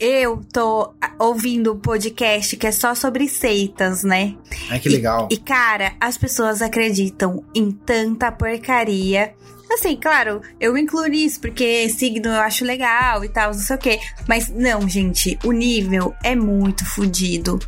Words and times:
eu 0.00 0.40
tô 0.50 0.94
ouvindo 1.18 1.74
um 1.74 1.78
podcast 1.78 2.56
que 2.56 2.66
é 2.66 2.72
só 2.72 2.94
sobre 2.94 3.28
seitas, 3.28 4.02
né? 4.02 4.34
Ai, 4.70 4.80
que 4.80 4.88
legal. 4.88 5.28
E, 5.30 5.34
e 5.34 5.38
cara, 5.38 5.92
as 6.00 6.16
pessoas 6.16 6.62
acreditam 6.62 7.44
em 7.54 7.70
tanta 7.70 8.32
porcaria. 8.32 9.34
Assim, 9.70 9.94
claro, 9.96 10.40
eu 10.58 10.76
incluo 10.76 11.06
isso 11.12 11.38
porque 11.40 11.88
signo 11.90 12.28
eu 12.28 12.40
acho 12.40 12.64
legal 12.64 13.22
e 13.22 13.28
tal, 13.28 13.52
não 13.52 13.60
sei 13.60 13.76
o 13.76 13.78
quê. 13.78 14.00
Mas 14.26 14.48
não, 14.48 14.88
gente, 14.88 15.38
o 15.44 15.52
nível 15.52 16.14
é 16.24 16.34
muito 16.34 16.84
fodido. 16.86 17.58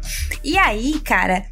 E 0.43 0.57
aí, 0.57 0.99
cara, 1.01 1.45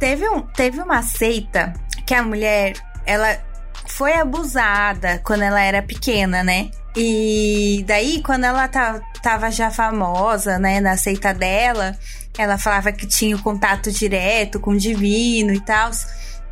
teve, 0.00 0.28
um, 0.28 0.42
teve 0.42 0.80
uma 0.80 1.02
seita 1.02 1.72
que 2.04 2.12
a 2.12 2.22
mulher, 2.22 2.74
ela 3.06 3.38
foi 3.86 4.14
abusada 4.14 5.22
quando 5.24 5.42
ela 5.42 5.62
era 5.62 5.80
pequena, 5.80 6.42
né? 6.42 6.70
E 6.96 7.84
daí, 7.86 8.22
quando 8.22 8.44
ela 8.44 8.68
tava 8.68 9.50
já 9.50 9.70
famosa, 9.70 10.58
né, 10.58 10.80
na 10.80 10.96
seita 10.96 11.34
dela, 11.34 11.96
ela 12.38 12.56
falava 12.56 12.92
que 12.92 13.06
tinha 13.06 13.34
o 13.34 13.42
contato 13.42 13.90
direto 13.90 14.60
com 14.60 14.72
o 14.72 14.78
divino 14.78 15.52
e 15.52 15.60
tal. 15.60 15.90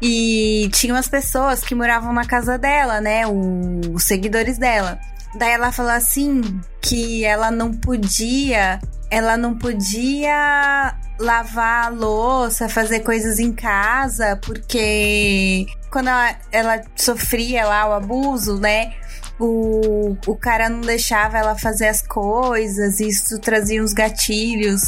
E 0.01 0.69
tinha 0.73 0.95
umas 0.95 1.09
pessoas 1.09 1.61
que 1.61 1.77
moravam 1.77 2.12
na 2.12 2.25
casa 2.25 2.59
dela, 2.59 3.01
né? 3.01 3.25
O, 3.27 3.95
os 3.95 4.03
seguidores 4.03 4.59
dela. 4.59 4.98
Daí 5.37 5.53
ela 5.53 5.70
falou 5.70 5.93
assim 5.93 6.61
que 6.81 7.25
ela 7.25 7.51
não 7.51 7.73
podia. 7.73 8.81
Ela 9.09 9.37
não 9.37 9.56
podia 9.56 10.97
lavar 11.20 11.87
a 11.87 11.89
louça, 11.89 12.69
fazer 12.69 13.01
coisas 13.01 13.39
em 13.39 13.53
casa, 13.53 14.39
porque 14.43 15.67
quando 15.91 16.09
ela, 16.09 16.37
ela 16.51 16.83
sofria 16.97 17.67
lá 17.67 17.89
o 17.89 17.93
abuso, 17.93 18.59
né? 18.59 18.93
O, 19.39 20.17
o 20.27 20.37
cara 20.37 20.69
não 20.69 20.83
deixava 20.83 21.39
ela 21.39 21.59
fazer 21.59 21.89
as 21.89 22.03
coisas, 22.03 23.01
isso 23.01 23.39
trazia 23.39 23.83
uns 23.83 23.93
gatilhos. 23.93 24.83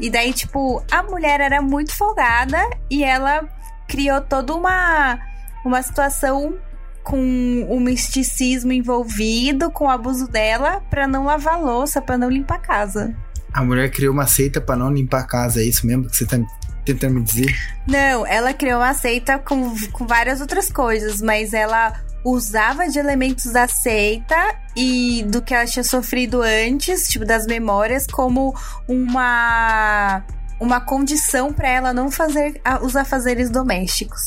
E 0.00 0.08
daí, 0.08 0.32
tipo, 0.32 0.82
a 0.90 1.02
mulher 1.02 1.40
era 1.40 1.60
muito 1.60 1.94
folgada 1.94 2.58
e 2.90 3.02
ela 3.04 3.48
criou 3.88 4.20
toda 4.20 4.54
uma, 4.54 5.18
uma 5.64 5.82
situação 5.82 6.56
com 7.02 7.66
o 7.68 7.80
misticismo 7.80 8.72
envolvido, 8.72 9.70
com 9.70 9.86
o 9.86 9.90
abuso 9.90 10.28
dela, 10.28 10.82
para 10.90 11.08
não 11.08 11.24
lavar 11.24 11.60
louça, 11.60 12.02
para 12.02 12.18
não 12.18 12.28
limpar 12.28 12.56
a 12.56 12.58
casa. 12.58 13.16
A 13.52 13.64
mulher 13.64 13.90
criou 13.90 14.12
uma 14.12 14.26
seita 14.26 14.60
para 14.60 14.76
não 14.76 14.92
limpar 14.92 15.20
a 15.20 15.26
casa, 15.26 15.60
é 15.60 15.64
isso 15.64 15.86
mesmo 15.86 16.06
que 16.06 16.14
você 16.16 16.26
tá 16.26 16.38
tentando 16.84 17.14
me 17.14 17.22
dizer? 17.22 17.54
Não, 17.86 18.26
ela 18.26 18.52
criou 18.52 18.78
uma 18.78 18.92
seita 18.92 19.38
com, 19.38 19.74
com 19.90 20.06
várias 20.06 20.40
outras 20.40 20.70
coisas, 20.70 21.20
mas 21.20 21.54
ela 21.54 21.94
usava 22.24 22.88
de 22.88 22.98
elementos 22.98 23.52
da 23.52 23.66
seita 23.68 24.56
e 24.76 25.24
do 25.28 25.40
que 25.42 25.54
ela 25.54 25.66
tinha 25.66 25.84
sofrido 25.84 26.42
antes, 26.42 27.08
tipo 27.08 27.24
das 27.24 27.46
memórias, 27.46 28.06
como 28.06 28.54
uma 28.86 30.24
uma 30.60 30.80
condição 30.80 31.52
para 31.52 31.68
ela 31.68 31.92
não 31.92 32.10
fazer 32.10 32.60
os 32.82 32.96
afazeres 32.96 33.48
domésticos. 33.48 34.20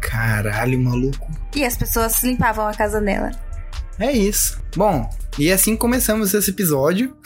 Caralho, 0.00 0.80
maluco. 0.80 1.30
E 1.54 1.64
as 1.64 1.76
pessoas 1.76 2.20
limpavam 2.22 2.66
a 2.66 2.74
casa 2.74 3.00
dela. 3.00 3.30
É 3.98 4.10
isso. 4.10 4.60
Bom, 4.76 5.08
e 5.38 5.52
assim 5.52 5.76
começamos 5.76 6.34
esse 6.34 6.50
episódio. 6.50 7.16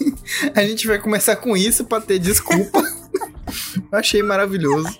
a 0.54 0.60
gente 0.62 0.86
vai 0.86 0.98
começar 0.98 1.36
com 1.36 1.56
isso 1.56 1.84
para 1.84 2.02
ter 2.02 2.18
desculpa. 2.18 2.82
Achei 3.90 4.22
maravilhoso. 4.22 4.98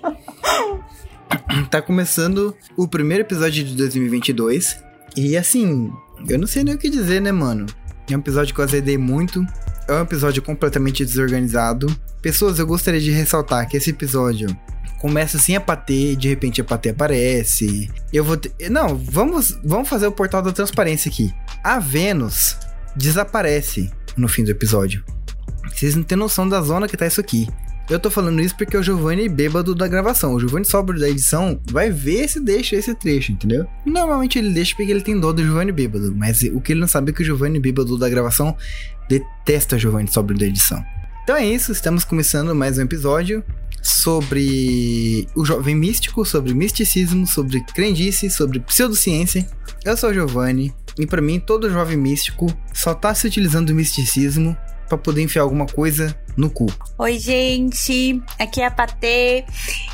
tá 1.70 1.80
começando 1.82 2.56
o 2.77 2.86
primeiro 2.88 3.22
episódio 3.22 3.64
de 3.64 3.74
2022. 3.77 4.78
E 5.16 5.36
assim, 5.36 5.92
eu 6.28 6.38
não 6.38 6.46
sei 6.46 6.64
nem 6.64 6.74
o 6.74 6.78
que 6.78 6.91
dizer, 6.91 7.20
né, 7.20 7.32
mano? 7.32 7.66
É 8.10 8.16
um 8.16 8.20
episódio 8.20 8.55
que 8.55 8.60
eu 8.60 8.64
azedei 8.64 8.98
muito. 8.98 9.44
É 9.88 9.92
um 9.92 10.02
episódio 10.02 10.42
completamente 10.42 11.04
desorganizado. 11.04 11.94
Pessoas, 12.20 12.58
eu 12.58 12.66
gostaria 12.66 13.00
de 13.00 13.10
ressaltar 13.10 13.69
que 13.69 13.77
esse 13.77 13.91
episódio 13.91 14.48
começa 14.98 15.36
assim 15.36 15.54
a 15.54 15.60
bater, 15.60 16.16
de 16.16 16.28
repente 16.28 16.60
a 16.60 16.64
bater 16.64 16.91
aparece. 16.91 17.91
Eu 18.12 18.24
vou 18.24 18.36
ter... 18.36 18.52
Não, 18.70 18.97
vamos, 18.97 19.56
vamos 19.64 19.88
fazer 19.88 20.06
o 20.06 20.12
portal 20.12 20.43
da 20.43 20.53
transparência 20.53 21.08
aqui. 21.08 21.32
A 21.62 21.78
Vênus 21.78 22.56
desaparece 22.97 23.91
no 24.16 24.28
fim 24.28 24.43
do 24.43 24.50
episódio. 24.50 25.04
Vocês 25.72 25.94
não 25.94 26.03
têm 26.03 26.16
noção 26.16 26.48
da 26.48 26.60
zona 26.62 26.88
que 26.88 26.97
tá 26.97 27.06
isso 27.06 27.20
aqui. 27.20 27.47
Eu 27.88 28.00
tô 28.00 28.10
falando 28.10 28.41
isso 28.41 28.56
porque 28.56 28.76
o 28.76 28.82
Giovanni 28.82 29.28
bêbado 29.28 29.72
da 29.72 29.86
gravação. 29.86 30.34
O 30.34 30.41
Giovanni 30.41 30.64
sóbrio 30.64 30.98
da 30.98 31.08
edição 31.08 31.60
vai 31.70 31.88
ver 31.88 32.28
se 32.28 32.41
deixa 32.41 32.74
esse 32.74 32.92
trecho, 32.97 33.30
entendeu? 33.30 33.64
Normalmente 33.84 34.38
ele 34.38 34.50
deixa 34.50 34.74
porque 34.74 34.91
ele 34.91 35.00
tem 35.00 35.19
dó 35.19 35.32
do 35.32 35.44
Giovanni 35.44 35.70
bêbado. 35.70 36.12
Mas 36.14 36.42
o 36.42 36.60
que 36.60 36.72
ele 36.72 36.80
não 36.80 36.88
sabe 36.88 37.10
é 37.10 37.14
que 37.14 37.22
o 37.22 37.25
Giovanni 37.25 37.60
bêbado 37.60 37.96
da 37.96 38.08
gravação 38.08 38.56
detesta 39.08 39.76
o 39.76 39.78
Giovanni 39.78 40.08
sóbrio 40.12 40.36
da 40.36 40.46
edição. 40.46 40.84
Então 41.22 41.36
é 41.36 41.46
isso, 41.46 41.70
estamos 41.70 42.04
começando 42.04 42.54
mais 42.56 42.76
um 42.76 42.82
episódio 42.82 43.44
sobre 43.80 45.28
o 45.36 45.44
jovem 45.44 45.76
místico, 45.76 46.25
sobre 46.25 46.54
misticismo, 46.54 47.25
sobre 47.25 47.60
crendice, 47.72 48.28
sobre 48.30 48.58
pseudociência. 48.58 49.46
Eu 49.84 49.96
sou 49.96 50.10
o 50.10 50.14
Giovanni 50.14 50.75
e 50.98 51.06
para 51.06 51.22
mim 51.22 51.38
todo 51.38 51.70
jovem 51.70 51.96
místico 51.96 52.52
só 52.72 52.94
tá 52.94 53.14
se 53.14 53.28
utilizando 53.28 53.69
do 53.69 53.75
misticismo 53.75 54.56
para 54.88 54.98
poder 54.98 55.22
enfiar 55.22 55.42
alguma 55.42 55.66
coisa 55.66 56.16
no 56.36 56.50
cu. 56.50 56.66
Oi, 56.98 57.19
gente, 57.19 58.22
aqui 58.38 58.60
é 58.60 58.66
a 58.66 58.70
Patê 58.70 59.44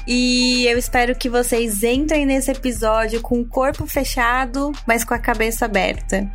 e 0.07 0.67
eu 0.67 0.77
espero 0.77 1.15
que 1.15 1.29
vocês 1.29 1.83
entrem 1.83 2.27
nesse 2.27 2.51
episódio 2.51 3.21
com 3.21 3.41
o 3.41 3.47
corpo 3.47 3.87
fechado, 3.87 4.73
mas 4.87 5.05
com 5.05 5.15
a 5.15 5.19
cabeça 5.19 5.65
aberta. 5.65 6.29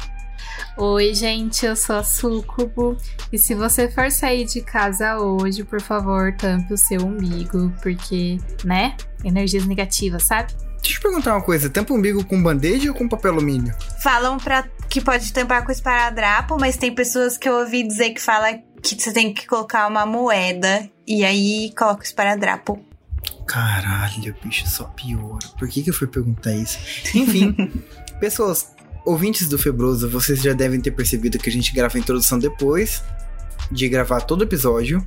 Oi, 0.78 1.14
gente, 1.14 1.66
eu 1.66 1.76
sou 1.76 1.98
a 1.98 2.04
Sucubo. 2.04 2.98
E 3.32 3.38
se 3.38 3.56
você 3.56 3.90
for 3.90 4.12
sair 4.12 4.46
de 4.46 4.62
casa 4.62 5.18
hoje, 5.18 5.64
por 5.64 5.82
favor, 5.82 6.34
tampe 6.36 6.74
o 6.74 6.78
seu 6.78 7.02
umbigo, 7.02 7.74
porque, 7.82 8.38
né? 8.64 8.96
Energias 9.24 9.66
negativas, 9.66 10.28
sabe? 10.28 10.54
Deixa 10.82 10.98
eu 10.98 11.02
perguntar 11.02 11.34
uma 11.34 11.42
coisa: 11.42 11.70
tampa 11.70 11.94
o 11.94 11.98
umbigo 11.98 12.24
com 12.26 12.42
band-aid 12.42 12.90
ou 12.90 12.96
com 12.96 13.08
papel 13.08 13.34
alumínio? 13.34 13.76
Falam 14.02 14.38
pra, 14.38 14.68
que 14.90 15.02
pode 15.02 15.32
tampar 15.34 15.66
com 15.66 15.72
esparadrapo, 15.72 16.58
mas 16.60 16.78
tem 16.78 16.94
pessoas 16.94 17.38
que 17.38 17.48
eu 17.48 17.60
ouvi 17.60 17.86
dizer 17.86 18.12
que 18.12 18.22
fala 18.22 18.60
que 18.82 19.02
você 19.02 19.12
tem 19.12 19.34
que 19.34 19.46
colocar 19.48 19.88
uma 19.88 20.06
moeda 20.06 20.90
e 21.06 21.24
aí 21.26 21.74
coloca 21.78 22.02
o 22.02 22.06
esparadrapo. 22.06 22.84
Caralho, 23.46 24.36
bicho, 24.44 24.68
só 24.68 24.86
pior. 24.86 25.40
Por 25.58 25.68
que, 25.68 25.82
que 25.82 25.90
eu 25.90 25.94
fui 25.94 26.08
perguntar 26.08 26.54
isso? 26.54 26.78
Enfim, 27.16 27.56
pessoas, 28.20 28.72
ouvintes 29.06 29.48
do 29.48 29.58
Febroso, 29.58 30.10
vocês 30.10 30.42
já 30.42 30.54
devem 30.54 30.82
ter 30.82 30.92
percebido 30.92 31.40
que 31.40 31.50
a 31.50 31.54
gente 31.54 31.74
grava 31.74 31.98
a 31.98 32.00
introdução 32.00 32.38
depois 32.38 33.02
de 33.72 33.88
gravar 33.88 34.22
todo 34.22 34.42
o 34.42 34.44
episódio. 34.44 35.06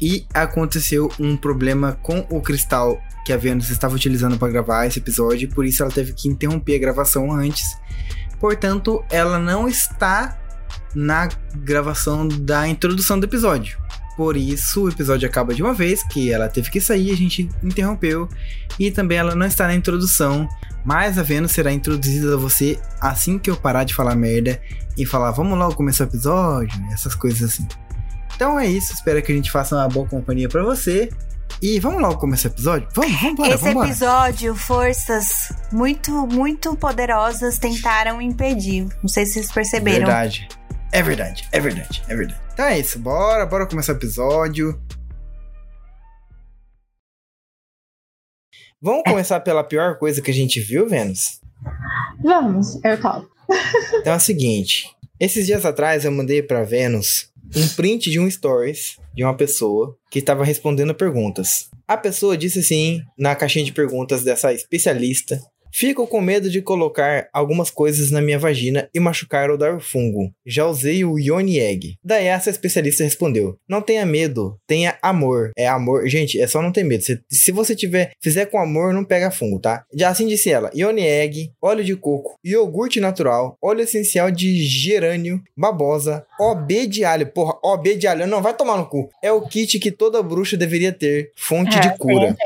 E 0.00 0.26
aconteceu 0.32 1.10
um 1.18 1.36
problema 1.36 1.98
com 2.02 2.24
o 2.30 2.40
cristal 2.40 3.02
que 3.28 3.32
a 3.34 3.36
Vênus 3.36 3.68
estava 3.68 3.94
utilizando 3.94 4.38
para 4.38 4.48
gravar 4.48 4.86
esse 4.86 5.00
episódio, 5.00 5.50
por 5.50 5.66
isso 5.66 5.82
ela 5.82 5.92
teve 5.92 6.14
que 6.14 6.26
interromper 6.30 6.76
a 6.76 6.78
gravação 6.78 7.30
antes. 7.30 7.76
Portanto, 8.40 9.04
ela 9.10 9.38
não 9.38 9.68
está 9.68 10.38
na 10.94 11.28
gravação 11.56 12.26
da 12.26 12.66
introdução 12.66 13.20
do 13.20 13.26
episódio. 13.26 13.78
Por 14.16 14.34
isso, 14.34 14.84
o 14.84 14.88
episódio 14.88 15.28
acaba 15.28 15.52
de 15.52 15.62
uma 15.62 15.74
vez, 15.74 16.02
que 16.04 16.32
ela 16.32 16.48
teve 16.48 16.70
que 16.70 16.80
sair, 16.80 17.10
a 17.10 17.16
gente 17.16 17.50
interrompeu. 17.62 18.30
E 18.78 18.90
também 18.90 19.18
ela 19.18 19.34
não 19.34 19.44
está 19.44 19.66
na 19.66 19.74
introdução, 19.74 20.48
mas 20.82 21.18
a 21.18 21.22
Vênus 21.22 21.52
será 21.52 21.70
introduzida 21.70 22.32
a 22.32 22.38
você 22.38 22.80
assim 22.98 23.38
que 23.38 23.50
eu 23.50 23.56
parar 23.58 23.84
de 23.84 23.94
falar 23.94 24.16
merda 24.16 24.58
e 24.96 25.04
falar, 25.04 25.32
vamos 25.32 25.58
logo 25.58 25.74
começar 25.74 26.04
o 26.04 26.06
episódio, 26.06 26.82
essas 26.94 27.14
coisas 27.14 27.50
assim. 27.50 27.68
Então 28.34 28.58
é 28.58 28.64
isso, 28.64 28.94
espero 28.94 29.22
que 29.22 29.30
a 29.30 29.34
gente 29.34 29.50
faça 29.50 29.76
uma 29.76 29.86
boa 29.86 30.08
companhia 30.08 30.48
para 30.48 30.62
você. 30.62 31.10
E 31.60 31.80
vamos 31.80 32.00
logo 32.00 32.18
começar 32.18 32.48
o 32.48 32.52
episódio? 32.52 32.88
Vamos, 32.94 33.12
vamos 33.12 33.32
embora, 33.32 33.54
Esse 33.54 33.64
vamos 33.64 33.86
episódio, 33.86 34.54
forças 34.54 35.52
muito, 35.72 36.26
muito 36.26 36.76
poderosas 36.76 37.58
tentaram 37.58 38.22
impedir. 38.22 38.86
Não 39.02 39.08
sei 39.08 39.26
se 39.26 39.34
vocês 39.34 39.52
perceberam. 39.52 40.06
Verdade. 40.06 40.48
É 40.92 41.02
verdade, 41.02 41.46
é 41.52 41.60
verdade, 41.60 42.02
é 42.08 42.16
verdade. 42.16 42.40
Então 42.52 42.64
é 42.64 42.78
isso, 42.78 42.98
bora, 42.98 43.44
bora 43.44 43.66
começar 43.66 43.92
o 43.92 43.96
episódio. 43.96 44.80
Vamos 48.80 49.02
começar 49.02 49.40
pela 49.40 49.64
pior 49.64 49.98
coisa 49.98 50.22
que 50.22 50.30
a 50.30 50.34
gente 50.34 50.60
viu, 50.60 50.88
Vênus? 50.88 51.40
Vamos, 52.22 52.82
eu 52.84 53.00
topo. 53.00 53.28
Então 53.94 54.12
é 54.12 54.16
o 54.16 54.20
seguinte, 54.20 54.88
esses 55.18 55.46
dias 55.46 55.64
atrás 55.64 56.04
eu 56.04 56.12
mandei 56.12 56.42
pra 56.42 56.62
Vênus 56.62 57.32
um 57.56 57.68
print 57.70 58.10
de 58.10 58.20
um 58.20 58.30
stories 58.30 58.98
de 59.18 59.24
uma 59.24 59.36
pessoa 59.36 59.98
que 60.12 60.20
estava 60.20 60.44
respondendo 60.44 60.94
perguntas. 60.94 61.68
A 61.88 61.96
pessoa 61.96 62.36
disse 62.36 62.60
assim, 62.60 63.00
na 63.18 63.34
caixinha 63.34 63.64
de 63.64 63.72
perguntas 63.72 64.22
dessa 64.22 64.52
especialista, 64.52 65.40
Fico 65.72 66.06
com 66.06 66.20
medo 66.20 66.50
de 66.50 66.62
colocar 66.62 67.28
algumas 67.32 67.70
coisas 67.70 68.10
na 68.10 68.20
minha 68.20 68.38
vagina 68.38 68.88
e 68.94 69.00
machucar 69.00 69.50
ou 69.50 69.58
dar 69.58 69.80
fungo. 69.80 70.32
Já 70.46 70.66
usei 70.66 71.04
o 71.04 71.18
Yoni 71.18 71.58
Egg. 71.58 71.96
Daí 72.02 72.26
essa 72.26 72.50
especialista 72.50 73.04
respondeu: 73.04 73.56
Não 73.68 73.80
tenha 73.80 74.04
medo, 74.06 74.58
tenha 74.66 74.96
amor. 75.02 75.50
É 75.56 75.66
amor. 75.68 76.08
Gente, 76.08 76.40
é 76.40 76.46
só 76.46 76.60
não 76.62 76.72
ter 76.72 76.84
medo. 76.84 77.02
Se, 77.04 77.20
se 77.30 77.52
você 77.52 77.74
tiver, 77.74 78.12
fizer 78.20 78.46
com 78.46 78.58
amor, 78.58 78.92
não 78.92 79.04
pega 79.04 79.30
fungo, 79.30 79.58
tá? 79.60 79.84
Já 79.94 80.08
assim 80.08 80.26
disse 80.26 80.50
ela: 80.50 80.70
Yoni 80.74 81.02
Egg, 81.02 81.52
óleo 81.62 81.84
de 81.84 81.96
coco, 81.96 82.36
iogurte 82.44 83.00
natural, 83.00 83.56
óleo 83.62 83.82
essencial 83.82 84.30
de 84.30 84.62
gerânio, 84.62 85.42
babosa, 85.56 86.24
OB 86.40 86.86
de 86.86 87.04
alho. 87.04 87.26
Porra, 87.26 87.58
OB 87.62 87.94
de 87.96 88.06
alho. 88.06 88.26
Não, 88.26 88.42
vai 88.42 88.54
tomar 88.54 88.76
no 88.76 88.86
cu. 88.86 89.08
É 89.22 89.30
o 89.32 89.42
kit 89.42 89.78
que 89.78 89.90
toda 89.90 90.22
bruxa 90.22 90.56
deveria 90.56 90.92
ter. 90.92 91.30
Fonte 91.36 91.76
É, 91.76 91.80
de 91.80 91.98
cura. 91.98 92.36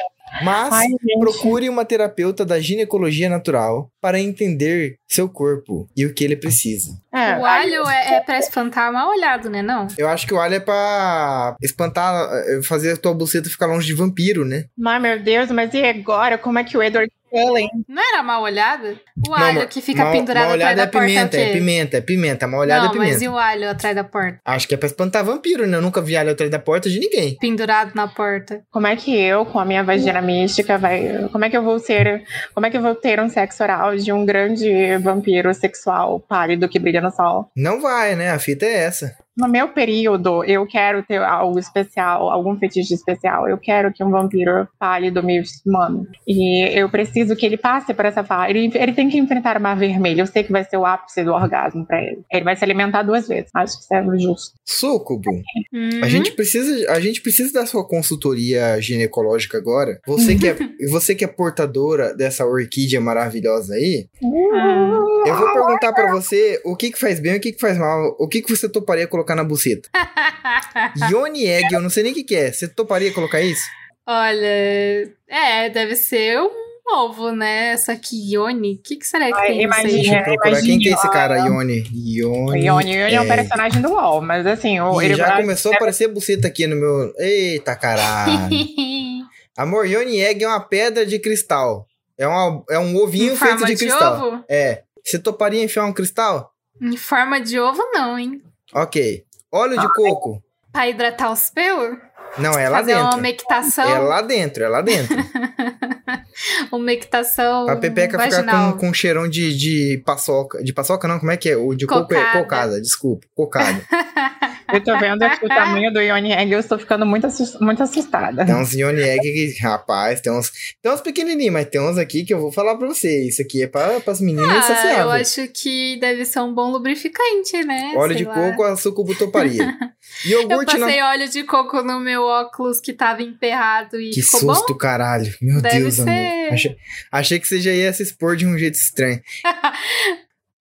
Mas 0.43 0.73
Ai, 0.73 0.87
procure 1.19 1.69
uma 1.69 1.85
terapeuta 1.85 2.45
da 2.45 2.59
ginecologia 2.59 3.29
natural 3.29 3.91
para 4.01 4.19
entender 4.19 4.97
seu 5.07 5.29
corpo 5.29 5.89
e 5.97 6.07
o 6.07 6.15
que 6.15 6.25
ele 6.25 6.37
precisa. 6.37 6.93
É, 7.13 7.37
o 7.37 7.45
alho 7.45 7.87
é, 7.89 8.15
é 8.15 8.21
pra 8.21 8.39
espantar 8.39 8.93
mal 8.93 9.11
olhado, 9.11 9.51
né? 9.51 9.61
Não? 9.61 9.87
Eu 9.99 10.09
acho 10.09 10.27
que 10.27 10.33
o 10.33 10.41
alho 10.41 10.55
é 10.55 10.61
pra 10.61 11.55
espantar, 11.61 12.31
eh, 12.47 12.63
fazer 12.63 12.93
a 12.93 12.97
tua 12.97 13.13
buceta 13.13 13.51
ficar 13.51 13.67
longe 13.67 13.87
de 13.87 13.95
vampiro, 13.95 14.45
né? 14.45 14.65
Ai, 14.87 14.99
meu 14.99 15.23
Deus, 15.23 15.51
mas 15.51 15.75
e 15.75 15.85
agora? 15.85 16.39
Como 16.39 16.59
é 16.59 16.65
que 16.65 16.77
o 16.77 16.83
Edward 16.83 17.13
Cullen... 17.33 17.69
Não 17.89 18.03
era 18.03 18.23
mal 18.23 18.43
olhado? 18.43 18.99
O 19.27 19.31
Não, 19.31 19.37
alho 19.37 19.67
que 19.69 19.81
fica 19.81 20.05
mal- 20.05 20.13
pendurado 20.13 20.45
mal 20.45 20.55
atrás 20.55 20.73
olhada 20.73 20.77
da 20.77 20.83
é 20.83 20.87
porta 20.87 21.07
pimenta, 21.07 21.37
é 21.37 21.41
o 21.41 21.43
é 21.43 21.53
pimenta, 21.53 21.97
é 21.97 22.01
pimenta. 22.01 22.47
Mal 22.47 22.61
olhada 22.61 22.83
não, 22.83 22.91
é 22.91 22.93
pimenta. 22.93 23.13
mas 23.13 23.23
e 23.23 23.29
o 23.29 23.39
alho 23.39 23.71
atrás 23.71 23.95
da 23.97 24.05
porta? 24.05 24.39
Acho 24.45 24.69
que 24.69 24.75
é 24.75 24.77
pra 24.77 24.87
espantar 24.87 25.25
vampiro, 25.25 25.67
né? 25.67 25.79
Eu 25.79 25.83
nunca 25.83 26.03
vi 26.03 26.17
alho 26.17 26.31
atrás 26.31 26.51
da 26.51 26.59
porta 26.59 26.91
de 26.91 27.01
ninguém. 27.01 27.37
Pendurado 27.41 27.93
na 27.95 28.07
porta. 28.07 28.63
Como 28.71 28.87
é 28.87 28.95
que 28.95 29.19
eu, 29.19 29.47
com 29.47 29.59
a 29.59 29.65
minha 29.65 29.83
vagina 29.83 30.21
mística, 30.21 30.77
vai... 30.77 31.29
Como 31.33 31.45
é 31.45 31.51
que 31.51 31.57
eu 31.57 31.63
vou 31.63 31.79
ser... 31.79 32.23
Como 32.55 32.67
é 32.67 32.71
que 32.71 32.77
eu 32.77 32.83
vou 32.83 32.95
ter 32.95 33.19
um 33.19 33.29
sexo 33.31 33.63
oral 33.63 33.97
de 33.97 34.13
um 34.13 34.27
grande 34.27 34.99
vampiro 34.99 35.53
sexual 35.55 36.21
pálido 36.21 36.69
que 36.69 36.79
brilha 36.79 37.01
no 37.01 37.11
sol? 37.11 37.51
Não 37.57 37.81
vai, 37.81 38.15
né? 38.15 38.31
A 38.31 38.39
fita 38.39 38.67
é 38.67 38.75
essa. 38.85 39.17
No 39.37 39.49
meu 39.49 39.69
período, 39.69 40.45
eu 40.45 40.67
quero 40.67 41.03
ter 41.03 41.19
algo 41.23 41.59
especial, 41.59 42.29
algum 42.31 42.57
fetiche 42.59 42.93
especial. 42.95 43.49
Eu 43.49 43.57
quero 43.59 43.93
que 43.93 44.05
um 44.05 44.11
vampiro 44.11 44.69
pálido 44.79 45.23
me 45.23 45.43
mano. 45.67 46.07
E 46.29 46.69
eu 46.79 46.89
preciso 46.91 47.35
que 47.35 47.47
ele 47.47 47.57
passe 47.57 47.95
por 47.95 48.05
essa 48.05 48.23
fase. 48.23 48.51
Ele, 48.51 48.71
ele 48.75 48.93
tem 48.93 49.09
que 49.09 49.17
enfrentar 49.19 49.57
uma 49.57 49.75
vermelha. 49.75 50.23
Eu 50.23 50.27
sei 50.27 50.43
que 50.43 50.53
vai 50.53 50.65
ser 50.65 50.77
o 50.77 50.85
ápice 50.85 51.25
do 51.25 51.33
orgasmo 51.33 51.87
pra 51.87 52.01
ele. 52.03 52.21
Ele 52.31 52.45
vai 52.45 52.57
se 52.57 52.65
alimentar 52.65 53.03
duas 53.03 53.27
vezes. 53.27 53.51
Acho 53.55 53.79
que 53.79 53.85
isso 53.85 53.95
é 53.95 54.19
justo. 54.19 54.55
Sucubo, 54.67 55.31
Uhum. 55.73 56.01
a 56.03 56.09
gente 56.09 56.33
precisa, 56.33 56.91
a 56.93 57.01
gente 57.01 57.23
precisa 57.23 57.53
da 57.53 57.65
sua 57.67 57.87
consultoria 57.87 58.79
ginecológica 58.81 59.57
agora. 59.57 59.99
Você 60.07 60.35
que 60.37 60.49
é, 60.49 60.57
você 60.91 61.15
que 61.15 61.25
é 61.25 61.29
portadora 61.29 62.15
dessa 62.15 62.45
orquídea 62.45 63.01
maravilhosa 63.01 63.75
aí, 63.75 64.07
Ah. 64.55 65.02
Eu 65.27 65.37
vou 65.37 65.53
perguntar 65.53 65.93
pra 65.93 66.11
você 66.11 66.61
o 66.65 66.77
que 66.77 66.91
que 66.91 66.99
faz 66.99 67.21
bem 67.21 67.35
e 67.35 67.37
o 67.37 67.41
que 67.41 67.53
que 67.53 67.61
faz 67.61 67.79
mal. 67.79 68.17
O 68.19 68.29
que 68.29 68.43
que 68.43 68.55
você 68.55 68.69
toparia 68.69 69.07
colocar 69.07 69.35
na 69.35 69.45
buceta? 69.45 69.89
Yoni 71.11 71.47
Egg, 71.47 71.73
eu 71.73 71.81
não 71.81 71.91
sei 71.91 72.03
nem 72.03 72.13
o 72.13 72.15
que 72.15 72.25
que 72.25 72.37
é. 72.37 72.53
Você 72.53 72.69
toparia 72.69 73.13
colocar 73.13 73.41
isso? 73.41 73.65
Olha, 74.07 75.09
é, 75.29 75.71
deve 75.71 75.95
ser 75.95 76.41
um 76.41 76.51
ovo, 76.93 77.31
né? 77.31 77.69
Essa 77.69 77.93
aqui, 77.93 78.33
Ione. 78.33 78.75
O 78.75 78.79
que, 78.83 78.97
que 78.97 79.07
será 79.07 79.27
que 79.27 79.35
Ai, 79.35 79.49
tem 79.49 79.63
imagina. 79.63 79.93
Deixa 79.93 80.19
eu 80.19 80.25
procurar. 80.25 80.61
Quem 80.61 80.79
que 80.79 80.89
é 80.89 80.93
esse 80.93 81.11
cara, 81.11 81.37
Yoni? 81.47 81.85
Yoni. 81.95 82.67
Ione 82.67 82.97
ele 82.97 83.15
é 83.15 83.21
um 83.21 83.29
personagem 83.29 83.81
do 83.81 83.93
UOL, 83.93 84.21
mas 84.21 84.47
assim, 84.47 84.81
o, 84.81 85.01
ele 85.01 85.15
já 85.15 85.37
começou 85.37 85.73
a 85.73 85.77
aparecer 85.77 86.09
buceta 86.09 86.49
aqui 86.49 86.67
no 86.67 86.77
meu. 86.77 87.13
Eita 87.19 87.77
caralho. 87.77 88.51
Amor, 89.57 89.87
Yoni 89.87 90.21
Egg 90.21 90.43
é 90.43 90.49
uma 90.49 90.61
pedra 90.61 91.07
de 91.07 91.19
cristal. 91.19 91.87
É, 92.19 92.27
uma, 92.27 92.65
é 92.71 92.79
um 92.79 92.97
ovinho 92.97 93.37
feito 93.37 93.65
de 93.65 93.75
de, 93.75 93.77
cristal. 93.77 94.29
ovo? 94.29 94.45
É. 94.49 94.83
Você 95.03 95.19
toparia 95.19 95.63
enfiar 95.63 95.85
um 95.85 95.93
cristal? 95.93 96.53
Em 96.81 96.97
forma 96.97 97.41
de 97.41 97.59
ovo, 97.59 97.83
não, 97.93 98.19
hein? 98.19 98.43
Ok. 98.73 99.25
Óleo 99.51 99.79
de 99.79 99.93
coco? 99.93 100.43
Pra 100.73 100.89
hidratar 100.89 101.31
os 101.33 101.51
pelos? 101.51 101.99
Não, 102.39 102.59
é 102.59 102.69
lá 102.69 102.79
Fazer 102.79 102.95
uma 102.95 103.03
dentro. 103.05 103.19
umectação? 103.19 103.85
É 103.85 103.99
lá 103.99 104.23
dentro, 104.23 104.65
é 104.65 104.69
lá 104.69 104.81
dentro. 104.81 105.17
Umectação 106.73 107.67
Pra 107.67 107.77
pepeca 107.77 108.19
ficar 108.19 108.31
vaginal. 108.43 108.73
com, 108.73 108.79
com 108.87 108.95
cheirão 108.95 109.29
de, 109.29 109.57
de 109.57 110.03
paçoca. 110.05 110.63
De 110.63 110.73
paçoca 110.73 111.07
não, 111.07 111.19
como 111.19 111.31
é 111.31 111.37
que 111.37 111.51
é? 111.51 111.57
O 111.57 111.75
de 111.75 111.87
coco 111.87 112.13
é 112.15 112.17
Cocada. 112.19 112.39
cocada, 112.43 112.81
desculpa. 112.81 113.27
Cocada. 113.35 113.81
Eu 114.73 114.83
tô 114.83 114.99
vendo 114.99 115.23
aqui 115.23 115.45
o 115.45 115.49
tamanho 115.49 115.93
do 115.93 116.01
Ione 116.01 116.33
Egg 116.33 116.51
eu 116.51 116.59
estou 116.61 116.79
ficando 116.79 117.05
muito, 117.05 117.27
assus- 117.27 117.61
muito 117.61 117.83
assustada. 117.83 118.43
Tem 118.47 118.55
uns 118.55 118.73
Yoni 118.73 119.03
Egg 119.03 119.21
que, 119.21 119.59
rapaz, 119.63 120.23
tem 120.23 120.33
uns. 120.33 120.51
Tem 120.81 120.91
uns 120.91 121.03
pequenininhos, 121.03 121.53
mas 121.53 121.67
tem 121.67 121.79
uns 121.79 121.99
aqui 121.99 122.25
que 122.25 122.33
eu 122.33 122.41
vou 122.41 122.51
falar 122.51 122.77
pra 122.77 122.89
você. 122.89 123.29
Isso 123.29 123.43
aqui 123.43 123.65
é 123.65 123.67
pra, 123.67 124.01
pras 124.01 124.19
meninas 124.19 124.65
Ah, 124.71 124.95
eu 125.01 125.11
acho 125.11 125.47
que 125.49 125.99
deve 126.01 126.25
ser 126.25 126.41
um 126.41 126.55
bom 126.55 126.71
lubrificante, 126.71 127.63
né? 127.67 127.93
Óleo 127.97 128.15
Sei 128.15 128.23
de 128.25 128.31
lá. 128.31 128.35
coco, 128.35 128.63
a 128.63 128.75
sucubo 128.75 129.15
toparia. 129.15 129.77
Eu 130.25 130.43
Iogurte 130.43 130.77
na. 130.79 130.87
passei 130.87 131.03
óleo 131.03 131.29
de 131.29 131.43
coco 131.45 131.83
no 131.83 132.01
meu 132.01 132.22
óculos 132.27 132.81
que 132.81 132.93
tava 132.93 133.23
emperrado 133.23 134.01
e 134.01 134.11
Que 134.11 134.23
ficou 134.23 134.41
susto, 134.41 134.73
bom. 134.73 134.79
caralho. 134.79 135.33
Meu 135.41 135.61
Deve 135.61 135.81
Deus, 135.81 135.95
ser. 135.95 136.03
amor. 136.03 136.53
Achei, 136.53 136.77
achei 137.11 137.39
que 137.41 137.49
você 137.49 137.61
já 137.61 137.71
ia 137.73 137.93
se 137.93 138.03
expor 138.03 138.37
de 138.37 138.47
um 138.47 138.57
jeito 138.59 138.75
estranho. 138.75 139.21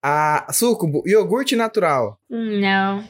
A 0.03 0.47
sucubo, 0.51 1.03
iogurte 1.05 1.55
natural. 1.55 2.17
Não. 2.27 3.07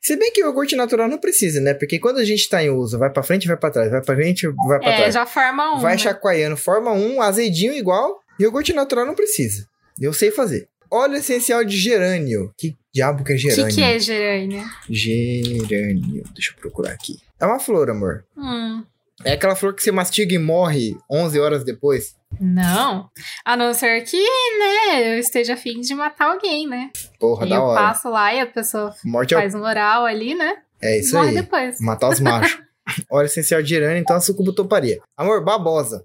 Se 0.00 0.16
bem 0.16 0.32
que 0.32 0.42
o 0.42 0.46
iogurte 0.46 0.74
natural 0.74 1.06
não 1.06 1.18
precisa, 1.18 1.60
né? 1.60 1.74
Porque 1.74 1.98
quando 1.98 2.16
a 2.16 2.24
gente 2.24 2.48
tá 2.48 2.64
em 2.64 2.70
uso, 2.70 2.98
vai 2.98 3.10
pra 3.10 3.22
frente, 3.22 3.46
vai 3.46 3.58
pra 3.58 3.70
trás, 3.70 3.90
vai 3.90 4.00
pra 4.02 4.14
frente, 4.14 4.46
vai 4.66 4.78
pra 4.80 4.90
É, 4.90 4.96
trás. 4.96 5.14
já 5.14 5.26
forma 5.26 5.76
um. 5.76 5.80
vai 5.80 5.92
né? 5.92 5.98
chacoalhando, 5.98 6.56
forma 6.56 6.92
um, 6.92 7.20
azedinho 7.20 7.74
igual. 7.74 8.20
Iogurte 8.40 8.72
natural 8.72 9.04
não 9.04 9.14
precisa. 9.14 9.66
Eu 10.00 10.14
sei 10.14 10.30
fazer. 10.30 10.66
Óleo 10.90 11.16
essencial 11.16 11.62
de 11.62 11.76
gerânio. 11.76 12.50
Que 12.56 12.74
diabo 12.90 13.22
que 13.22 13.32
é 13.32 13.34
O 13.34 13.38
gerânio? 13.38 13.66
que, 13.66 13.74
que 13.74 13.82
é 13.82 13.98
gerânio? 13.98 14.64
Gerânio. 14.88 16.24
Deixa 16.32 16.52
eu 16.52 16.56
procurar 16.58 16.92
aqui. 16.92 17.18
É 17.40 17.46
uma 17.46 17.58
flor, 17.58 17.88
amor. 17.90 18.24
Hum, 18.36 18.84
É 19.24 19.32
aquela 19.32 19.54
flor 19.56 19.74
que 19.74 19.82
você 19.82 19.90
mastiga 19.92 20.34
e 20.34 20.38
morre 20.38 20.96
11 21.10 21.38
horas 21.40 21.64
depois. 21.64 22.14
não. 22.40 23.08
A 23.44 23.56
não 23.56 23.72
ser 23.74 24.02
que, 24.02 24.16
né, 24.18 25.14
eu 25.14 25.18
esteja 25.18 25.54
afim 25.54 25.80
de 25.80 25.94
matar 25.94 26.32
alguém, 26.32 26.66
né? 26.68 26.90
Porra, 27.18 27.44
Aí 27.44 27.50
da 27.50 27.56
eu 27.56 27.62
hora. 27.62 27.80
passo 27.80 28.08
lá 28.10 28.32
e 28.34 28.40
a 28.40 28.46
pessoa 28.46 28.94
Morte 29.04 29.34
é, 29.34 29.38
faz 29.38 29.54
um 29.54 29.62
oral 29.62 30.04
ali, 30.06 30.34
né? 30.34 30.56
é 30.82 30.98
isso 31.00 31.14
morre 31.16 31.30
aí. 31.30 31.34
depois. 31.34 31.80
Matar 31.80 32.08
os 32.10 32.20
machos. 32.20 32.60
Óleo 33.10 33.26
essencial 33.26 33.62
de 33.62 33.68
gerânio, 33.68 33.98
então 33.98 34.16
a 34.16 34.20
sucubo 34.20 34.52
toparia. 34.52 35.00
Amor, 35.16 35.44
babosa. 35.44 36.04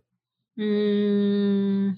Hum. 0.58 1.94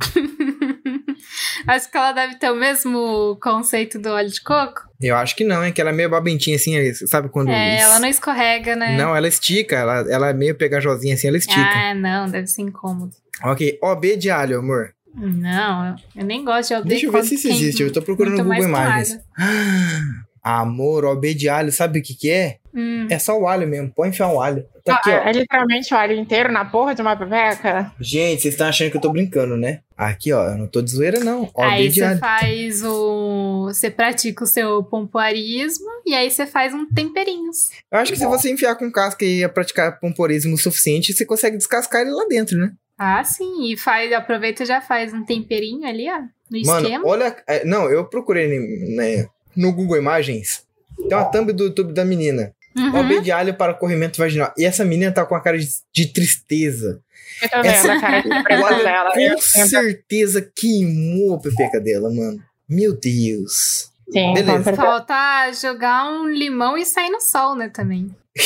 Acho 1.66 1.90
que 1.90 1.96
ela 1.96 2.12
deve 2.12 2.36
ter 2.36 2.50
o 2.50 2.56
mesmo 2.56 3.38
conceito 3.42 3.98
do 3.98 4.10
óleo 4.10 4.28
de 4.28 4.42
coco. 4.42 4.82
Eu 5.06 5.16
acho 5.16 5.36
que 5.36 5.44
não, 5.44 5.64
hein? 5.64 5.72
Que 5.72 5.80
ela 5.80 5.90
é 5.90 5.92
meio 5.92 6.08
babentinha 6.10 6.56
assim, 6.56 6.92
sabe 7.06 7.28
quando... 7.28 7.50
É, 7.50 7.76
es- 7.76 7.82
ela 7.82 7.98
não 8.00 8.08
escorrega, 8.08 8.74
né? 8.76 8.96
Não, 8.96 9.14
ela 9.14 9.28
estica. 9.28 9.76
Ela, 9.76 10.04
ela 10.10 10.28
é 10.30 10.32
meio 10.32 10.54
pegajosinha 10.54 11.14
assim, 11.14 11.28
ela 11.28 11.36
estica. 11.36 11.60
Ah, 11.60 11.94
não, 11.94 12.28
deve 12.30 12.46
ser 12.46 12.62
incômodo. 12.62 13.12
Ok, 13.42 13.78
OB 13.82 14.16
de 14.16 14.30
alho, 14.30 14.58
amor. 14.58 14.94
Não, 15.16 15.94
eu 16.16 16.24
nem 16.24 16.44
gosto 16.44 16.68
de 16.70 16.74
OB 16.74 16.88
Deixa 16.88 17.06
eu 17.06 17.12
ver 17.12 17.22
se 17.24 17.34
isso 17.36 17.48
existe. 17.48 17.82
Eu 17.82 17.92
tô 17.92 18.02
procurando 18.02 18.36
no 18.38 18.44
Google 18.44 18.64
Imagens. 18.64 19.18
Amor, 20.42 21.04
OB 21.04 21.34
de 21.34 21.48
alho, 21.48 21.72
sabe 21.72 22.00
o 22.00 22.02
que 22.02 22.14
que 22.14 22.30
é? 22.30 22.58
Hum, 22.74 23.06
É 23.08 23.18
só 23.20 23.38
o 23.38 23.46
alho 23.46 23.68
mesmo. 23.68 23.92
Pode 23.94 24.08
enfiar 24.10 24.28
um 24.28 24.40
alho. 24.40 24.66
Tá 24.84 24.96
aqui, 24.96 25.10
Ah, 25.10 25.22
ó. 25.24 25.28
é 25.28 25.32
literalmente 25.32 25.94
o 25.94 25.96
alho 25.96 26.12
inteiro 26.14 26.50
na 26.52 26.64
porra 26.64 26.94
de 26.94 27.00
uma 27.02 27.16
pepeca? 27.16 27.92
Gente, 28.00 28.42
vocês 28.42 28.54
estão 28.54 28.66
achando 28.66 28.90
que 28.90 28.96
eu 28.96 29.00
tô 29.00 29.10
brincando, 29.12 29.56
né? 29.56 29.80
Aqui, 29.96 30.32
ó. 30.32 30.48
Eu 30.50 30.58
não 30.58 30.66
tô 30.66 30.82
de 30.82 30.90
zoeira, 30.90 31.20
não. 31.20 31.44
OB 31.44 31.62
aí 31.62 31.90
você 31.90 32.16
faz 32.18 32.82
o. 32.84 33.66
Você 33.68 33.90
pratica 33.90 34.42
o 34.42 34.46
seu 34.46 34.82
pompoarismo 34.82 35.86
e 36.04 36.14
aí 36.14 36.30
você 36.30 36.46
faz 36.46 36.74
um 36.74 36.84
temperinhos. 36.92 37.68
Eu 37.92 37.98
acho 37.98 38.12
que 38.12 38.18
se 38.18 38.26
você 38.26 38.50
enfiar 38.50 38.74
com 38.74 38.90
casca 38.90 39.24
e 39.24 39.46
praticar 39.48 39.98
pomporismo 40.00 40.54
o 40.54 40.58
suficiente, 40.58 41.12
você 41.12 41.24
consegue 41.24 41.56
descascar 41.56 42.02
ele 42.02 42.10
lá 42.10 42.26
dentro, 42.28 42.58
né? 42.58 42.72
Ah, 42.98 43.22
sim. 43.24 43.70
E 43.72 43.76
faz, 43.76 44.12
aproveita 44.12 44.62
e 44.62 44.66
já 44.66 44.80
faz 44.80 45.12
um 45.14 45.24
temperinho 45.24 45.86
ali, 45.86 46.08
ó. 46.10 46.18
No 46.50 46.60
Mano, 46.66 46.86
esquema. 46.86 47.06
olha. 47.06 47.36
é, 47.48 47.64
Não, 47.64 47.88
eu 47.88 48.04
procurei 48.04 48.48
né, 48.96 49.26
no 49.56 49.72
Google 49.72 49.96
Imagens. 49.96 50.64
Tem 51.08 51.16
uma 51.18 51.24
thumb 51.24 51.52
do 51.52 51.64
YouTube 51.64 51.92
da 51.92 52.04
menina. 52.04 52.52
Uhum. 52.76 52.94
OB 53.00 53.20
de 53.20 53.30
alho 53.32 53.54
para 53.54 53.72
corrimento 53.74 54.18
vaginal. 54.18 54.52
E 54.58 54.64
essa 54.64 54.84
menina 54.84 55.12
tá 55.12 55.24
com 55.24 55.34
a 55.34 55.40
cara 55.40 55.58
de, 55.58 55.68
de 55.92 56.06
tristeza. 56.06 57.00
Eu 57.42 57.48
tô 57.48 57.56
vendo 57.62 57.66
Essa- 57.66 57.92
a 57.94 58.00
cara 58.00 58.20
de 58.20 58.32
alho 58.32 58.82
dela. 58.84 59.10
com 59.14 59.66
certeza 59.66 60.50
queimou 60.56 61.34
a 61.36 61.40
pepeca 61.40 61.80
dela, 61.80 62.10
mano. 62.12 62.42
Meu 62.68 62.92
Deus. 62.98 63.90
Sim, 64.10 64.34
Beleza. 64.34 64.72
Falta 64.74 65.50
jogar 65.52 66.10
um 66.10 66.28
limão 66.28 66.76
e 66.76 66.84
sair 66.84 67.10
no 67.10 67.20
sol, 67.20 67.54
né, 67.56 67.68
também. 67.68 68.14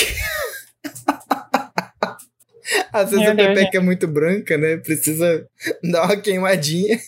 Às 2.93 3.11
vezes 3.11 3.25
Meu 3.25 3.31
a 3.33 3.35
Deus, 3.35 3.49
pepeca 3.55 3.79
é 3.79 3.81
muito 3.81 4.07
branca, 4.07 4.59
né? 4.59 4.77
Precisa 4.77 5.47
dar 5.91 6.05
uma 6.05 6.17
queimadinha. 6.17 6.99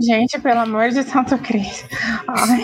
Gente, 0.00 0.38
pelo 0.40 0.60
amor 0.60 0.88
de 0.90 1.02
Santo 1.02 1.36
Cristo. 1.38 1.88
Ai. 2.28 2.62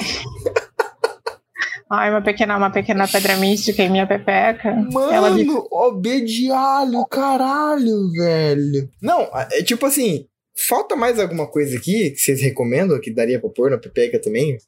Ai, 1.90 2.10
uma 2.10 2.20
pequena, 2.22 2.56
uma 2.56 2.70
pequena 2.70 3.08
pedra 3.08 3.36
mística 3.36 3.82
em 3.82 3.88
minha 3.90 4.06
pepeca. 4.06 4.68
Ela 5.10 5.30
me... 5.30 5.44
Mano, 5.44 5.66
OB 5.70 6.20
de 6.22 6.50
alho, 6.50 7.04
caralho, 7.06 8.10
velho. 8.12 8.88
Não, 9.00 9.28
é 9.52 9.62
tipo 9.62 9.86
assim, 9.86 10.26
falta 10.68 10.94
mais 10.96 11.18
alguma 11.18 11.46
coisa 11.46 11.76
aqui 11.78 12.10
que 12.10 12.18
vocês 12.18 12.40
recomendam 12.42 13.00
que 13.00 13.12
daria 13.12 13.40
pra 13.40 13.48
pôr 13.50 13.70
na 13.70 13.78
pepeca 13.78 14.20
também? 14.20 14.58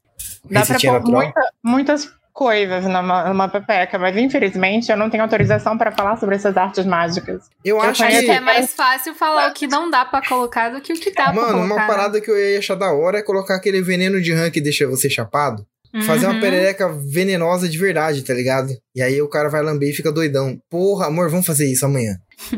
Dá 0.50 0.65
pra 0.65 0.79
pôr 0.79 1.03
muita- 1.11 1.53
muitas 1.62 2.09
coisas 2.33 2.85
numa, 2.85 3.29
numa 3.29 3.49
pepeca, 3.49 3.99
mas 3.99 4.17
infelizmente 4.17 4.91
eu 4.91 4.97
não 4.97 5.11
tenho 5.11 5.23
autorização 5.23 5.77
para 5.77 5.93
falar 5.93 6.17
sobre 6.17 6.37
essas 6.37 6.57
artes 6.57 6.87
mágicas. 6.87 7.43
Eu 7.62 7.77
Eu 7.77 7.83
acho 7.83 8.07
que. 8.07 8.23
que 8.23 8.31
é 8.31 8.41
mais 8.41 8.73
fácil 8.73 9.15
falar 9.15 9.50
o 9.50 9.53
que 9.53 9.67
não 9.67 9.91
dá 9.91 10.05
pra 10.07 10.27
colocar 10.27 10.71
do 10.71 10.81
que 10.81 10.93
o 10.93 10.97
que 10.97 11.11
dá 11.11 11.25
pra 11.25 11.33
Mano, 11.35 11.49
colocar. 11.49 11.67
uma 11.67 11.77
né? 11.77 11.87
parada 11.87 12.21
que 12.21 12.31
eu 12.31 12.39
ia 12.39 12.59
achar 12.59 12.77
da 12.77 12.93
hora 12.93 13.19
é 13.19 13.23
colocar 13.23 13.57
aquele 13.57 13.83
veneno 13.83 14.23
de 14.23 14.33
rã 14.33 14.50
que 14.50 14.61
deixa 14.61 14.87
você 14.87 15.11
chapado. 15.11 15.67
Fazer 16.07 16.27
uma 16.27 16.35
Uhum. 16.35 16.41
perereca 16.41 16.89
venenosa 16.89 17.69
de 17.69 17.77
verdade, 17.77 18.23
tá 18.23 18.33
ligado? 18.33 18.69
E 18.95 19.03
aí 19.03 19.21
o 19.21 19.29
cara 19.29 19.49
vai 19.49 19.61
lamber 19.63 19.91
e 19.91 19.93
fica 19.93 20.13
doidão. 20.13 20.57
Porra, 20.71 21.07
amor, 21.07 21.29
vamos 21.31 21.47
fazer 21.47 21.67
isso 21.71 21.85
amanhã. 21.85 22.17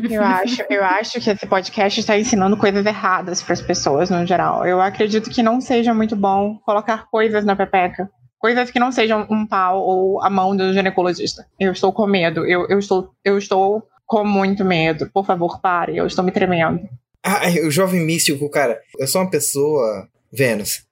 Eu 0.09 0.21
acho, 0.23 0.63
eu 0.69 0.83
acho 0.83 1.19
que 1.19 1.29
esse 1.29 1.45
podcast 1.47 1.99
está 1.99 2.17
ensinando 2.17 2.55
coisas 2.55 2.85
erradas 2.85 3.41
para 3.41 3.53
as 3.53 3.61
pessoas 3.61 4.09
no 4.09 4.25
geral. 4.25 4.65
Eu 4.65 4.79
acredito 4.79 5.29
que 5.29 5.41
não 5.43 5.59
seja 5.59 5.93
muito 5.93 6.15
bom 6.15 6.57
colocar 6.65 7.07
coisas 7.09 7.43
na 7.43 7.55
pepeca. 7.55 8.09
Coisas 8.37 8.69
que 8.71 8.79
não 8.79 8.91
sejam 8.91 9.25
um 9.31 9.47
pau 9.47 9.79
ou 9.81 10.21
a 10.23 10.29
mão 10.29 10.55
do 10.55 10.71
ginecologista. 10.73 11.45
Eu 11.59 11.71
estou 11.71 11.91
com 11.93 12.05
medo. 12.05 12.45
Eu, 12.45 12.67
eu, 12.69 12.77
estou, 12.77 13.09
eu 13.25 13.37
estou 13.37 13.83
com 14.05 14.23
muito 14.25 14.63
medo. 14.65 15.09
Por 15.13 15.25
favor, 15.25 15.59
pare. 15.61 15.97
Eu 15.97 16.05
estou 16.05 16.23
me 16.23 16.31
tremendo. 16.31 16.81
Ah, 17.25 17.41
o 17.65 17.71
jovem 17.71 18.01
místico, 18.05 18.49
cara. 18.49 18.79
Eu 18.99 19.07
sou 19.07 19.21
uma 19.21 19.29
pessoa, 19.29 20.07
Vênus, 20.31 20.83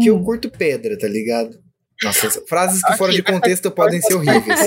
que 0.00 0.08
eu 0.10 0.16
Hum. 0.16 0.24
curto 0.24 0.50
pedra, 0.50 0.98
tá 0.98 1.06
ligado? 1.08 1.64
Nossa, 2.02 2.30
frases 2.46 2.82
que 2.82 2.92
fora 2.96 3.10
Ok, 3.12 3.22
de 3.22 3.22
contexto 3.32 3.70
podem 3.70 4.00
ser 4.00 4.14
horríveis. 4.14 4.60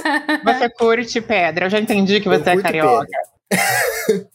Você 0.43 0.69
curte 0.69 1.21
pedra. 1.21 1.65
Eu 1.65 1.69
já 1.69 1.79
entendi 1.79 2.19
que 2.19 2.27
Eu 2.27 2.33
você 2.39 2.49
é 2.49 2.53
curto 2.53 2.63
carioca. 2.63 3.07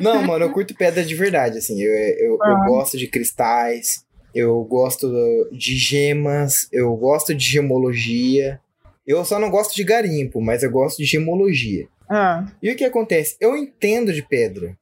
Não, 0.00 0.22
mano, 0.22 0.44
eu 0.46 0.52
curto 0.52 0.74
pedra 0.74 1.04
de 1.04 1.14
verdade, 1.14 1.58
assim. 1.58 1.80
Eu, 1.82 1.92
eu, 1.92 2.32
eu 2.42 2.42
Ah. 2.42 2.64
gosto 2.66 2.96
de 2.96 3.06
cristais, 3.06 4.04
eu 4.34 4.62
gosto 4.64 5.10
de 5.52 5.76
gemas, 5.76 6.68
eu 6.72 6.94
gosto 6.96 7.34
de 7.34 7.44
gemologia. 7.44 8.60
Eu 9.06 9.24
só 9.24 9.38
não 9.38 9.50
gosto 9.50 9.74
de 9.74 9.82
garimpo, 9.84 10.40
mas 10.40 10.62
eu 10.62 10.70
gosto 10.70 10.98
de 10.98 11.04
gemologia. 11.04 11.86
Ah, 12.08 12.46
E 12.62 12.70
o 12.70 12.76
que 12.76 12.84
acontece? 12.84 13.36
Eu 13.40 13.56
entendo 13.56 14.12
de 14.12 14.22
pedra. 14.22 14.76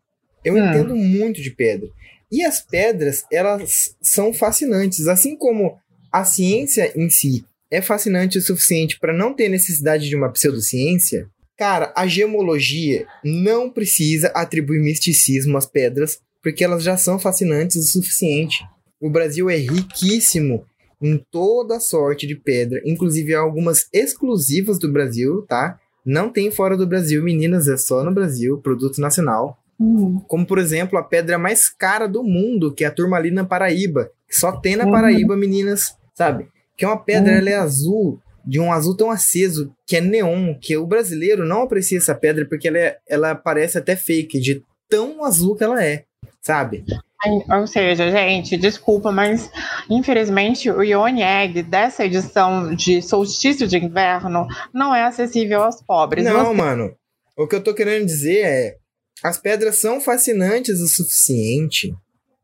Eu 0.44 0.54
Hum. 0.54 0.68
entendo 0.68 0.94
muito 0.94 1.42
de 1.42 1.50
pedra. 1.50 1.88
E 2.30 2.44
as 2.44 2.60
pedras, 2.60 3.24
elas 3.32 3.96
são 4.02 4.32
fascinantes. 4.34 5.08
Assim 5.08 5.34
como 5.36 5.78
a 6.18 6.24
ciência 6.24 6.92
em 6.96 7.08
si 7.08 7.44
é 7.70 7.82
fascinante 7.82 8.38
o 8.38 8.42
suficiente 8.42 8.98
para 8.98 9.12
não 9.12 9.34
ter 9.34 9.48
necessidade 9.48 10.08
de 10.08 10.16
uma 10.16 10.30
pseudociência, 10.32 11.28
cara, 11.56 11.92
a 11.96 12.06
gemologia 12.06 13.06
não 13.24 13.70
precisa 13.70 14.28
atribuir 14.28 14.80
misticismo 14.80 15.56
às 15.58 15.66
pedras, 15.66 16.18
porque 16.42 16.64
elas 16.64 16.82
já 16.82 16.96
são 16.96 17.18
fascinantes 17.18 17.76
o 17.76 17.82
suficiente. 17.82 18.64
O 19.00 19.10
Brasil 19.10 19.50
é 19.50 19.56
riquíssimo 19.56 20.64
em 21.00 21.22
toda 21.30 21.78
sorte 21.78 22.26
de 22.26 22.34
pedra, 22.34 22.80
inclusive 22.84 23.34
algumas 23.34 23.86
exclusivas 23.92 24.78
do 24.78 24.90
Brasil, 24.90 25.42
tá? 25.48 25.78
Não 26.04 26.30
tem 26.30 26.50
fora 26.50 26.76
do 26.76 26.86
Brasil, 26.86 27.22
meninas, 27.22 27.68
é 27.68 27.76
só 27.76 28.02
no 28.02 28.12
Brasil, 28.12 28.58
produto 28.58 29.00
nacional. 29.00 29.58
hum. 29.78 30.20
Como, 30.26 30.44
por 30.46 30.58
exemplo, 30.58 30.98
a 30.98 31.02
pedra 31.04 31.38
mais 31.38 31.68
cara 31.68 32.08
do 32.08 32.24
mundo, 32.24 32.72
que 32.74 32.82
é 32.82 32.88
a 32.88 32.90
turmalina 32.90 33.44
Paraíba. 33.44 34.10
Só 34.28 34.50
tem 34.52 34.74
na 34.74 34.84
Uhum. 34.86 34.90
Paraíba, 34.92 35.36
meninas, 35.36 35.94
sabe? 36.18 36.48
Que 36.76 36.84
é 36.84 36.88
uma 36.88 36.98
pedra, 37.02 37.30
Uhum. 37.32 37.38
ela 37.38 37.50
é 37.50 37.54
azul, 37.54 38.20
de 38.44 38.58
um 38.58 38.72
azul 38.72 38.96
tão 38.96 39.08
aceso, 39.10 39.72
que 39.86 39.96
é 39.96 40.00
neon, 40.00 40.54
que 40.60 40.76
o 40.76 40.84
brasileiro 40.86 41.46
não 41.46 41.62
aprecia 41.62 41.98
essa 41.98 42.14
pedra 42.14 42.44
porque 42.44 42.66
ela, 42.66 42.78
é- 42.78 42.98
ela 43.08 43.34
parece 43.36 43.78
até 43.78 43.94
fake, 43.94 44.40
de 44.40 44.62
tão 44.88 45.24
azul 45.24 45.54
que 45.54 45.62
ela 45.62 45.82
é, 45.84 46.04
sabe? 46.42 46.84
Ou 47.50 47.66
seja, 47.66 48.10
gente, 48.10 48.56
desculpa, 48.56 49.10
mas 49.12 49.50
infelizmente 49.90 50.70
o 50.70 50.82
Ione 50.82 51.22
Egg 51.22 51.62
dessa 51.62 52.04
edição 52.04 52.74
de 52.74 53.02
solstício 53.02 53.66
de 53.66 53.76
inverno 53.76 54.46
não 54.72 54.94
é 54.94 55.04
acessível 55.04 55.62
aos 55.62 55.82
pobres. 55.82 56.24
Não, 56.24 56.46
Você- 56.46 56.54
mano. 56.54 56.94
O 57.36 57.46
que 57.46 57.54
eu 57.56 57.62
tô 57.62 57.74
querendo 57.74 58.06
dizer 58.06 58.44
é: 58.44 58.76
as 59.22 59.36
pedras 59.36 59.76
são 59.80 60.00
fascinantes 60.00 60.80
o 60.80 60.86
suficiente 60.88 61.92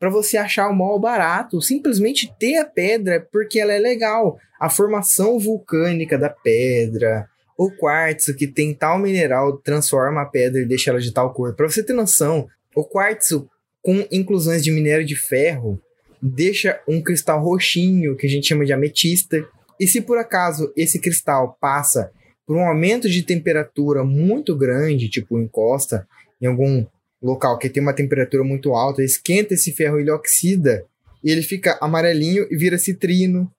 pra 0.05 0.11
você 0.11 0.37
achar 0.37 0.69
o 0.69 0.77
mal 0.77 1.01
barato. 1.01 1.63
Simplesmente 1.63 2.31
ter 2.39 2.59
a 2.59 2.65
pedra 2.67 3.27
porque 3.33 3.59
ela 3.59 3.73
é 3.73 3.79
legal. 3.79 4.39
A 4.61 4.69
formação 4.69 5.39
vulcânica 5.39 6.19
da 6.19 6.29
pedra, 6.29 7.27
o 7.57 7.71
quartzo 7.71 8.37
que 8.37 8.47
tem 8.47 8.75
tal 8.75 8.99
mineral 8.99 9.57
transforma 9.57 10.21
a 10.21 10.27
pedra 10.27 10.61
e 10.61 10.67
deixa 10.67 10.91
ela 10.91 11.01
de 11.01 11.11
tal 11.11 11.33
cor. 11.33 11.55
Pra 11.55 11.67
você 11.67 11.83
ter 11.83 11.95
noção, 11.95 12.47
o 12.77 12.85
quartzo 12.85 13.49
com 13.81 14.07
inclusões 14.13 14.63
de 14.63 14.71
minério 14.71 15.07
de 15.07 15.17
ferro 15.17 15.81
deixa 16.21 16.79
um 16.87 17.01
cristal 17.03 17.43
roxinho 17.43 18.15
que 18.15 18.27
a 18.27 18.31
gente 18.31 18.47
chama 18.47 18.67
de 18.67 18.75
ametista. 18.75 19.43
E 19.81 19.87
se 19.87 20.03
por 20.03 20.19
acaso 20.19 20.71
esse 20.77 20.99
cristal 20.99 21.57
passa 21.59 22.11
por 22.47 22.57
um 22.57 22.67
aumento 22.67 23.09
de 23.09 23.23
temperatura 23.23 24.05
muito 24.05 24.55
grande, 24.55 25.09
tipo 25.09 25.41
encosta 25.41 26.07
em 26.43 26.47
algum 26.47 26.85
local 27.25 27.59
que 27.59 27.69
tem 27.69 27.83
uma 27.83 27.95
temperatura 27.95 28.45
muito 28.45 28.75
alta, 28.75 29.03
esquenta 29.03 29.55
esse 29.55 29.73
ferro, 29.73 29.99
ele 29.99 30.11
oxida 30.11 30.85
e 31.23 31.31
ele 31.31 31.43
fica 31.43 31.79
amarelinho 31.81 32.47
e 32.51 32.57
vira 32.57 32.79
citrino. 32.79 33.51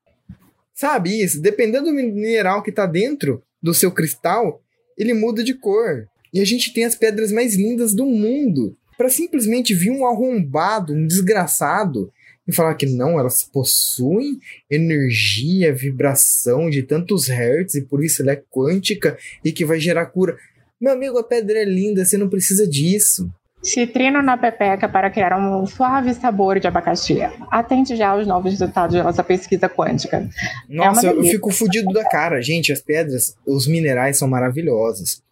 Sabe 0.73 1.21
isso? 1.21 1.41
Dependendo 1.41 1.85
do 1.85 1.93
mineral 1.93 2.61
que 2.61 2.71
tá 2.71 2.85
dentro 2.85 3.41
do 3.61 3.73
seu 3.73 3.91
cristal, 3.91 4.61
ele 4.97 5.13
muda 5.13 5.43
de 5.43 5.53
cor. 5.53 6.07
E 6.33 6.39
a 6.39 6.45
gente 6.45 6.73
tem 6.73 6.83
as 6.83 6.95
pedras 6.95 7.31
mais 7.31 7.55
lindas 7.55 7.93
do 7.93 8.05
mundo. 8.05 8.77
Para 8.97 9.09
simplesmente 9.09 9.73
vir 9.73 9.89
um 9.89 10.05
arrombado, 10.05 10.93
um 10.93 11.07
desgraçado, 11.07 12.11
e 12.47 12.53
falar 12.53 12.75
que 12.75 12.85
não, 12.85 13.19
elas 13.19 13.43
possuem 13.43 14.39
energia, 14.69 15.73
vibração 15.73 16.69
de 16.69 16.83
tantos 16.83 17.27
hertz 17.27 17.75
e 17.75 17.81
por 17.81 18.03
isso 18.03 18.21
ela 18.21 18.33
é 18.33 18.43
quântica 18.51 19.17
e 19.43 19.51
que 19.51 19.65
vai 19.65 19.79
gerar 19.79 20.05
cura. 20.07 20.37
Meu 20.79 20.93
amigo, 20.93 21.17
a 21.17 21.23
pedra 21.23 21.59
é 21.59 21.65
linda, 21.65 22.05
você 22.05 22.17
não 22.17 22.29
precisa 22.29 22.67
disso. 22.67 23.31
Citrino 23.65 24.21
na 24.21 24.37
pepeca 24.37 24.87
para 24.87 25.09
criar 25.09 25.37
um 25.37 25.65
suave 25.65 26.13
sabor 26.13 26.59
de 26.59 26.67
abacaxi. 26.67 27.17
Atente 27.49 27.95
já 27.95 28.09
aos 28.09 28.27
novos 28.27 28.51
resultados 28.51 28.95
da 28.95 29.03
nossa 29.03 29.23
pesquisa 29.23 29.67
quântica. 29.67 30.29
Nossa, 30.69 31.07
eu 31.07 31.13
delícia. 31.13 31.31
fico 31.31 31.51
fudido 31.51 31.91
da 31.91 32.07
cara. 32.07 32.41
Gente, 32.41 32.71
as 32.71 32.79
pedras, 32.81 33.35
os 33.45 33.67
minerais 33.67 34.17
são 34.17 34.27
maravilhosos. 34.27 35.23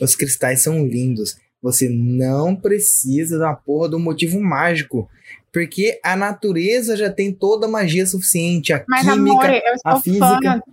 Os 0.00 0.16
cristais 0.16 0.62
são 0.62 0.84
lindos. 0.86 1.36
Você 1.62 1.88
não 1.88 2.56
precisa 2.56 3.38
da 3.38 3.52
porra 3.54 3.90
do 3.90 3.98
motivo 3.98 4.40
mágico. 4.40 5.08
Porque 5.52 6.00
a 6.02 6.16
natureza 6.16 6.96
já 6.96 7.10
tem 7.10 7.30
toda 7.30 7.66
a 7.66 7.70
magia 7.70 8.06
suficiente. 8.06 8.72
A 8.72 8.82
Mas, 8.88 9.02
química. 9.02 9.20
amor, 9.20 9.50
eu 9.50 9.74
a 9.84 9.90
sou 9.92 9.92
fã. 9.92 10.00
física. 10.00 10.64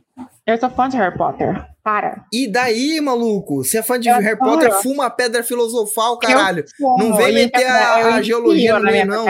Eu 0.47 0.57
sou 0.57 0.69
fã 0.69 0.87
de 0.89 0.95
Harry 0.97 1.17
Potter. 1.17 1.65
Para. 1.89 2.23
E 2.31 2.47
daí, 2.47 3.01
maluco? 3.01 3.63
Se 3.63 3.77
é 3.77 3.81
fã 3.81 3.99
de 3.99 4.07
Eu 4.09 4.15
Harry 4.15 4.27
adoro. 4.39 4.51
Potter, 4.59 4.73
fuma 4.83 5.07
a 5.07 5.09
pedra 5.09 5.41
filosofal, 5.43 6.19
caralho. 6.19 6.63
Eu 6.79 6.87
Não 6.97 7.15
vem 7.17 7.33
meter 7.33 7.65
a- 7.65 8.15
a 8.15 8.21
geologia 8.21 8.77
no 8.77 8.85
meio, 8.85 9.07
não. 9.07 9.25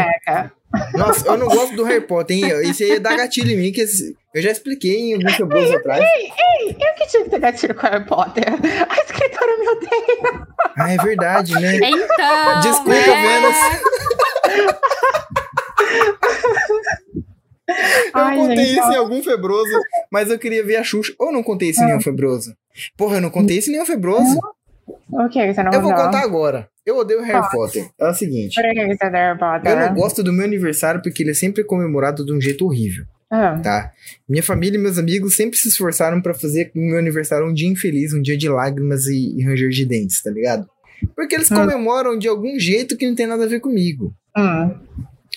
Nossa, 0.93 1.25
eu 1.27 1.37
não 1.37 1.47
gosto 1.47 1.73
do 1.75 1.83
Harry 1.85 2.01
Potter, 2.05 2.35
hein? 2.37 2.69
Isso 2.69 2.83
aí 2.83 2.91
é 2.91 2.99
dar 2.99 3.15
gatilho 3.15 3.49
em 3.51 3.57
mim, 3.57 3.71
que 3.71 3.81
esse- 3.81 4.13
eu 4.35 4.41
já 4.41 4.51
expliquei 4.51 5.11
em 5.11 5.13
alguns 5.15 5.35
febros 5.35 5.71
atrás. 5.71 6.03
Ei, 6.03 6.71
eu 6.71 6.93
que 6.95 7.07
tinha 7.07 7.23
que 7.23 7.29
ter 7.29 7.39
gatilho 7.39 7.73
com 7.75 7.81
Harry 7.87 8.05
Potter. 8.05 8.43
A 8.45 8.95
escritora 9.01 9.57
me 9.57 9.69
odeia. 9.69 10.47
Ah, 10.77 10.93
é 10.93 10.97
verdade, 10.97 11.53
né? 11.53 11.75
Então. 11.77 12.59
Desculpa, 12.61 12.91
né? 12.91 13.39
Vênus. 13.39 13.55
Eu 18.15 18.21
Ai, 18.23 18.35
contei 18.37 18.55
gente, 18.65 18.79
isso 18.79 18.91
em 18.91 18.95
algum 18.95 19.21
febroso, 19.23 19.71
mas 20.11 20.29
eu 20.31 20.39
queria 20.39 20.65
ver 20.65 20.77
a 20.77 20.83
Xuxa. 20.83 21.13
Ou 21.19 21.31
não 21.31 21.43
contei 21.43 21.69
isso 21.69 21.81
em 21.83 21.85
nenhum 21.85 22.01
febroso? 22.01 22.55
Porra, 22.97 23.17
eu 23.17 23.21
não 23.21 23.29
contei 23.29 23.57
isso 23.59 23.69
em 23.69 23.73
nenhum 23.73 23.85
febroso. 23.85 24.39
O 25.11 25.29
que 25.29 25.53
você 25.53 25.61
não 25.63 25.71
Eu 25.71 25.81
vou 25.81 25.93
contar 25.93 26.21
agora. 26.21 26.67
Eu 26.85 26.97
odeio 26.97 27.21
Harry 27.21 27.41
Tá. 27.41 27.49
Potter. 27.49 27.87
É 27.99 28.09
o 28.09 28.13
seguinte. 28.13 28.55
Por 28.59 28.63
que 28.73 28.87
você 28.87 29.05
odeia 29.07 29.27
Harry 29.27 29.39
Potter? 29.39 29.71
Eu 29.71 29.77
não 29.79 29.93
gosto 29.93 30.23
do 30.23 30.33
meu 30.33 30.43
aniversário 30.45 31.01
porque 31.01 31.21
ele 31.23 31.31
é 31.31 31.35
sempre 31.35 31.63
comemorado 31.63 32.25
de 32.25 32.33
um 32.33 32.41
jeito 32.41 32.65
horrível, 32.65 33.05
Ah, 33.29 33.59
tá? 33.63 33.91
Minha 34.27 34.41
família 34.41 34.77
e 34.77 34.81
meus 34.81 34.97
amigos 34.97 35.35
sempre 35.35 35.57
se 35.59 35.67
esforçaram 35.67 36.19
pra 36.21 36.33
fazer 36.33 36.71
o 36.75 36.79
meu 36.79 36.97
aniversário 36.97 37.45
um 37.47 37.53
dia 37.53 37.67
infeliz, 37.69 38.13
um 38.13 38.21
dia 38.21 38.35
de 38.37 38.49
lágrimas 38.49 39.05
e, 39.05 39.35
e 39.37 39.43
ranger 39.43 39.69
de 39.69 39.85
dentes, 39.85 40.21
tá 40.23 40.31
ligado? 40.31 40.67
Porque 41.15 41.35
eles 41.35 41.51
Hum. 41.51 41.55
comemoram 41.55 42.17
de 42.17 42.27
algum 42.27 42.57
jeito 42.59 42.97
que 42.97 43.07
não 43.07 43.13
tem 43.15 43.27
nada 43.27 43.43
a 43.43 43.47
ver 43.47 43.59
comigo. 43.59 44.11
hum. 44.35 44.73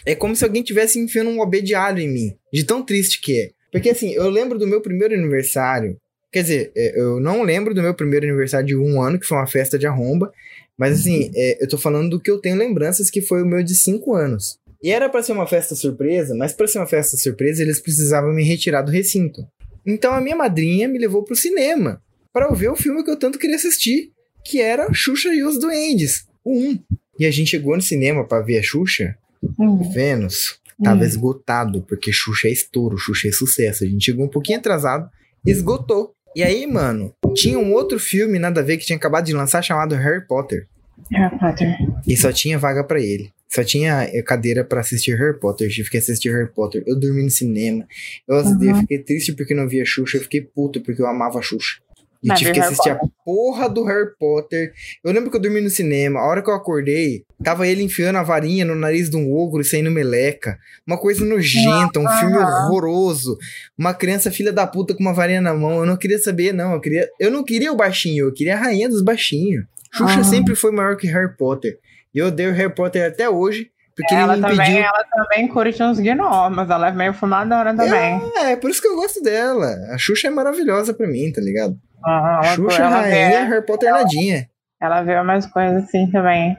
É 0.04 0.14
como 0.14 0.35
se 0.35 0.44
alguém 0.44 0.62
tivesse 0.62 0.99
enfiando 0.99 1.30
um 1.30 1.40
OB 1.40 1.62
de 1.62 1.75
alho 1.75 2.00
em 2.00 2.09
mim. 2.09 2.37
De 2.52 2.64
tão 2.64 2.82
triste 2.82 3.21
que 3.21 3.40
é. 3.40 3.50
Porque 3.71 3.90
assim, 3.90 4.12
eu 4.12 4.28
lembro 4.28 4.59
do 4.59 4.66
meu 4.66 4.80
primeiro 4.80 5.14
aniversário. 5.14 5.97
Quer 6.30 6.42
dizer, 6.42 6.73
é, 6.76 7.00
eu 7.00 7.21
não 7.21 7.42
lembro 7.42 7.75
do 7.75 7.82
meu 7.82 7.94
primeiro 7.94 8.26
aniversário 8.26 8.66
de 8.66 8.76
um 8.76 9.00
ano, 9.00 9.18
que 9.18 9.26
foi 9.26 9.38
uma 9.38 9.47
festa 9.47 9.78
de 9.78 9.87
arromba. 9.87 10.32
Mas 10.78 11.00
assim, 11.00 11.30
é, 11.35 11.62
eu 11.62 11.68
tô 11.68 11.78
falando 11.78 12.11
do 12.11 12.21
que 12.21 12.30
eu 12.30 12.38
tenho 12.38 12.56
lembranças, 12.56 13.11
que 13.11 13.21
foi 13.21 13.42
o 13.42 13.47
meu 13.47 13.62
de 13.62 13.75
cinco 13.75 14.14
anos. 14.14 14.59
E 14.82 14.90
era 14.90 15.09
pra 15.09 15.23
ser 15.23 15.32
uma 15.32 15.47
festa 15.47 15.75
surpresa, 15.75 16.35
mas 16.35 16.52
pra 16.52 16.66
ser 16.66 16.78
uma 16.78 16.87
festa 16.87 17.16
surpresa, 17.16 17.62
eles 17.62 17.80
precisavam 17.80 18.32
me 18.32 18.42
retirar 18.42 18.82
do 18.82 18.90
recinto. 18.90 19.47
Então 19.87 20.12
a 20.12 20.21
minha 20.21 20.35
madrinha 20.35 20.88
me 20.88 20.99
levou 20.99 21.23
pro 21.23 21.37
cinema. 21.37 22.02
Pra 22.32 22.47
eu 22.47 22.54
ver 22.54 22.68
o 22.68 22.76
filme 22.76 23.04
que 23.04 23.11
eu 23.11 23.18
tanto 23.18 23.38
queria 23.38 23.56
assistir. 23.56 24.11
Que 24.44 24.61
era 24.61 24.92
Xuxa 24.92 25.32
e 25.32 25.44
os 25.44 25.59
Duendes. 25.59 26.26
O 26.44 26.59
1. 26.59 26.78
E 27.21 27.26
a 27.26 27.30
gente 27.30 27.50
chegou 27.50 27.76
no 27.76 27.82
cinema 27.82 28.26
pra 28.26 28.40
ver 28.40 28.59
a 28.59 28.62
Xuxa. 28.62 29.16
Hum. 29.58 29.90
Vênus 29.92 30.58
tava 30.82 31.02
Hum. 31.02 31.06
esgotado, 31.06 31.82
porque 31.82 32.12
Xuxa 32.12 32.49
é 32.49 32.52
estouro, 32.52 32.96
Xuxa 32.99 33.28
é 33.28 33.32
sucesso. 33.32 33.84
A 33.84 33.87
gente 33.87 34.04
chegou 34.04 34.25
um 34.25 34.28
pouquinho 34.28 34.58
atrasado, 34.58 35.08
esgotou. 35.46 36.14
E 36.34 36.42
aí, 36.42 36.66
mano, 36.66 37.12
tinha 37.34 37.58
um 37.58 37.72
outro 37.72 37.99
filme, 38.00 38.38
nada 38.38 38.61
a 38.61 38.64
ver, 38.64 38.78
que 38.78 38.87
tinha 38.87 38.96
acabado 38.96 39.25
de 39.26 39.32
lançar, 39.34 39.62
chamado 39.62 39.94
Harry 39.94 40.26
Potter. 40.26 40.66
Harry 41.11 41.38
Potter. 41.38 41.76
E 42.06 42.16
só 42.16 42.32
tinha 42.32 42.58
vaga 42.58 42.82
pra 42.84 43.00
ele. 43.00 43.30
Só 43.49 43.62
tinha 43.62 44.04
eh, 44.04 44.22
cadeira 44.22 44.64
pra 44.64 44.80
assistir 44.80 45.14
Harry 45.18 45.38
Potter. 45.38 45.66
Eu 45.66 45.70
tive 45.72 45.90
que 45.90 45.99
assistir 45.99 46.30
Harry 46.32 46.49
Potter. 46.50 46.82
Eu 46.87 46.99
dormi 46.99 47.22
no 47.22 47.28
cinema. 47.30 47.87
Eu, 48.26 48.37
Uhum. 48.37 48.64
eu 48.64 48.75
fiquei 48.76 48.99
triste 48.99 49.34
porque 49.34 49.52
não 49.54 49.68
via 49.68 49.84
Xuxa. 49.84 50.16
Eu 50.16 50.22
fiquei 50.22 50.40
puto 50.40 50.80
porque 50.80 51.02
eu 51.02 51.06
amava 51.06 51.38
a 51.38 51.42
Xuxa. 51.42 51.80
E 52.23 52.29
Mas 52.29 52.38
tive 52.38 52.52
viu 52.52 52.55
que 52.55 52.61
Harry 52.61 52.73
assistir 52.73 52.91
a 52.91 53.00
porra 53.25 53.69
do 53.69 53.83
Harry 53.85 54.11
Potter. 54.17 54.73
Eu 55.05 55.12
lembro 55.12 55.29
que 55.31 55.37
eu 55.37 55.41
dormi 55.41 55.61
no 55.61 55.69
cinema. 55.69 56.21
A 56.21 56.26
hora 56.26 56.41
que 56.41 56.49
eu 56.49 56.55
acordei, 56.55 57.25
tava 57.43 57.67
ele 57.67 57.83
enfiando 57.83 58.17
a 58.17 58.23
varinha 58.23 58.64
no 58.64 58.76
nariz 58.76 59.11
de 59.11 59.17
um 59.17 59.35
ogro 59.35 59.61
e 59.61 59.64
saindo 59.64 59.91
meleca. 59.91 60.57
Uma 60.87 60.97
coisa 60.97 61.25
nojenta, 61.25 61.99
um 61.99 62.09
filme 62.09 62.37
horroroso. 62.38 63.37
Uma 63.76 63.93
criança 63.93 64.31
filha 64.31 64.52
da 64.52 64.67
puta 64.67 64.95
com 64.95 65.00
uma 65.00 65.12
varinha 65.12 65.41
na 65.41 65.52
mão. 65.52 65.81
Eu 65.81 65.87
não 65.87 65.97
queria 65.97 66.19
saber, 66.19 66.52
não. 66.52 66.75
Eu, 66.75 66.81
queria... 66.81 67.09
eu 67.19 67.31
não 67.31 67.43
queria 67.43 67.73
o 67.73 67.76
baixinho, 67.76 68.26
eu 68.26 68.33
queria 68.33 68.55
a 68.55 68.59
rainha 68.61 68.88
dos 68.88 69.02
baixinhos. 69.02 69.64
Xuxa 69.93 70.21
Ah. 70.21 70.25
sempre 70.25 70.55
foi 70.55 70.71
maior 70.71 70.97
que 70.97 71.07
Harry 71.09 71.37
Potter. 71.37 71.76
E 72.14 72.19
eu 72.19 72.26
odeio 72.29 72.52
Harry 72.52 72.73
Potter 72.75 73.07
até 73.07 73.29
hoje, 73.29 73.69
porque 73.97 74.14
Ela 74.14 74.35
ele 74.35 74.43
me 74.43 74.49
também, 74.49 74.67
impediu. 74.71 74.85
ela 74.88 75.05
também 75.12 75.49
curte 75.49 75.83
uns 75.83 75.99
gnomos, 75.99 76.71
ela 76.71 76.88
é 76.88 76.93
meio 76.93 77.12
fumadora 77.12 77.75
também. 77.75 78.21
É, 78.37 78.52
é 78.52 78.57
por 78.57 78.71
isso 78.71 78.81
que 78.81 78.88
eu 78.88 78.95
gosto 78.97 79.21
dela. 79.23 79.67
A 79.93 79.99
Xuxa 79.99 80.29
é 80.29 80.31
maravilhosa 80.31 80.95
pra 80.95 81.07
mim, 81.07 81.31
tá 81.33 81.41
ligado? 81.43 81.76
Ela, 82.04 82.42
Xuxa, 82.54 82.82
ela 82.82 83.00
rainha, 83.00 83.28
vê, 83.28 83.44
Harry 83.44 83.66
Potter 83.66 83.92
nadinha. 83.92 84.49
ela 84.80 85.02
vê 85.02 85.18
umas 85.18 85.47
coisas 85.47 85.85
assim 85.85 86.11
também. 86.11 86.56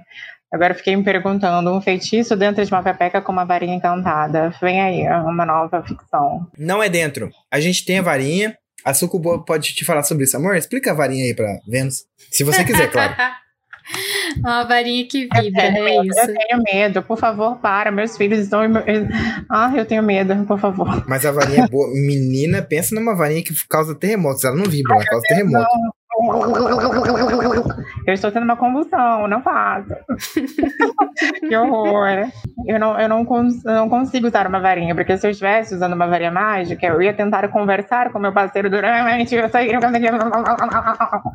Agora 0.52 0.74
eu 0.74 0.78
fiquei 0.78 0.96
me 0.96 1.04
perguntando, 1.04 1.76
um 1.76 1.82
feitiço 1.82 2.36
dentro 2.36 2.64
de 2.64 2.72
uma 2.72 2.84
pepeca 2.84 3.20
com 3.22 3.32
uma 3.32 3.44
varinha 3.44 3.76
encantada. 3.76 4.54
Vem 4.62 4.82
aí, 4.82 5.02
uma 5.24 5.46
nova 5.46 5.82
ficção. 5.82 6.48
Não 6.58 6.82
é 6.82 6.88
dentro. 6.90 7.32
A 7.52 7.60
gente 7.60 7.84
tem 7.84 7.98
a 8.00 8.04
varinha. 8.04 8.56
A 8.86 8.94
Sucubo 8.94 9.44
pode 9.44 9.74
te 9.74 9.84
falar 9.84 10.04
sobre 10.04 10.26
isso. 10.26 10.38
Amor, 10.38 10.56
explica 10.56 10.92
a 10.92 10.94
varinha 10.94 11.24
aí 11.24 11.34
pra 11.34 11.58
Vênus. 11.68 12.04
Se 12.30 12.44
você 12.44 12.64
quiser, 12.64 12.92
claro. 12.92 13.16
Uma 14.40 14.64
varinha 14.64 15.06
que 15.08 15.28
vibra, 15.34 15.62
é 15.64 15.72
medo, 15.72 16.06
isso. 16.06 16.20
eu 16.20 16.28
tenho 16.36 16.64
medo, 16.64 17.04
por 17.04 17.18
favor, 17.18 17.58
para. 17.58 17.92
Meus 17.92 18.16
filhos 18.18 18.40
estão. 18.40 18.62
Ah, 19.50 19.72
eu 19.76 19.86
tenho 19.86 20.02
medo, 20.04 20.46
por 20.46 20.60
favor. 20.60 21.04
Mas 21.08 21.26
a 21.26 21.32
varinha 21.32 21.64
é 21.66 21.68
boa. 21.68 21.88
Menina, 21.90 22.62
pensa 22.62 22.96
numa 22.96 23.16
varinha 23.16 23.44
que 23.44 23.54
causa 23.68 23.94
terremotos. 23.96 24.44
Ela 24.44 24.56
não 24.56 24.66
vibra, 24.66 24.96
ela 24.96 25.06
causa 25.06 25.26
terremoto. 25.28 25.68
Eu 28.06 28.14
estou 28.14 28.32
tendo 28.32 28.44
uma 28.44 28.56
convulsão, 28.56 29.28
não 29.28 29.42
faça. 29.42 30.00
que 31.48 31.56
horror. 31.56 32.28
Eu 32.68 32.80
não, 32.80 33.00
eu, 33.00 33.10
não 33.10 33.26
cons- 33.26 33.66
eu 33.66 33.74
não 33.74 33.90
consigo 33.90 34.28
usar 34.28 34.46
uma 34.48 34.60
varinha, 34.60 34.94
porque 34.94 35.18
se 35.18 35.26
eu 35.26 35.32
estivesse 35.32 35.74
usando 35.74 35.94
uma 35.94 36.08
varinha 36.08 36.32
mágica, 36.32 36.86
eu 36.86 37.02
ia 37.02 37.14
tentar 37.14 37.48
conversar 37.50 38.12
com 38.12 38.20
meu 38.20 38.32
parceiro 38.32 38.70
durante. 38.70 39.36
Eu 39.36 39.50
saí. 39.50 39.72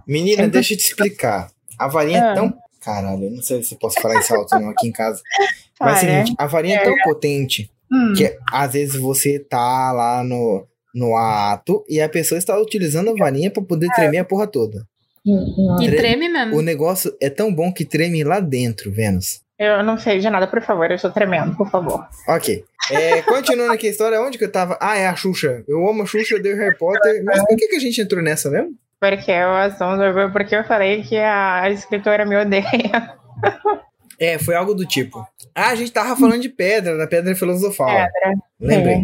Menina, 0.06 0.42
Então- 0.42 0.50
deixa 0.50 0.74
eu 0.74 0.78
te 0.78 0.84
explicar. 0.84 1.48
A 1.78 1.88
varinha 1.88 2.18
é 2.18 2.30
Ah. 2.30 2.34
tão. 2.34 2.54
Caralho, 2.80 3.24
eu 3.24 3.30
não 3.30 3.42
sei 3.42 3.62
se 3.62 3.74
eu 3.74 3.78
posso 3.78 4.00
falar 4.00 4.20
isso 4.20 4.34
alto 4.34 4.58
não 4.58 4.70
aqui 4.70 4.86
em 4.88 4.92
casa. 4.92 5.20
Mas 5.80 6.02
é 6.02 6.06
o 6.06 6.10
seguinte, 6.24 6.34
a 6.38 6.46
varinha 6.46 6.76
é 6.78 6.84
tão 6.84 6.94
potente 7.04 7.70
hum, 7.92 8.14
que 8.16 8.36
às 8.52 8.72
vezes 8.72 8.96
você 9.00 9.38
tá 9.38 9.92
lá 9.92 10.22
no, 10.24 10.66
no 10.94 11.16
ato 11.16 11.84
e 11.88 12.00
a 12.00 12.08
pessoa 12.08 12.38
está 12.38 12.58
utilizando 12.58 13.10
a 13.10 13.14
varinha 13.14 13.50
pra 13.50 13.62
poder 13.62 13.88
tremer 13.94 14.18
a 14.18 14.24
porra 14.24 14.46
toda. 14.46 14.86
E 15.26 15.86
Tre- 15.86 15.96
treme 15.96 16.28
mesmo. 16.28 16.56
O 16.56 16.62
negócio 16.62 17.14
é 17.20 17.28
tão 17.28 17.52
bom 17.54 17.72
que 17.72 17.84
treme 17.84 18.24
lá 18.24 18.40
dentro, 18.40 18.90
Vênus. 18.90 19.40
Eu 19.58 19.82
não 19.82 19.98
sei 19.98 20.20
de 20.20 20.30
nada, 20.30 20.46
por 20.46 20.62
favor, 20.62 20.88
eu 20.88 20.94
estou 20.96 21.10
tremendo, 21.10 21.56
por 21.56 21.68
favor. 21.68 22.06
Ok. 22.28 22.64
É, 22.92 23.20
continuando 23.22 23.72
aqui 23.72 23.88
a 23.88 23.90
história, 23.90 24.20
onde 24.22 24.38
que 24.38 24.44
eu 24.44 24.52
tava? 24.52 24.78
Ah, 24.80 24.96
é 24.96 25.06
a 25.08 25.16
Xuxa. 25.16 25.62
Eu 25.68 25.86
amo 25.88 26.04
a 26.04 26.06
Xuxa, 26.06 26.36
eu 26.36 26.42
dei 26.42 26.54
o 26.54 26.56
Harry 26.56 26.78
Potter. 26.78 27.22
Mas 27.24 27.44
por 27.44 27.56
que, 27.56 27.66
que 27.68 27.76
a 27.76 27.80
gente 27.80 28.00
entrou 28.00 28.22
nessa 28.22 28.48
mesmo? 28.48 28.70
Porque 29.00 29.32
o 29.32 29.54
assunto, 29.54 30.32
porque 30.32 30.56
eu 30.56 30.64
falei 30.64 31.02
que 31.02 31.16
a 31.16 31.70
escritora 31.70 32.24
me 32.24 32.36
odeia. 32.36 33.16
É, 34.20 34.36
foi 34.36 34.56
algo 34.56 34.74
do 34.74 34.84
tipo. 34.84 35.24
Ah, 35.54 35.68
a 35.68 35.74
gente 35.76 35.92
tava 35.92 36.16
falando 36.16 36.42
de 36.42 36.48
pedra, 36.48 36.98
da 36.98 37.06
pedra 37.06 37.36
filosofal. 37.36 37.86
Pedra. 37.86 38.34
Lembrei. 38.60 39.00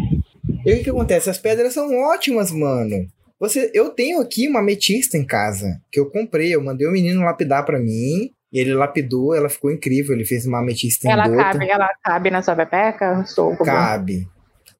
E 0.65 0.73
o 0.73 0.77
que, 0.77 0.83
que 0.83 0.89
acontece? 0.89 1.29
As 1.29 1.37
pedras 1.37 1.73
são 1.73 1.89
ótimas, 2.11 2.51
mano. 2.51 3.07
Você, 3.39 3.71
eu 3.73 3.89
tenho 3.91 4.19
aqui 4.19 4.47
uma 4.47 4.59
ametista 4.59 5.17
em 5.17 5.25
casa 5.25 5.81
que 5.91 5.99
eu 5.99 6.09
comprei. 6.09 6.53
Eu 6.53 6.61
mandei 6.61 6.85
o 6.85 6.91
menino 6.91 7.23
lapidar 7.23 7.65
pra 7.65 7.79
mim. 7.79 8.29
E 8.51 8.59
ele 8.59 8.73
lapidou, 8.73 9.33
ela 9.33 9.49
ficou 9.49 9.71
incrível. 9.71 10.13
Ele 10.13 10.25
fez 10.25 10.45
uma 10.45 10.59
ametista 10.59 11.07
em 11.07 11.11
Ela 11.11 11.33
cabe, 11.33 11.69
ela 11.69 11.89
cabe 12.03 12.29
na 12.29 12.41
sua 12.41 12.55
pepeca? 12.55 13.23
Sou 13.25 13.55
Cabe. 13.57 14.27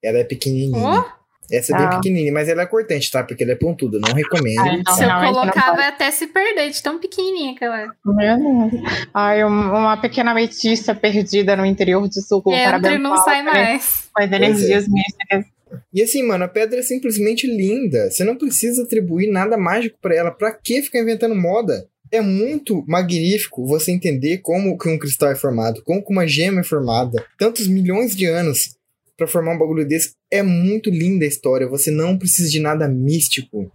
Ela 0.04 0.20
é 0.20 0.24
pequenininha. 0.24 0.78
Oh, 0.78 1.04
Essa 1.52 1.74
é 1.76 1.78
bem 1.78 1.90
Tá. 1.90 1.96
pequenininha, 1.98 2.34
mas 2.34 2.50
ela 2.50 2.64
é 2.64 2.66
cortante, 2.66 3.10
tá? 3.12 3.24
Porque 3.24 3.44
ela 3.44 3.54
é 3.54 3.56
pontuda. 3.56 4.00
Não 4.00 4.14
recomendo. 4.14 4.60
Ah, 4.62 4.74
então 4.76 4.94
se 4.96 5.04
eu 5.04 5.08
realmente 5.08 5.34
não 5.34 5.40
colocar, 5.42 5.64
pode. 5.66 5.78
vai 5.78 5.88
até 5.88 6.12
se 6.12 6.28
perder 6.28 6.70
de 6.72 6.82
tão 6.82 7.00
pequenininha 7.00 7.56
que 7.56 7.64
ela 7.64 7.82
é. 7.82 7.88
Meu 8.06 8.70
Deus. 8.70 8.84
Ai, 9.14 9.44
um- 9.46 9.48
uma 9.48 9.98
pequena 9.98 10.32
ametista 10.32 10.96
perdida 10.96 11.56
no 11.56 11.66
interior 11.66 12.08
de 12.10 12.22
Sul. 12.22 12.42
Entra 12.48 12.94
e 12.94 12.98
não 12.98 13.16
sai 13.24 13.44
mais. 13.44 13.56
mais. 13.58 14.10
Com 14.14 14.24
as 14.24 14.32
energias 14.32 14.88
místicas. 14.88 15.46
E 15.94 16.02
assim, 16.02 16.24
mano, 16.24 16.44
a 16.46 16.48
pedra 16.48 16.80
é 16.80 16.84
simplesmente 16.84 17.46
linda. 17.48 18.10
Você 18.10 18.24
não 18.24 18.36
precisa 18.38 18.84
atribuir 18.84 19.30
nada 19.32 19.58
mágico 19.58 19.98
pra 20.02 20.16
ela. 20.16 20.32
Pra 20.32 20.52
que 20.52 20.82
ficar 20.82 21.00
inventando 21.00 21.36
moda? 21.36 21.86
É 22.12 22.22
muito 22.22 22.84
magnífico 22.88 23.66
você 23.66 23.92
entender 23.92 24.38
como 24.38 24.78
que 24.78 24.88
um 24.88 24.98
cristal 24.98 25.32
é 25.32 25.36
formado, 25.36 25.82
como 25.84 26.04
que 26.06 26.12
uma 26.12 26.26
gema 26.28 26.62
é 26.62 26.64
formada. 26.64 27.24
Tantos 27.38 27.68
milhões 27.68 28.16
de 28.16 28.26
anos 28.26 28.76
pra 29.18 29.28
formar 29.28 29.54
um 29.54 29.58
bagulho 29.58 29.86
desse. 29.88 30.14
É 30.36 30.44
muito 30.44 30.90
linda 30.90 31.26
a 31.26 31.28
história. 31.28 31.68
Você 31.68 31.90
não 31.90 32.18
precisa 32.18 32.50
de 32.50 32.60
nada 32.60 32.88
místico. 32.88 33.72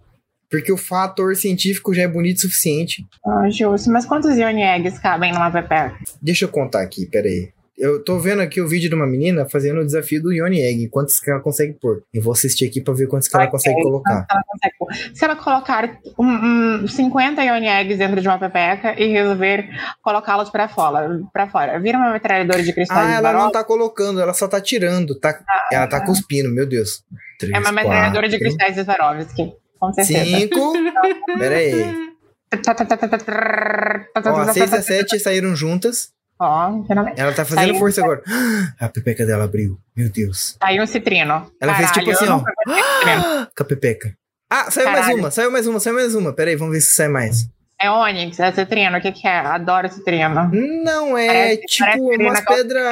Porque 0.50 0.72
o 0.72 0.76
fator 0.76 1.36
científico 1.36 1.94
já 1.94 2.02
é 2.02 2.08
bonito 2.08 2.38
o 2.38 2.40
suficiente. 2.40 3.06
Ah, 3.24 3.48
justo. 3.48 3.90
Mas 3.90 4.04
quantos 4.04 4.36
Yoni 4.36 4.62
Eggs 4.62 5.00
cabem 5.00 5.32
numa 5.32 5.50
pepeca? 5.50 5.96
Deixa 6.20 6.44
eu 6.44 6.48
contar 6.48 6.82
aqui, 6.82 7.06
peraí. 7.06 7.50
Eu 7.80 8.04
tô 8.04 8.18
vendo 8.18 8.42
aqui 8.42 8.60
o 8.60 8.68
vídeo 8.68 8.90
de 8.90 8.94
uma 8.94 9.06
menina 9.06 9.48
fazendo 9.48 9.80
o 9.80 9.84
desafio 9.86 10.22
do 10.22 10.30
Yoni 10.30 10.60
Egg. 10.60 10.88
Quantos 10.90 11.18
que 11.18 11.30
ela 11.30 11.40
consegue 11.40 11.72
pôr? 11.72 12.02
Eu 12.12 12.20
vou 12.20 12.34
assistir 12.34 12.66
aqui 12.66 12.78
pra 12.78 12.92
ver 12.92 13.06
quantos 13.08 13.26
que 13.26 13.34
ela 13.34 13.44
Ok. 13.46 13.52
consegue 13.52 13.82
colocar. 13.82 14.26
Ela 14.30 14.42
consegue 14.46 14.74
pôr. 14.78 14.94
Se 15.16 15.24
ela 15.24 15.34
colocar 15.36 15.98
um, 16.18 16.82
um, 16.82 16.86
50 16.86 17.42
Yoni 17.42 17.68
Eggs 17.68 17.96
dentro 17.96 18.20
de 18.20 18.28
uma 18.28 18.38
pepeca 18.38 19.00
e 19.00 19.06
resolver 19.06 19.66
colocá-los 20.02 20.50
pra 20.50 20.68
fora, 20.68 21.20
pra 21.32 21.48
fora, 21.48 21.80
vira 21.80 21.96
uma 21.96 22.12
metralhadora 22.12 22.62
de 22.62 22.70
cristal 22.74 22.98
Ah, 22.98 23.12
ela 23.14 23.32
não 23.32 23.50
tá 23.50 23.64
colocando, 23.64 24.20
ela 24.20 24.34
só 24.34 24.46
tá 24.46 24.60
tirando. 24.60 25.18
Tá, 25.18 25.40
ela 25.72 25.86
tá 25.86 26.04
cuspindo, 26.04 26.50
meu 26.50 26.66
Deus. 26.68 27.02
Três, 27.38 27.54
É 27.54 27.58
uma 27.58 27.72
metralhadora 27.72 28.28
de 28.28 28.38
cristais 28.38 28.74
de 28.74 28.84
Swarovski. 28.84 29.54
Com 29.78 29.92
certeza. 29.94 30.24
Cinco. 30.26 30.74
Pera 31.38 31.56
aí. 31.56 32.10
Ó, 34.26 34.52
seis 34.52 34.74
a 34.74 34.82
sete 34.82 35.18
saíram 35.18 35.54
juntas. 35.54 36.12
Ó, 36.40 36.82
finalmente. 36.84 37.20
Ela 37.20 37.32
tá 37.32 37.44
fazendo 37.44 37.66
Saiu. 37.68 37.78
força 37.78 38.00
agora. 38.02 38.22
A 38.80 38.88
pepeca 38.88 39.26
dela 39.26 39.44
abriu. 39.44 39.78
Meu 39.94 40.08
Deus. 40.10 40.56
Saiu 40.62 40.82
um 40.82 40.86
citrino. 40.86 41.50
Ela 41.60 41.74
fez 41.74 41.90
tipo 41.92 42.10
Caralho, 42.10 42.34
assim, 42.34 42.44
ó. 42.66 43.46
Com 43.56 43.62
a 43.62 43.66
pepeca. 43.66 44.14
Ah, 44.48 44.70
saiu 44.70 44.86
mais 44.86 45.00
Caralho. 45.02 45.18
uma, 45.18 45.30
saiu 45.30 45.50
mais 45.52 45.66
uma, 45.66 45.78
saiu 45.80 45.94
mais 45.94 46.14
uma. 46.14 46.32
Pera 46.32 46.50
aí, 46.50 46.56
vamos 46.56 46.74
ver 46.74 46.80
se 46.80 46.94
sai 46.94 47.08
mais. 47.08 47.46
É 47.80 47.90
Onyx, 47.90 48.40
é 48.40 48.52
citrino. 48.52 48.96
O 48.98 49.00
que, 49.00 49.12
que 49.12 49.26
é? 49.28 49.38
Adoro 49.38 49.88
citrino. 49.90 50.50
Não, 50.84 51.16
é 51.16 51.26
Parece- 51.26 51.62
tipo 51.66 51.84
parece 52.08 52.22
umas 52.22 52.40
pedras. 52.40 52.84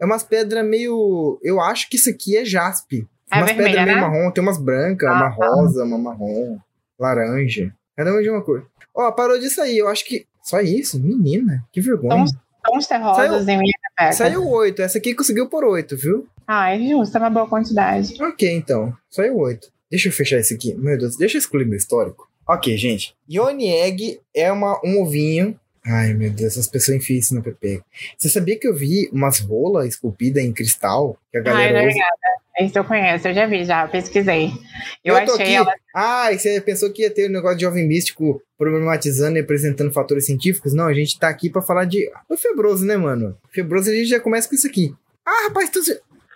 É 0.00 0.04
umas 0.04 0.22
pedras 0.22 0.64
meio. 0.66 1.38
Eu 1.42 1.60
acho 1.60 1.88
que 1.88 1.96
isso 1.96 2.08
aqui 2.10 2.36
é 2.36 2.44
jaspe. 2.44 3.06
É 3.32 3.38
umas 3.38 3.52
pedras 3.52 3.74
meio 3.84 3.86
né? 3.86 3.94
marrom, 4.00 4.30
tem 4.30 4.42
umas 4.42 4.58
brancas, 4.58 5.08
Ah, 5.08 5.12
uma 5.14 5.30
tá. 5.36 5.46
rosa, 5.46 5.84
uma 5.84 5.98
marrom, 5.98 6.58
laranja. 6.98 7.72
Cada 7.96 8.12
uma 8.12 8.22
de 8.22 8.30
uma 8.30 8.42
cor. 8.42 8.66
Ó, 8.94 9.10
parou 9.12 9.38
de 9.38 9.48
sair. 9.50 9.78
Eu 9.78 9.88
acho 9.88 10.04
que. 10.04 10.26
Só 10.42 10.60
isso? 10.60 11.00
Menina, 11.00 11.64
que 11.72 11.80
vergonha. 11.80 12.24
Tons, 12.66 12.86
tons 12.86 12.86
terrosos 12.86 13.48
em 13.48 13.58
minha 13.58 13.74
pepeca. 13.82 14.12
Saiu 14.12 14.46
oito. 14.48 14.82
Essa 14.82 14.98
aqui 14.98 15.14
conseguiu 15.14 15.48
por 15.48 15.64
oito, 15.64 15.96
viu? 15.96 16.26
Ah, 16.46 16.74
é 16.74 16.78
justo, 16.78 17.16
é 17.16 17.20
uma 17.20 17.30
boa 17.30 17.48
quantidade. 17.48 18.14
Ok, 18.22 18.50
então. 18.50 18.92
Saiu 19.10 19.36
oito. 19.38 19.68
Deixa 19.90 20.08
eu 20.08 20.12
fechar 20.12 20.38
esse 20.38 20.54
aqui. 20.54 20.74
Meu 20.74 20.98
Deus, 20.98 21.16
deixa 21.16 21.36
eu 21.36 21.40
excluir 21.40 21.64
meu 21.64 21.76
histórico. 21.76 22.28
Ok, 22.48 22.76
gente. 22.76 23.14
Yoni 23.30 23.68
Egg 23.68 24.20
é 24.34 24.52
uma, 24.52 24.80
um 24.84 25.02
ovinho. 25.02 25.58
Ai, 25.86 26.12
meu 26.14 26.30
Deus, 26.30 26.52
essas 26.52 26.66
pessoas 26.66 26.96
enfiam 26.96 27.18
isso 27.18 27.34
na 27.34 27.40
pepeca. 27.40 27.84
Você 28.18 28.28
sabia 28.28 28.58
que 28.58 28.66
eu 28.66 28.74
vi 28.74 29.08
umas 29.12 29.38
rolas 29.38 29.86
esculpidas 29.88 30.42
em 30.42 30.52
cristal? 30.52 31.16
Que 31.30 31.38
a 31.38 31.40
Ai, 31.40 31.44
galera 31.44 31.72
não, 31.72 31.78
usa. 31.80 31.88
obrigada. 31.88 32.36
Esse 32.58 32.78
eu 32.78 32.84
conheço, 32.84 33.28
eu 33.28 33.34
já 33.34 33.46
vi, 33.46 33.64
já 33.66 33.86
pesquisei. 33.86 34.50
Eu, 35.04 35.14
tô 35.26 35.32
achei 35.32 35.44
aqui. 35.44 35.54
ela. 35.54 35.72
Ah, 35.94 36.32
e 36.32 36.38
você 36.38 36.58
pensou 36.60 36.90
que 36.90 37.02
ia 37.02 37.10
ter 37.10 37.28
um 37.28 37.32
negócio 37.32 37.58
de 37.58 37.64
jovem 37.64 37.86
místico 37.86 38.42
problematizando 38.56 39.36
e 39.36 39.40
apresentando 39.42 39.92
fatores 39.92 40.24
científicos? 40.24 40.72
Não, 40.72 40.86
a 40.86 40.94
gente 40.94 41.18
tá 41.18 41.28
aqui 41.28 41.50
pra 41.50 41.60
falar 41.60 41.84
de. 41.84 42.10
O 42.30 42.36
febroso, 42.36 42.84
né, 42.86 42.96
mano? 42.96 43.36
Febroso 43.52 43.90
a 43.90 43.94
gente 43.94 44.08
já 44.08 44.18
começa 44.18 44.48
com 44.48 44.54
isso 44.54 44.66
aqui. 44.66 44.94
Ah, 45.24 45.48
rapaz, 45.48 45.68
tu... 45.68 45.80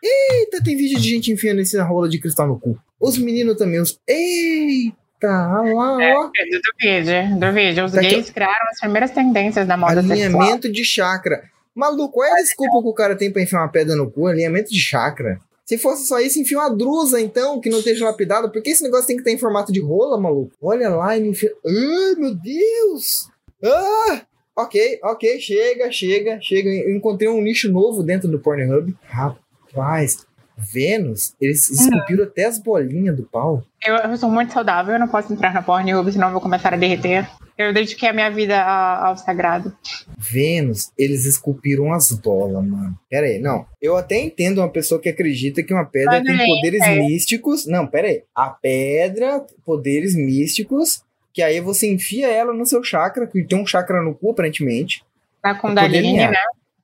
Eita, 0.02 0.62
tem 0.62 0.76
vídeo 0.76 0.98
de 0.98 1.08
gente 1.08 1.32
enfiando 1.32 1.60
essa 1.60 1.82
rola 1.82 2.08
de 2.08 2.18
cristal 2.18 2.46
no 2.46 2.58
cu. 2.60 2.78
Os 3.00 3.16
meninos 3.16 3.56
também, 3.56 3.80
os. 3.80 3.98
Eita, 4.06 4.96
olha 5.28 5.74
lá, 5.74 6.02
É, 6.04 6.14
ó. 6.16 6.24
do 6.24 6.32
vídeo, 6.80 7.38
do 7.40 7.52
vídeo. 7.52 7.84
Os 7.84 7.92
Tá 7.92 8.00
aqui, 8.00 8.10
gays 8.10 8.30
criaram 8.30 8.66
as 8.70 8.80
primeiras 8.80 9.10
tendências 9.10 9.66
da 9.66 9.76
moda 9.76 10.02
sexual. 10.02 10.12
Alinhamento 10.12 10.70
de 10.70 10.84
chakra. 10.84 11.42
Maluco, 11.74 12.14
qual 12.14 12.26
é 12.26 12.32
a 12.32 12.42
desculpa 12.42 12.80
que 12.82 12.88
o 12.88 12.92
cara 12.94 13.16
tem 13.16 13.30
pra 13.30 13.42
enfiar 13.42 13.60
uma 13.60 13.68
pedra 13.68 13.94
no 13.96 14.10
cu? 14.10 14.26
Alinhamento 14.26 14.70
de 14.70 14.80
chakra. 14.80 15.38
Se 15.64 15.78
fosse 15.78 16.06
só 16.06 16.18
isso, 16.18 16.40
enfia 16.40 16.58
uma 16.58 16.68
drusa, 16.74 17.20
então, 17.20 17.60
que 17.60 17.70
não 17.70 17.78
esteja 17.78 18.04
lapidada. 18.04 18.48
Por 18.48 18.60
que 18.60 18.70
esse 18.70 18.82
negócio 18.82 19.06
tem 19.06 19.14
que 19.16 19.20
estar 19.22 19.30
em 19.30 19.38
formato 19.38 19.72
de 19.72 19.80
rola, 19.80 20.18
maluco? 20.20 20.50
Olha 20.60 20.88
lá 20.88 21.16
e 21.16 21.20
me 21.20 21.28
enfia. 21.28 21.52
Ai, 21.64 22.14
meu 22.18 22.34
Deus! 22.34 23.28
Ah! 23.64 24.22
Ok, 24.56 24.98
ok, 25.04 25.38
chega, 25.40 25.90
chega, 25.92 26.38
chega. 26.42 26.68
Eu 26.68 26.94
encontrei 26.96 27.28
um 27.28 27.40
nicho 27.40 27.70
novo 27.70 28.02
dentro 28.02 28.28
do 28.28 28.40
Pornhub. 28.40 28.94
Rapaz, 29.04 30.26
Vênus, 30.60 31.34
eles 31.40 31.68
esculpiram 31.70 32.24
até 32.24 32.44
as 32.44 32.58
bolinhas 32.58 33.16
do 33.16 33.22
pau. 33.24 33.62
Eu, 33.84 33.96
eu 33.96 34.16
sou 34.16 34.30
muito 34.30 34.52
saudável, 34.52 34.94
eu 34.94 35.00
não 35.00 35.08
posso 35.08 35.32
entrar 35.32 35.54
na 35.54 35.62
Pornhub, 35.62 36.12
senão 36.12 36.28
eu 36.28 36.32
vou 36.32 36.40
começar 36.40 36.74
a 36.74 36.76
derreter. 36.76 37.28
Eu 37.56 37.74
dediquei 37.74 38.08
a 38.08 38.12
minha 38.12 38.30
vida 38.30 38.58
ao, 38.62 39.06
ao 39.06 39.16
sagrado. 39.16 39.76
Vênus, 40.16 40.90
eles 40.96 41.26
esculpiram 41.26 41.92
as 41.92 42.10
bolas, 42.12 42.64
mano. 42.64 42.98
Pera 43.08 43.26
aí, 43.26 43.38
não. 43.38 43.66
Eu 43.80 43.96
até 43.96 44.18
entendo 44.18 44.58
uma 44.58 44.68
pessoa 44.70 45.00
que 45.00 45.08
acredita 45.08 45.62
que 45.62 45.72
uma 45.72 45.84
pedra 45.84 46.12
Mas 46.12 46.24
tem 46.24 46.40
aí, 46.40 46.46
poderes 46.46 46.82
é. 46.82 46.96
místicos. 46.96 47.66
Não, 47.66 47.86
pera 47.86 48.08
aí. 48.08 48.22
A 48.34 48.48
pedra, 48.48 49.44
poderes 49.64 50.14
místicos, 50.14 51.02
que 51.34 51.42
aí 51.42 51.60
você 51.60 51.90
enfia 51.90 52.28
ela 52.28 52.52
no 52.54 52.64
seu 52.64 52.82
chakra, 52.82 53.26
que 53.26 53.42
tem 53.44 53.58
um 53.58 53.66
chakra 53.66 54.02
no 54.02 54.14
cu, 54.14 54.30
aparentemente. 54.30 55.04
Na 55.44 55.54
Kundalini, 55.54 55.98
alinhar. 55.98 56.30
né? 56.30 56.38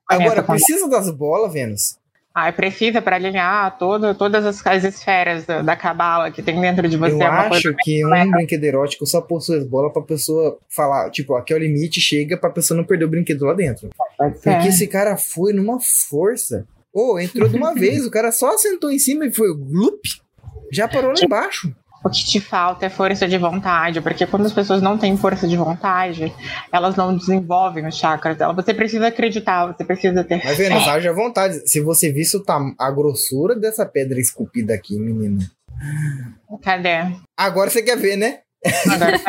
Agora, 0.07 0.41
precisa 0.41 0.87
das 0.87 1.09
bolas, 1.09 1.51
Vênus? 1.51 1.97
Ah, 2.39 2.51
precisa 2.51 3.01
para 3.01 3.15
alinhar 3.15 3.79
todo, 3.79 4.13
todas 4.13 4.45
as, 4.45 4.63
as 4.67 4.83
esferas 4.83 5.43
da, 5.43 5.63
da 5.63 5.75
cabala 5.75 6.29
que 6.29 6.43
tem 6.43 6.61
dentro 6.61 6.87
de 6.87 6.95
você. 6.95 7.15
Eu 7.15 7.21
é 7.23 7.29
uma 7.29 7.47
acho 7.47 7.73
que 7.79 8.05
um 8.05 8.29
brinquedo 8.29 8.63
erótico 8.63 9.07
só 9.07 9.21
possui 9.21 9.57
as 9.57 9.65
bolas 9.65 9.91
pra 9.91 10.03
pessoa 10.03 10.59
falar, 10.69 11.09
tipo, 11.09 11.33
aqui 11.33 11.51
é 11.51 11.55
o 11.55 11.59
limite, 11.59 11.99
chega 11.99 12.37
pra 12.37 12.51
pessoa 12.51 12.77
não 12.77 12.85
perder 12.85 13.05
o 13.05 13.09
brinquedo 13.09 13.43
lá 13.43 13.55
dentro. 13.55 13.89
ser. 14.35 14.51
Porque 14.51 14.67
esse 14.67 14.85
cara 14.85 15.17
foi 15.17 15.51
numa 15.51 15.79
força. 15.79 16.67
Ô, 16.93 17.17
entrou 17.17 17.49
de 17.49 17.57
uma 17.57 17.73
vez, 17.75 18.05
o 18.05 18.11
cara 18.11 18.31
só 18.31 18.55
sentou 18.55 18.91
em 18.91 18.99
cima 18.99 19.25
e 19.25 19.33
foi 19.33 19.51
glup, 19.55 19.99
já 20.71 20.87
parou 20.87 21.13
lá 21.13 21.19
embaixo. 21.19 21.75
O 22.07 22.09
que 22.09 22.23
te 22.23 22.39
falta 22.39 22.85
é 22.85 22.89
força 22.89 23.27
de 23.27 23.37
vontade, 23.37 23.99
porque 23.99 24.25
quando 24.25 24.45
as 24.45 24.53
pessoas 24.53 24.81
não 24.81 24.97
têm 24.97 25.17
força 25.17 25.45
de 25.45 25.57
vontade, 25.57 26.33
elas 26.71 26.95
não 26.95 27.17
desenvolvem 27.17 27.85
os 27.85 27.97
chakras 27.97 28.37
dela. 28.37 28.53
Você 28.53 28.73
precisa 28.73 29.07
acreditar, 29.07 29.67
você 29.67 29.83
precisa 29.83 30.23
ter 30.23 30.41
Mas 30.41 30.57
Vênus, 30.57 30.87
haja 30.87 31.11
vontade. 31.11 31.69
Se 31.69 31.81
você 31.81 32.09
visse 32.09 32.41
a 32.79 32.91
grossura 32.91 33.59
dessa 33.59 33.85
pedra 33.85 34.21
esculpida 34.21 34.73
aqui, 34.73 34.97
menina. 34.97 35.51
Cadê? 36.63 37.13
Agora 37.35 37.69
você 37.69 37.81
quer 37.81 37.97
ver, 37.97 38.15
né? 38.15 38.39
Agora, 38.89 39.21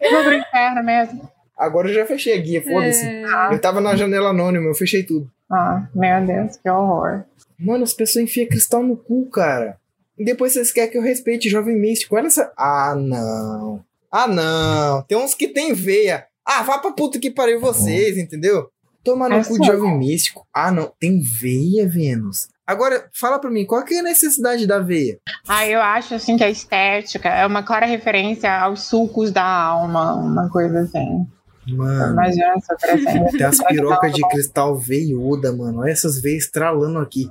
eu 0.00 0.10
vou 0.14 0.22
pro 0.22 0.34
inferno 0.34 0.84
mesmo. 0.84 1.28
Agora 1.58 1.88
eu 1.88 1.94
já 1.94 2.06
fechei 2.06 2.38
a 2.38 2.40
guia, 2.40 2.62
foda-se. 2.62 3.04
Eu 3.50 3.60
tava 3.60 3.80
na 3.80 3.96
janela 3.96 4.30
anônima, 4.30 4.66
eu 4.66 4.74
fechei 4.74 5.02
tudo. 5.02 5.28
Ah, 5.50 5.88
meu 5.92 6.24
Deus, 6.24 6.56
que 6.56 6.70
horror. 6.70 7.24
Mano, 7.58 7.82
as 7.82 7.92
pessoas 7.92 8.24
enfiam 8.26 8.46
cristal 8.46 8.84
no 8.84 8.96
cu, 8.96 9.28
cara. 9.28 9.76
E 10.22 10.24
depois 10.24 10.52
vocês 10.52 10.70
querem 10.70 10.88
que 10.88 10.96
eu 10.96 11.02
respeite 11.02 11.50
jovem 11.50 11.76
místico. 11.76 12.14
Olha 12.14 12.28
essa. 12.28 12.52
Ah, 12.56 12.94
não. 12.96 13.84
Ah, 14.08 14.28
não. 14.28 15.02
Tem 15.02 15.18
uns 15.18 15.34
que 15.34 15.48
tem 15.48 15.74
veia. 15.74 16.26
Ah, 16.46 16.62
vá 16.62 16.78
pra 16.78 16.92
puta 16.92 17.18
que 17.18 17.28
pariu 17.28 17.58
vocês, 17.58 18.16
entendeu? 18.16 18.68
Toma 19.02 19.28
no 19.28 19.34
É 19.34 19.44
cu 19.44 19.58
de 19.58 19.66
jovem 19.66 19.98
místico. 19.98 20.46
Ah, 20.54 20.70
não. 20.70 20.92
Tem 21.00 21.20
veia, 21.20 21.88
Vênus. 21.88 22.46
Agora, 22.64 23.08
fala 23.12 23.40
pra 23.40 23.50
mim, 23.50 23.66
qual 23.66 23.84
que 23.84 23.94
é 23.94 23.98
a 23.98 24.04
necessidade 24.04 24.64
da 24.64 24.78
veia? 24.78 25.18
Ah, 25.48 25.66
eu 25.66 25.82
acho 25.82 26.14
assim 26.14 26.36
que 26.36 26.44
a 26.44 26.50
estética 26.50 27.28
é 27.28 27.44
uma 27.44 27.64
clara 27.64 27.84
referência 27.84 28.48
aos 28.60 28.84
sucos 28.84 29.32
da 29.32 29.44
alma, 29.44 30.14
uma 30.14 30.48
coisa 30.50 30.82
assim. 30.82 31.26
Mano, 31.66 32.12
Imagina 32.12 32.54
essa 32.58 32.76
tem 32.76 33.42
as 33.44 33.58
pirocas 33.58 34.12
de 34.12 34.22
cristal 34.28 34.76
veiuda, 34.76 35.52
mano. 35.52 35.80
Olha 35.80 35.90
essas 35.90 36.22
veias 36.22 36.44
estralando 36.44 37.00
aqui. 37.00 37.28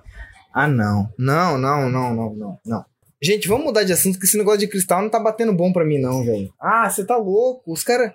Ah, 0.53 0.67
não. 0.67 1.09
Não, 1.17 1.57
não, 1.57 1.89
não, 1.89 2.13
não, 2.13 2.33
não, 2.35 2.59
não. 2.65 2.85
Gente, 3.21 3.47
vamos 3.47 3.65
mudar 3.65 3.83
de 3.83 3.93
assunto, 3.93 4.17
que 4.17 4.25
esse 4.25 4.37
negócio 4.37 4.59
de 4.59 4.67
cristal 4.67 5.01
não 5.01 5.09
tá 5.09 5.19
batendo 5.19 5.53
bom 5.53 5.71
pra 5.71 5.85
mim, 5.85 5.99
não, 5.99 6.23
velho. 6.25 6.51
Ah, 6.59 6.89
você 6.89 7.05
tá 7.05 7.15
louco. 7.15 7.71
Os 7.71 7.83
caras. 7.83 8.11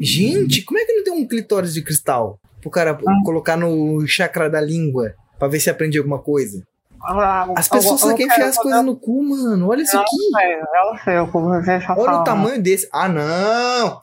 Gente, 0.00 0.62
como 0.62 0.78
é 0.80 0.84
que 0.84 0.92
não 0.94 1.04
tem 1.04 1.12
um 1.12 1.26
clitóris 1.26 1.72
de 1.72 1.82
cristal? 1.82 2.40
Pro 2.60 2.70
cara 2.70 2.98
colocar 3.24 3.56
no 3.56 4.04
chakra 4.06 4.50
da 4.50 4.60
língua 4.60 5.14
pra 5.38 5.46
ver 5.46 5.60
se 5.60 5.70
aprende 5.70 5.96
alguma 5.98 6.18
coisa. 6.18 6.66
As 7.56 7.68
pessoas 7.68 8.00
só 8.00 8.14
querem 8.14 8.26
enfiar 8.26 8.48
as 8.48 8.56
coisas 8.58 8.84
no 8.84 8.96
cu, 8.96 9.22
mano. 9.22 9.68
Olha 9.68 9.82
isso 9.82 9.96
aqui. 9.96 10.16
Eu 10.16 10.98
sei 11.04 11.14
Olha 11.16 11.22
o 11.24 11.94
fala. 11.94 12.24
tamanho 12.24 12.60
desse. 12.60 12.88
Ah, 12.92 13.08
não! 13.08 14.00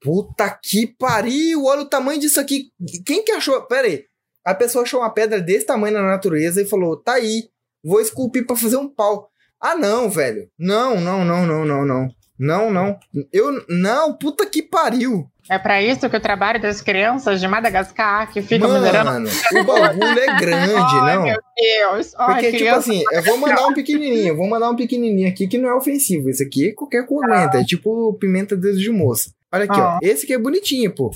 Puta 0.00 0.48
que 0.62 0.86
pariu! 0.86 1.64
Olha 1.66 1.82
o 1.82 1.88
tamanho 1.88 2.20
disso 2.20 2.40
aqui. 2.40 2.70
Quem 3.04 3.22
que 3.24 3.32
achou? 3.32 3.60
Pera 3.62 3.86
aí. 3.86 4.04
A 4.50 4.54
pessoa 4.54 4.82
achou 4.84 5.00
uma 5.00 5.10
pedra 5.12 5.40
desse 5.40 5.66
tamanho 5.66 5.94
na 5.94 6.02
natureza 6.02 6.62
e 6.62 6.66
falou: 6.68 6.96
tá 6.96 7.14
aí, 7.14 7.44
vou 7.84 8.00
esculpir 8.00 8.46
pra 8.46 8.56
fazer 8.56 8.76
um 8.76 8.88
pau. 8.88 9.28
Ah, 9.60 9.74
não, 9.76 10.08
velho. 10.08 10.48
Não, 10.58 11.00
não, 11.00 11.24
não, 11.24 11.46
não, 11.46 11.64
não, 11.64 11.84
não. 11.86 12.08
Não, 12.38 12.70
não. 12.70 12.96
Eu. 13.32 13.64
Não, 13.68 14.16
puta 14.16 14.46
que 14.46 14.62
pariu. 14.62 15.26
É 15.50 15.58
pra 15.58 15.82
isso 15.82 16.08
que 16.08 16.16
o 16.16 16.20
trabalho 16.20 16.60
das 16.62 16.80
crianças 16.80 17.40
de 17.40 17.48
Madagascar 17.48 18.30
que 18.32 18.40
ficam. 18.40 18.68
Mano, 18.68 19.28
o 19.60 19.64
bagulho 19.64 20.18
é 20.20 20.38
grande, 20.38 20.74
Ai, 20.76 21.16
não. 21.16 21.22
meu 21.24 21.36
Deus. 21.56 22.14
Ai, 22.16 22.34
Porque, 22.42 22.58
tipo 22.58 22.74
assim, 22.74 23.02
eu 23.10 23.22
vou 23.22 23.38
mandar 23.38 23.66
um 23.66 23.74
pequenininho, 23.74 24.36
vou 24.36 24.46
mandar 24.46 24.70
um 24.70 24.76
pequenininho 24.76 25.28
aqui 25.28 25.48
que 25.48 25.58
não 25.58 25.68
é 25.70 25.74
ofensivo. 25.74 26.30
Esse 26.30 26.44
aqui 26.44 26.72
qualquer 26.72 27.04
cu 27.06 27.24
aguenta, 27.24 27.58
é 27.58 27.64
tipo 27.64 28.12
pimenta 28.20 28.56
dedo 28.56 28.78
de 28.78 28.90
moça. 28.90 29.30
Olha 29.52 29.64
aqui, 29.64 29.80
Ah. 29.80 29.96
ó. 29.96 29.98
Esse 30.00 30.24
aqui 30.24 30.34
é 30.34 30.38
bonitinho, 30.38 30.94
pô. 30.94 31.10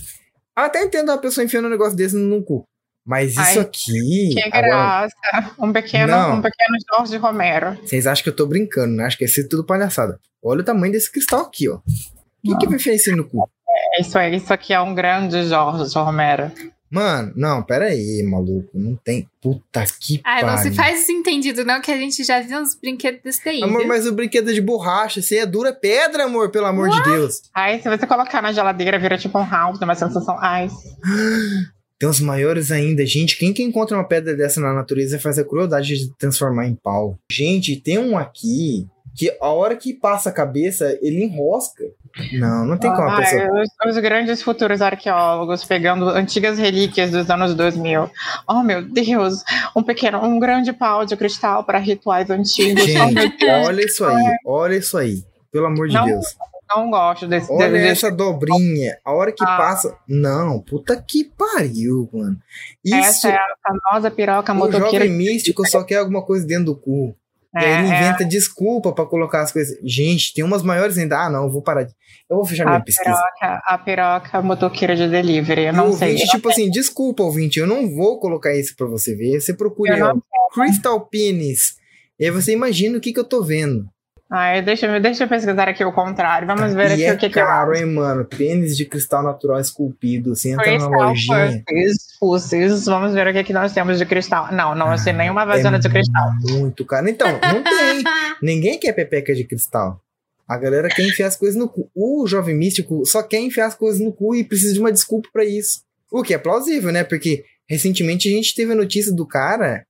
Até 0.56 0.82
entendo 0.82 1.10
uma 1.10 1.18
pessoa 1.18 1.44
enfiando 1.44 1.66
um 1.66 1.70
negócio 1.70 1.96
desse 1.96 2.16
no 2.16 2.42
cu. 2.42 2.64
Mas 3.04 3.32
isso 3.32 3.40
Ai, 3.40 3.58
aqui. 3.58 4.30
Que 4.34 4.42
agora, 4.42 5.08
graça. 5.10 5.54
Um 5.58 5.72
pequeno, 5.72 6.12
Não. 6.12 6.34
um 6.36 6.42
pequeno 6.42 6.76
Jorge 6.94 7.16
Romero. 7.16 7.76
vocês 7.82 8.06
acham 8.06 8.22
que 8.22 8.28
eu 8.28 8.36
tô 8.36 8.46
brincando, 8.46 8.94
né? 8.94 9.04
Acho 9.04 9.18
que 9.18 9.24
é 9.24 9.28
ser 9.28 9.48
tudo 9.48 9.64
palhaçada. 9.64 10.20
Olha 10.42 10.60
o 10.60 10.64
tamanho 10.64 10.92
desse 10.92 11.10
cristal 11.10 11.40
aqui, 11.40 11.68
ó. 11.68 11.80
O 12.44 12.58
que, 12.58 12.66
enfiar 12.66 12.94
isso 12.94 13.14
no 13.16 13.24
cu? 13.24 13.48
É 13.68 14.00
Isso, 14.00 14.18
aí, 14.18 14.34
isso 14.36 14.52
aqui 14.52 14.72
é 14.72 14.80
um 14.80 14.94
grande 14.94 15.44
Jorge 15.48 15.94
Romero. 15.96 16.50
Mano, 16.90 17.32
não, 17.34 17.62
pera 17.62 17.86
aí, 17.86 18.22
maluco. 18.22 18.68
Não 18.74 18.94
tem. 18.96 19.26
Puta 19.40 19.82
que 19.98 20.20
Ai, 20.22 20.42
não 20.42 20.58
se 20.58 20.64
pariu. 20.64 20.74
faz 20.74 21.08
entendido, 21.08 21.64
não, 21.64 21.80
que 21.80 21.90
a 21.90 21.96
gente 21.96 22.22
já 22.22 22.40
viu 22.40 22.58
uns 22.58 22.74
brinquedos 22.74 23.22
desse 23.22 23.42
daí. 23.42 23.62
Amor, 23.62 23.78
viu? 23.78 23.88
mas 23.88 24.06
o 24.06 24.12
brinquedo 24.12 24.50
é 24.50 24.52
de 24.52 24.60
borracha, 24.60 25.20
isso 25.20 25.32
aí 25.32 25.40
é 25.40 25.46
dura 25.46 25.72
pedra, 25.72 26.24
amor, 26.24 26.50
pelo 26.50 26.66
amor 26.66 26.90
de 26.90 27.02
Deus. 27.02 27.40
Aí, 27.54 27.80
se 27.80 27.88
você 27.88 28.06
colocar 28.06 28.42
na 28.42 28.52
geladeira, 28.52 28.98
vira 28.98 29.16
tipo 29.16 29.38
um 29.38 29.48
house, 29.48 29.80
uma 29.80 29.94
sensação 29.94 30.36
ice. 30.64 30.94
Tem 32.02 32.08
os 32.08 32.18
maiores 32.18 32.72
ainda. 32.72 33.06
Gente, 33.06 33.38
quem 33.38 33.52
que 33.52 33.62
encontra 33.62 33.96
uma 33.96 34.02
pedra 34.02 34.34
dessa 34.34 34.60
na 34.60 34.72
natureza 34.72 35.20
faz 35.20 35.38
a 35.38 35.44
crueldade 35.44 35.96
de 35.96 36.12
transformar 36.18 36.66
em 36.66 36.74
pau. 36.74 37.16
Gente, 37.30 37.76
tem 37.76 37.96
um 37.96 38.18
aqui 38.18 38.88
que 39.14 39.32
a 39.40 39.46
hora 39.50 39.76
que 39.76 39.94
passa 39.94 40.28
a 40.30 40.32
cabeça, 40.32 40.98
ele 41.00 41.22
enrosca. 41.22 41.84
Não, 42.32 42.64
não 42.66 42.76
tem 42.76 42.90
como 42.90 43.02
a 43.02 43.14
Ah, 43.14 43.16
pessoa... 43.18 43.48
os, 43.86 43.94
os 43.94 44.02
grandes 44.02 44.42
futuros 44.42 44.82
arqueólogos 44.82 45.62
pegando 45.64 46.08
antigas 46.08 46.58
relíquias 46.58 47.12
dos 47.12 47.30
anos 47.30 47.54
2000. 47.54 48.10
Oh, 48.48 48.64
meu 48.64 48.82
Deus! 48.82 49.44
Um 49.76 49.82
pequeno, 49.84 50.18
um 50.26 50.40
grande 50.40 50.72
pau 50.72 51.06
de 51.06 51.16
cristal 51.16 51.62
para 51.62 51.78
rituais 51.78 52.28
antigos. 52.30 52.82
oh, 52.82 52.86
Gente, 52.88 53.36
Deus! 53.38 53.68
olha 53.68 53.84
isso 53.84 54.04
aí. 54.04 54.24
Olha 54.44 54.74
isso 54.74 54.98
aí. 54.98 55.22
Pelo 55.52 55.66
amor 55.66 55.86
de 55.86 55.94
Não, 55.94 56.04
Deus. 56.06 56.26
Não 56.74 56.90
gosto 56.90 57.26
desse. 57.26 57.50
Olha 57.52 57.70
desse 57.70 58.06
essa 58.06 58.10
dobrinha. 58.10 58.96
A 59.04 59.12
hora 59.12 59.32
que 59.32 59.42
Ah. 59.44 59.56
passa... 59.56 59.96
Não, 60.08 60.60
puta 60.60 60.96
que 61.06 61.24
pariu, 61.24 62.08
mano. 62.12 62.36
Isso... 62.84 62.96
Essa 62.96 63.28
é 63.30 63.36
a 63.36 63.54
famosa 63.62 64.10
piroca 64.10 64.52
O 64.52 64.56
motoqueira. 64.56 65.04
jovem 65.06 65.10
místico 65.10 65.66
só 65.68 65.82
quer 65.82 65.96
alguma 65.96 66.22
coisa 66.22 66.46
dentro 66.46 66.66
do 66.66 66.76
cu. 66.76 67.14
E 67.54 67.58
aí 67.58 67.64
ele 67.64 67.88
É, 67.88 67.94
é. 67.94 67.98
inventa 67.98 68.24
desculpa 68.24 68.92
pra 68.92 69.04
colocar 69.04 69.42
as 69.42 69.52
coisas. 69.52 69.76
Gente, 69.84 70.32
tem 70.32 70.42
umas 70.42 70.62
maiores 70.62 70.96
ainda. 70.96 71.18
Ah, 71.18 71.28
não, 71.28 71.44
eu 71.44 71.50
vou 71.50 71.60
parar. 71.62 71.82
de- 71.82 71.92
Eu 72.30 72.36
vou 72.36 72.46
fechar 72.46 72.64
minha 72.64 72.78
A 72.78 72.80
pesquisa. 72.80 73.10
piroca, 73.14 73.62
a 73.66 73.78
piroca 73.78 74.40
motoqueira 74.42 74.96
de 74.96 75.06
delivery. 75.06 75.66
Eu 75.66 75.72
não 75.74 75.90
o 75.90 75.92
sei. 75.92 76.12
ouvinte, 76.12 76.30
tipo 76.30 76.48
assim, 76.48 76.70
desculpa, 76.70 77.22
ouvinte, 77.22 77.58
eu 77.58 77.66
não 77.66 77.94
vou 77.94 78.18
colocar 78.18 78.54
isso 78.56 78.74
pra 78.74 78.86
você 78.86 79.14
ver. 79.14 79.38
Você 79.38 79.52
procura 79.52 79.98
Eu 79.98 80.22
Crystal 80.54 80.98
Penis. 81.10 81.76
E 82.18 82.24
aí 82.24 82.30
você 82.30 82.52
imagina 82.52 82.96
o 82.96 83.00
que 83.02 83.12
que 83.12 83.20
eu 83.20 83.24
tô 83.24 83.42
vendo. 83.42 83.86
Ai, 84.34 84.62
deixa, 84.62 84.86
eu- 84.86 84.98
deixa 85.00 85.24
eu 85.24 85.28
pesquisar 85.28 85.68
aqui 85.68 85.84
o 85.84 85.92
contrário. 85.92 86.46
Vamos 86.46 86.72
ver 86.72 86.90
e 86.90 86.92
aqui 86.94 87.04
é 87.04 87.12
o 87.12 87.18
que, 87.18 87.28
que 87.28 87.38
eu 87.38 87.44
caro, 87.44 87.74
hein, 87.74 87.84
mano. 87.84 88.24
Pênis 88.24 88.74
de 88.76 88.86
cristal 88.86 89.22
natural 89.22 89.60
esculpido. 89.60 90.34
Você 90.34 90.50
entra 90.52 90.64
na 90.64 90.70
Crystal 90.72 91.08
lojinha. 91.08 91.62
Vamos 92.86 93.12
ver 93.12 93.26
o 93.28 93.32
que, 93.32 93.44
que 93.44 93.52
nós 93.52 93.72
temos 93.74 93.98
de 93.98 94.06
cristal. 94.06 94.50
Não, 94.52 94.74
não 94.74 94.86
achei 94.86 95.12
nenhuma 95.12 95.44
vagina 95.44 95.76
é 95.76 95.78
de 95.78 95.88
cristal. 95.88 96.30
Muito 96.50 96.84
caro. 96.86 97.08
Então, 97.08 97.28
não 97.30 97.62
tem. 97.62 98.02
Ninguém 98.42 98.78
quer 98.78 98.92
pepeca 98.94 99.34
de 99.34 99.44
cristal. 99.44 100.00
A 100.48 100.56
galera 100.56 100.88
quer 100.88 101.02
enfiar 101.06 101.26
as 101.28 101.36
coisas 101.36 101.56
no 101.58 101.68
cu. 101.68 101.90
O 101.94 102.26
jovem 102.26 102.56
místico 102.56 103.04
só 103.04 103.22
quer 103.22 103.38
enfiar 103.40 103.66
as 103.66 103.74
coisas 103.74 104.00
no 104.00 104.12
cu 104.12 104.34
e 104.34 104.42
precisa 104.44 104.72
de 104.72 104.80
uma 104.80 104.90
desculpa 104.92 105.28
pra 105.32 105.44
isso. 105.44 105.82
O 106.10 106.22
que 106.22 106.32
é 106.34 106.38
plausível, 106.38 106.90
né? 106.90 107.04
Porque 107.04 107.44
recentemente 107.68 108.28
a 108.28 108.32
gente 108.32 108.54
teve 108.54 108.72
a 108.72 108.76
notícia 108.76 109.12
do 109.14 109.26
cara 109.26 109.84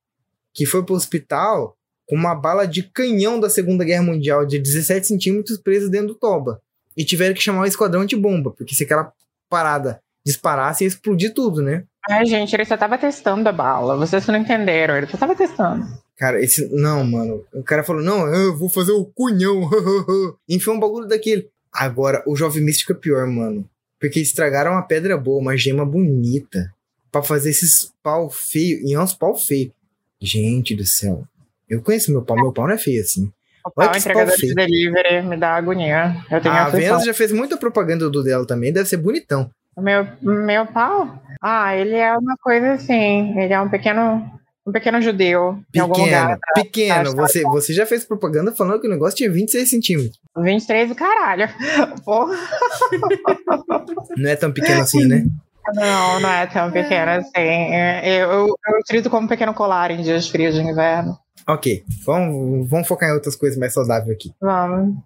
que 0.55 0.67
foi 0.67 0.83
pro 0.85 0.95
hospital 0.95 1.77
com 2.09 2.17
uma 2.17 2.35
bala 2.35 2.67
de 2.67 2.83
canhão 2.83 3.39
da 3.39 3.49
Segunda 3.49 3.85
Guerra 3.85 4.03
Mundial 4.03 4.45
de 4.47 4.59
17 4.59 5.07
centímetros 5.07 5.59
presa 5.59 5.89
dentro 5.89 6.09
do 6.09 6.15
toba. 6.15 6.61
E 6.97 7.05
tiveram 7.05 7.35
que 7.35 7.43
chamar 7.43 7.63
o 7.63 7.67
esquadrão 7.67 8.05
de 8.05 8.17
bomba, 8.17 8.51
porque 8.51 8.75
se 8.75 8.85
aquela 8.85 9.13
parada 9.49 10.01
disparasse 10.25 10.85
ia 10.85 10.89
explodir 10.89 11.33
tudo, 11.33 11.63
né? 11.63 11.85
Ai, 12.09 12.27
gente, 12.27 12.55
ele 12.55 12.65
só 12.65 12.77
tava 12.77 12.99
testando 12.99 13.49
a 13.49 13.53
bala. 13.53 13.97
Vocês 13.97 14.27
não 14.27 14.37
entenderam, 14.37 14.97
ele 14.97 15.07
só 15.07 15.17
tava 15.17 15.37
testando. 15.37 15.87
Cara, 16.17 16.41
esse. 16.43 16.69
Não, 16.75 17.05
mano. 17.05 17.45
O 17.53 17.63
cara 17.63 17.85
falou: 17.85 18.03
não, 18.03 18.27
eu 18.33 18.57
vou 18.57 18.69
fazer 18.69 18.93
o 18.93 19.05
cunhão. 19.05 19.69
Enfiou 20.49 20.77
um 20.77 20.81
bagulho 20.81 21.09
daquele. 21.09 21.49
Agora, 21.73 22.23
o 22.27 22.37
Jovem 22.37 22.63
Místico 22.63 22.93
é 22.93 22.95
pior, 22.95 23.27
mano. 23.27 23.69
Porque 23.99 24.21
estragaram 24.21 24.73
uma 24.73 24.83
pedra 24.83 25.17
boa, 25.17 25.41
uma 25.41 25.57
gema 25.57 25.85
bonita. 25.87 26.73
Pra 27.11 27.23
fazer 27.23 27.51
esses 27.51 27.93
pau 28.03 28.31
feio. 28.31 28.81
E 28.87 28.95
é 28.95 29.01
uns 29.01 29.15
pau 29.15 29.37
feio. 29.37 29.73
Gente 30.21 30.75
do 30.75 30.85
céu. 30.85 31.25
Eu 31.73 31.81
conheço 31.81 32.13
meu 32.13 32.21
pau. 32.23 32.37
Meu 32.37 32.53
pau 32.53 32.67
não 32.67 32.75
é 32.75 32.79
feio 32.79 33.01
assim. 33.01 33.33
O 33.65 33.71
Olha 33.75 33.89
pau 33.89 33.93
que 33.93 33.99
entregador 33.99 34.37
de 34.37 34.55
delivery 34.55 35.23
me 35.23 35.39
dá 35.39 35.55
agonia. 35.55 36.17
Eu 36.31 36.39
tenho 36.39 36.55
A 36.55 36.65
aflição. 36.65 36.91
Vênus 36.91 37.05
já 37.05 37.15
fez 37.15 37.33
muita 37.33 37.57
propaganda 37.57 38.11
do 38.11 38.23
dela 38.23 38.47
também. 38.47 38.71
Deve 38.71 38.87
ser 38.89 38.99
bonitão. 38.99 39.51
Meu, 39.79 40.07
meu 40.21 40.67
pau? 40.67 41.19
Ah, 41.41 41.75
ele 41.75 41.97
é 41.97 42.13
uma 42.15 42.37
coisa 42.43 42.73
assim. 42.73 43.39
Ele 43.41 43.55
é 43.55 43.59
um 43.59 43.71
pequeno, 43.71 44.23
um 44.67 44.71
pequeno 44.71 45.01
judeu 45.01 45.59
em 45.75 45.79
algum 45.79 45.95
Pequeno. 45.95 46.21
lugar. 46.21 46.39
Pequeno. 46.55 46.95
Acho 47.01 47.17
Você, 47.17 47.43
você 47.45 47.73
já 47.73 47.87
fez 47.87 48.05
propaganda 48.05 48.53
falando 48.53 48.83
que 48.83 48.87
o 48.87 48.91
negócio 48.91 49.17
tinha 49.17 49.33
26 49.33 49.71
centímetros. 49.71 50.21
23 50.37 50.91
do 50.91 50.95
caralho. 50.95 51.49
Porra. 52.05 52.37
Não 54.19 54.29
é 54.29 54.37
tão 54.37 54.53
pequeno 54.53 54.83
assim, 54.83 55.07
né? 55.07 55.25
Não, 55.75 56.21
não 56.21 56.29
é 56.29 56.47
tão 56.47 56.71
pequeno 56.71 57.13
assim. 57.13 57.31
É, 57.39 58.21
Eu, 58.21 58.31
eu, 58.31 58.47
eu 58.47 58.79
utilizo 58.81 59.09
como 59.09 59.25
um 59.25 59.29
pequeno 59.29 59.55
colar 59.55 59.91
em 59.91 60.03
dias 60.03 60.29
frios 60.29 60.55
de 60.55 60.61
inverno. 60.61 61.17
Ok. 61.47 61.85
Vamos, 62.05 62.69
vamos 62.69 62.89
focar 62.89 63.11
em 63.11 63.15
outras 63.15 63.37
coisas 63.37 63.59
mais 63.59 63.73
saudáveis 63.73 64.11
aqui. 64.11 64.33
Vamos. 64.41 64.97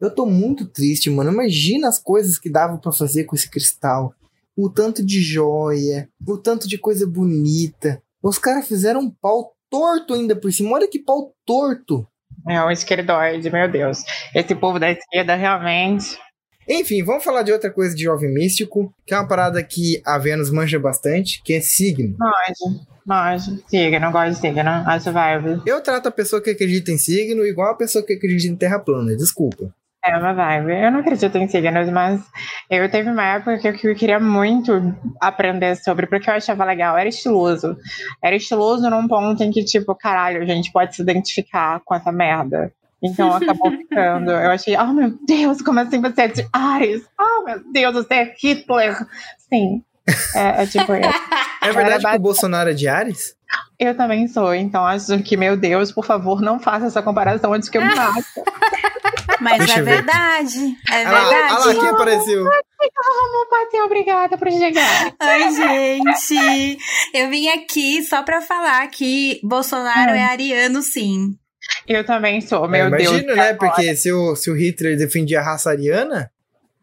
Eu 0.00 0.10
tô 0.10 0.26
muito 0.26 0.66
triste, 0.66 1.08
mano. 1.10 1.32
Imagina 1.32 1.88
as 1.88 1.98
coisas 1.98 2.38
que 2.38 2.50
dava 2.50 2.78
pra 2.78 2.92
fazer 2.92 3.24
com 3.24 3.34
esse 3.34 3.48
cristal. 3.48 4.14
O 4.56 4.68
tanto 4.68 5.04
de 5.04 5.20
joia, 5.20 6.08
o 6.26 6.36
tanto 6.36 6.68
de 6.68 6.78
coisa 6.78 7.06
bonita. 7.06 8.02
Os 8.22 8.38
caras 8.38 8.68
fizeram 8.68 9.00
um 9.00 9.10
pau 9.10 9.54
torto 9.70 10.14
ainda 10.14 10.36
por 10.36 10.52
cima. 10.52 10.72
Olha 10.72 10.88
que 10.88 10.98
pau 10.98 11.34
torto. 11.44 12.06
É 12.48 12.62
um 12.62 12.70
esquerdoide, 12.70 13.50
meu 13.50 13.70
Deus. 13.70 13.98
Esse 14.34 14.54
povo 14.54 14.78
da 14.78 14.90
esquerda 14.90 15.34
realmente. 15.34 16.18
Enfim, 16.68 17.02
vamos 17.02 17.24
falar 17.24 17.42
de 17.42 17.52
outra 17.52 17.70
coisa 17.70 17.94
de 17.94 18.04
jovem 18.04 18.32
místico, 18.32 18.94
que 19.06 19.12
é 19.12 19.18
uma 19.18 19.28
parada 19.28 19.62
que 19.62 20.00
a 20.04 20.18
Vênus 20.18 20.50
manja 20.50 20.78
bastante, 20.78 21.42
que 21.42 21.52
é 21.52 21.60
signo. 21.60 22.16
Manje, 22.18 22.86
manje. 23.04 23.62
Signo, 23.68 24.10
gosto 24.10 24.30
de 24.30 24.36
signo. 24.36 24.70
Acho 24.86 25.12
vibe. 25.12 25.62
Eu 25.66 25.82
trato 25.82 26.08
a 26.08 26.12
pessoa 26.12 26.42
que 26.42 26.50
acredita 26.50 26.90
em 26.90 26.98
signo 26.98 27.44
igual 27.44 27.72
a 27.72 27.76
pessoa 27.76 28.04
que 28.04 28.14
acredita 28.14 28.52
em 28.52 28.56
terra 28.56 28.78
plana, 28.78 29.16
desculpa. 29.16 29.72
É 30.04 30.18
uma 30.18 30.34
vibe. 30.34 30.70
Eu 30.70 30.92
não 30.92 31.00
acredito 31.00 31.38
em 31.38 31.48
signos, 31.48 31.88
mas 31.88 32.20
eu 32.70 32.90
teve 32.90 33.08
uma 33.08 33.24
época 33.24 33.58
que 33.58 33.68
eu 33.68 33.72
que 33.72 33.88
eu 33.88 33.94
queria 33.94 34.20
muito 34.20 34.72
aprender 35.18 35.76
sobre, 35.76 36.06
porque 36.06 36.28
eu 36.28 36.34
achava 36.34 36.62
legal. 36.64 36.98
Era 36.98 37.08
estiloso. 37.08 37.74
Era 38.22 38.36
estiloso 38.36 38.90
num 38.90 39.08
ponto 39.08 39.42
em 39.42 39.50
que, 39.50 39.64
tipo, 39.64 39.94
caralho, 39.94 40.42
a 40.42 40.46
gente 40.46 40.70
pode 40.70 40.94
se 40.94 41.00
identificar 41.00 41.80
com 41.84 41.94
essa 41.94 42.12
merda. 42.12 42.70
Então 43.02 43.34
acabou 43.34 43.70
ficando. 43.72 44.30
Eu 44.30 44.50
achei, 44.50 44.76
oh 44.76 44.92
meu 44.92 45.14
Deus, 45.26 45.62
como 45.62 45.80
assim 45.80 46.00
você 46.00 46.22
é 46.22 46.28
de 46.28 46.48
Ares? 46.52 47.02
Oh 47.18 47.44
meu 47.44 47.72
Deus, 47.72 47.94
você 47.94 48.14
é 48.14 48.34
Hitler. 48.38 48.94
Sim. 49.38 49.82
É, 50.34 50.62
é 50.62 50.66
tipo 50.66 50.92
isso. 50.96 51.20
É 51.62 51.72
verdade 51.72 52.04
que 52.04 52.16
o 52.16 52.20
Bolsonaro 52.20 52.70
é 52.70 52.74
de 52.74 52.86
Ares? 52.88 53.34
Eu 53.78 53.96
também 53.96 54.26
sou, 54.28 54.54
então 54.54 54.84
acho 54.86 55.18
que, 55.22 55.36
meu 55.36 55.56
Deus, 55.56 55.90
por 55.92 56.04
favor, 56.04 56.40
não 56.40 56.58
faça 56.60 56.86
essa 56.86 57.02
comparação 57.02 57.52
antes 57.52 57.68
que 57.68 57.78
eu 57.78 57.82
me 57.84 57.90
faça. 57.96 58.42
Mas 59.40 59.58
Deixa 59.58 59.80
é 59.80 59.82
verdade. 59.82 60.76
É 60.90 61.00
Olha 61.00 61.10
lá, 61.10 61.28
olha 61.28 61.40
lá 61.40 61.58
verdade. 61.64 61.80
quem 61.80 61.88
apareceu. 61.88 62.44
Vamos 62.44 63.48
bater, 63.50 63.82
obrigada 63.82 64.36
por 64.38 64.50
chegar. 64.50 65.12
Ai, 65.18 65.52
gente. 65.52 66.78
Eu 67.12 67.30
vim 67.30 67.48
aqui 67.48 68.02
só 68.02 68.22
pra 68.22 68.40
falar 68.40 68.86
que 68.88 69.40
Bolsonaro 69.42 70.12
Hum. 70.12 70.16
é 70.16 70.22
ariano, 70.24 70.82
sim. 70.82 71.34
Eu 71.88 72.04
também 72.04 72.40
sou, 72.40 72.68
meu 72.68 72.86
Eu 72.86 72.90
Deus. 72.90 73.02
imagino, 73.10 73.34
né? 73.36 73.54
Porque 73.54 73.96
se 73.96 74.12
o, 74.12 74.36
se 74.36 74.50
o 74.50 74.54
Hitler 74.56 74.96
defendia 74.98 75.40
a 75.40 75.44
raça 75.44 75.70
ariana, 75.70 76.30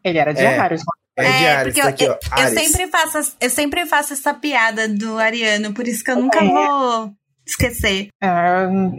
Ele 0.04 0.18
era 0.18 0.32
de 0.34 0.40
É. 0.42 0.58
Ares. 0.58 0.82
É, 1.16 1.22
de 1.38 1.46
Ares. 1.46 1.74
porque 1.74 1.80
Tá 1.80 2.04
eu, 2.04 2.12
aqui, 2.12 2.30
ó. 2.36 2.40
eu 2.42 2.48
sempre 2.48 2.86
faço, 2.88 3.36
eu 3.40 3.50
sempre 3.50 3.86
faço 3.86 4.12
essa 4.12 4.34
piada 4.34 4.88
do 4.88 5.18
ariano, 5.18 5.72
por 5.72 5.86
isso 5.86 6.02
que 6.04 6.10
eu 6.10 6.16
nunca 6.16 6.38
É. 6.42 6.48
vou 6.48 7.12
esquecer. 7.46 8.08
É, 8.22 8.28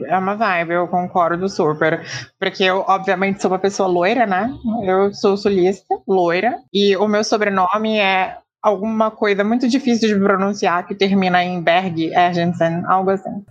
é 0.09 0.17
uma 0.17 0.35
vibe, 0.35 0.73
eu 0.73 0.87
concordo 0.87 1.47
super. 1.49 2.05
Porque 2.39 2.63
eu, 2.63 2.83
obviamente, 2.87 3.41
sou 3.41 3.49
uma 3.51 3.59
pessoa 3.59 3.87
loira, 3.87 4.25
né? 4.25 4.53
Eu 4.83 5.13
sou 5.13 5.37
sulista, 5.37 5.95
loira. 6.07 6.57
E 6.73 6.95
o 6.97 7.07
meu 7.07 7.23
sobrenome 7.23 7.97
é 7.97 8.37
alguma 8.61 9.09
coisa 9.11 9.43
muito 9.43 9.67
difícil 9.67 10.09
de 10.09 10.15
pronunciar 10.21 10.85
que 10.85 10.93
termina 10.95 11.43
em 11.43 11.61
Berg, 11.61 12.13
Ergensen, 12.13 12.83
algo 12.87 13.11
assim. 13.11 13.43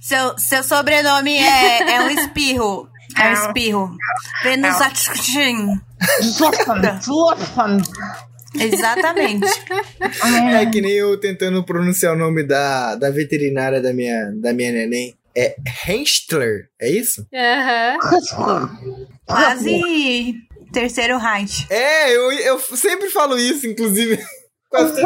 Seu, 0.00 0.38
seu 0.38 0.62
sobrenome 0.62 1.36
é, 1.36 1.94
é 1.94 2.00
um 2.02 2.10
espirro. 2.10 2.88
É 3.18 3.28
É. 3.28 3.32
espirro. 3.32 3.96
Venus. 4.42 4.80
Atchim. 4.80 5.80
Exatamente. 8.58 9.46
É 10.52 10.66
que 10.66 10.80
nem 10.80 10.92
eu 10.92 11.18
tentando 11.18 11.62
pronunciar 11.64 12.14
o 12.14 12.18
nome 12.18 12.42
da, 12.42 12.94
da 12.94 13.10
veterinária 13.10 13.80
da 13.82 13.92
minha, 13.92 14.32
da 14.36 14.52
minha 14.52 14.72
neném. 14.72 15.14
É 15.36 15.54
Henstler, 15.86 16.68
é 16.80 16.90
isso? 16.90 17.26
Aham. 17.34 17.98
Quase 19.26 20.34
terceiro 20.72 21.18
Reich. 21.18 21.66
É, 21.68 22.16
eu, 22.16 22.32
eu 22.32 22.58
sempre 22.58 23.10
falo 23.10 23.38
isso, 23.38 23.66
inclusive. 23.66 24.18
Quase. 24.68 25.00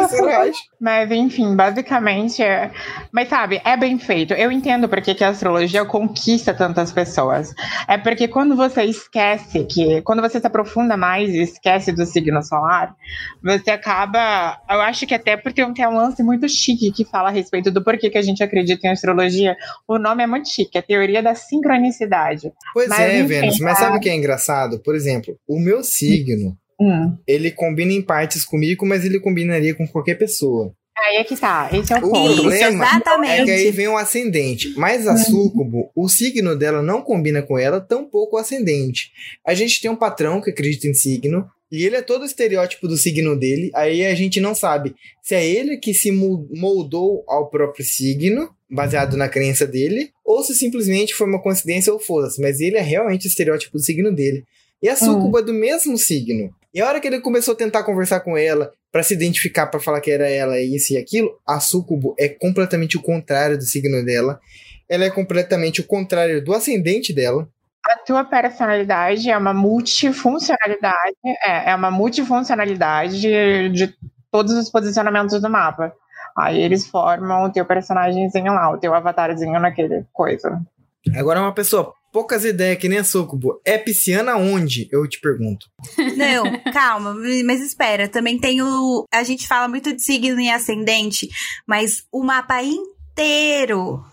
Mas, 0.79 1.11
enfim, 1.11 1.55
basicamente 1.55 2.41
é. 2.41 2.71
Mas 3.11 3.29
sabe, 3.29 3.61
é 3.63 3.77
bem 3.77 3.99
feito. 3.99 4.33
Eu 4.33 4.51
entendo 4.51 4.89
porque 4.89 5.13
que 5.13 5.23
a 5.23 5.29
astrologia 5.29 5.85
conquista 5.85 6.53
tantas 6.53 6.91
pessoas. 6.91 7.53
É 7.87 7.97
porque 7.97 8.27
quando 8.27 8.55
você 8.55 8.83
esquece 8.83 9.63
que. 9.65 10.01
Quando 10.01 10.21
você 10.21 10.39
se 10.39 10.47
aprofunda 10.47 10.97
mais 10.97 11.29
e 11.29 11.41
esquece 11.41 11.91
do 11.91 12.05
signo 12.05 12.41
solar, 12.43 12.95
você 13.43 13.71
acaba. 13.71 14.59
Eu 14.69 14.81
acho 14.81 15.05
que 15.05 15.13
até 15.13 15.37
porque 15.37 15.65
tem 15.73 15.87
um 15.87 15.95
lance 15.95 16.23
muito 16.23 16.49
chique 16.49 16.91
que 16.91 17.05
fala 17.05 17.29
a 17.29 17.31
respeito 17.31 17.69
do 17.71 17.83
porquê 17.83 18.09
que 18.09 18.17
a 18.17 18.23
gente 18.23 18.43
acredita 18.43 18.87
em 18.87 18.91
astrologia. 18.91 19.55
O 19.87 19.99
nome 19.99 20.23
é 20.23 20.27
muito 20.27 20.49
chique, 20.49 20.77
a 20.77 20.81
teoria 20.81 21.21
da 21.21 21.35
sincronicidade. 21.35 22.51
Pois 22.73 22.89
Mas, 22.89 22.99
é, 22.99 23.19
enfim, 23.19 23.27
Vênus. 23.27 23.59
Mas 23.59 23.77
tá. 23.77 23.85
sabe 23.85 23.97
o 23.97 23.99
que 23.99 24.09
é 24.09 24.15
engraçado? 24.15 24.79
Por 24.79 24.95
exemplo, 24.95 25.37
o 25.47 25.59
meu 25.59 25.83
signo, 25.83 26.57
Hum. 26.81 27.15
ele 27.27 27.51
combina 27.51 27.93
em 27.93 28.01
partes 28.01 28.43
comigo, 28.43 28.85
mas 28.85 29.05
ele 29.05 29.19
combinaria 29.19 29.75
com 29.75 29.87
qualquer 29.87 30.15
pessoa. 30.15 30.73
Aí 30.97 31.17
é 31.17 31.23
que 31.23 31.35
tá. 31.35 31.69
Esse 31.71 31.93
é 31.93 31.97
o 31.97 32.07
O 32.07 32.11
ponto. 32.11 32.41
Problema 32.41 32.85
exatamente. 32.85 33.41
É 33.41 33.45
que 33.45 33.51
aí 33.51 33.71
vem 33.71 33.87
o 33.87 33.97
ascendente. 33.97 34.73
Mas 34.77 35.07
a 35.07 35.17
súcubo, 35.17 35.91
o 35.95 36.07
signo 36.07 36.55
dela 36.55 36.81
não 36.81 37.01
combina 37.01 37.41
com 37.41 37.57
ela, 37.57 37.81
tampouco 37.81 38.35
o 38.35 38.39
ascendente. 38.39 39.11
A 39.45 39.53
gente 39.53 39.81
tem 39.81 39.89
um 39.89 39.95
patrão 39.95 40.41
que 40.41 40.51
acredita 40.51 40.87
em 40.87 40.93
signo, 40.93 41.49
e 41.71 41.85
ele 41.85 41.95
é 41.95 42.01
todo 42.01 42.23
o 42.23 42.25
estereótipo 42.25 42.87
do 42.87 42.97
signo 42.97 43.35
dele. 43.35 43.71
Aí 43.73 44.05
a 44.05 44.13
gente 44.13 44.41
não 44.41 44.53
sabe 44.53 44.93
se 45.23 45.33
é 45.33 45.47
ele 45.47 45.77
que 45.77 45.93
se 45.93 46.11
moldou 46.11 47.23
ao 47.27 47.49
próprio 47.49 47.85
signo, 47.85 48.49
baseado 48.69 49.15
na 49.15 49.29
crença 49.29 49.65
dele, 49.65 50.11
ou 50.23 50.43
se 50.43 50.53
simplesmente 50.53 51.15
foi 51.15 51.27
uma 51.27 51.41
coincidência 51.41 51.93
ou 51.93 51.99
foda-se. 51.99 52.41
Mas 52.41 52.59
ele 52.59 52.77
é 52.77 52.81
realmente 52.81 53.25
o 53.25 53.29
estereótipo 53.29 53.77
do 53.77 53.83
signo 53.83 54.13
dele. 54.13 54.43
E 54.83 54.89
a 54.89 54.95
súcubo 54.95 55.39
é 55.39 55.43
do 55.43 55.53
mesmo 55.53 55.97
signo. 55.97 56.53
E 56.73 56.81
a 56.81 56.87
hora 56.87 56.99
que 56.99 57.07
ele 57.07 57.19
começou 57.19 57.53
a 57.53 57.57
tentar 57.57 57.83
conversar 57.83 58.21
com 58.21 58.37
ela, 58.37 58.71
Pra 58.91 59.03
se 59.03 59.13
identificar, 59.13 59.67
pra 59.67 59.79
falar 59.79 60.01
que 60.01 60.11
era 60.11 60.29
ela, 60.29 60.59
isso 60.59 60.93
e 60.93 60.97
aquilo, 60.97 61.39
a 61.47 61.61
Súcubo 61.61 62.13
é 62.19 62.27
completamente 62.27 62.97
o 62.97 63.01
contrário 63.01 63.57
do 63.57 63.63
signo 63.63 64.03
dela. 64.03 64.37
Ela 64.89 65.05
é 65.05 65.09
completamente 65.09 65.79
o 65.79 65.87
contrário 65.87 66.43
do 66.43 66.53
ascendente 66.53 67.13
dela. 67.13 67.47
A 67.87 67.97
tua 67.99 68.25
personalidade 68.25 69.29
é 69.29 69.37
uma 69.37 69.53
multifuncionalidade, 69.53 71.15
é, 71.41 71.71
é 71.71 71.75
uma 71.75 71.89
multifuncionalidade 71.89 73.21
de, 73.21 73.69
de 73.69 73.95
todos 74.29 74.51
os 74.55 74.69
posicionamentos 74.69 75.41
do 75.41 75.49
mapa. 75.49 75.93
Aí 76.37 76.61
eles 76.61 76.85
formam 76.85 77.45
o 77.45 77.51
teu 77.51 77.65
personagemzinho 77.65 78.53
lá, 78.53 78.71
o 78.71 78.77
teu 78.77 78.93
avatarzinho 78.93 79.57
naquele 79.57 80.05
coisa. 80.11 80.61
Agora 81.15 81.39
uma 81.39 81.53
pessoa, 81.53 81.93
poucas 82.11 82.43
ideias 82.45 82.77
que 82.77 82.89
nem 82.89 82.99
a 82.99 83.03
Súcubo. 83.03 83.61
É 83.65 83.77
pisciana 83.77 84.35
onde? 84.37 84.87
Eu 84.91 85.07
te 85.07 85.19
pergunto. 85.19 85.65
Não, 86.17 86.43
calma, 86.73 87.13
mas 87.45 87.61
espera. 87.61 88.07
Também 88.07 88.37
tem 88.39 88.61
o. 88.61 89.05
A 89.13 89.23
gente 89.23 89.47
fala 89.47 89.67
muito 89.67 89.93
de 89.95 90.01
signo 90.03 90.39
e 90.39 90.49
ascendente, 90.49 91.29
mas 91.67 92.03
o 92.11 92.23
mapa 92.23 92.61
inteiro 92.63 94.03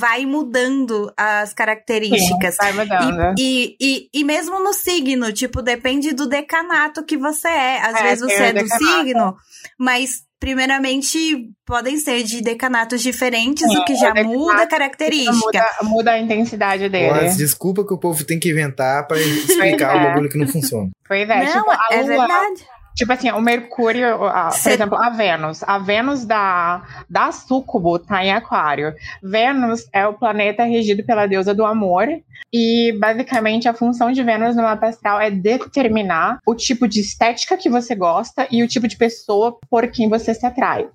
vai 0.00 0.26
mudando 0.26 1.12
as 1.16 1.54
características. 1.54 2.56
Vai 2.58 2.72
mudando. 2.72 3.34
E, 3.38 3.76
e, 3.80 4.08
e 4.12 4.24
mesmo 4.24 4.58
no 4.62 4.72
signo, 4.72 5.32
tipo, 5.32 5.62
depende 5.62 6.12
do 6.12 6.28
decanato 6.28 7.04
que 7.04 7.16
você 7.16 7.46
é. 7.48 7.80
Às 7.80 7.94
É, 7.96 8.02
vezes 8.02 8.20
você 8.24 8.42
o 8.42 8.42
é 8.42 8.52
do 8.52 8.62
decanato. 8.64 8.84
signo, 8.84 9.36
mas 9.78 10.22
primeiramente 10.40 11.18
podem 11.66 11.96
ser 11.98 12.22
de 12.22 12.40
decanatos 12.40 13.02
diferentes, 13.02 13.64
o 13.64 13.84
que 13.84 13.92
É, 13.92 13.96
já 13.96 14.14
muda 14.22 14.62
a 14.62 14.66
característica. 14.66 15.34
Muda, 15.34 15.70
muda 15.82 16.10
a 16.12 16.18
intensidade 16.18 16.88
dele. 16.88 17.10
Mas 17.10 17.36
desculpa 17.36 17.84
que 17.84 17.92
o 17.92 17.98
povo 17.98 18.24
tem 18.24 18.38
que 18.38 18.50
inventar 18.50 19.06
pra 19.06 19.18
explicar 19.20 19.96
o 19.96 20.00
é. 20.00 20.04
bagulho 20.04 20.28
que 20.28 20.38
não 20.38 20.46
funciona. 20.46 20.88
Pois 21.06 21.28
é, 21.28 21.44
Não, 21.44 21.52
tipo, 21.52 21.70
a 21.70 21.86
é 21.90 22.02
lua, 22.02 22.06
verdade. 22.06 22.64
Tipo 22.98 23.12
assim, 23.12 23.30
o 23.30 23.40
Mercúrio, 23.40 24.24
a- 24.24 24.50
por 24.62 24.72
exemplo, 24.72 24.98
a 24.98 25.08
Vênus. 25.10 25.62
A 25.62 25.78
Vênus 25.78 26.24
da, 26.26 26.82
da 27.08 27.30
Súcubo 27.30 27.96
tá 27.98 28.24
em 28.24 28.32
Aquário. 28.32 28.92
Vênus 29.22 29.86
é 29.92 30.04
o 30.06 30.14
planeta 30.14 30.64
regido 30.64 31.04
pela 31.04 31.26
deusa 31.26 31.54
do 31.54 31.64
amor. 31.64 32.08
E 32.52 32.92
basicamente 32.98 33.68
a 33.68 33.74
função 33.74 34.10
de 34.10 34.22
Vênus 34.22 34.56
no 34.56 34.62
mapa 34.62 34.88
astral 34.88 35.20
é 35.20 35.30
determinar 35.30 36.38
o 36.46 36.54
tipo 36.54 36.88
de 36.88 37.00
estética 37.00 37.56
que 37.58 37.68
você 37.68 37.94
gosta 37.94 38.46
e 38.50 38.62
o 38.62 38.68
tipo 38.68 38.88
de 38.88 38.96
pessoa 38.96 39.58
por 39.70 39.86
quem 39.88 40.08
você 40.08 40.32
se 40.34 40.46
atrai. 40.46 40.86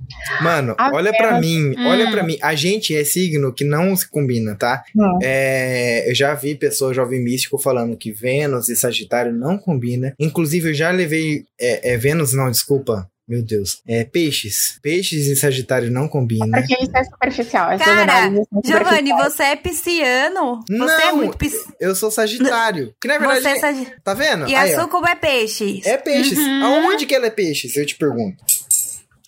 Mano, 0.42 0.74
A 0.80 0.90
olha 0.94 1.12
pra 1.16 1.40
Vênus- 1.40 1.46
mim, 1.46 1.76
Hum. 1.78 1.88
olha 1.88 2.10
pra 2.10 2.24
mim. 2.24 2.38
A 2.42 2.56
gente 2.56 2.96
é 2.96 3.04
signo 3.04 3.54
que 3.54 3.64
não 3.64 3.96
se 3.96 4.10
combina, 4.10 4.56
tá? 4.56 4.84
Hum. 4.96 5.20
É, 5.22 6.10
eu 6.10 6.16
já 6.16 6.34
vi 6.34 6.56
pessoas, 6.56 6.96
jovem 6.96 7.24
místico, 7.24 7.58
falando 7.60 7.96
que 7.96 8.12
Vênus 8.12 8.68
e 8.70 8.76
Sagitário 8.76 9.32
não 9.32 9.58
combinam. 9.58 10.12
Inclusive, 10.20 10.70
eu 10.70 10.74
já 10.74 10.90
levei. 10.90 11.46
É, 11.60 11.93
é 11.93 11.93
Vênus, 11.98 12.34
não, 12.34 12.50
desculpa. 12.52 13.10
Meu 13.26 13.42
Deus. 13.42 13.82
É 13.88 14.04
peixes. 14.04 14.78
Peixes 14.82 15.28
e 15.28 15.36
Sagitário 15.38 15.90
não 15.90 16.10
combinam. 16.10 16.50
Porque 16.52 16.74
isso 16.74 16.92
é 16.94 17.04
superficial. 17.06 17.72
essas 17.72 17.88
Cara, 17.88 18.30
são 18.30 18.62
Giovanni, 18.66 19.14
você 19.14 19.44
é 19.44 19.56
pisciano? 19.56 20.60
Você 20.70 21.02
é 21.02 21.06
Não. 21.08 21.16
muito 21.18 21.38
pisciano. 21.38 21.74
Eu 21.80 21.96
sou 21.96 22.12
Sagitário. 22.12 22.94
Que 23.02 23.08
na 23.08 23.18
verdade. 23.18 23.42
Você 23.42 23.48
é 23.48 23.60
sagi- 23.60 23.88
Tá 24.04 24.14
vendo? 24.14 24.50
E 24.50 24.54
Aí, 24.54 24.74
a 24.74 24.78
ó. 24.78 24.82
Sucubo 24.82 25.08
é 25.08 25.16
peixe. 25.16 25.82
É 25.86 25.96
peixes. 25.96 26.38
Uhum. 26.38 26.64
Aonde 26.66 27.06
que 27.06 27.16
ela 27.16 27.28
é 27.28 27.30
peixes? 27.30 27.78
Eu 27.78 27.86
te 27.86 27.96
pergunto. 27.96 28.44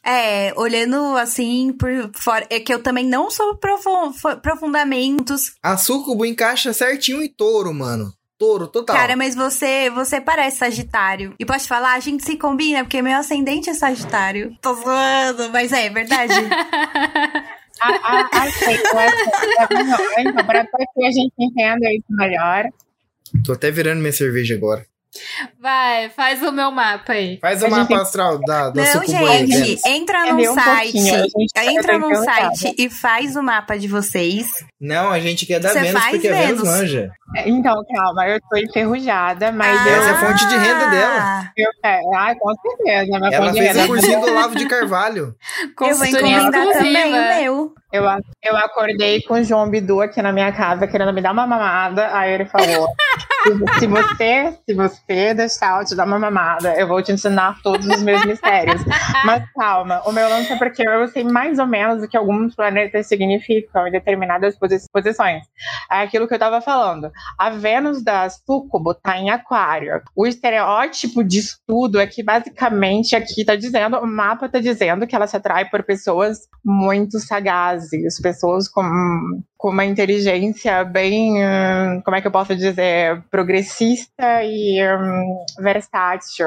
É, 0.03 0.53
olhando 0.57 1.15
assim 1.17 1.71
por 1.79 1.89
fora. 2.15 2.45
É 2.49 2.59
que 2.59 2.73
eu 2.73 2.83
também 2.83 3.07
não 3.07 3.31
sou 3.31 3.57
profundamentos. 4.41 5.53
A 5.63 5.77
Sucubo 5.77 6.25
encaixa 6.25 6.73
certinho 6.73 7.23
em 7.23 7.29
touro, 7.29 7.73
mano. 7.73 8.13
Touro, 8.37 8.67
total. 8.67 8.95
Cara, 8.95 9.15
mas 9.15 9.33
você 9.33 9.89
você 9.89 10.19
parece 10.19 10.57
Sagitário. 10.57 11.33
E 11.39 11.45
posso 11.45 11.65
te 11.65 11.69
falar, 11.69 11.93
a 11.93 11.99
gente 11.99 12.23
se 12.23 12.37
combina, 12.37 12.83
porque 12.83 13.01
meu 13.01 13.17
ascendente 13.17 13.69
é 13.69 13.73
Sagitário. 13.73 14.55
Tô 14.61 14.73
zoando, 14.73 15.49
mas 15.51 15.71
é 15.71 15.89
verdade. 15.89 16.33
Ah, 17.81 17.99
ah, 18.03 18.29
aceito. 18.43 18.83
Não, 18.93 20.31
Então, 20.31 20.45
para 20.45 20.65
que 20.65 21.05
a 21.05 21.11
gente 21.11 21.33
entenda 21.37 21.91
isso 21.91 22.05
melhor, 22.09 22.65
Tô 23.43 23.53
até 23.53 23.71
virando 23.71 23.99
minha 23.99 24.13
cerveja 24.13 24.55
agora. 24.55 24.85
Vai, 25.59 26.09
faz 26.09 26.41
o 26.43 26.51
meu 26.51 26.71
mapa 26.71 27.13
aí. 27.13 27.39
Faz 27.39 27.61
o 27.61 27.65
A 27.65 27.69
gente 27.69 27.77
mapa 27.77 27.87
tem- 27.87 27.97
astral 27.97 28.39
da, 28.39 28.69
da 28.69 28.83
não, 28.83 29.05
gente, 29.05 29.15
Vênus. 29.51 29.85
entra 29.85 30.25
num 30.33 30.51
um 30.51 30.53
site. 30.53 30.97
gente 30.99 31.53
tá 31.53 31.65
Entra 31.65 31.97
num 31.99 32.15
site 32.15 32.75
e 32.77 32.89
faz 32.89 33.35
o 33.35 33.41
mapa 33.43 33.77
de 33.77 33.87
vocês. 33.87 34.47
Não, 34.79 35.11
a 35.11 35.19
gente 35.19 35.45
quer 35.45 35.59
da 35.59 35.69
Você 35.69 35.79
Vênus 35.81 36.01
faz 36.01 36.11
porque 36.11 36.27
a 36.27 36.33
Vênus 36.35 36.63
manja. 36.63 37.11
Então, 37.45 37.73
calma, 37.93 38.27
eu 38.27 38.39
tô 38.49 38.57
enferrujada, 38.57 39.51
mas 39.51 39.79
Ah, 39.81 39.89
eu, 39.89 39.95
Essa 39.95 40.09
é 40.09 40.11
a 40.11 40.15
fonte 40.19 40.47
de 40.47 40.55
renda 40.55 40.87
dela. 40.89 41.51
eu 41.57 41.69
é, 41.83 41.99
ah, 42.15 42.35
com 42.39 42.53
certeza, 42.55 43.19
minha 43.19 43.33
Ela 43.33 43.47
fonte 43.47 43.59
de 43.59 43.73
fez 43.73 43.83
o 43.83 43.87
cursinho 43.87 44.21
do 44.21 44.27
Olavo 44.27 44.55
de 44.55 44.65
Carvalho. 44.67 45.35
Eu 45.81 45.95
vou 45.97 46.05
encomendar 46.05 46.67
também 46.73 47.13
o 47.13 47.27
meu. 47.39 47.73
Eu, 47.91 48.03
eu 48.43 48.57
acordei 48.57 49.21
com 49.21 49.35
o 49.35 49.43
João 49.43 49.69
Bidu 49.69 50.01
aqui 50.01 50.21
na 50.21 50.31
minha 50.33 50.51
casa, 50.51 50.85
querendo 50.87 51.13
me 51.13 51.21
dar 51.21 51.31
uma 51.31 51.47
mamada. 51.47 52.09
Aí 52.15 52.33
ele 52.33 52.45
falou: 52.45 52.87
se, 53.79 53.87
você, 53.87 54.57
se 54.67 54.73
você 54.75 55.33
deixar 55.33 55.79
eu 55.81 55.85
te 55.85 55.95
dar 55.95 56.05
uma 56.05 56.19
mamada, 56.19 56.73
eu 56.79 56.87
vou 56.87 57.01
te 57.01 57.11
ensinar 57.11 57.61
todos 57.61 57.85
os 57.87 58.01
meus 58.01 58.25
mistérios. 58.25 58.81
Mas 59.25 59.43
calma, 59.51 60.01
o 60.05 60.11
meu 60.11 60.27
lance 60.29 60.51
é 60.51 60.57
porque 60.57 60.87
eu 60.87 61.07
sei 61.07 61.23
mais 61.23 61.59
ou 61.59 61.67
menos 61.67 62.03
o 62.03 62.07
que 62.07 62.17
alguns 62.17 62.55
planetas 62.55 63.07
significam 63.07 63.87
em 63.87 63.91
determinadas 63.91 64.57
posi- 64.57 64.85
posições. 64.91 65.43
É 65.91 66.01
aquilo 66.01 66.27
que 66.27 66.33
eu 66.33 66.39
tava 66.39 66.61
falando. 66.61 67.11
A 67.37 67.49
Vênus 67.49 68.03
da 68.03 68.29
Súcubo 68.29 68.93
tá 68.93 69.17
em 69.17 69.29
Aquário. 69.29 70.01
O 70.15 70.25
estereótipo 70.25 71.23
de 71.23 71.39
estudo 71.39 71.99
é 71.99 72.07
que 72.07 72.23
basicamente 72.23 73.15
aqui 73.15 73.45
tá 73.45 73.55
dizendo, 73.55 73.97
o 73.97 74.07
mapa 74.07 74.49
tá 74.49 74.59
dizendo 74.59 75.05
que 75.07 75.15
ela 75.15 75.27
se 75.27 75.37
atrai 75.37 75.65
por 75.65 75.83
pessoas 75.83 76.39
muito 76.63 77.19
sagazes, 77.19 78.19
pessoas 78.21 78.67
com, 78.69 78.83
com 79.65 79.71
uma 79.71 79.83
inteligência 79.83 80.83
bem, 80.83 81.43
hum, 81.43 81.99
como 82.05 82.15
é 82.15 82.21
que 82.21 82.27
eu 82.27 82.31
posso 82.31 82.55
dizer, 82.55 83.19
progressista 83.31 84.43
e 84.43 84.79
hum, 84.79 85.43
versátil. 85.59 86.45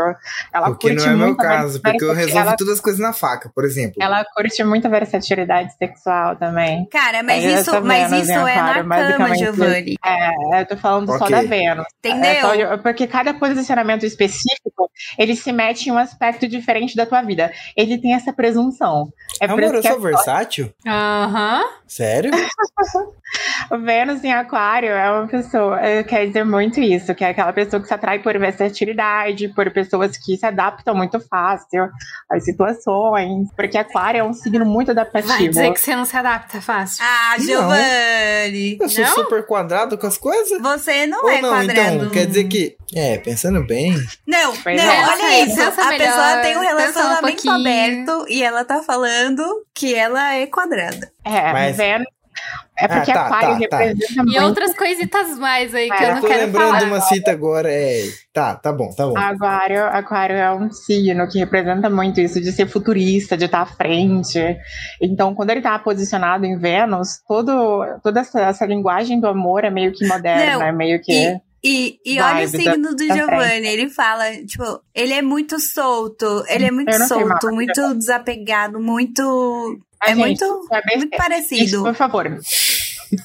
Ela 0.54 0.68
o 0.70 0.76
que 0.76 0.90
curte 0.90 1.04
não 1.04 1.12
é 1.12 1.16
meu 1.16 1.37
caso, 1.37 1.83
porque 1.83 2.04
eu 2.04 2.14
resolvo 2.14 2.38
ela, 2.38 2.57
todas 2.57 2.74
as 2.74 2.81
coisas 2.81 3.00
na 3.00 3.12
faca, 3.12 3.50
por 3.52 3.64
exemplo. 3.64 3.96
ela 4.00 4.24
curte 4.37 4.62
muita 4.62 4.88
versatilidade 4.88 5.76
sexual 5.76 6.37
também. 6.37 6.87
Cara, 6.92 7.24
mas 7.24 7.42
É, 7.42 7.61
isso, 7.61 7.83
mas 7.83 8.09
Vênus 8.09 8.28
isso 8.28 8.31
em 8.31 8.35
é 8.35 8.54
na 8.54 8.70
Aquário, 8.76 9.16
cama. 9.16 9.37
Giovanni. 9.37 9.96
É, 10.07 10.61
eu 10.61 10.66
tô 10.66 10.76
falando 10.76 11.09
só 11.09 11.24
Ok. 11.24 11.31
da 11.31 11.42
Vênus. 11.42 11.87
É 12.04 12.09
Entendeu? 12.11 12.68
só- 12.68 12.78
porque 12.78 13.09
cada 13.09 13.35
posicionamento 13.35 14.07
específico, 14.07 14.88
ele 15.18 15.35
se 15.35 15.50
mete 15.50 15.88
em 15.88 15.92
um 15.92 15.98
aspecto 15.98 16.46
diferente 16.46 16.94
da 16.94 17.04
tua 17.04 17.20
vida. 17.22 17.52
Ele 17.76 17.98
tem 17.98 18.14
essa 18.14 18.33
presunção. 18.33 19.12
É 19.42 19.46
Amor, 19.46 19.61
eu 19.74 19.83
sou 19.83 20.00
versátil? 20.00 20.72
Aham. 20.87 21.64
Sério? 21.85 22.31
Vênus 23.85 24.25
em 24.25 24.33
Aquário 24.33 24.90
é 24.90 25.11
uma 25.11 25.27
pessoa, 25.29 25.79
é, 25.81 26.03
quer 26.03 26.27
dizer 26.27 26.44
muito 26.44 26.81
isso, 26.81 27.14
que 27.14 27.23
é 27.25 27.29
aquela 27.31 27.53
pessoa 27.53 27.81
que 27.83 27.88
se 27.88 27.92
atrai 27.94 28.18
por 28.21 28.38
versatilidade, 28.38 29.49
por 29.49 29.71
pessoas 29.71 30.16
que 30.16 30.37
se 30.37 30.47
adaptam 30.47 30.94
muito 30.94 31.21
fácil 31.21 31.88
às 32.31 32.44
situações, 32.44 33.49
porque 33.55 33.77
Aquário 33.77 34.21
é 34.21 34.25
um 34.25 34.33
signo 34.33 34.64
muito 34.64 34.90
adaptativo. 34.92 35.33
Vai 35.35 35.49
dizer 35.49 35.73
que 35.73 35.81
você 35.81 35.94
não 35.97 36.05
se 36.05 36.16
adapta 36.16 36.61
fácil. 36.61 37.05
Ah, 37.05 37.35
Não. 37.38 37.44
Giovanni. 37.44 38.79
Eu 38.81 38.88
sou 38.88 39.05
Não? 39.05 39.14
super 39.14 39.47
quadrado 39.47 39.99
com 39.99 40.07
as 40.07 40.16
coisas? 40.16 40.61
Você 40.61 41.07
não 41.07 41.23
Ou 41.25 41.31
é 41.31 41.40
não, 41.42 41.49
quadrado. 41.51 41.94
então, 41.97 42.11
quer 42.11 42.27
dizer 42.27 42.44
que... 42.44 42.77
É, 42.94 43.18
pensando 43.18 43.62
bem... 43.66 43.94
Não, 44.27 44.57
Pois 44.57 44.83
não, 44.83 44.90
é. 44.90 45.05
olha 45.09 45.18
Pensa 45.18 45.42
isso. 45.44 45.57
melhor, 45.57 45.73
a 45.79 45.97
pessoa 45.99 46.37
tem 46.42 46.57
um 46.57 46.61
um 46.61 46.62
relacionamento 46.62 47.21
pouquinho. 47.42 47.55
aberto 47.55 48.27
e 48.29 48.42
ela 48.42 48.64
tá 48.64 48.83
falando 48.83 49.44
que 49.75 49.94
ela 49.94 50.35
é 50.35 50.47
quadrada. 50.47 51.11
É, 51.25 51.53
Mas- 51.53 51.77
Vênus. 51.77 52.07
É 52.81 52.87
porque 52.87 53.11
Ah, 53.11 53.14
tá, 53.14 53.27
Aquário 53.27 53.48
tá, 53.68 53.68
tá. 53.68 53.79
representa 53.79 54.12
E 54.20 54.24
muito 54.24 54.42
outras 54.42 54.74
coisitas 54.74 55.38
mais 55.38 55.74
aí 55.74 55.88
que 55.88 55.94
É, 55.94 56.05
eu 56.05 56.09
eu 56.09 56.14
não 56.14 56.20
tô 56.22 56.29
quero 56.29 56.46
lembrando 56.46 56.66
falar. 56.68 56.79
de 56.79 56.85
uma 56.85 57.01
cita 57.01 57.31
agora, 57.33 57.68
é... 57.72 58.05
Tá, 58.33 58.55
tá 58.55 58.72
bom, 58.72 58.88
tá 58.94 59.05
bom. 59.07 59.18
Aquário, 59.18 59.85
aquário 59.87 60.37
é 60.37 60.53
um 60.55 60.70
signo 60.70 61.27
que 61.29 61.38
representa 61.40 61.90
muito 61.90 62.20
isso 62.20 62.40
de 62.40 62.53
ser 62.53 62.68
futurista, 62.68 63.37
de 63.37 63.46
estar 63.46 63.62
à 63.62 63.66
frente. 63.66 64.38
Então, 65.03 65.35
quando 65.35 65.51
ele 65.51 65.59
está 65.61 65.77
posicionado 65.79 66.46
em 66.46 66.57
Vênus, 66.57 67.20
todo, 67.27 67.85
toda 68.03 68.20
essa, 68.20 68.40
essa 68.42 68.64
linguagem 68.64 69.18
do 69.20 69.27
amor 69.27 69.64
é 69.64 69.70
meio 69.70 69.92
que 69.92 70.07
moderna, 70.07 70.59
Não, 70.59 70.62
é 70.62 70.72
meio 70.72 71.01
que. 71.03 71.12
E, 71.12 71.98
e, 72.05 72.14
e 72.14 72.20
olha 72.20 72.44
o 72.44 72.48
signo 72.48 72.94
do 72.94 73.05
Giovanni. 73.05 73.66
Ele 73.66 73.88
fala, 73.90 74.31
tipo, 74.46 74.81
ele 74.94 75.12
é 75.12 75.20
muito 75.22 75.59
solto. 75.59 76.44
Ele 76.48 76.66
é 76.66 76.70
muito 76.70 76.92
Eu 76.92 77.01
solto, 77.09 77.51
muito 77.51 77.94
desapegado, 77.96 78.79
muito. 78.81 79.77
A 80.01 80.07
é 80.07 80.15
gente 80.15 80.19
muito, 80.19 80.67
sabe- 80.69 80.97
muito 80.97 81.13
Isso, 81.15 81.23
parecido. 81.23 81.83
por 81.83 81.95
favor. 81.95 82.25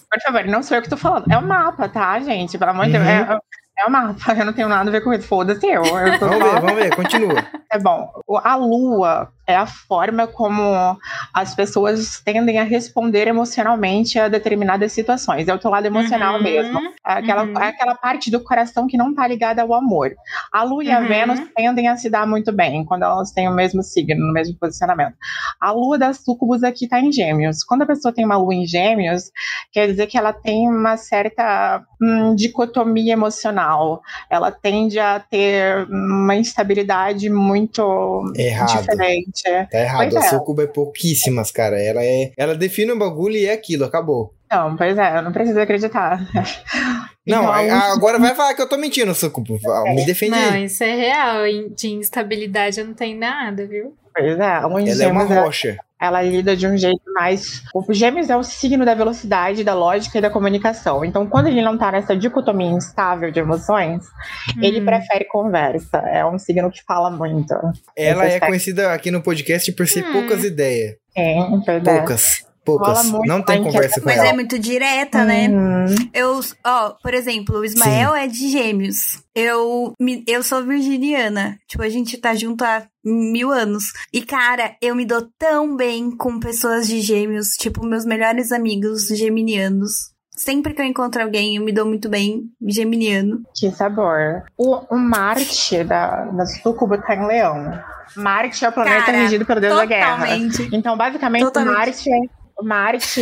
Por 0.10 0.22
favor, 0.26 0.46
não 0.46 0.64
sou 0.64 0.78
eu 0.78 0.84
que 0.84 0.90
tô 0.90 0.98
falando. 0.98 1.30
É 1.32 1.38
o 1.38 1.42
mapa, 1.42 1.90
tá, 1.90 2.20
gente? 2.20 2.58
Pelo 2.58 2.72
amor 2.72 2.86
de 2.86 2.94
Deus. 2.94 3.04
Uhum. 3.04 3.10
É, 3.10 3.38
é 3.80 3.86
o 3.86 3.92
mapa, 3.92 4.34
eu 4.34 4.46
não 4.46 4.54
tenho 4.54 4.70
nada 4.70 4.90
a 4.90 4.92
ver 4.92 5.02
com 5.02 5.14
isso. 5.14 5.28
Foda-se 5.28 5.66
eu. 5.68 5.84
eu 5.84 6.20
tô 6.20 6.28
Vamos 6.28 6.44
ver, 6.44 6.60
vamos 6.62 6.76
ver, 6.76 6.96
continua. 6.96 7.46
É 7.72 7.78
bom. 7.80 8.10
O- 8.26 8.38
A 8.38 8.56
lua 8.56 9.30
é 9.46 9.56
a 9.56 9.66
forma 9.66 10.26
como 10.28 10.98
as 11.34 11.54
pessoas 11.56 12.22
tendem 12.24 12.60
a 12.60 12.64
responder 12.64 13.28
emocionalmente 13.28 14.18
a 14.18 14.28
determinadas 14.28 14.92
situações. 14.94 15.48
É 15.48 15.54
o 15.54 15.60
teu 15.60 15.70
lado 15.70 15.86
emocional 15.86 16.36
Uhum, 16.38 16.44
mesmo. 16.44 16.80
É 17.06 17.14
aquela, 17.14 17.44
uhum. 17.44 17.58
é 17.60 17.68
aquela 17.68 17.96
parte 17.96 18.32
do 18.32 18.40
coração 18.42 18.88
que 18.88 18.98
não 18.98 19.14
tá 19.14 19.28
ligada 19.28 19.62
ao 19.62 19.74
amor. 19.74 20.14
A 20.52 20.64
lua 20.64 20.84
e 20.84 20.92
a 20.92 21.00
Uhum. 21.00 21.08
Vênus 21.08 21.40
tendem 21.56 21.88
a 21.90 21.98
se 21.98 22.10
dar 22.10 22.26
muito 22.26 22.52
bem 22.52 22.86
quando 22.86 23.04
elas 23.04 23.32
têm 23.32 23.48
o 23.50 23.54
mesmo 23.54 23.84
signo, 23.84 24.26
no 24.26 24.32
mesmo 24.34 24.56
posicionamento. 24.58 25.16
A 25.60 25.72
lua 25.72 25.98
das 25.98 26.18
súcubus 26.24 26.64
aqui 26.64 26.88
tá 26.88 27.00
em 27.00 27.12
gêmeos. 27.12 27.64
Quando 27.64 27.82
a 27.82 27.86
pessoa 27.86 28.14
tem 28.14 28.24
uma 28.26 28.38
lua 28.38 28.54
em 28.56 28.66
gêmeos, 28.66 29.32
quer 29.72 29.88
dizer 29.88 30.08
que 30.08 30.18
ela 30.18 30.32
tem 30.32 30.70
uma 30.70 30.96
certa 30.98 31.84
hum, 32.02 32.36
dicotomia 32.36 33.14
emocional. 33.14 34.02
Ela 34.30 34.52
tende 34.52 35.00
a 35.00 35.20
ter 35.20 35.86
uma 35.90 36.36
instabilidade 36.36 37.30
muito 37.30 38.24
Errado. 38.36 38.80
diferente. 38.80 39.33
Tá 39.72 39.80
errado. 39.80 40.10
Pois 40.12 40.16
A 40.16 40.20
é. 40.20 40.30
Sucuba 40.30 40.64
é 40.64 40.68
pouquíssimas, 40.68 41.52
cara. 41.52 41.82
Ela 41.82 42.04
é. 42.04 42.32
Ela 42.38 42.56
define 42.56 42.92
um 42.92 42.98
bagulho 43.00 43.36
e 43.36 43.46
é 43.46 43.54
aquilo, 43.54 43.86
acabou. 43.86 44.34
Não, 44.52 44.76
pois 44.76 44.98
é, 44.98 45.18
eu 45.18 45.22
não 45.24 45.32
preciso 45.32 45.60
acreditar. 45.60 46.20
Não, 47.26 47.42
Então, 47.42 47.52
a- 47.54 47.94
agora 47.94 48.20
vai 48.20 48.36
falar 48.36 48.54
que 48.54 48.62
eu 48.62 48.68
tô 48.68 48.78
mentindo, 48.78 49.16
Sucuba. 49.16 49.54
Me 49.96 50.06
defende 50.06 50.32
Não, 50.32 50.58
isso 50.58 50.84
é 50.84 50.94
real. 50.94 51.44
De 51.74 51.88
instabilidade 51.88 52.84
não 52.84 52.94
tem 52.94 53.18
nada, 53.18 53.66
viu? 53.66 53.96
Pois 54.14 54.38
é, 54.38 54.66
um 54.66 54.78
Ela 54.80 55.04
é 55.04 55.08
uma 55.08 55.22
ela, 55.24 55.42
rocha. 55.46 55.78
Ela 56.04 56.22
lida 56.22 56.56
de 56.56 56.68
um 56.68 56.78
jeito 56.78 57.02
mais. 57.14 57.64
O 57.74 57.94
gêmeos 57.94 58.30
é 58.30 58.36
o 58.36 58.44
signo 58.44 58.84
da 58.86 58.94
velocidade, 58.94 59.64
da 59.64 59.74
lógica 59.74 60.18
e 60.18 60.22
da 60.22 60.30
comunicação. 60.30 61.06
Então, 61.06 61.26
quando 61.26 61.48
ele 61.48 61.62
não 61.62 61.78
tá 61.78 61.92
nessa 61.92 62.16
dicotomia 62.16 62.72
instável 62.72 63.32
de 63.32 63.40
emoções, 63.40 64.04
ele 64.62 64.82
Hum. 64.82 64.86
prefere 64.86 65.26
conversa. 65.26 65.98
É 66.00 66.26
um 66.26 66.38
signo 66.38 66.70
que 66.70 66.84
fala 66.84 67.10
muito. 67.10 67.54
Ela 67.96 68.26
é 68.26 68.40
conhecida 68.40 68.92
aqui 68.94 69.10
no 69.12 69.22
podcast 69.22 69.72
por 69.72 69.88
ser 69.88 70.04
Hum. 70.06 70.12
poucas 70.12 70.44
ideias. 70.44 70.96
É. 71.16 71.36
Poucas. 71.84 72.44
Poucas. 72.66 73.12
Não 73.26 73.42
tem 73.42 73.62
conversa 73.64 74.00
com 74.00 74.06
Mas 74.06 74.18
ela. 74.18 74.28
é 74.30 74.34
muito 74.34 74.58
direta, 74.58 75.24
né? 75.26 75.48
Uhum. 75.50 75.86
Eu, 76.14 76.40
ó, 76.66 76.92
por 77.02 77.14
exemplo, 77.14 77.58
o 77.60 77.66
Ismael 77.66 78.16
é 78.16 78.28
de 78.28 78.50
gêmeos. 78.50 79.22
Eu, 79.36 79.94
me- 80.00 80.24
eu 80.28 80.42
sou 80.44 80.64
virginiana. 80.64 81.58
Tipo, 81.68 81.84
a 81.84 81.90
gente 81.90 82.18
tá 82.18 82.34
junto 82.36 82.64
há 82.64 82.84
mil 83.04 83.52
anos. 83.52 83.86
E, 84.14 84.22
cara, 84.22 84.76
eu 84.82 84.96
me 84.96 85.06
dou 85.06 85.28
tão 85.38 85.76
bem 85.76 86.10
com 86.16 86.40
pessoas 86.40 86.88
de 86.88 87.02
gêmeos. 87.02 87.48
Tipo, 87.60 87.86
meus 87.86 88.06
melhores 88.06 88.52
amigos 88.52 89.08
geminianos. 89.08 90.14
Sempre 90.36 90.74
que 90.74 90.82
eu 90.82 90.86
encontro 90.86 91.22
alguém, 91.22 91.58
eu 91.58 91.64
me 91.64 91.72
dou 91.72 91.86
muito 91.86 92.10
bem 92.10 92.44
geminiano. 92.68 93.42
Que 93.56 93.70
sabor. 93.72 94.44
O, 94.58 94.96
o 94.96 94.98
Marte 94.98 95.84
da, 95.84 96.26
da 96.26 96.46
Sucubo 96.48 96.98
tá 96.98 97.16
em 97.16 97.28
Leão. 97.28 97.80
Marte 98.18 98.66
é 98.66 98.70
o 98.70 98.72
planeta 98.72 99.06
Cara, 99.06 99.18
regido 99.20 99.46
pelo 99.46 99.62
deus 99.62 99.76
da 99.76 99.86
guerra. 99.86 100.18
Totalmente. 100.26 100.70
Então, 100.74 100.98
basicamente, 100.98 101.44
Totalmente. 101.44 101.72
o 101.72 101.78
Marte, 101.78 102.10
o 102.10 102.43
Marte 102.64 103.22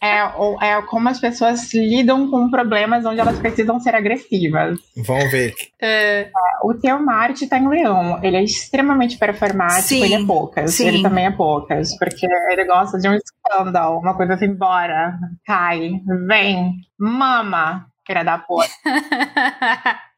é, 0.00 0.20
é, 0.20 0.68
é 0.70 0.82
como 0.82 1.08
as 1.08 1.20
pessoas 1.20 1.72
lidam 1.74 2.30
com 2.30 2.50
problemas 2.50 3.04
onde 3.04 3.20
elas 3.20 3.38
precisam 3.38 3.78
ser 3.80 3.94
agressivas. 3.94 4.78
Vamos 4.96 5.30
ver. 5.30 5.54
É, 5.80 6.30
O 6.64 6.74
teu 6.74 7.00
Marte 7.00 7.46
tá 7.46 7.58
em 7.58 7.68
Leão. 7.68 8.18
Ele 8.22 8.36
é 8.36 8.42
extremamente 8.42 9.16
performático, 9.18 9.82
Sim, 9.82 10.04
ele 10.04 10.14
é 10.14 10.26
poucas. 10.26 10.74
sim. 10.74 10.88
Ele 10.88 11.02
também 11.02 11.26
é 11.26 11.30
poucas. 11.30 11.96
Porque 11.98 12.26
ele 12.50 12.64
gosta 12.64 12.98
de 12.98 13.08
um 13.08 13.14
escândalo, 13.14 13.98
uma 13.98 14.16
coisa 14.16 14.34
assim, 14.34 14.52
bora, 14.54 15.18
cai, 15.46 15.92
vem, 16.26 16.72
mama, 16.98 17.86
filha 18.06 18.24
da 18.24 18.38
puta. 18.38 18.68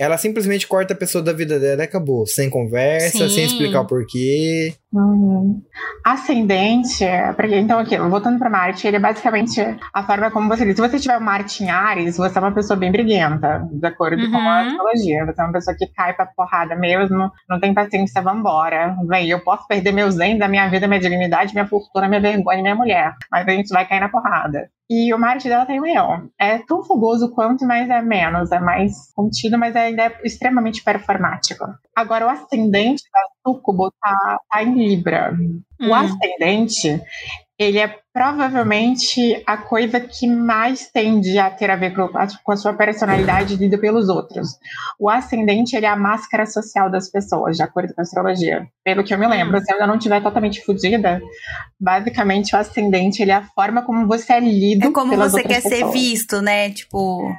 Ela 0.00 0.16
simplesmente 0.16 0.66
corta 0.66 0.94
a 0.94 0.96
pessoa 0.96 1.22
da 1.22 1.30
vida 1.30 1.60
dela 1.60 1.82
e 1.82 1.84
acabou. 1.84 2.26
Sem 2.26 2.48
conversa, 2.48 3.28
Sim. 3.28 3.28
sem 3.28 3.44
explicar 3.44 3.82
o 3.82 3.86
porquê. 3.86 4.72
Uhum. 4.90 5.60
Ascendente, 6.02 7.04
porque 7.36 7.54
então 7.56 7.78
aqui, 7.78 7.98
voltando 7.98 8.38
para 8.38 8.48
Marte, 8.48 8.86
ele 8.86 8.96
é 8.96 9.00
basicamente 9.00 9.60
a 9.92 10.02
forma 10.06 10.30
como 10.30 10.48
você 10.48 10.64
diz. 10.64 10.74
Se 10.74 10.80
você 10.80 10.98
tiver 10.98 11.18
um 11.18 11.20
Marte 11.20 11.62
em 11.62 11.68
Ares, 11.68 12.16
você 12.16 12.38
é 12.38 12.40
uma 12.40 12.50
pessoa 12.54 12.78
bem 12.78 12.90
briguenta, 12.90 13.68
de 13.70 13.86
acordo 13.86 14.16
com 14.30 14.38
a 14.38 14.40
Uhum. 14.40 14.68
astrologia. 14.68 15.26
Você 15.26 15.38
é 15.38 15.44
uma 15.44 15.52
pessoa 15.52 15.76
que 15.78 15.86
cai 15.88 16.14
pra 16.14 16.24
porrada 16.34 16.74
mesmo, 16.74 17.30
não 17.46 17.60
tem 17.60 17.74
paciência, 17.74 18.22
vambora. 18.22 18.96
Vem, 19.06 19.28
eu 19.28 19.40
posso 19.40 19.66
perder 19.68 19.92
meu 19.92 20.10
zen 20.10 20.38
da 20.38 20.48
minha 20.48 20.66
vida, 20.70 20.88
minha 20.88 20.98
dignidade, 21.00 21.52
minha 21.52 21.66
fortuna, 21.66 22.08
minha 22.08 22.22
vergonha, 22.22 22.62
minha 22.62 22.74
mulher. 22.74 23.12
Mas 23.30 23.46
a 23.46 23.50
gente 23.50 23.68
vai 23.68 23.86
cair 23.86 24.00
na 24.00 24.08
porrada. 24.08 24.70
E 24.92 25.14
o 25.14 25.18
Marte 25.18 25.48
dela 25.48 25.64
tem 25.64 25.80
leão. 25.80 26.28
É 26.36 26.58
tão 26.58 26.82
fogoso 26.82 27.30
quanto, 27.32 27.64
mas 27.64 27.88
é 27.88 28.02
menos. 28.02 28.50
É 28.50 28.58
mais 28.58 28.92
contido, 29.14 29.56
mas 29.56 29.76
ainda 29.76 30.02
é 30.06 30.20
extremamente 30.24 30.82
performático. 30.82 31.64
Agora, 31.94 32.26
o 32.26 32.28
ascendente 32.28 33.04
da 33.12 33.20
Sucubo 33.46 33.92
tá, 34.02 34.38
tá 34.50 34.64
em 34.64 34.74
Libra. 34.74 35.32
O 35.80 35.86
Hum. 35.86 35.94
ascendente, 35.94 37.00
ele 37.56 37.78
é 37.78 37.96
provavelmente 38.12 39.42
a 39.46 39.56
coisa 39.56 40.00
que 40.00 40.26
mais 40.26 40.90
tende 40.90 41.38
a 41.38 41.50
ter 41.50 41.70
a 41.70 41.76
ver 41.76 41.94
com 41.94 42.02
a, 42.02 42.26
com 42.42 42.52
a 42.52 42.56
sua 42.56 42.74
personalidade 42.74 43.56
lida 43.56 43.78
pelos 43.78 44.08
outros. 44.08 44.58
O 44.98 45.08
ascendente, 45.08 45.76
ele 45.76 45.86
é 45.86 45.88
a 45.88 45.96
máscara 45.96 46.44
social 46.46 46.90
das 46.90 47.10
pessoas, 47.10 47.56
de 47.56 47.62
acordo 47.62 47.94
com 47.94 48.00
a 48.00 48.02
astrologia. 48.02 48.66
Pelo 48.84 49.04
que 49.04 49.14
eu 49.14 49.18
me 49.18 49.28
lembro, 49.28 49.60
se 49.60 49.70
eu 49.70 49.76
ainda 49.76 49.86
não 49.86 49.96
estiver 49.96 50.22
totalmente 50.22 50.64
fodida, 50.64 51.20
basicamente 51.78 52.54
o 52.54 52.58
ascendente, 52.58 53.22
ele 53.22 53.30
é 53.30 53.34
a 53.34 53.46
forma 53.54 53.82
como 53.82 54.06
você 54.06 54.32
é 54.34 54.40
lido 54.40 54.88
É 54.88 54.92
como 54.92 55.16
você 55.16 55.42
quer 55.42 55.60
ser 55.62 55.70
pessoas. 55.70 55.92
visto, 55.92 56.42
né? 56.42 56.70
Tipo. 56.70 57.32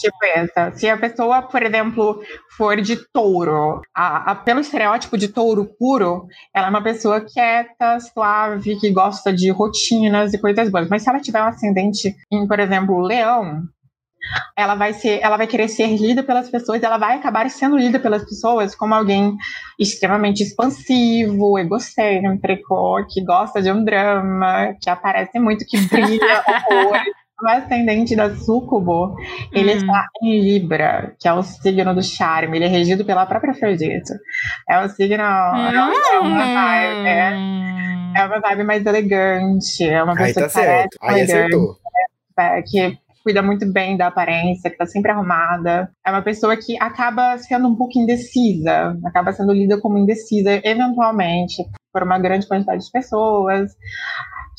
Tipo 0.00 0.16
essa. 0.34 0.72
Se 0.72 0.88
a 0.88 0.96
pessoa, 0.96 1.42
por 1.42 1.62
exemplo, 1.62 2.20
for 2.56 2.80
de 2.80 2.96
touro, 3.12 3.80
a, 3.94 4.32
a- 4.32 4.34
pelo 4.34 4.60
estereótipo 4.60 5.16
de 5.18 5.28
touro 5.28 5.66
puro, 5.78 6.26
ela 6.54 6.66
é 6.68 6.70
uma 6.70 6.82
pessoa 6.82 7.20
quieta, 7.20 7.98
suave, 8.00 8.78
que 8.78 8.90
gosta 8.90 9.32
de 9.32 9.50
rotinas 9.50 10.32
e 10.32 10.38
coisas 10.40 10.70
boas. 10.70 10.88
Mas 10.88 11.02
se 11.02 11.08
ela 11.10 11.20
tiver 11.20 11.42
um 11.42 11.46
ascendente 11.48 12.14
em, 12.30 12.46
por 12.46 12.58
exemplo, 12.60 13.00
leão, 13.00 13.62
ela 14.56 14.74
vai 14.76 14.92
ser, 14.92 15.20
ela 15.22 15.36
vai 15.36 15.46
querer 15.48 15.68
ser 15.68 15.88
lida 15.96 16.22
pelas 16.22 16.48
pessoas, 16.48 16.82
ela 16.82 16.96
vai 16.96 17.16
acabar 17.16 17.48
sendo 17.50 17.76
lida 17.76 17.98
pelas 17.98 18.24
pessoas 18.24 18.74
como 18.74 18.94
alguém 18.94 19.36
extremamente 19.78 20.42
expansivo, 20.42 21.58
egocêntrico, 21.58 23.04
que 23.10 23.24
gosta 23.24 23.60
de 23.60 23.70
um 23.72 23.84
drama, 23.84 24.74
que 24.80 24.88
aparece 24.88 25.38
muito, 25.40 25.64
que 25.66 25.78
brilha 25.88 26.44
horrores. 26.70 27.21
O 27.42 27.48
ascendente 27.48 28.14
da 28.14 28.32
Sucubo, 28.36 29.16
ele 29.52 29.72
Hum. 29.72 29.76
está 29.78 30.06
em 30.22 30.40
Libra, 30.40 31.12
que 31.18 31.26
é 31.26 31.32
o 31.32 31.42
signo 31.42 31.92
do 31.94 32.02
charme. 32.02 32.56
Ele 32.58 32.66
é 32.66 32.68
regido 32.68 33.04
pela 33.04 33.26
própria 33.26 33.50
Afrodite. 33.50 34.12
É 34.68 34.78
o 34.84 34.88
signo. 34.88 35.22
É 35.22 36.18
uma 36.20 36.44
vibe, 36.44 37.08
é, 37.08 37.30
Hum. 37.34 38.12
é 38.16 38.24
uma 38.26 38.40
vibe 38.40 38.62
mais 38.64 38.86
elegante. 38.86 39.84
É 39.84 40.02
uma 40.02 40.12
Aí 40.12 40.32
pessoa 40.32 40.48
tá 40.48 40.60
que 40.60 40.66
certo. 40.66 40.98
Aí 41.02 41.20
elegante, 41.20 41.32
acertou. 41.32 41.76
é, 42.38 42.62
que 42.62 42.98
cuida 43.24 43.40
muito 43.42 43.72
bem 43.72 43.96
da 43.96 44.08
aparência, 44.08 44.68
que 44.70 44.76
tá 44.76 44.86
sempre 44.86 45.10
arrumada. 45.12 45.90
É 46.06 46.10
uma 46.10 46.22
pessoa 46.22 46.56
que 46.56 46.76
acaba 46.80 47.38
sendo 47.38 47.68
um 47.68 47.74
pouco 47.76 47.98
indecisa, 47.98 48.96
acaba 49.04 49.32
sendo 49.32 49.52
lida 49.52 49.80
como 49.80 49.96
indecisa, 49.98 50.60
eventualmente, 50.64 51.62
por 51.92 52.02
uma 52.02 52.18
grande 52.18 52.48
quantidade 52.48 52.84
de 52.84 52.90
pessoas, 52.90 53.70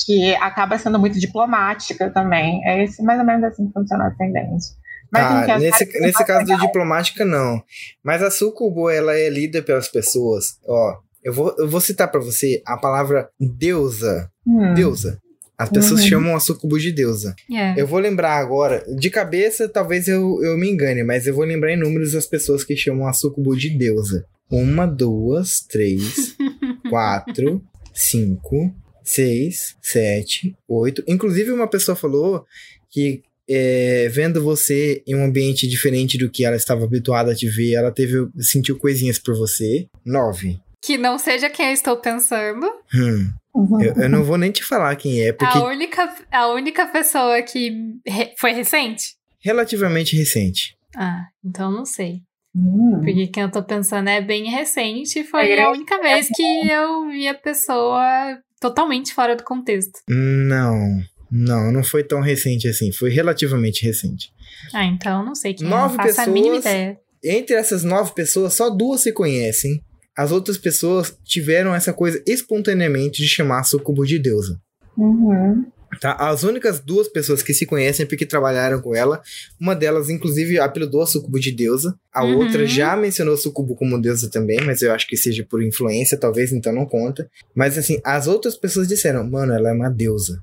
que 0.05 0.33
acaba 0.35 0.77
sendo 0.77 0.99
muito 0.99 1.19
diplomática 1.19 2.09
também. 2.11 2.61
É 2.65 2.83
esse, 2.83 3.01
mais 3.03 3.19
ou 3.19 3.25
menos 3.25 3.43
assim 3.43 3.67
que 3.67 3.73
funciona 3.73 4.05
o 4.05 4.07
ascendente. 4.07 4.65
Mas, 5.11 5.23
Ah, 5.23 5.41
enfim, 5.57 5.59
nesse, 5.65 5.99
nesse 5.99 6.25
caso 6.25 6.45
do 6.45 6.57
diplomática, 6.59 7.23
não. 7.23 7.61
Mas 8.03 8.21
a 8.23 8.31
Sucubo, 8.31 8.89
ela 8.89 9.13
é 9.15 9.29
lida 9.29 9.61
pelas 9.61 9.87
pessoas. 9.87 10.57
Ó, 10.67 10.97
eu 11.23 11.31
vou, 11.31 11.55
eu 11.59 11.69
vou 11.69 11.79
citar 11.79 12.09
pra 12.09 12.19
você 12.19 12.61
a 12.65 12.75
palavra 12.77 13.29
deusa. 13.39 14.29
Hum, 14.45 14.73
Deusa. 14.73 15.19
As 15.55 15.69
pessoas 15.69 16.01
Uhum. 16.01 16.07
chamam 16.07 16.35
a 16.35 16.39
Sucubo 16.39 16.79
de 16.79 16.91
deusa. 16.91 17.35
É. 17.53 17.79
Eu 17.79 17.85
vou 17.85 17.99
lembrar 17.99 18.37
agora, 18.37 18.83
de 18.97 19.09
cabeça 19.11 19.69
talvez 19.69 20.07
eu, 20.07 20.39
eu 20.43 20.57
me 20.57 20.69
engane, 20.69 21.03
mas 21.03 21.27
eu 21.27 21.35
vou 21.35 21.45
lembrar 21.45 21.71
em 21.71 21.77
números 21.77 22.15
as 22.15 22.25
pessoas 22.25 22.63
que 22.63 22.75
chamam 22.75 23.07
a 23.07 23.13
Sucubo 23.13 23.55
de 23.55 23.69
deusa. 23.69 24.25
Uma, 24.51 24.85
duas, 24.87 25.59
três, 25.61 26.35
quatro, 26.89 27.61
cinco, 27.93 28.73
seis, 29.03 29.75
sete, 29.81 30.55
oito. 30.67 31.03
Inclusive, 31.07 31.51
uma 31.51 31.67
pessoa 31.67 31.95
falou 31.95 32.45
que 32.89 33.21
é, 33.49 34.07
vendo 34.09 34.41
você 34.41 35.03
em 35.05 35.15
um 35.15 35.25
ambiente 35.25 35.67
diferente 35.67 36.17
do 36.17 36.29
que 36.29 36.45
ela 36.45 36.55
estava 36.55 36.85
habituada 36.85 37.31
a 37.31 37.35
te 37.35 37.47
ver, 37.49 37.73
ela 37.73 37.91
teve 37.91 38.27
sentiu 38.39 38.77
coisinhas 38.77 39.19
por 39.19 39.35
você. 39.35 39.87
Nove. 40.05 40.59
Que 40.81 40.97
não 40.97 41.17
seja 41.17 41.49
quem 41.49 41.67
eu 41.67 41.73
estou 41.73 41.97
pensando. 41.97 42.65
Hum, 42.93 43.31
uhum. 43.53 43.81
eu, 43.81 43.93
eu 44.03 44.09
não 44.09 44.23
vou 44.23 44.37
nem 44.37 44.51
te 44.51 44.63
falar 44.63 44.95
quem 44.95 45.21
é, 45.21 45.31
porque 45.31 45.57
A 45.57 45.63
única, 45.65 46.15
a 46.31 46.47
única 46.49 46.85
pessoa 46.87 47.41
que 47.41 47.71
re- 48.05 48.33
foi 48.37 48.51
recente? 48.53 49.15
relativamente 49.39 50.15
recente. 50.15 50.77
Ah, 50.95 51.25
então 51.43 51.69
não 51.71 51.85
sei. 51.85 52.21
Hum. 52.55 53.01
Porque 53.03 53.27
quem 53.27 53.43
eu 53.43 53.51
tô 53.51 53.61
pensando 53.63 54.09
é 54.09 54.21
bem 54.21 54.49
recente. 54.49 55.23
Foi 55.23 55.49
É 55.51 55.63
a 55.63 55.71
única 55.71 55.99
vez 56.01 56.27
que 56.33 56.67
eu 56.69 57.09
vi 57.09 57.27
a 57.27 57.33
pessoa 57.33 58.37
totalmente 58.63 59.13
fora 59.13 59.35
do 59.35 59.43
contexto. 59.43 59.99
Não, 60.07 61.01
não, 61.29 61.69
não 61.69 61.83
foi 61.83 62.01
tão 62.01 62.21
recente 62.21 62.65
assim. 62.65 62.93
Foi 62.93 63.09
relativamente 63.09 63.83
recente. 63.83 64.31
Ah, 64.73 64.85
então 64.85 65.25
não 65.25 65.35
sei 65.35 65.53
quem 65.53 65.67
é. 65.67 65.69
Nove 65.69 65.97
Não 65.97 66.05
faço 66.05 66.21
a 66.21 66.27
mínima 66.27 66.55
pessoas. 66.55 66.73
ideia. 66.73 66.99
Entre 67.25 67.55
essas 67.55 67.83
nove 67.83 68.13
pessoas, 68.13 68.53
só 68.53 68.69
duas 68.69 69.01
se 69.01 69.11
conhecem. 69.11 69.81
As 70.17 70.31
outras 70.31 70.57
pessoas 70.57 71.17
tiveram 71.25 71.75
essa 71.75 71.91
coisa 71.91 72.23
espontaneamente 72.25 73.21
de 73.21 73.27
chamar 73.27 73.59
a 73.59 73.63
Sucubo 73.63 74.05
de 74.05 74.17
deusa. 74.17 74.57
Uhum. 74.97 75.65
Tá? 75.99 76.13
As 76.19 76.43
únicas 76.43 76.79
duas 76.79 77.07
pessoas 77.07 77.41
que 77.43 77.53
se 77.53 77.65
conhecem 77.65 78.03
é 78.05 78.07
porque 78.07 78.25
trabalharam 78.25 78.81
com 78.81 78.95
ela. 78.95 79.21
Uma 79.59 79.75
delas, 79.75 80.09
inclusive, 80.09 80.59
apelidou 80.59 81.01
a 81.01 81.05
Sucubo 81.07 81.39
de 81.39 81.51
deusa. 81.51 81.95
A 82.13 82.23
Uhum. 82.23 82.37
outra 82.37 82.65
já 82.65 82.95
mencionou 82.95 83.33
a 83.33 83.37
Sucubo 83.37 83.75
como 83.75 84.01
deusa 84.01 84.29
também, 84.31 84.59
mas 84.65 84.81
eu 84.81 84.93
acho 84.93 85.07
que 85.07 85.17
seja 85.17 85.45
por 85.49 85.61
influência, 85.63 86.17
talvez, 86.19 86.51
então 86.51 86.73
não 86.73 86.85
conta. 86.85 87.29
Mas 87.55 87.77
assim, 87.77 87.99
as 88.03 88.27
outras 88.27 88.55
pessoas 88.55 88.87
disseram, 88.87 89.29
mano, 89.29 89.53
ela 89.53 89.69
é 89.69 89.73
uma 89.73 89.89
deusa. 89.89 90.41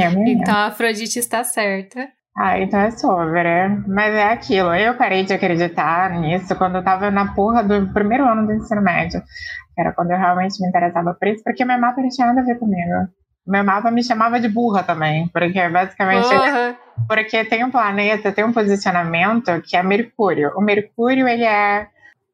É, 0.00 0.08
menina. 0.10 0.42
Então 0.42 0.54
a 0.54 0.66
Afrodite 0.66 1.18
está 1.18 1.42
certa. 1.44 2.08
Ah, 2.36 2.60
então 2.60 2.78
é 2.78 2.90
sobre. 2.92 3.42
né? 3.42 3.82
Mas 3.88 4.14
é 4.14 4.24
aquilo. 4.24 4.72
Eu 4.74 4.94
parei 4.96 5.24
de 5.24 5.32
acreditar 5.32 6.20
nisso 6.20 6.54
quando 6.56 6.76
eu 6.76 6.84
tava 6.84 7.10
na 7.10 7.34
porra 7.34 7.64
do 7.64 7.92
primeiro 7.92 8.24
ano 8.24 8.46
do 8.46 8.52
ensino 8.52 8.80
médio. 8.82 9.20
Era 9.76 9.92
quando 9.92 10.10
eu 10.10 10.18
realmente 10.18 10.60
me 10.60 10.68
interessava 10.68 11.14
por 11.14 11.28
isso, 11.28 11.42
porque 11.42 11.64
meu 11.64 11.78
mapa 11.80 12.00
não 12.00 12.08
tinha 12.08 12.26
nada 12.28 12.40
a 12.40 12.44
ver 12.44 12.58
comigo. 12.58 13.08
Meu 13.48 13.64
mapa 13.64 13.90
me 13.90 14.04
chamava 14.04 14.38
de 14.38 14.48
burra 14.48 14.82
também, 14.82 15.26
porque 15.28 15.68
basicamente 15.68 16.28
Porra. 16.28 16.76
porque 17.08 17.44
tem 17.44 17.64
um 17.64 17.70
planeta, 17.70 18.30
tem 18.30 18.44
um 18.44 18.52
posicionamento 18.52 19.60
que 19.62 19.76
é 19.76 19.82
Mercúrio. 19.82 20.52
O 20.56 20.60
Mercúrio, 20.60 21.26
ele 21.26 21.44
é 21.44 21.86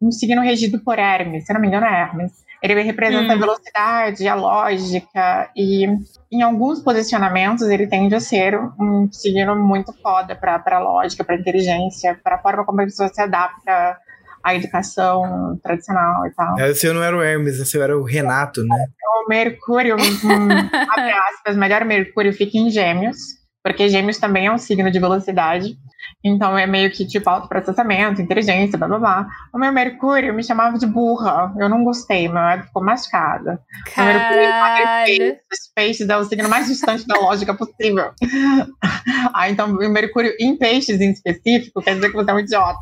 um 0.03 0.11
signo 0.11 0.43
regido 0.43 0.81
por 0.81 0.99
Hermes, 0.99 1.47
se 1.47 1.53
não 1.55 1.61
me 1.61 1.69
engano 1.69 1.87
é 1.87 2.01
Hermes. 2.01 2.45
Ele 2.62 2.81
representa 2.83 3.35
a 3.35 3.37
Hum. 3.37 3.41
velocidade, 3.41 4.27
a 4.27 4.35
lógica, 4.35 5.51
e 5.55 5.87
em 6.33 6.43
alguns 6.43 6.83
posicionamentos 6.83 7.69
ele 7.69 7.87
tende 7.87 8.15
a 8.15 8.21
ser 8.21 8.59
um 8.81 9.09
signo 9.12 9.55
muito 9.55 9.93
foda 10.03 10.35
para 10.35 10.62
a 10.67 10.79
lógica, 10.79 11.23
para 11.23 11.37
inteligência, 11.37 12.19
para 12.25 12.37
a 12.37 12.39
forma 12.39 12.65
como 12.65 12.81
a 12.81 12.85
pessoa 12.85 13.09
se 13.09 13.21
adapta 13.21 13.99
a 14.45 14.55
educação 14.55 15.59
tradicional 15.62 16.26
e 16.26 16.30
tal. 16.34 16.59
É, 16.59 16.70
o 16.70 16.74
seu 16.74 16.92
não 16.92 17.03
era 17.03 17.16
o 17.16 17.22
Hermes, 17.22 17.59
o 17.59 17.64
seu 17.64 17.82
era 17.82 17.99
o 17.99 18.05
Renato, 18.05 18.62
né? 18.62 18.86
O 19.24 19.28
Mercúrio, 19.28 19.97
um, 19.97 19.99
abre 20.90 21.12
aspas, 21.12 21.57
melhor 21.57 21.84
Mercúrio 21.86 22.32
fica 22.32 22.59
em 22.59 22.68
Gêmeos, 22.70 23.16
porque 23.65 23.89
Gêmeos 23.89 24.19
também 24.19 24.47
é 24.47 24.53
um 24.53 24.59
signo 24.59 24.91
de 24.91 25.01
velocidade. 25.01 25.75
Então 26.23 26.57
é 26.57 26.67
meio 26.67 26.91
que 26.91 27.07
tipo 27.07 27.29
autoprocessamento, 27.31 28.21
inteligência, 28.21 28.79
blá 28.79 28.87
blá 28.87 28.99
blá. 28.99 29.27
O 29.55 29.59
meu 29.59 29.73
Mercúrio 29.73 30.35
me 30.35 30.45
chamava 30.45 30.77
de 30.79 30.87
burra. 30.87 31.51
Eu 31.59 31.71
não 31.71 31.83
gostei, 31.83 32.29
meu 32.29 32.43
ego 32.43 32.65
ficou 32.65 32.85
machucada. 32.85 33.59
O 33.97 34.01
Mercúrio 34.03 34.49
Caralho. 34.49 35.37
os 35.51 35.73
peixes 35.75 36.09
é 36.09 36.17
o 36.17 36.25
signo 36.25 36.49
mais 36.49 36.67
distante 36.67 37.07
da 37.07 37.19
lógica 37.19 37.55
possível. 37.55 38.12
ah, 39.33 39.49
então 39.49 39.71
o 39.71 39.89
Mercúrio 39.91 40.35
em 40.39 40.57
peixes 40.59 41.01
em 41.01 41.11
específico 41.12 41.81
quer 41.81 41.95
dizer 41.95 42.11
que 42.11 42.17
você 42.17 42.31
é 42.31 42.35
um 42.35 42.41
idiota. 42.41 42.81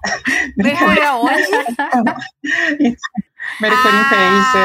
Mercúrio 0.57 1.07
aonde? 1.07 1.43
Mercúrio 3.61 3.99
Ah, 3.99 4.03
em 4.03 4.09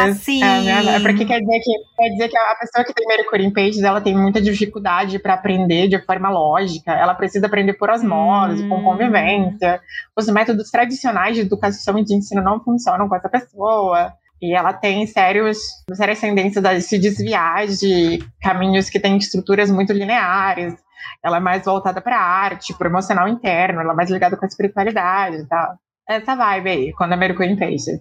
peixes. 0.08 0.24
sim. 0.24 0.44
É, 0.44 0.62
né? 0.62 0.96
É 0.96 1.00
porque 1.00 1.26
quer 1.26 1.40
dizer, 1.40 1.60
que, 1.60 1.72
quer 1.98 2.10
dizer 2.10 2.30
que 2.30 2.38
a 2.38 2.56
pessoa 2.56 2.86
que 2.86 2.94
tem 2.94 3.08
Mercúrio 3.08 3.46
em 3.46 3.52
peixes, 3.52 3.84
ela 3.84 4.00
tem 4.02 4.16
muita 4.16 4.42
dificuldade 4.42 5.20
para 5.20 5.34
aprender 5.34 5.88
de 5.88 6.00
forma 6.06 6.30
lógica. 6.30 6.92
Ela 6.92 7.14
precisa 7.16 7.48
aprender 7.48 7.74
por 7.74 7.90
osmose, 7.90 8.64
Hum. 8.64 8.70
com 8.70 8.84
convivência. 8.84 9.82
Os 10.16 10.28
métodos 10.30 10.70
tradicionais 10.70 11.36
de 11.36 11.42
educação 11.42 11.98
e 11.98 12.04
de 12.04 12.14
ensino 12.16 12.42
não 12.42 12.60
funcionam 12.64 13.08
com 13.10 13.16
essa 13.16 13.30
pessoa. 13.30 14.14
E 14.42 14.56
ela 14.56 14.72
tem 14.72 15.06
sérios, 15.08 15.58
sérias 15.94 16.20
tendências 16.20 16.64
a 16.64 16.80
se 16.80 17.00
desviar 17.00 17.66
de 17.68 18.24
caminhos 18.42 18.88
que 18.90 19.00
têm 19.00 19.18
estruturas 19.18 19.72
muito 19.72 19.92
lineares. 19.94 20.76
Ela 21.24 21.38
é 21.38 21.40
mais 21.40 21.66
voltada 21.66 22.00
para 22.02 22.20
arte, 22.20 22.74
para 22.78 22.88
o 22.88 22.92
emocional 22.92 23.28
interno, 23.28 23.82
ela 23.82 23.94
é 23.94 23.96
mais 23.96 24.12
ligada 24.12 24.38
com 24.38 24.46
a 24.46 24.48
espiritualidade 24.48 25.38
e 25.38 25.46
tal. 25.48 25.76
Essa 26.10 26.36
vibe 26.36 26.70
aí, 26.70 26.94
quando 26.94 27.18
Mercúrio 27.18 27.52
em 27.52 27.58
peixes. 27.58 28.00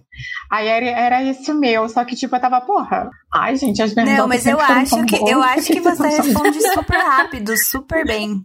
Aí 0.49 0.67
era, 0.67 0.85
era 0.85 1.23
esse 1.23 1.51
o 1.51 1.55
meu, 1.55 1.89
só 1.89 2.05
que 2.05 2.15
tipo, 2.15 2.33
eu 2.35 2.39
tava, 2.39 2.61
porra, 2.61 3.09
ai 3.33 3.57
gente, 3.57 3.81
as 3.81 3.93
perguntas 3.93 4.17
Não, 4.17 4.27
mas 4.29 4.45
eu 4.45 4.59
acho 4.59 5.05
que 5.05 5.15
eu 5.15 5.43
acho 5.43 5.67
que 5.67 5.81
você 5.81 6.07
responde 6.21 6.61
super 6.61 6.97
rápido, 6.97 7.53
super 7.57 8.05
bem. 8.05 8.41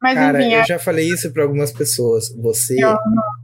Mas 0.00 0.14
Cara, 0.14 0.40
enfim, 0.40 0.52
eu 0.52 0.60
é, 0.60 0.64
já 0.64 0.78
falei 0.78 1.08
isso 1.08 1.30
pra 1.32 1.42
algumas 1.42 1.72
pessoas. 1.72 2.28
Você 2.42 2.76
Eu 2.82 2.96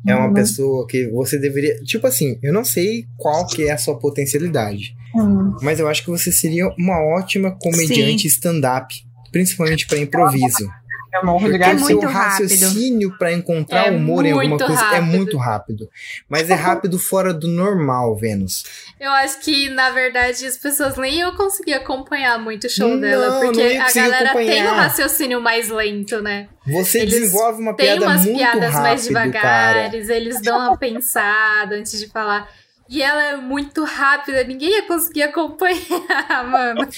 é 0.07 0.15
uma 0.15 0.33
pessoa 0.33 0.87
que 0.87 1.09
você 1.09 1.39
deveria. 1.39 1.81
Tipo 1.81 2.07
assim, 2.07 2.39
eu 2.43 2.53
não 2.53 2.65
sei 2.65 3.05
qual 3.17 3.47
que 3.47 3.65
é 3.65 3.73
a 3.73 3.79
sua 3.79 3.99
potencialidade, 3.99 4.95
hum, 5.15 5.57
mas 5.63 5.81
eu 5.81 5.89
acho 5.89 6.05
que 6.05 6.11
você 6.11 6.31
seria 6.31 6.69
uma 6.79 7.01
ótima 7.17 7.57
comediante 7.61 8.27
stand-up, 8.27 8.95
principalmente 9.33 9.87
pra 9.87 9.99
improviso. 9.99 10.69
De 11.11 11.17
É 11.17 11.57
o 11.57 11.59
gato. 11.59 11.79
seu 11.79 11.97
muito 11.97 12.07
rápido. 12.07 12.49
raciocínio 12.49 13.19
pra 13.19 13.33
encontrar 13.33 13.87
É 13.87 13.91
humor 13.91 14.25
em 14.27 14.33
alguma 14.33 14.49
muito 14.51 14.67
coisa 14.67 14.81
é 14.83 14.85
rápido. 14.85 15.05
muito 15.07 15.37
rápido. 15.39 15.89
Mas 16.29 16.51
é 16.51 16.55
rápido 16.55 16.99
fora 16.99 17.33
do 17.33 17.49
normal, 17.49 18.15
Vênus. 18.17 18.65
Eu 19.01 19.11
acho 19.13 19.41
que, 19.41 19.69
na 19.71 19.91
verdade, 19.91 20.45
as 20.47 20.57
pessoas 20.57 20.97
nem 20.97 21.21
eu 21.21 21.33
consegui 21.35 21.73
acompanhar 21.73 22.39
muito 22.39 22.67
o 22.67 22.71
show 22.71 22.89
Não, 22.89 23.01
dela, 23.01 23.41
porque 23.41 23.61
a 23.63 23.93
galera 23.93 24.33
tem 24.35 24.51
acompanhar. 24.61 24.73
um 24.73 24.77
raciocínio 24.77 25.41
mais 25.41 25.69
lento, 25.71 26.21
né? 26.21 26.49
Você 26.67 26.99
Eles 27.01 27.15
desenvolve 27.15 27.61
uma 27.63 27.75
Tem 27.75 27.87
piada 27.87 28.05
umas 28.07 28.25
muito 28.25 28.37
piadas 28.39 28.61
rápido, 28.75 28.83
mais 28.83 29.09
cara. 29.09 29.25
devagares, 29.83 30.09
eles 30.11 30.43
dão 30.43 30.59
uma 30.59 30.77
pensada 30.77 31.75
antes 31.77 31.99
de 31.99 32.09
falar. 32.09 32.49
E 32.91 33.03
ela 33.03 33.23
é 33.23 33.37
muito 33.37 33.85
rápida, 33.85 34.43
ninguém 34.45 34.71
ia 34.71 34.87
conseguir 34.87 35.23
acompanhar, 35.25 35.79
mano. 36.51 36.89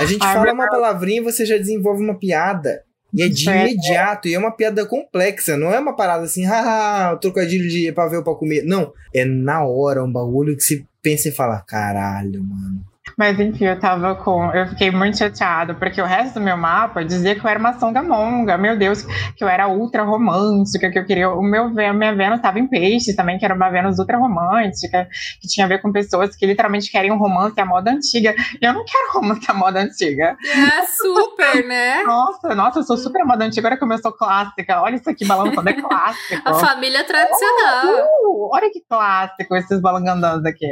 A 0.00 0.04
gente 0.04 0.20
fala 0.20 0.52
uma 0.52 0.68
palavrinha 0.68 1.20
e 1.20 1.24
você 1.24 1.46
já 1.46 1.56
desenvolve 1.56 2.02
uma 2.02 2.18
piada. 2.18 2.82
E 3.16 3.22
é 3.22 3.28
de 3.28 3.48
É. 3.48 3.62
imediato, 3.62 4.28
e 4.28 4.34
é 4.34 4.38
uma 4.38 4.50
piada 4.50 4.84
complexa, 4.84 5.56
não 5.56 5.72
é 5.72 5.78
uma 5.80 5.96
parada 5.96 6.24
assim, 6.24 6.44
haha, 6.44 7.16
trocadilho 7.16 7.68
de 7.68 7.90
pavê 7.92 8.22
pra 8.22 8.34
comer. 8.34 8.62
Não, 8.62 8.92
é 9.14 9.24
na 9.24 9.64
hora, 9.64 10.04
um 10.04 10.12
bagulho 10.12 10.54
que 10.56 10.62
se 10.62 10.86
pensa 11.02 11.28
e 11.28 11.32
fala, 11.32 11.60
caralho, 11.66 12.44
mano. 12.44 12.84
Mas 13.16 13.38
enfim, 13.40 13.64
eu 13.64 13.78
tava 13.78 14.14
com. 14.14 14.50
Eu 14.52 14.66
fiquei 14.68 14.90
muito 14.90 15.18
chateada, 15.18 15.74
porque 15.74 16.00
o 16.00 16.04
resto 16.04 16.34
do 16.34 16.40
meu 16.40 16.56
mapa 16.56 17.04
dizia 17.04 17.34
que 17.34 17.44
eu 17.44 17.48
era 17.48 17.58
uma 17.58 17.78
songamonga. 17.78 18.58
Meu 18.58 18.76
Deus, 18.76 19.02
que 19.36 19.42
eu 19.42 19.48
era 19.48 19.68
ultra 19.68 20.02
romântica, 20.02 20.90
que 20.90 20.98
eu 20.98 21.04
queria. 21.04 21.30
O 21.30 21.42
meu, 21.42 21.66
a 21.66 21.92
minha 21.92 22.14
Vênus 22.14 22.36
estava 22.36 22.58
em 22.58 22.66
peixe 22.66 23.14
também, 23.14 23.38
que 23.38 23.44
era 23.44 23.54
uma 23.54 23.70
Vênus 23.70 23.98
ultra 23.98 24.18
romântica, 24.18 25.08
que 25.40 25.48
tinha 25.48 25.64
a 25.64 25.68
ver 25.68 25.80
com 25.80 25.90
pessoas 25.92 26.36
que 26.36 26.44
literalmente 26.46 26.90
querem 26.90 27.10
um 27.10 27.16
romance 27.18 27.58
à 27.58 27.64
moda 27.64 27.90
antiga. 27.90 28.34
E 28.60 28.64
eu 28.64 28.72
não 28.74 28.84
quero 28.84 29.12
romance 29.14 29.50
à 29.50 29.54
moda 29.54 29.80
antiga. 29.80 30.36
É 30.44 30.82
super, 30.84 31.66
né? 31.66 32.02
Nossa, 32.02 32.54
nossa, 32.54 32.80
eu 32.80 32.82
sou 32.82 32.96
super 32.96 33.24
moda 33.24 33.44
antiga, 33.44 33.66
agora 33.68 33.78
que 33.78 33.84
eu 33.84 33.98
sou 33.98 34.12
clássica. 34.12 34.82
Olha 34.82 34.96
isso 34.96 35.08
aqui 35.08 35.24
balançando, 35.24 35.68
é 35.68 35.72
clássico. 35.72 36.42
A 36.44 36.54
família 36.54 37.02
tradicional. 37.04 37.86
Uh, 37.86 38.50
olha 38.52 38.70
que 38.70 38.82
clássico 38.88 39.56
esses 39.56 39.80
balangandãs 39.80 40.44
aqui. 40.44 40.70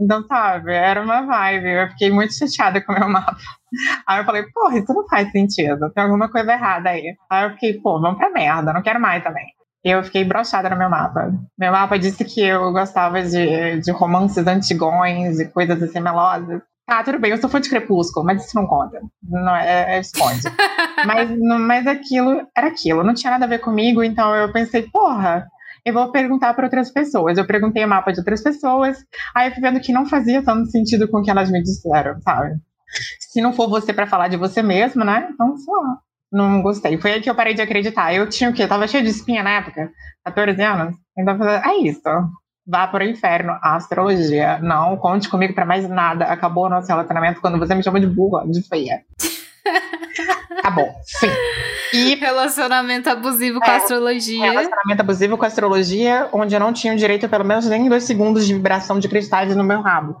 Então, 0.00 0.24
sabe, 0.26 0.72
era 0.72 1.02
uma 1.02 1.22
vibe. 1.22 1.71
Eu 1.72 1.88
fiquei 1.88 2.10
muito 2.10 2.34
chateada 2.34 2.80
com 2.80 2.92
o 2.92 2.98
meu 2.98 3.08
mapa. 3.10 3.36
Aí 4.06 4.20
eu 4.20 4.24
falei, 4.24 4.44
porra, 4.52 4.78
isso 4.78 4.92
não 4.92 5.06
faz 5.08 5.30
sentido. 5.30 5.90
Tem 5.92 6.04
alguma 6.04 6.30
coisa 6.30 6.52
errada 6.52 6.90
aí. 6.90 7.14
Aí 7.30 7.44
eu 7.44 7.50
fiquei, 7.52 7.80
pô, 7.80 8.00
vamos 8.00 8.18
pra 8.18 8.30
merda, 8.30 8.72
não 8.72 8.82
quero 8.82 9.00
mais 9.00 9.22
também. 9.22 9.46
Eu 9.84 10.02
fiquei 10.04 10.24
brochada 10.24 10.70
no 10.70 10.76
meu 10.76 10.88
mapa. 10.88 11.32
Meu 11.58 11.72
mapa 11.72 11.98
disse 11.98 12.24
que 12.24 12.40
eu 12.40 12.72
gostava 12.72 13.20
de, 13.22 13.80
de 13.80 13.90
romances 13.90 14.46
antigões 14.46 15.40
e 15.40 15.48
coisas 15.48 15.82
assim 15.82 16.00
melosas. 16.00 16.62
Ah, 16.88 17.02
tudo 17.02 17.18
bem, 17.18 17.30
eu 17.30 17.38
sou 17.38 17.48
fã 17.48 17.60
de 17.60 17.68
Crepúsculo, 17.68 18.26
mas 18.26 18.44
isso 18.44 18.56
não 18.56 18.66
conta. 18.66 19.00
Não, 19.22 19.54
é, 19.54 19.96
é 19.96 20.00
esconde. 20.00 20.42
mas, 21.06 21.30
mas 21.38 21.86
aquilo 21.86 22.46
era 22.56 22.66
aquilo, 22.66 23.04
não 23.04 23.14
tinha 23.14 23.30
nada 23.30 23.44
a 23.44 23.48
ver 23.48 23.60
comigo, 23.60 24.02
então 24.02 24.34
eu 24.34 24.52
pensei, 24.52 24.82
porra, 24.82 25.46
eu 25.84 25.92
vou 25.92 26.10
perguntar 26.12 26.54
para 26.54 26.64
outras 26.64 26.90
pessoas. 26.90 27.38
Eu 27.38 27.46
perguntei 27.46 27.84
o 27.84 27.88
mapa 27.88 28.12
de 28.12 28.20
outras 28.20 28.42
pessoas, 28.42 28.98
aí 29.34 29.48
eu 29.48 29.52
fui 29.52 29.62
vendo 29.62 29.80
que 29.80 29.92
não 29.92 30.06
fazia 30.06 30.42
tanto 30.42 30.70
sentido 30.70 31.08
com 31.08 31.18
o 31.18 31.22
que 31.22 31.30
elas 31.30 31.50
me 31.50 31.62
disseram, 31.62 32.20
sabe? 32.22 32.56
Se 33.20 33.40
não 33.40 33.52
for 33.52 33.68
você 33.68 33.92
para 33.92 34.06
falar 34.06 34.28
de 34.28 34.36
você 34.36 34.62
mesmo, 34.62 35.04
né? 35.04 35.28
Então, 35.32 35.54
lá. 35.68 35.98
Não 36.30 36.62
gostei. 36.62 36.98
Foi 36.98 37.12
aí 37.12 37.20
que 37.20 37.28
eu 37.28 37.34
parei 37.34 37.54
de 37.54 37.60
acreditar. 37.60 38.14
Eu 38.14 38.28
tinha 38.28 38.48
o 38.48 38.52
quê? 38.52 38.62
Eu 38.62 38.68
tava 38.68 38.88
cheio 38.88 39.02
de 39.02 39.10
espinha 39.10 39.42
na 39.42 39.50
época, 39.50 39.90
14 40.24 40.62
anos. 40.62 40.94
Então, 41.16 41.38
é 41.42 41.76
isso. 41.76 42.00
Vá 42.66 42.86
para 42.86 43.04
o 43.04 43.08
inferno. 43.08 43.52
A 43.62 43.76
astrologia. 43.76 44.58
Não 44.60 44.96
conte 44.96 45.28
comigo 45.28 45.54
para 45.54 45.66
mais 45.66 45.88
nada. 45.88 46.26
Acabou 46.26 46.66
o 46.66 46.68
nosso 46.70 46.88
relacionamento 46.88 47.40
quando 47.40 47.58
você 47.58 47.74
me 47.74 47.82
chama 47.82 48.00
de 48.00 48.06
burra, 48.06 48.46
de 48.46 48.66
feia. 48.66 49.02
Acabou. 50.58 50.88
Sim. 51.04 51.28
E 51.92 52.14
Relacionamento 52.20 53.08
abusivo 53.10 53.60
com 53.60 53.70
É, 53.70 53.76
astrologia. 53.76 54.50
relacionamento 54.50 55.00
abusivo 55.00 55.38
com 55.38 55.44
astrologia, 55.44 56.28
onde 56.32 56.54
eu 56.54 56.60
não 56.60 56.72
tinha 56.72 56.92
o 56.92 56.96
direito 56.96 57.26
a 57.26 57.28
pelo 57.28 57.44
menos 57.44 57.66
nem 57.66 57.88
dois 57.88 58.04
segundos 58.04 58.46
de 58.46 58.54
vibração 58.54 58.98
de 58.98 59.08
cristais 59.08 59.54
no 59.54 59.64
meu 59.64 59.80
rabo. 59.80 60.16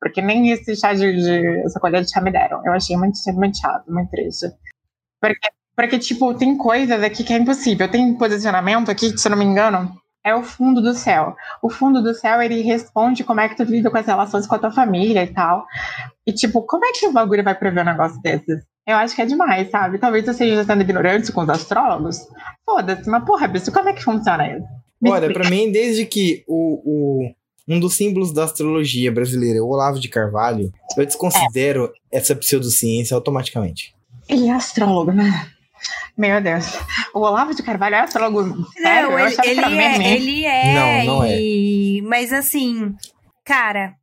Porque 0.00 0.20
nem 0.20 0.50
esse 0.50 0.76
chá 0.76 0.92
de, 0.92 1.16
de 1.16 1.62
essa 1.64 1.80
colher 1.80 2.02
de 2.02 2.10
chá 2.10 2.20
me 2.20 2.30
deram. 2.30 2.62
Eu 2.64 2.72
achei 2.72 2.96
muito, 2.96 3.16
muito 3.34 3.58
chato, 3.58 3.84
muito 3.90 4.10
triste. 4.10 4.46
Porque, 5.20 5.48
porque, 5.74 5.98
tipo, 5.98 6.34
tem 6.34 6.56
coisas 6.56 7.02
aqui 7.02 7.24
que 7.24 7.32
é 7.32 7.38
impossível. 7.38 7.88
Tem 7.90 8.14
posicionamento 8.14 8.90
aqui, 8.90 9.12
que, 9.12 9.18
se 9.18 9.26
eu 9.26 9.30
não 9.30 9.38
me 9.38 9.44
engano, 9.44 9.90
é 10.24 10.34
o 10.34 10.42
fundo 10.42 10.82
do 10.82 10.92
céu. 10.92 11.34
O 11.62 11.70
fundo 11.70 12.02
do 12.02 12.14
céu, 12.14 12.42
ele 12.42 12.60
responde 12.60 13.24
como 13.24 13.40
é 13.40 13.48
que 13.48 13.56
tu 13.56 13.64
lida 13.64 13.90
com 13.90 13.96
as 13.96 14.06
relações 14.06 14.46
com 14.46 14.54
a 14.54 14.58
tua 14.58 14.70
família 14.70 15.22
e 15.22 15.32
tal. 15.32 15.64
E, 16.26 16.32
tipo, 16.32 16.62
como 16.62 16.84
é 16.84 16.92
que 16.92 17.06
o 17.06 17.12
bagulho 17.12 17.42
vai 17.42 17.54
prever 17.54 17.80
um 17.80 17.84
negócio 17.84 18.20
desses? 18.20 18.62
Eu 18.86 18.96
acho 18.96 19.14
que 19.16 19.22
é 19.22 19.26
demais, 19.26 19.68
sabe? 19.70 19.98
Talvez 19.98 20.24
eu 20.26 20.32
esteja 20.32 20.64
sendo 20.64 20.82
ignorante 20.82 21.32
com 21.32 21.40
os 21.42 21.48
astrólogos. 21.48 22.18
Foda-se, 22.64 23.08
mas 23.08 23.24
porra, 23.24 23.48
bicho, 23.48 23.72
como 23.72 23.88
é 23.88 23.92
que 23.92 24.02
funciona 24.02 24.48
isso? 24.56 24.66
Me 25.02 25.10
Olha, 25.10 25.32
pra 25.32 25.50
mim, 25.50 25.70
desde 25.72 26.06
que 26.06 26.44
o, 26.46 26.80
o- 27.24 27.34
um 27.68 27.80
dos 27.80 27.94
símbolos 27.94 28.32
da 28.32 28.44
astrologia 28.44 29.10
brasileira 29.10 29.58
é 29.58 29.60
o 29.62 29.66
Olavo 29.68 29.98
de 29.98 30.08
Carvalho, 30.08 30.72
eu 30.96 31.04
desconsidero 31.04 31.90
essa 32.12 32.34
pseudociência 32.36 33.14
automaticamente. 33.14 33.92
Ele 34.28 34.46
é 34.48 34.52
astrólogo, 34.52 35.10
né? 35.12 35.48
Meu 36.16 36.40
Deus. 36.40 36.72
O 37.12 37.20
Olavo 37.20 37.54
de 37.54 37.62
Carvalho 37.62 37.96
é 37.96 38.00
astrólogo 38.00 38.64
sério? 38.72 39.10
Não, 39.10 39.18
eu 39.18 39.26
ele, 39.44 39.60
é, 39.74 40.12
ele 40.14 40.44
é. 40.44 40.74
Não, 41.04 41.16
não 41.16 41.24
é. 41.24 41.38
e- 41.40 42.02
Mas 42.02 42.32
assim, 42.32 42.94
cara, 43.44 43.94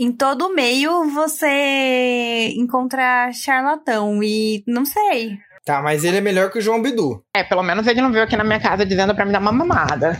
em 0.00 0.10
todo 0.12 0.54
meio 0.54 1.10
você 1.10 2.54
encontra 2.56 3.30
charlatão 3.32 4.22
e 4.22 4.62
não 4.66 4.84
sei. 4.84 5.38
Tá, 5.64 5.82
mas 5.82 6.04
ele 6.04 6.16
é 6.16 6.20
melhor 6.20 6.50
que 6.50 6.58
o 6.58 6.62
João 6.62 6.80
Bidu. 6.82 7.22
É, 7.36 7.44
pelo 7.44 7.62
menos 7.62 7.86
ele 7.86 8.00
não 8.00 8.10
veio 8.10 8.24
aqui 8.24 8.36
na 8.36 8.42
minha 8.44 8.58
casa 8.58 8.84
dizendo 8.84 9.14
pra 9.14 9.24
me 9.26 9.32
dar 9.32 9.40
uma 9.40 9.52
mamada. 9.52 10.18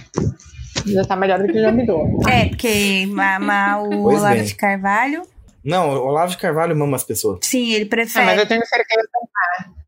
Já 0.86 1.02
tá 1.04 1.16
melhor 1.16 1.38
do 1.40 1.46
que 1.46 1.58
o 1.58 1.60
João 1.62 1.76
Bidu. 1.76 2.20
É, 2.28 2.46
porque 2.46 3.06
ma- 3.10 3.38
ma- 3.38 3.78
o 3.82 3.88
Pois 4.02 4.18
Olavo 4.20 4.34
bem. 4.36 4.44
de 4.44 4.54
Carvalho, 4.54 5.22
Não, 5.64 5.90
o 5.90 6.06
Olavo 6.06 6.30
de 6.32 6.38
Carvalho 6.38 6.74
mama 6.76 6.96
as 6.96 7.04
pessoas. 7.04 7.40
sim, 7.42 7.72
ele 7.72 7.84
mas 7.84 7.90
prefere. 7.90 8.40
eu 8.40 8.46
tenho 8.46 8.66
certeza. 8.66 9.08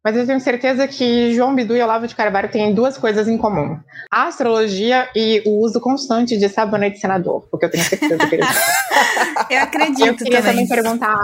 Mas 0.05 0.17
eu 0.17 0.27
tenho 0.27 0.41
certeza 0.41 0.89
que 0.89 1.33
João 1.33 1.55
Bidu 1.55 1.77
e 1.77 1.83
Olavo 1.83 2.09
de 2.09 2.15
Carvalho 2.17 2.51
têm 2.51 2.75
duas 2.75 2.99
coisas 2.99 3.29
em 3.29 3.39
comum: 3.39 3.79
a 4.11 4.27
astrologia 4.27 5.09
e 5.15 5.43
o 5.47 5.61
uso 5.61 5.81
constante 5.81 6.37
de 6.37 6.49
sabonete 6.49 6.99
senador. 6.99 7.47
Porque 7.51 7.67
eu 7.67 7.71
tenho 7.71 7.85
certeza 7.85 8.27
que 8.27 8.35
eles. 8.35 8.47
Eu 9.49 9.57
eu 9.59 9.63
acredito 9.65 10.17
queria 10.25 10.43
também 10.43 10.67
também. 10.67 10.69
perguntar. 10.69 11.19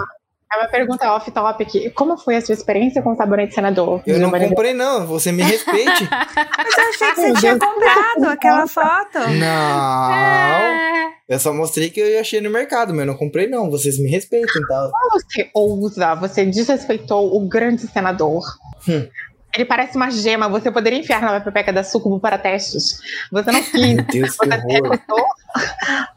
É 0.51 0.57
uma 0.59 0.69
pergunta 0.69 1.13
off-topic. 1.13 1.93
Como 1.95 2.17
foi 2.17 2.37
a 2.37 2.41
sua 2.41 2.55
experiência 2.55 3.03
com 3.03 3.13
o 3.13 3.17
sabonete 3.17 3.55
senador? 3.55 4.03
Eu 4.07 4.19
não 4.19 4.31
comprei, 4.31 4.73
não. 4.73 5.07
Você 5.07 5.31
me 5.31 5.43
respeite. 5.43 6.09
Mas 6.11 6.79
eu 6.79 6.89
achei 6.89 7.09
que 7.11 7.21
você 7.21 7.33
tinha 7.35 7.59
comprado 7.59 8.25
aquela 8.31 8.67
foto. 8.67 9.19
não. 9.39 10.13
É. 10.13 11.13
Eu 11.29 11.39
só 11.39 11.53
mostrei 11.53 11.91
que 11.91 12.01
eu 12.01 12.19
achei 12.19 12.41
no 12.41 12.49
mercado, 12.49 12.95
mas 12.95 13.01
eu 13.01 13.07
não 13.07 13.15
comprei, 13.15 13.47
não. 13.47 13.71
Vocês 13.71 13.99
me 13.99 14.09
respeitem, 14.09 14.63
tá? 14.67 14.91
Você 15.13 15.51
ousa, 15.53 16.15
você 16.15 16.47
desrespeitou 16.47 17.37
o 17.37 17.47
grande 17.47 17.87
senador. 17.87 18.43
Hum. 18.89 19.07
Ele 19.55 19.65
parece 19.65 19.97
uma 19.97 20.11
gema, 20.11 20.49
você 20.49 20.71
poderia 20.71 20.99
enfiar 20.99 21.21
na 21.23 21.41
pepeca 21.41 21.73
da 21.73 21.83
sucubo 21.83 22.21
para 22.21 22.37
testes. 22.39 23.01
Você 23.33 23.51
não 23.51 23.63
quis. 23.65 23.95
Meu 23.95 24.05
Deus, 24.05 24.37
Você 24.37 24.73
recusou. 24.73 25.27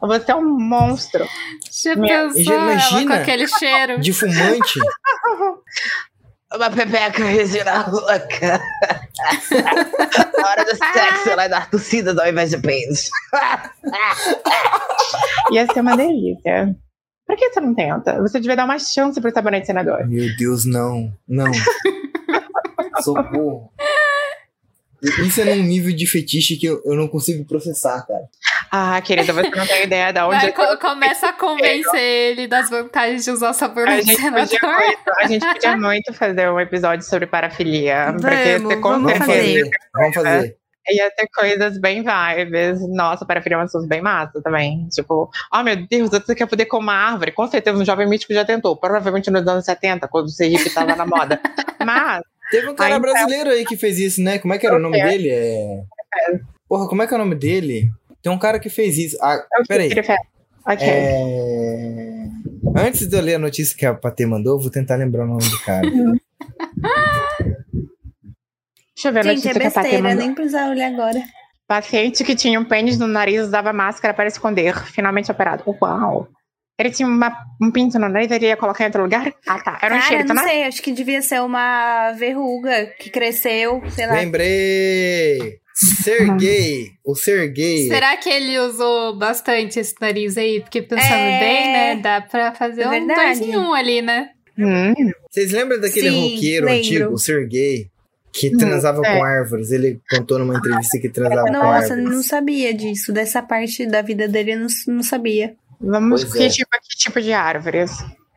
Você 0.00 0.32
é 0.32 0.36
um 0.36 0.58
monstro. 0.58 1.26
Já 1.70 1.96
Minha- 1.96 2.28
pensou 2.28 2.54
imagina? 2.54 3.16
com 3.16 3.22
aquele 3.22 3.46
cheiro? 3.48 4.00
De 4.00 4.12
fumante. 4.12 4.78
Uma 6.54 6.68
pepeca 6.70 7.24
Regina 7.24 7.88
louca. 7.90 8.60
Na 10.38 10.48
hora 10.50 10.64
do 10.66 10.76
sexo, 10.76 11.30
ela 11.30 11.48
dá 11.48 11.62
tossidas 11.62 12.18
ao 12.18 12.28
invés 12.28 12.50
de 12.50 12.58
peidos. 12.58 13.08
Ia 15.50 15.66
ser 15.72 15.80
uma 15.80 15.96
delícia. 15.96 16.76
Por 17.26 17.36
que 17.36 17.48
você 17.50 17.60
não 17.60 17.74
tenta? 17.74 18.20
Você 18.20 18.38
devia 18.38 18.54
dar 18.56 18.66
uma 18.66 18.78
chance 18.78 19.18
pro 19.18 19.32
sabonete 19.32 19.66
senador. 19.66 20.06
Meu 20.06 20.36
Deus, 20.36 20.66
não. 20.66 21.10
Não. 21.26 21.50
Socorro. 23.02 23.72
Isso 25.02 25.40
é 25.40 25.56
num 25.56 25.62
nível 25.64 25.94
de 25.94 26.06
fetiche 26.06 26.56
que 26.56 26.66
eu, 26.66 26.80
eu 26.84 26.94
não 26.94 27.08
consigo 27.08 27.44
processar, 27.44 28.06
cara. 28.06 28.22
Ah, 28.70 29.00
querida, 29.02 29.32
você 29.32 29.50
não 29.50 29.66
tem 29.66 29.82
ideia 29.82 30.12
de 30.12 30.20
onde 30.20 30.50
Vai, 30.52 30.76
começa 30.78 31.28
a 31.28 31.32
convencer 31.32 32.00
ele 32.00 32.46
das 32.46 32.70
vantagens 32.70 33.24
de 33.24 33.30
usar 33.32 33.50
A 33.50 33.52
sabonete 33.52 34.06
gente, 34.06 34.22
podia 34.22 34.58
senador. 34.60 34.78
muito, 34.78 35.10
a 35.18 35.26
gente 35.26 35.46
podia 35.46 35.76
muito 35.76 36.14
fazer 36.14 36.50
um 36.50 36.60
episódio 36.60 37.04
sobre 37.04 37.26
parafilia. 37.26 38.14
porque 38.18 38.58
Vamos, 38.58 38.62
você 38.62 38.76
com 38.76 38.90
vamos 38.90 39.18
fazer. 39.18 39.70
Vamos 39.92 40.14
fazer. 40.14 40.56
ia 40.88 41.10
ter 41.10 41.28
coisas 41.34 41.80
bem 41.80 42.02
vibes. 42.04 42.80
Nossa, 42.88 43.26
parafilia 43.26 43.56
é 43.56 43.60
uma 43.60 43.68
coisa 43.68 43.86
bem 43.88 44.00
massa 44.00 44.40
também. 44.40 44.88
Tipo, 44.88 45.28
oh 45.52 45.62
meu 45.64 45.76
Deus, 45.86 46.10
você 46.10 46.34
quer 46.34 46.46
poder 46.46 46.66
com 46.66 46.78
uma 46.78 46.94
árvore? 46.94 47.32
Com 47.32 47.46
certeza 47.48 47.76
um 47.76 47.84
jovem 47.84 48.08
místico 48.08 48.32
já 48.32 48.44
tentou. 48.44 48.76
Provavelmente 48.76 49.30
nos 49.30 49.46
anos 49.46 49.64
70, 49.64 50.06
quando 50.06 50.26
o 50.26 50.30
ser 50.30 50.46
hippie 50.46 50.70
tava 50.70 50.94
na 50.94 51.04
moda. 51.04 51.40
Mas, 51.84 52.22
Teve 52.52 52.68
um 52.68 52.74
cara 52.74 52.94
Aí, 52.94 52.98
então- 53.00 53.12
brasileiro 53.12 53.48
aí 53.50 53.64
que 53.64 53.76
fez 53.78 53.98
isso, 53.98 54.22
né? 54.22 54.38
Como 54.38 54.52
é 54.52 54.58
que 54.58 54.66
era 54.66 54.76
o 54.76 54.78
nome 54.78 55.00
É. 55.00 55.08
dele? 55.08 55.30
É... 55.30 55.82
Porra, 56.68 56.86
como 56.86 57.02
é 57.02 57.06
que 57.06 57.14
é 57.14 57.16
o 57.16 57.20
nome 57.20 57.34
dele? 57.34 57.90
Tem 58.22 58.30
um 58.30 58.38
cara 58.38 58.58
que 58.60 58.68
fez 58.68 58.98
isso. 58.98 59.16
Ah, 59.22 59.42
eu 59.58 59.64
peraí. 59.66 59.88
prefiro. 59.88 60.18
Ok. 60.66 60.86
É... 60.86 62.26
Antes 62.76 63.08
de 63.08 63.16
eu 63.16 63.22
ler 63.22 63.34
a 63.36 63.38
notícia 63.38 63.74
que 63.76 63.84
a 63.86 63.94
Patê 63.94 64.26
mandou, 64.26 64.60
vou 64.60 64.70
tentar 64.70 64.96
lembrar 64.96 65.24
o 65.24 65.28
nome 65.28 65.42
do 65.48 65.58
cara. 65.60 65.82
Deixa 68.94 69.08
eu 69.08 69.12
ver 69.12 69.20
a 69.20 69.22
Gente, 69.22 69.34
notícia 69.46 69.50
é 69.50 69.52
que 69.54 69.66
a 69.66 69.70
Patê 69.70 69.80
besteira, 69.82 70.02
mandou. 70.08 70.24
nem 70.26 70.34
precisava 70.34 70.70
olhar 70.70 70.92
agora. 70.92 71.22
Paciente 71.66 72.22
que 72.24 72.36
tinha 72.36 72.60
um 72.60 72.64
pênis 72.64 72.98
no 72.98 73.06
nariz 73.06 73.40
usava 73.42 73.72
máscara 73.72 74.12
para 74.14 74.28
esconder. 74.28 74.74
Finalmente 74.86 75.30
operado. 75.30 75.64
Uau! 75.80 76.28
Ele 76.82 76.90
tinha 76.94 77.06
uma- 77.08 77.36
um 77.60 77.70
pinto 77.70 77.98
no 77.98 78.08
nariz, 78.08 78.30
ele 78.30 78.46
ia 78.46 78.56
colocar 78.56 78.84
em 78.84 78.86
outro 78.88 79.02
lugar? 79.02 79.32
Ah, 79.46 79.58
tá. 79.62 79.78
Era 79.82 79.94
um 79.94 79.98
Cara, 79.98 80.14
enxerto, 80.14 80.28
não 80.34 80.42
né? 80.42 80.50
sei, 80.50 80.64
acho 80.64 80.82
que 80.82 80.92
devia 80.92 81.22
ser 81.22 81.40
uma 81.40 82.12
verruga 82.12 82.86
que 82.98 83.08
cresceu, 83.10 83.82
sei 83.90 84.06
lá. 84.06 84.14
Lembrei! 84.14 85.58
Sergei! 85.74 86.90
O 87.04 87.14
Sergei. 87.14 87.88
Será 87.88 88.16
que 88.16 88.28
ele 88.28 88.58
usou 88.58 89.16
bastante 89.16 89.78
esse 89.80 89.94
nariz 90.00 90.36
aí? 90.36 90.60
Porque 90.60 90.82
pensando 90.82 91.12
É. 91.14 91.40
bem, 91.40 91.72
né? 91.72 91.96
Dá 91.96 92.20
pra 92.20 92.52
fazer 92.54 92.82
É 92.82 92.88
um 92.88 93.06
dois 93.06 93.40
em 93.40 93.56
um 93.56 93.72
ali, 93.72 94.02
né? 94.02 94.28
Hum, 94.58 94.92
Vocês 95.30 95.50
lembram 95.52 95.80
daquele 95.80 96.10
Sim, 96.10 96.34
roqueiro 96.34 96.66
lembro. 96.66 96.78
antigo, 96.80 97.12
o 97.14 97.18
Sergei? 97.18 97.86
Que 98.34 98.48
Hum, 98.48 98.58
transava 98.58 99.00
é. 99.04 99.16
com 99.16 99.24
árvores. 99.24 99.70
Ele 99.72 99.98
contou 100.10 100.38
numa 100.38 100.56
entrevista 100.56 100.98
que 100.98 101.08
transava 101.08 101.46
com 101.46 101.52
Nossa, 101.52 101.94
árvores. 101.94 102.04
não 102.04 102.22
sabia 102.22 102.72
disso. 102.74 103.12
Dessa 103.12 103.42
parte 103.42 103.86
da 103.86 104.00
vida 104.02 104.26
dele, 104.28 104.52
eu 104.54 104.58
não, 104.60 104.66
não 104.88 105.02
sabia. 105.02 105.54
Vamos. 105.82 106.22
Pois 106.24 106.32
Que, 106.34 106.44
é. 106.44 106.48
tipo, 106.48 106.70
que 106.70 106.96
tipo 106.98 107.20
de 107.20 107.32
árvores? 107.32 107.92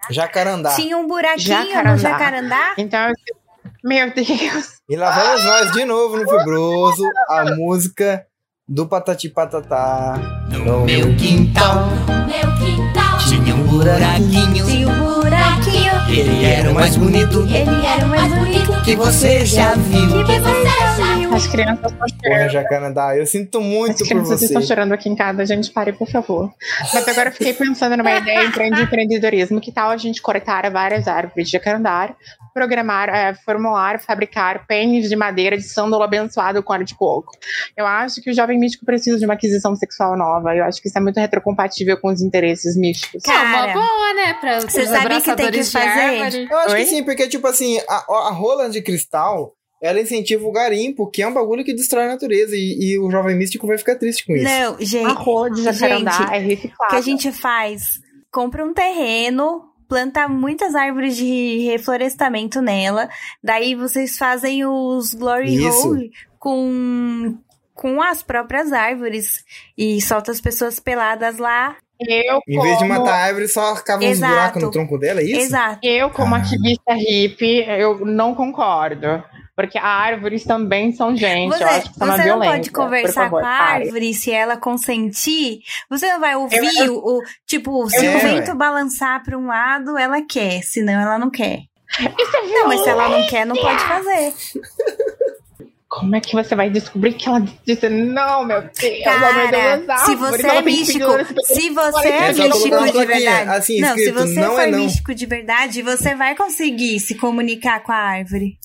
Jacarandá. 0.10 0.76
Tinha 0.76 0.98
um 0.98 1.08
buraquinho 1.08 1.48
Jacarandá. 1.68 1.92
no 1.92 1.98
jacarandá? 1.98 2.74
Então, 2.78 3.08
eu- 3.10 3.16
meu 3.84 4.12
Deus. 4.14 4.76
E 4.90 4.96
lá 4.96 5.12
vamos 5.12 5.44
nós 5.44 5.72
de 5.72 5.86
novo 5.86 6.18
no 6.18 6.30
Fibroso, 6.30 7.04
a 7.30 7.56
música 7.56 8.26
do 8.68 8.88
Patati 8.88 9.30
Patatá. 9.30 10.16
No 10.52 10.86
meu 10.86 11.16
quintal 11.16 11.88
Meu 12.28 12.56
quintal 12.58 13.18
tinha 13.28 13.56
um 13.56 13.64
buraquinho. 13.68 14.66
Tinha 14.66 14.88
um 14.88 15.22
buraquinho. 15.22 15.75
Ele 16.08 16.46
era 16.46 16.70
o 16.70 16.74
mais 16.74 16.96
bonito 16.96 17.42
Ele 17.42 17.86
era 17.86 18.06
o 18.06 18.10
mais 18.10 18.34
bonito 18.34 18.84
que 18.84 18.96
você 18.96 19.46
já 19.46 19.74
viu. 19.76 20.24
que 20.26 20.40
você 20.40 20.66
já 20.66 21.16
viu. 21.16 21.34
As 21.34 21.48
crianças 21.48 21.92
estão 21.92 22.08
Porra, 22.08 22.30
chorando. 22.38 22.52
Jacarandá, 22.52 23.18
eu 23.18 23.26
sinto 23.26 23.58
As 23.60 23.64
muito 23.66 23.98
por 23.98 24.08
crianças 24.08 24.40
você. 24.40 24.46
estão 24.46 24.62
chorando 24.62 24.94
aqui 24.94 25.10
em 25.10 25.16
casa, 25.16 25.46
gente, 25.46 25.72
pare, 25.72 25.92
por 25.94 26.08
favor. 26.08 26.52
Mas 26.94 27.08
agora 27.08 27.30
eu 27.30 27.34
fiquei 27.34 27.54
pensando 27.54 27.98
numa 27.98 28.12
ideia 28.16 28.50
de 28.50 28.82
empreendedorismo. 28.82 29.60
Que 29.60 29.72
tal 29.72 29.90
a 29.90 29.98
gente 29.98 30.22
cortar 30.22 30.70
várias 30.72 31.08
árvores 31.08 31.48
de 31.48 31.52
jacarandá, 31.54 32.14
programar, 32.56 33.10
eh, 33.10 33.34
formular, 33.46 34.00
fabricar 34.00 34.66
pênis 34.66 35.10
de 35.10 35.16
madeira 35.18 35.58
de 35.58 35.64
sândalo 35.64 36.02
abençoado 36.02 36.64
com 36.64 36.72
óleo 36.72 36.86
de 36.86 36.96
coco? 36.96 37.34
Eu 37.76 37.86
acho 37.86 38.22
que 38.22 38.32
o 38.32 38.34
jovem 38.34 38.58
místico 38.58 38.86
precisa 38.86 39.20
de 39.20 39.26
uma 39.26 39.34
aquisição 39.34 39.76
sexual 39.76 40.18
nova. 40.18 40.56
Eu 40.56 40.64
acho 40.64 40.82
que 40.82 40.88
isso 40.88 40.98
é 40.98 41.02
muito 41.02 41.20
retrocompatível 41.20 42.00
com 42.00 42.08
os 42.08 42.22
interesses 42.22 42.78
místicos. 42.78 43.22
É 43.28 43.32
uma 43.32 43.42
Cara, 43.42 43.74
boa, 43.74 44.14
né? 44.14 44.34
Para 44.36 44.58
os 44.60 44.64
você 44.64 44.86
sabia 44.86 45.20
que 45.20 45.36
tem 45.36 45.52
que 45.52 45.64
fazer? 45.66 46.48
Eu 46.50 46.58
acho 46.60 46.72
Oi? 46.72 46.80
que 46.80 46.86
sim, 46.86 47.04
porque, 47.04 47.28
tipo 47.28 47.46
assim, 47.46 47.78
a, 47.90 48.06
a 48.30 48.32
rola 48.32 48.70
de 48.70 48.82
cristal, 48.82 49.54
ela 49.84 50.00
incentiva 50.00 50.48
o 50.48 50.52
garimpo, 50.54 51.12
que 51.12 51.22
é 51.22 51.28
um 51.28 51.34
bagulho 51.34 51.66
que 51.66 51.74
destrói 51.74 52.06
a 52.06 52.08
natureza. 52.08 52.56
E, 52.56 52.94
e 52.94 52.98
o 53.00 53.12
jovem 53.12 53.36
místico 53.36 53.68
vai 53.68 53.78
ficar 53.78 53.96
triste 53.98 54.26
com 54.26 54.34
isso. 54.34 54.46
Não, 54.46 54.76
A 54.76 54.84
gente, 54.84 55.14
rola 55.14 55.52
de 55.52 55.62
jacarandá 55.62 56.12
Gente, 56.12 56.34
é 56.34 56.38
o 56.38 56.42
reciclável. 56.42 56.88
que 56.90 56.96
a 56.96 57.02
gente 57.02 57.32
faz? 57.34 58.00
Compra 58.32 58.64
um 58.66 58.74
terreno, 58.74 59.62
planta 59.96 60.28
muitas 60.28 60.76
árvores 60.76 61.16
de 61.16 61.60
reflorestamento 61.72 62.62
nela, 62.62 63.08
daí 63.42 63.76
vocês 63.76 64.18
fazem 64.18 64.66
os 64.66 65.14
glory 65.14 65.56
Isso. 65.56 65.90
hole 65.90 66.12
com 66.38 67.38
com 67.74 68.02
as 68.02 68.22
próprias 68.24 68.72
árvores 68.74 69.44
e 69.78 70.02
solta 70.02 70.32
as 70.32 70.40
pessoas 70.42 70.80
peladas 70.80 71.38
lá. 71.38 71.76
Eu, 72.00 72.40
Em 72.48 72.62
vez 72.62 72.78
de 72.78 72.84
como- 72.88 73.00
matar 73.00 73.14
a 73.14 73.24
árvore, 73.26 73.48
só 73.48 73.74
cava 73.76 74.04
uns 74.04 74.20
buracos 74.20 74.62
no 74.64 74.72
tronco 74.72 74.98
dela, 74.98 75.22
é 75.22 75.24
isso? 75.24 75.40
Exato. 75.42 75.80
Eu, 75.82 76.10
como 76.10 76.36
Ah. 76.36 76.40
ativista 76.40 76.94
hippie, 76.94 77.64
eu 77.68 78.06
não 78.06 78.36
concordo. 78.36 79.24
Porque 79.56 79.78
árvores 79.78 80.44
também 80.44 80.92
são 80.92 81.16
gente. 81.16 81.50
Você, 81.56 81.64
eu 81.64 81.68
acho 81.68 81.90
que 81.94 81.98
são 81.98 82.08
uma 82.08 82.18
você 82.18 82.26
não 82.26 82.40
pode 82.42 82.72
conversar 82.72 83.24
favor, 83.24 83.40
com 83.40 83.48
a 83.48 83.50
pare. 83.58 83.84
árvore 83.86 84.14
se 84.14 84.30
ela 84.32 84.58
consentir. 84.58 85.60
Você 85.90 86.12
não 86.12 86.20
vai 86.20 86.36
ouvir 86.36 86.58
Eu- 86.80 86.96
o, 86.96 87.18
o- 87.20 87.22
tipo, 87.48 87.90
se 87.90 88.06
É, 88.06 88.16
o 88.18 88.20
vento 88.20 88.54
balançar 88.56 89.24
para 89.24 89.38
um 89.38 89.46
lado, 89.48 89.98
ela 89.98 90.22
quer, 90.22 90.62
senão 90.62 91.00
ela 91.00 91.18
não 91.18 91.30
quer. 91.32 91.60
Isso 92.20 92.36
é 92.36 92.42
Não, 92.48 92.68
mas 92.68 92.82
se 92.84 92.90
ela 92.90 93.08
não 93.08 93.26
quer, 93.28 93.46
não 93.46 93.56
pode 93.56 93.82
fazer. 93.86 94.34
Como 95.88 96.14
é 96.14 96.20
que 96.20 96.34
você 96.36 96.54
vai 96.56 96.70
descobrir 96.70 97.14
que 97.14 97.30
ela 97.30 97.42
disse 97.66 97.88
não, 97.88 98.44
meu 98.44 98.62
Deus? 98.62 99.04
Cara, 99.06 99.34
meu 99.48 99.86
Deus, 99.88 100.02
se 100.02 100.16
você 100.16 100.48
é 100.48 100.62
místico, 100.62 101.06
se 101.46 101.70
você 101.70 102.08
É 102.10 102.34
místico 102.34 102.92
de 102.92 103.06
verdade. 103.06 103.50
assim, 103.52 103.80
não, 103.80 103.94
se 103.96 104.02
escrito, 104.04 104.28
você 104.28 104.40
não 104.42 104.52
for 104.56 104.62
é 104.62 104.68
não. 104.72 104.80
místico 104.80 105.16
de 105.16 105.26
verdade, 105.26 105.82
você 105.82 106.14
vai 106.14 106.36
conseguir 106.36 107.00
se 107.00 107.16
comunicar 107.16 107.80
com 107.82 107.94
a 107.94 107.96
árvore. 107.96 108.58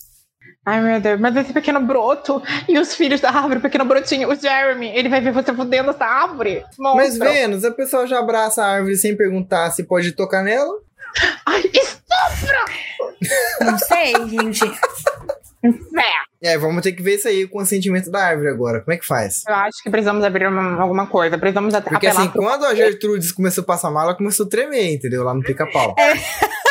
Ai, 0.71 0.81
meu 0.81 1.01
Deus, 1.01 1.19
mas 1.19 1.35
esse 1.35 1.53
pequeno 1.53 1.81
broto 1.81 2.41
e 2.69 2.79
os 2.79 2.95
filhos 2.95 3.21
da 3.21 3.29
árvore, 3.29 3.59
o 3.59 3.61
pequeno 3.61 3.85
brotinho, 3.85 4.29
o 4.31 4.37
Jeremy, 4.37 4.87
ele 4.95 5.09
vai 5.09 5.21
ver 5.21 5.33
você 5.33 5.53
fudendo 5.53 5.91
essa 5.91 6.05
árvore. 6.05 6.65
Mas 6.79 7.09
Monstro. 7.19 7.29
Vênus, 7.29 7.65
a 7.65 7.73
pessoa 7.73 8.07
já 8.07 8.21
abraça 8.21 8.63
a 8.63 8.69
árvore 8.69 8.97
sem 8.97 9.17
perguntar 9.17 9.73
se 9.73 9.83
pode 9.83 10.13
tocar 10.13 10.45
nela. 10.45 10.73
Ai, 11.45 11.69
isso 11.75 11.99
Não 13.61 13.79
sei, 13.79 14.13
gente. 14.29 14.61
É. 15.65 16.21
É, 16.53 16.57
vamos 16.57 16.83
ter 16.83 16.93
que 16.93 17.03
ver 17.03 17.17
isso 17.17 17.29
aí 17.29 17.47
com 17.47 17.59
o 17.61 17.67
sentimento 17.67 18.11
da 18.11 18.25
árvore 18.25 18.49
agora. 18.49 18.81
Como 18.81 18.95
é 18.95 18.97
que 18.97 19.07
faz? 19.07 19.43
Eu 19.47 19.55
acho 19.55 19.83
que 19.83 19.91
precisamos 19.91 20.25
abrir 20.25 20.47
uma- 20.49 20.81
alguma 20.81 21.07
coisa. 21.07 21.37
Precisamos 21.37 21.75
at- 21.75 21.85
Porque 21.85 22.07
assim, 22.07 22.29
pro- 22.29 22.43
quando 22.43 22.65
a 22.65 22.75
Gertrudes 22.75 23.31
começou 23.31 23.63
a 23.63 23.67
passar 23.67 23.91
mal, 23.91 24.05
ela 24.05 24.17
começou 24.17 24.47
a 24.47 24.49
tremer, 24.49 24.95
entendeu? 24.95 25.23
Lá 25.23 25.35
no 25.35 25.43
pica-pau. 25.43 25.95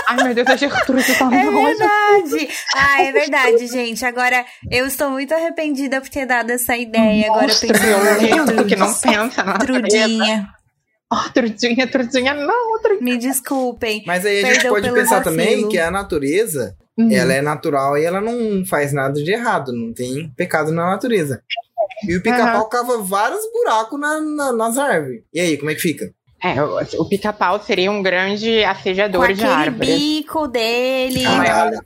Ai, 0.07 0.23
meu 0.23 0.33
Deus, 0.33 0.47
a 0.47 0.55
Gertrude 0.55 1.13
tá 1.15 1.25
É 1.31 1.43
longe. 1.43 1.77
verdade. 1.77 2.49
Ah, 2.75 3.03
é 3.03 3.11
verdade, 3.11 3.67
gente. 3.67 4.03
Agora, 4.03 4.43
eu 4.71 4.87
estou 4.87 5.11
muito 5.11 5.35
arrependida 5.35 6.01
por 6.01 6.09
ter 6.09 6.25
dado 6.25 6.49
essa 6.49 6.75
ideia. 6.75 7.27
Agora 7.27 7.43
Monstro 7.43 7.67
pensando 7.67 8.17
violento 8.19 8.65
que 8.65 8.75
não 8.75 8.87
Gertrudes. 8.87 9.01
pensa 9.01 9.43
na. 9.43 9.57
Trudinha. 9.59 10.49
Oh, 11.13 11.29
Trudinha, 11.31 11.87
Trudinha, 11.87 12.33
não, 12.33 12.79
Trudinha. 12.81 13.03
Me 13.03 13.17
desculpem. 13.19 14.03
Mas 14.07 14.25
aí 14.25 14.39
a 14.39 14.45
gente 14.47 14.53
Perdão 14.63 14.71
pode 14.73 14.91
pensar 14.91 15.17
vacilo. 15.17 15.23
também 15.35 15.69
que 15.69 15.77
a 15.77 15.91
natureza, 15.91 16.75
Uhum. 16.99 17.11
ela 17.11 17.33
é 17.33 17.41
natural 17.41 17.97
e 17.97 18.03
ela 18.03 18.19
não 18.19 18.65
faz 18.65 18.91
nada 18.91 19.13
de 19.23 19.31
errado. 19.31 19.71
Não 19.71 19.93
tem 19.93 20.29
pecado 20.35 20.71
na 20.71 20.87
natureza. 20.91 21.41
E 22.07 22.15
o 22.15 22.21
pica-pau 22.21 22.67
cava 22.69 22.97
vários 23.01 23.41
buracos 23.53 23.99
na- 23.99 24.19
na- 24.21 24.51
nas 24.51 24.77
árvores. 24.77 25.23
E 25.33 25.39
aí, 25.39 25.57
como 25.57 25.69
é 25.71 25.75
que 25.75 25.81
fica? 25.81 26.11
É, 26.41 26.61
o, 26.63 26.77
o 27.01 27.09
pica-pau 27.09 27.61
seria 27.61 27.91
um 27.91 28.01
grande 28.01 28.61
Com 28.63 28.69
assediador 28.69 29.33
de 29.33 29.43
árvores. 29.45 29.97
bico 29.97 30.47
dele, 30.47 31.23
Caralho. 31.23 31.79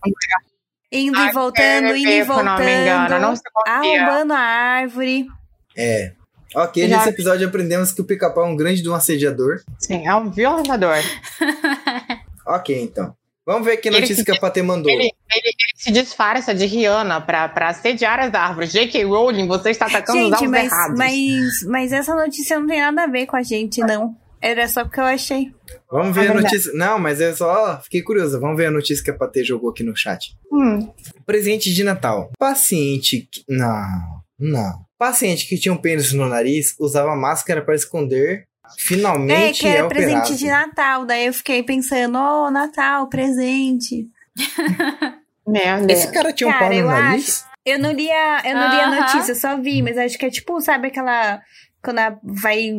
indo 0.91 1.19
e 1.19 1.31
voltando, 1.31 1.87
indo 1.95 1.97
e 1.97 2.21
bico, 2.21 2.43
não 2.43 2.57
me 2.57 2.63
engano, 2.81 3.19
não 3.19 3.35
voltando, 3.35 3.41
confia. 3.53 4.01
arrombando 4.03 4.33
a 4.33 4.37
árvore. 4.39 5.27
É. 5.75 6.11
Ok, 6.55 6.87
Já- 6.87 6.97
nesse 6.97 7.09
episódio 7.09 7.47
aprendemos 7.47 7.91
que 7.91 8.01
o 8.01 8.03
pica-pau 8.03 8.45
é 8.45 8.47
um 8.47 8.55
grande 8.55 8.83
de 8.83 8.89
um 8.89 8.93
assediador. 8.93 9.61
Sim, 9.79 10.07
é 10.07 10.13
um 10.15 10.29
violentador. 10.29 10.97
Ok, 12.45 12.77
então. 12.81 13.15
Vamos 13.45 13.65
ver 13.65 13.77
que 13.77 13.89
notícia 13.89 14.23
que 14.23 14.31
a 14.31 14.39
Patê 14.39 14.61
mandou. 14.61 14.89
Ele, 14.91 15.03
ele- 15.03 15.11
ele 15.35 15.53
se 15.75 15.91
disfarça 15.91 16.53
de 16.55 16.65
Rihanna 16.65 17.19
pra, 17.19 17.49
pra 17.49 17.69
assediar 17.69 18.19
as 18.19 18.33
árvores. 18.33 18.71
J.K. 18.71 19.03
Rowling, 19.03 19.47
você 19.47 19.71
está 19.71 19.85
atacando 19.87 20.19
os 20.19 20.23
Gente, 20.25 20.33
alvos 20.35 20.49
mas, 20.49 20.71
errados. 20.71 20.97
mas, 20.97 21.63
mas 21.67 21.91
essa 21.91 22.15
notícia 22.15 22.57
não 22.59 22.67
tem 22.67 22.79
nada 22.79 23.03
a 23.03 23.07
ver 23.07 23.25
com 23.25 23.35
a 23.35 23.43
gente, 23.43 23.81
não. 23.81 24.15
Era 24.41 24.67
só 24.67 24.83
porque 24.83 24.99
eu 24.99 25.05
achei. 25.05 25.51
Vamos 25.89 26.13
ver 26.15 26.21
a 26.21 26.33
verdade. 26.33 26.43
notícia. 26.43 26.71
Não, 26.73 26.99
mas 26.99 27.21
é 27.21 27.33
só. 27.33 27.79
Fiquei 27.81 28.01
curiosa. 28.01 28.37
Vamos 28.39 28.57
ver 28.57 28.65
a 28.65 28.71
notícia 28.71 29.01
que 29.03 29.09
a 29.11 29.13
Patê 29.17 29.41
jogou 29.43 29.69
aqui 29.69 29.83
no 29.83 29.95
chat. 29.95 30.35
Hum, 30.51 30.91
Presente 31.25 31.73
de 31.73 31.81
Natal. 31.83 32.29
Paciente. 32.37 33.27
que- 33.31 33.43
Não, 33.47 34.21
não. 34.39 34.85
Paciente 34.97 35.47
que 35.47 35.57
tinha 35.57 35.73
um 35.73 35.77
pênis 35.77 36.11
no 36.13 36.27
nariz 36.27 36.75
usava 36.79 37.15
máscara 37.15 37.61
para 37.61 37.75
esconder. 37.75 38.45
É, 38.65 38.69
Finalmente 38.77 39.59
que 39.61 39.67
é, 39.67 39.71
era 39.77 39.85
operado. 39.85 40.07
presente 40.11 40.37
de 40.37 40.47
Natal. 40.47 41.05
Daí 41.05 41.25
eu 41.27 41.33
fiquei 41.33 41.61
pensando, 41.63 42.17
oh, 42.17 42.49
Natal, 42.51 43.07
presente. 43.07 44.07
merda. 45.47 45.91
Esse 45.91 46.11
cara 46.11 46.31
tinha 46.33 46.49
um 46.49 46.51
Cara, 46.51 46.65
pau 46.65 46.69
no 46.73 46.79
eu 46.79 46.87
nariz? 46.87 47.45
Eu 47.65 47.79
não 47.79 47.91
li 47.91 48.11
a, 48.11 48.41
eu 48.45 48.55
não 48.55 48.69
li 48.69 48.79
a 48.81 48.99
notícia, 49.01 49.31
eu 49.31 49.35
só 49.35 49.57
vi, 49.57 49.81
mas 49.81 49.97
acho 49.97 50.17
que 50.17 50.25
é 50.25 50.29
tipo, 50.29 50.59
sabe 50.59 50.87
aquela. 50.87 51.41
Quando 51.81 51.97
vai 52.23 52.71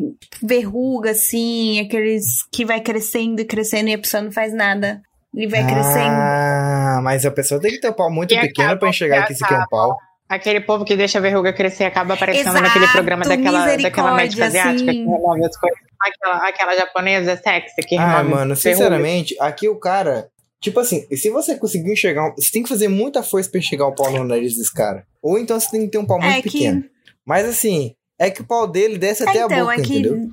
verruga, 0.42 1.10
assim, 1.10 1.78
aqueles 1.80 2.42
que 2.50 2.64
vai 2.64 2.80
crescendo 2.80 3.40
e 3.40 3.44
crescendo 3.44 3.90
e 3.90 3.94
a 3.94 3.98
pessoa 3.98 4.22
não 4.22 4.32
faz 4.32 4.52
nada. 4.54 5.02
E 5.34 5.46
vai 5.46 5.62
crescendo. 5.66 6.14
Ah, 6.16 7.00
mas 7.02 7.26
a 7.26 7.30
pessoa 7.30 7.60
tem 7.60 7.72
que 7.72 7.80
ter 7.80 7.90
um 7.90 7.92
pau 7.92 8.10
muito 8.10 8.32
E 8.32 8.40
pequeno 8.40 8.68
acaba- 8.68 8.80
pra 8.80 8.88
enxergar 8.88 9.26
que 9.26 9.32
isso 9.34 9.44
aqui 9.44 9.52
é 9.54 9.58
um 9.58 9.66
pau. 9.68 9.98
Aquele 10.34 10.60
povo 10.60 10.84
que 10.84 10.96
deixa 10.96 11.18
a 11.18 11.20
verruga 11.20 11.52
crescer 11.52 11.84
acaba 11.84 12.14
aparecendo 12.14 12.48
Exato, 12.48 12.62
naquele 12.62 12.88
programa 12.88 13.24
daquela, 13.24 13.76
daquela 13.76 14.14
médica 14.16 14.46
asiática 14.46 14.90
assim. 14.90 15.04
que 15.04 15.10
remove 15.10 15.44
as 15.44 15.56
coisas. 15.56 15.78
Aquela, 16.00 16.48
aquela 16.48 16.76
japonesa 16.76 17.36
sexy 17.36 17.74
que 17.86 17.96
remove 17.96 18.12
Ah, 18.14 18.22
mano, 18.24 18.36
verruga. 18.54 18.56
sinceramente, 18.56 19.36
aqui 19.40 19.68
o 19.68 19.76
cara. 19.78 20.28
Tipo 20.60 20.80
assim, 20.80 21.06
se 21.14 21.30
você 21.30 21.56
conseguir 21.56 21.92
enxergar. 21.92 22.32
Você 22.36 22.50
tem 22.50 22.62
que 22.62 22.68
fazer 22.68 22.88
muita 22.88 23.22
força 23.22 23.50
pra 23.50 23.60
enxergar 23.60 23.86
o 23.86 23.94
pau 23.94 24.10
no 24.10 24.24
nariz 24.24 24.56
desse 24.56 24.72
cara. 24.72 25.04
Ou 25.22 25.38
então 25.38 25.58
você 25.60 25.70
tem 25.70 25.82
que 25.82 25.88
ter 25.90 25.98
um 25.98 26.06
pau 26.06 26.18
muito 26.18 26.32
É 26.32 26.42
que- 26.42 26.50
pequeno. 26.50 26.84
Mas 27.26 27.46
assim, 27.46 27.94
é 28.18 28.30
que 28.30 28.40
o 28.42 28.44
pau 28.46 28.66
dele 28.66 28.98
desce 28.98 29.22
É, 29.24 29.28
até 29.28 29.42
a 29.42 29.44
então, 29.46 29.58
boca, 29.66 29.72
é 29.74 29.82
que 29.82 29.98
entendeu? 29.98 30.30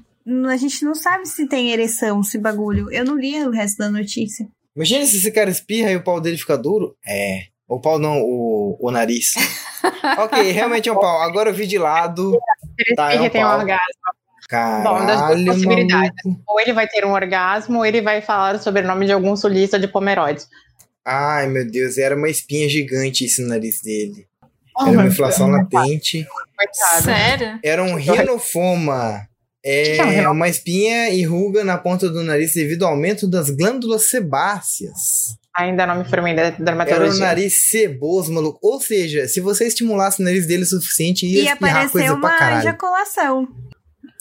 a 0.49 0.58
gente 0.58 0.84
não 0.86 0.95
sabe 0.95 1.28
se 1.28 1.47
tem 1.47 1.72
ereção, 1.72 2.22
esse 2.22 2.38
bagulho. 2.38 2.91
Eu 2.91 3.04
não 3.06 3.18
li 3.18 3.36
o 3.45 3.52
resto 3.52 3.78
da 3.78 3.89
notícia. 3.91 4.47
Imagina 4.76 5.06
se 5.06 5.18
esse 5.18 5.32
cara 5.32 5.49
espirra 5.49 5.91
e 5.91 5.95
o 5.97 6.04
pau 6.04 6.20
dele 6.22 6.38
fica 6.38 6.58
duro. 6.58 6.95
É. 7.06 7.51
O 7.74 7.80
pau 7.80 7.98
não, 7.98 8.20
o, 8.22 8.78
o 8.80 8.92
nariz. 8.92 9.34
ok, 10.20 10.52
realmente 10.52 10.90
é 10.90 10.92
um 10.92 11.00
pau. 11.00 11.22
Agora 11.22 11.50
eu 11.50 11.54
vi 11.54 11.66
de 11.66 11.78
lado. 11.78 12.38
Ele 12.78 12.96
Tá, 12.96 13.14
é 13.14 13.22
um 13.22 13.30
tem 13.30 13.46
um 13.46 13.48
orgasmo. 13.48 14.02
Bom, 14.84 15.06
das 15.06 15.06
duas 15.06 15.20
Caralho, 15.22 15.46
possibilidades. 15.46 16.12
maluco. 16.26 16.44
Ou 16.50 16.60
ele 16.60 16.74
vai 16.74 16.86
ter 16.88 17.06
um 17.06 17.14
orgasmo, 17.14 17.78
ou 17.78 17.86
ele 17.86 18.02
vai 18.02 18.22
falar 18.22 18.56
o 18.56 18.60
sobrenome 18.60 19.06
de 19.06 19.14
algum 19.14 19.36
sulista 19.38 19.80
de 19.80 19.88
Pomerode. 19.88 20.44
Ai, 21.06 21.48
meu 21.48 21.66
Deus, 21.66 21.98
era 21.98 22.14
uma 22.16 22.28
espinha 22.28 22.68
gigante 22.68 23.24
isso 23.26 23.42
no 23.42 23.48
nariz 23.48 23.82
dele. 23.82 24.28
Oh, 24.78 24.84
Era 24.88 24.92
uma 24.92 25.08
inflação 25.08 25.48
latente. 25.50 26.28
Coitado. 26.58 27.04
Sério? 27.04 27.60
Era 27.64 27.82
um 27.84 27.96
rinofoma. 27.96 29.22
que 29.64 29.70
é 29.70 30.04
um 30.04 30.08
É 30.08 30.10
rinofoma? 30.10 30.32
uma 30.32 30.50
espinha 30.50 31.10
e 31.10 31.24
ruga 31.24 31.64
na 31.64 31.78
ponta 31.78 32.10
do 32.10 32.22
nariz 32.22 32.54
devido 32.54 32.84
ao 32.84 32.92
aumento 32.92 33.28
das 33.30 33.50
glândulas 33.50 34.10
sebáceas. 34.10 35.38
Ainda 35.58 35.86
não 35.86 35.95
me 35.95 36.06
formei 36.06 36.34
da 36.34 36.43
Era 36.43 36.56
um 36.60 36.64
dermatologia. 36.64 37.26
nariz 37.26 37.70
ceboso, 37.70 38.32
maluco. 38.32 38.58
Ou 38.62 38.80
seja, 38.80 39.28
se 39.28 39.41
você 39.41 39.68
estimulasse 39.68 40.22
o 40.22 40.26
nariz 40.26 40.47
dele 40.47 40.64
o 40.64 40.66
suficiente, 40.66 41.26
ia 41.26 41.41
E 41.43 41.47
espirrar 41.47 41.58
coisa 41.91 42.08
apareceu 42.08 42.20
pra 42.20 42.30
uma 42.30 42.38
caralho. 42.38 42.60
ejaculação. 42.60 43.47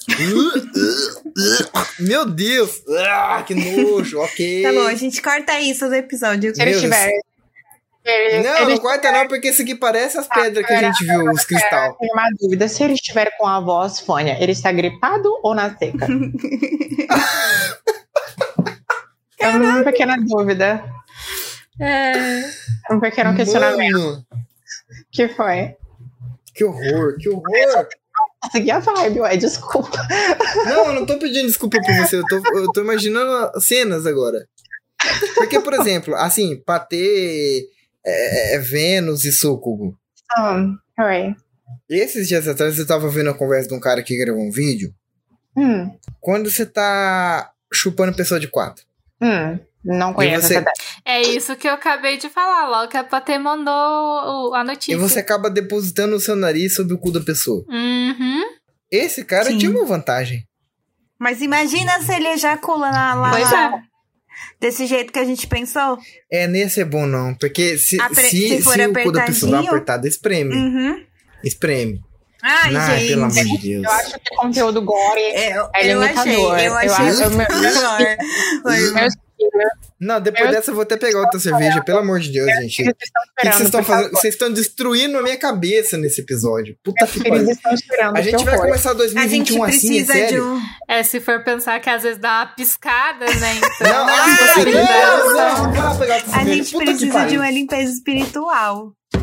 Meu 2.01 2.27
Deus! 2.27 2.83
Ah, 3.07 3.45
que 3.47 3.55
nojo, 3.55 4.19
ok. 4.21 4.63
Tá 4.63 4.73
bom, 4.73 4.87
a 4.87 4.95
gente 4.95 5.23
corta 5.23 5.61
isso 5.61 5.87
do 5.89 5.95
episódio. 5.95 6.55
Se 6.55 6.61
ele 6.63 6.79
tiver. 6.81 7.11
Ele, 8.03 8.43
Não, 8.49 8.57
ele 8.63 8.71
não 8.73 8.79
corta 8.79 9.13
não, 9.13 9.29
porque 9.29 9.51
isso 9.51 9.61
aqui 9.63 9.75
parece 9.75 10.17
as 10.19 10.27
pedras 10.27 10.67
que 10.67 10.73
a 10.73 10.83
gente 10.83 11.05
viu, 11.05 11.31
os 11.31 11.45
cristal. 11.45 11.97
Tenho 11.99 12.13
uma 12.15 12.29
dúvida. 12.41 12.67
Se 12.67 12.83
ele 12.83 12.95
estiver 12.95 13.31
com 13.39 13.47
a 13.47 13.61
voz 13.61 14.01
fônia, 14.01 14.37
ele 14.43 14.53
está 14.53 14.73
gripado 14.73 15.29
ou 15.43 15.55
na 15.55 15.77
seca? 15.77 16.07
é 19.39 19.49
uma 19.49 19.83
pequena 19.85 20.17
dúvida. 20.17 20.83
É. 21.81 22.43
Um 22.91 23.01
pequeno 23.01 23.35
questionamento. 23.35 23.99
Mano, 23.99 24.27
que 25.11 25.29
foi? 25.29 25.77
que 26.55 26.65
horror, 26.65 27.17
que 27.19 27.29
horror. 27.29 27.89
Segui 28.53 28.71
a 28.71 28.79
vibe, 28.81 29.21
ué, 29.21 29.37
desculpa. 29.37 30.07
Não, 30.67 30.87
eu 30.89 30.93
não 30.93 31.07
tô 31.07 31.19
pedindo 31.19 31.47
desculpa 31.47 31.79
por 31.81 31.95
você, 31.95 32.17
eu 32.17 32.25
tô, 32.27 32.37
eu 32.59 32.73
tô 32.73 32.81
imaginando 32.83 33.59
cenas 33.61 34.05
agora. 34.07 34.47
Porque, 35.35 35.59
por 35.61 35.73
exemplo, 35.75 36.15
assim, 36.15 36.57
pra 36.65 36.79
ter 36.81 37.65
é, 38.05 38.57
é, 38.57 38.59
Vênus 38.59 39.25
e 39.25 39.33
Sucubo. 39.33 39.97
Hum, 40.39 40.77
oi. 40.99 41.35
Esses 41.89 42.29
dias 42.29 42.47
atrás 42.47 42.79
eu 42.79 42.87
tava 42.87 43.09
vendo 43.09 43.31
a 43.31 43.35
conversa 43.35 43.69
de 43.69 43.75
um 43.75 43.81
cara 43.81 44.03
que 44.03 44.19
gravou 44.19 44.43
um 44.43 44.51
vídeo. 44.51 44.93
Hum, 45.57 45.91
Quando 46.21 46.51
você 46.51 46.67
tá 46.67 47.53
chupando 47.73 48.15
pessoa 48.17 48.39
de 48.39 48.49
quatro. 48.49 48.85
hum, 49.21 49.59
não 49.85 50.13
conheço 50.13 50.47
você-. 50.49 50.65
É 51.05 51.23
isso 51.23 51.57
que 51.57 51.69
eu 51.69 51.73
acabei 51.73 52.17
de 52.19 52.29
falar, 52.29 52.69
logo 52.69 52.89
que 52.91 52.97
a 52.97 53.05
Patê 53.05 53.39
mandou 53.39 53.73
o- 53.73 54.55
a 54.55 54.63
notícia. 54.65 54.93
E 54.93 54.97
você 54.97 55.21
acaba 55.21 55.49
depositando 55.51 56.17
o 56.17 56.21
seu 56.21 56.37
nariz 56.37 56.75
sobre 56.75 56.95
o 56.95 56.99
cu 56.99 57.11
da 57.11 57.21
pessoa. 57.21 57.65
Uhum. 57.69 58.43
Esse 58.91 59.25
cara 59.25 59.47
Sim. 59.47 59.59
tinha 59.59 59.71
uma 59.71 59.85
vantagem. 59.87 60.45
Mas 61.19 61.41
imagina 61.43 62.01
se 62.03 62.13
ele 62.15 62.29
ejacula 62.29 62.91
na, 62.91 63.15
lá, 63.15 63.31
Pois 63.31 63.51
lá, 63.53 63.81
desse 64.59 64.87
jeito 64.87 65.13
que 65.13 65.19
a 65.19 65.25
gente 65.25 65.47
pensou. 65.47 65.99
É, 66.33 66.47
nem 66.47 66.63
ia 66.63 66.69
ser 66.69 66.85
bom, 66.87 67.07
não. 67.07 67.35
Porque 67.35 67.77
se, 67.79 68.01
Apre- 68.01 68.23
se, 68.29 68.49
se 68.49 68.63
for 68.63 68.75
se 68.75 68.87
o 68.87 68.93
cu 68.93 69.13
da 69.13 69.25
pessoa 69.25 69.61
apertada, 69.61 70.09
espreme. 70.09 70.55
Uhum. 70.55 71.05
Espreme. 71.45 72.01
Ai, 72.43 72.75
Ai, 72.75 72.99
gente. 73.01 73.09
pelo 73.11 73.25
amor 73.25 73.35
de 73.45 73.59
Deus. 73.59 73.85
Eu 73.85 73.91
acho 73.93 74.19
que 74.19 74.35
conteúdo 74.37 74.83
gore 74.83 75.21
É, 75.21 75.59
eu, 75.59 75.69
É 75.75 75.93
eu 75.93 76.01
achei, 76.01 76.23
limitador. 76.33 76.59
eu 76.59 76.65
Eu 76.65 76.75
achei 76.75 77.07
acho- 77.09 77.23
eu- 77.23 77.31
pior. 77.31 78.17
Foi- 78.63 78.73
Meus 78.93 78.93
filhos, 78.95 79.15
Não, 80.01 80.21
depois 80.21 80.47
Eu- 80.47 80.53
dessa 80.53 80.71
eu 80.71 80.75
vou 80.75 80.83
até 80.83 80.97
pegar 80.97 81.21
outra 81.21 81.39
cerveja, 81.39 81.83
pelo 81.83 81.99
amor 81.99 82.21
de 82.21 82.31
Deus, 82.33 82.47
gente. 82.61 82.83
O 82.91 82.95
que 82.95 83.53
vocês 83.53 83.61
estão 83.63 83.83
fazendo? 83.85 84.11
Vocês 84.13 84.35
estão 84.35 84.53
destruindo 84.53 85.19
a 85.19 85.23
minha 85.23 85.37
cabeça 85.37 85.97
nesse 85.99 86.21
episódio. 86.23 86.77
Puta 86.83 87.07
que 87.07 87.23
pariu. 87.29 87.47
A 88.15 88.21
gente 88.23 88.45
vai 88.45 88.57
começar 88.57 88.91
A 88.91 88.95
gente 88.95 89.15
2021 89.15 89.63
assim, 89.65 89.73
é 89.73 90.05
precisa 90.05 90.13
de 90.13 90.19
sério? 90.21 90.45
um. 90.55 90.61
É, 90.89 91.03
se 91.03 91.21
for 91.21 91.45
pensar 91.45 91.79
que 91.81 91.91
às 91.91 92.03
vezes 92.03 92.19
dá 92.19 92.41
uma 92.41 92.47
piscada, 92.47 93.27
né? 93.27 93.57
Então, 93.57 93.93
Não, 94.07 94.09
ah, 94.09 94.27
não, 94.27 95.35
são- 95.35 95.73
não, 95.73 95.99
pegar 95.99 96.17
outra 96.17 96.39
A 96.41 96.45
gente 96.45 96.77
precisa 96.77 97.27
de 97.27 97.37
uma 97.37 97.51
limpeza 97.51 97.93
espiritual. 97.93 98.93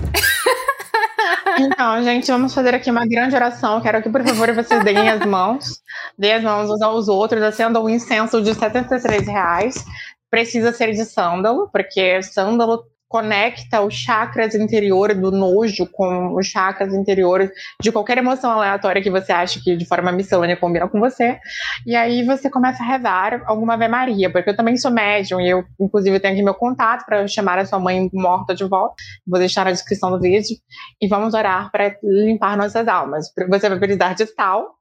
Então, 1.60 2.04
gente, 2.04 2.28
vamos 2.32 2.54
fazer 2.54 2.74
aqui 2.76 2.90
uma 2.92 3.06
grande 3.06 3.36
oração. 3.36 3.82
Quero 3.82 4.02
que, 4.04 4.10
por 4.10 4.24
favor, 4.24 4.54
vocês 4.54 4.84
deem 4.84 5.10
as 5.10 5.26
mãos. 5.26 5.82
Deem 6.18 6.36
as 6.36 6.44
mãos 6.44 6.70
uns 6.70 6.82
aos 6.82 7.08
outros, 7.08 7.42
acendam 7.42 7.84
um 7.84 7.90
incenso 7.90 8.42
de 8.42 8.54
73 8.54 9.26
reais. 9.28 9.84
Precisa 10.30 10.72
ser 10.72 10.92
de 10.92 11.06
sândalo, 11.06 11.70
porque 11.72 12.22
sândalo 12.22 12.84
conecta 13.08 13.82
os 13.82 13.94
chakras 13.94 14.54
interiores 14.54 15.18
do 15.20 15.32
nojo 15.32 15.88
com 15.92 16.36
os 16.36 16.48
chakras 16.48 16.94
interiores 16.94 17.50
de 17.82 17.92
qualquer 17.92 18.18
emoção 18.18 18.52
aleatória 18.52 19.02
que 19.02 19.10
você 19.10 19.32
acha 19.32 19.62
que 19.64 19.78
de 19.78 19.86
forma 19.86 20.12
miscelânea 20.12 20.58
combina 20.58 20.88
com 20.88 21.00
você. 21.00 21.40
E 21.86 21.96
aí 21.96 22.24
você 22.26 22.50
começa 22.50 22.84
a 22.84 22.86
rezar 22.86 23.44
alguma 23.46 23.76
Ave 23.76 23.88
Maria, 23.88 24.30
porque 24.30 24.50
eu 24.50 24.56
também 24.56 24.76
sou 24.76 24.92
médium 24.92 25.40
e 25.40 25.50
eu, 25.50 25.64
inclusive, 25.80 26.20
tenho 26.20 26.34
aqui 26.34 26.44
meu 26.44 26.54
contato 26.54 27.06
para 27.06 27.28
chamar 27.28 27.60
a 27.60 27.66
sua 27.66 27.80
mãe 27.80 28.10
morta 28.14 28.54
de 28.54 28.66
volta. 28.66 28.96
Vou 29.26 29.40
deixar 29.40 29.64
na 29.64 29.72
descrição 29.72 30.12
do 30.12 30.20
vídeo 30.20 30.58
e 31.02 31.08
vamos 31.08 31.34
orar 31.34 31.72
para 31.72 31.96
limpar 32.04 32.58
nossas 32.58 32.88
almas. 32.88 33.28
Você 33.50 33.70
vai 33.70 33.80
precisar 33.80 34.14
de 34.16 34.26
sal, 34.26 34.76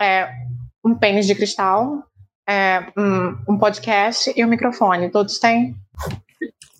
é, 0.00 0.28
um 0.84 0.94
pênis 0.94 1.26
de 1.26 1.34
cristal, 1.34 2.04
é, 2.50 2.92
um, 2.96 3.54
um 3.54 3.58
podcast 3.58 4.32
e 4.36 4.44
um 4.44 4.48
microfone. 4.48 5.10
Todos 5.10 5.38
têm? 5.38 5.76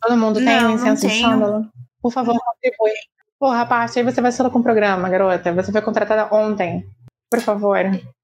Todo 0.02 0.16
mundo 0.16 0.36
tem 0.36 0.46
Não, 0.46 0.62
não 0.62 0.72
licença 0.72 1.06
de 1.06 1.20
sândalo? 1.20 1.66
Por 2.02 2.12
favor, 2.12 2.34
contribui. 2.38 2.92
Porra, 3.38 3.64
parte, 3.66 3.98
aí 3.98 4.04
você 4.04 4.20
vai 4.20 4.32
ser 4.32 4.48
com 4.50 4.58
o 4.58 4.62
programa, 4.62 5.08
garota. 5.08 5.52
Você 5.54 5.70
foi 5.70 5.80
contratada 5.82 6.28
ontem. 6.34 6.84
Por 7.30 7.40
favor. 7.40 7.78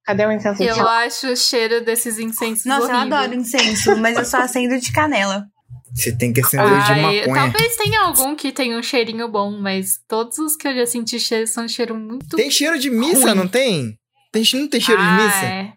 Cadê 0.05 0.27
o 0.27 0.33
incenso 0.33 0.59
de 0.63 0.69
Eu 0.69 0.75
sândalo? 0.75 0.91
acho 0.99 1.29
o 1.29 1.37
cheiro 1.37 1.85
desses 1.85 2.19
incensos 2.19 2.65
Nossa, 2.67 2.91
eu 2.93 2.97
horrível. 2.97 3.17
adoro 3.17 3.35
incenso, 3.35 3.97
mas 3.97 4.17
eu 4.17 4.25
só 4.25 4.39
acendo 4.39 4.79
de 4.81 4.93
canela. 4.93 5.47
Você 5.95 6.15
tem 6.17 6.33
que 6.33 6.41
acender 6.41 6.67
de 6.69 6.93
Ai, 6.93 7.01
maconha. 7.03 7.35
talvez 7.53 7.77
tenha 7.77 8.01
algum 8.03 8.35
que 8.37 8.53
tenha 8.53 8.77
um 8.79 8.83
cheirinho 8.83 9.29
bom, 9.29 9.59
mas 9.61 9.99
todos 10.09 10.39
os 10.39 10.55
que 10.57 10.69
eu 10.69 10.75
já 10.75 10.87
senti 10.87 11.19
cheiro 11.19 11.47
são 11.47 11.67
cheiro 11.69 11.95
muito 11.95 12.37
Tem 12.37 12.51
cheiro 12.51 12.79
de 12.79 12.91
missa, 12.91 13.27
Ruim. 13.29 13.35
não 13.35 13.49
tem? 13.49 13.99
tem? 14.33 14.45
Não 14.61 14.69
tem 14.69 14.81
cheiro 14.81 15.01
de 15.01 15.09
Ah, 15.09 15.17
missa? 15.17 15.45
é. 15.47 15.73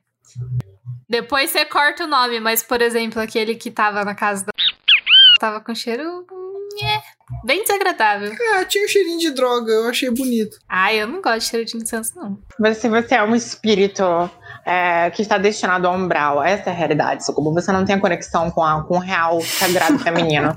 Depois 1.10 1.50
você 1.50 1.66
corta 1.66 2.04
o 2.04 2.08
nome, 2.08 2.40
mas, 2.40 2.62
por 2.62 2.82
exemplo, 2.84 3.20
aquele 3.20 3.56
que 3.56 3.72
tava 3.72 4.06
na 4.06 4.14
casa 4.14 4.46
da. 4.46 4.52
Tava 5.40 5.60
com 5.60 5.74
cheiro. 5.74 6.24
bem 7.44 7.64
desagradável. 7.64 8.32
Ah, 8.54 8.64
tinha 8.66 8.86
um 8.86 8.88
cheirinho 8.88 9.18
de 9.18 9.32
droga, 9.32 9.72
eu 9.72 9.90
achei 9.90 10.12
bonito. 10.12 10.60
Ai, 10.70 11.02
eu 11.02 11.08
não 11.08 11.20
gosto 11.20 11.40
de 11.40 11.46
cheiro 11.46 11.66
de 11.66 11.78
incenso, 11.78 12.12
não. 12.16 12.38
Mas 12.60 12.78
se 12.78 12.88
você 12.88 13.16
é 13.16 13.24
um 13.24 13.36
espírito 13.36 14.04
é, 14.64 15.10
que 15.10 15.24
está 15.24 15.40
destinado 15.40 15.88
ao 15.88 15.96
umbral, 15.96 16.44
essa 16.44 16.70
é 16.70 16.74
a 16.74 16.76
realidade, 16.76 17.26
Sucubo. 17.26 17.54
Você 17.54 17.72
não 17.72 17.86
tem 17.86 17.96
a 17.96 18.00
conexão 18.00 18.52
com, 18.52 18.62
a, 18.62 18.84
com 18.84 18.98
o 18.98 19.00
real 19.00 19.42
sagrado 19.42 19.98
feminino. 19.98 20.56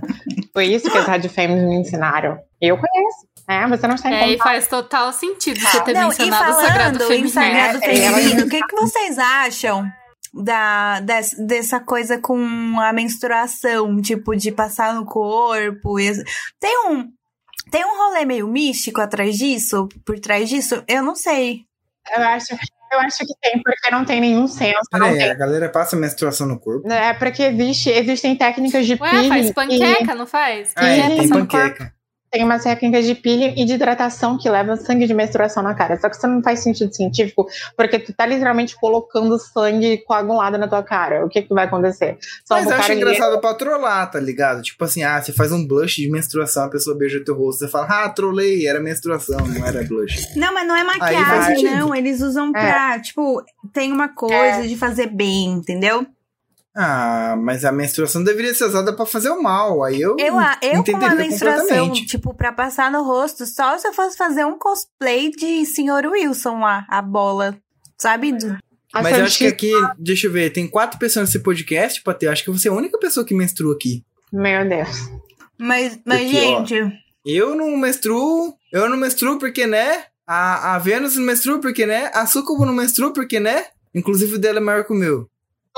Foi 0.53 0.67
isso 0.67 0.91
que 0.91 0.99
as 0.99 1.07
Red 1.07 1.29
Fames 1.31 1.63
me 1.63 1.77
ensinaram. 1.77 2.39
Eu 2.61 2.77
conheço. 2.77 3.27
É, 3.49 3.67
você 3.67 3.87
não 3.87 3.95
está 3.95 4.11
em 4.11 4.15
É, 4.15 4.29
e 4.33 4.39
faz 4.39 4.69
total 4.69 5.13
sentido 5.13 5.59
você 5.61 5.81
ter 5.81 5.95
Não, 5.95 6.03
e 6.03 6.09
mencionado 6.09 6.53
o 6.53 6.61
sagrado 6.61 7.01
feminino. 7.01 7.29
sagrado 7.31 7.79
É, 7.83 7.91
é, 7.91 8.11
feminino, 8.11 8.47
o 8.47 8.49
que, 8.49 8.61
que 8.61 8.77
vocês 8.77 9.19
acham 9.19 9.91
da, 10.33 11.01
des- 11.01 11.35
dessa 11.47 11.81
coisa 11.81 12.19
com 12.19 12.37
a 12.81 12.93
menstruação? 12.93 14.01
Tipo, 14.01 14.35
de 14.37 14.51
passar 14.53 14.95
no 14.95 15.05
corpo? 15.05 15.99
e- 15.99 16.13
Tem 16.61 16.89
um, 16.89 17.09
tem 17.71 17.85
um 17.85 17.97
rolê 17.99 18.25
meio 18.25 18.49
místico 18.49 19.01
atrás 19.01 19.37
disso? 19.37 19.89
Por 20.05 20.19
trás 20.21 20.49
disso? 20.49 20.83
Eu 20.89 21.03
não 21.03 21.15
sei. 21.15 21.61
Eu 22.17 22.23
acho, 22.25 22.53
eu 22.93 23.01
acho 23.01 23.19
que 23.19 23.33
tem, 23.41 23.63
porque 23.63 23.91
não 23.91 24.05
tem 24.05 24.21
nenhum 24.21 24.47
senso. 24.49 24.81
Peraí, 24.91 25.17
tem. 25.19 25.31
a 25.31 25.35
galera 25.35 25.69
passa 25.69 25.97
menstruação 25.97 26.47
no 26.47 26.59
corpo. 26.59 26.91
É 26.91 27.15
porque 27.15 27.43
existe, 27.45 27.91
existem 27.91 28.37
técnicas 28.37 28.85
de 28.87 28.95
Ué, 28.95 29.11
peeling. 29.11 29.29
faz 29.29 29.49
e- 29.51 29.55
panqueca, 29.55 30.15
não 30.15 30.27
faz? 30.27 30.73
Ah, 30.75 30.89
é, 30.89 31.09
tem 31.17 31.29
panqueca. 31.29 31.93
Tem 32.33 32.43
umas 32.43 32.63
técnicas 32.63 33.05
de 33.05 33.15
peeling 33.15 33.61
e 33.61 33.67
de 33.67 33.75
hidratação 33.75 34.39
que 34.39 34.49
levam 34.49 34.75
sangue 34.75 35.07
de 35.07 35.13
menstruação 35.13 35.63
na 35.63 35.75
cara. 35.75 36.01
Só 36.01 36.09
que 36.09 36.17
isso 36.17 36.27
não 36.27 36.43
faz 36.43 36.61
sentido 36.61 36.91
científico, 36.95 37.47
porque 37.77 37.99
tu 37.99 38.13
tá 38.15 38.25
literalmente 38.25 38.75
colocando 38.75 39.39
sangue 39.39 39.99
coagulado 39.99 40.57
na 40.57 40.67
tua 40.67 40.83
cara. 40.83 41.27
O 41.27 41.29
que 41.29 41.43
que 41.43 41.53
vai 41.53 41.67
acontecer? 41.67 42.17
Só 42.45 42.55
Mas 42.55 42.67
eu 42.67 42.73
acho 42.73 42.93
engraçado 42.93 43.39
pra 43.39 43.53
trollar, 43.53 44.11
tá 44.11 44.19
ligado? 44.19 44.63
Tipo 44.63 44.83
assim, 44.85 45.03
ah, 45.03 45.21
você 45.21 45.31
faz 45.31 45.53
um 45.53 45.67
blush 45.67 45.97
de 45.97 46.11
menstruação, 46.11 46.65
a 46.65 46.71
pessoa 46.71 46.97
beija 46.97 47.23
teu 47.23 47.37
rosto, 47.37 47.59
você 47.59 47.69
fala, 47.69 47.87
ah, 48.05 48.09
trolei, 48.09 48.67
era 48.67 48.81
menstruação, 48.81 49.47
não 49.47 49.67
era 49.67 49.85
blush. 49.85 50.35
Não, 50.35 50.55
mas 50.55 50.67
não 50.67 50.75
é 50.75 50.85
maquiagem, 50.85 51.65
não. 51.65 51.95
Eles 51.95 52.23
usam 52.23 52.51
pra, 52.51 52.99
tipo, 52.99 53.45
tem 53.75 53.93
uma 53.93 54.09
coisa 54.09 54.67
de 54.67 54.75
fazer 54.77 55.09
bem, 55.09 55.53
entendeu? 55.53 56.07
Ah, 56.75 57.37
mas 57.39 57.65
a 57.65 57.73
menstruação 57.73 58.25
deveria 58.25 58.55
ser 58.55 58.65
usada 58.65 58.95
pra 58.95 59.05
fazer 59.05 59.29
o 59.31 59.43
mal. 59.43 59.85
Aí 59.85 60.01
eu, 60.01 60.17
Eu, 60.19 60.39
a- 60.39 60.59
eu 60.63 60.83
com 60.83 60.97
a 60.97 61.15
menstruação, 61.15 61.61
completamente. 61.67 62.07
tipo, 62.07 62.33
pra 62.35 62.53
passar 62.53 62.91
no 62.91 63.03
rosto, 63.03 63.45
só 63.45 63.77
se 63.77 63.87
eu 63.87 63.93
fosse 63.93 64.17
fazer 64.17 64.45
um 64.47 64.59
cosplay 64.59 65.31
de 65.31 65.67
Sr. 65.67 66.07
Wilson 66.11 66.61
lá, 66.61 66.87
a 66.89 67.03
bola. 67.03 67.57
Sabe? 67.99 68.33
Mas 68.93 69.19
eu 69.19 69.25
acho 69.25 69.39
que 69.39 69.47
aqui, 69.47 69.73
deixa 69.99 70.27
eu 70.27 70.33
ver, 70.33 70.51
tem 70.51 70.67
quatro 70.69 70.99
pessoas 70.99 71.29
nesse 71.29 71.43
podcast, 71.43 72.03
Patê. 72.03 72.27
Acho 72.27 72.45
que 72.45 72.51
você 72.51 72.69
é 72.69 72.71
a 72.71 72.75
única 72.75 72.99
pessoa 72.99 73.25
que 73.25 73.35
menstrua 73.35 73.75
aqui. 73.75 74.03
Meu 74.33 74.67
Deus. 74.69 75.11
Mas, 75.59 75.99
mas 76.05 76.21
Porque, 76.23 76.41
ó, 76.47 76.65
gente, 76.65 76.93
Eu 77.25 77.55
não 77.55 77.77
menstruo, 77.77 78.55
eu 78.73 78.89
não 78.89 78.97
menstruo 78.97 79.39
porque, 79.39 79.67
né? 79.67 80.05
A, 80.27 80.75
a 80.75 80.79
Vênus 80.79 81.17
não 81.17 81.25
menstrua 81.25 81.61
porque, 81.61 81.87
né? 81.87 82.11
A 82.15 82.27
Sucubo 82.27 82.65
não 82.67 82.73
menstrua 82.73 83.13
porque, 83.13 83.39
né? 83.39 83.67
Inclusive 83.95 84.35
o 84.35 84.39
dela 84.39 84.59
é 84.59 84.61
maior 84.63 84.85
que 84.85 84.93
o 84.93 84.97
meu. 84.97 85.29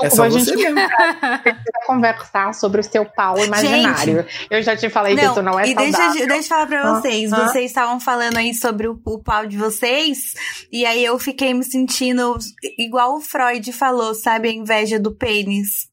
É 0.01 0.09
só 0.09 0.23
a 0.25 0.29
você 0.29 0.51
gente 0.51 0.57
mesmo. 0.73 0.75
precisa 1.41 1.71
conversar 1.87 2.53
sobre 2.53 2.81
o 2.81 2.83
seu 2.83 3.05
pau 3.05 3.37
imaginário. 3.39 4.25
Eu 4.49 4.61
já 4.61 4.75
te 4.75 4.89
falei 4.89 5.15
que 5.15 5.23
isso 5.23 5.41
não 5.41 5.57
é 5.59 5.69
e 5.69 5.73
deixa, 5.75 5.91
saudável. 5.97 6.21
de- 6.21 6.27
deixa 6.27 6.43
eu 6.45 6.49
falar 6.49 6.67
pra 6.67 6.81
Ah, 6.81 6.93
vocês. 7.01 7.31
ah. 7.33 7.47
Vocês 7.47 7.65
estavam 7.65 7.99
falando 7.99 8.37
aí 8.37 8.53
sobre 8.53 8.87
o, 8.89 8.99
o 9.05 9.23
pau 9.23 9.45
de 9.45 9.57
vocês. 9.57 10.33
E 10.71 10.85
aí 10.85 11.03
eu 11.03 11.17
fiquei 11.17 11.53
me 11.53 11.63
sentindo 11.63 12.37
igual 12.77 13.15
o 13.15 13.21
Freud 13.21 13.71
falou, 13.71 14.13
sabe? 14.13 14.49
A 14.49 14.51
inveja 14.53 14.99
do 14.99 15.15
pênis. 15.15 15.87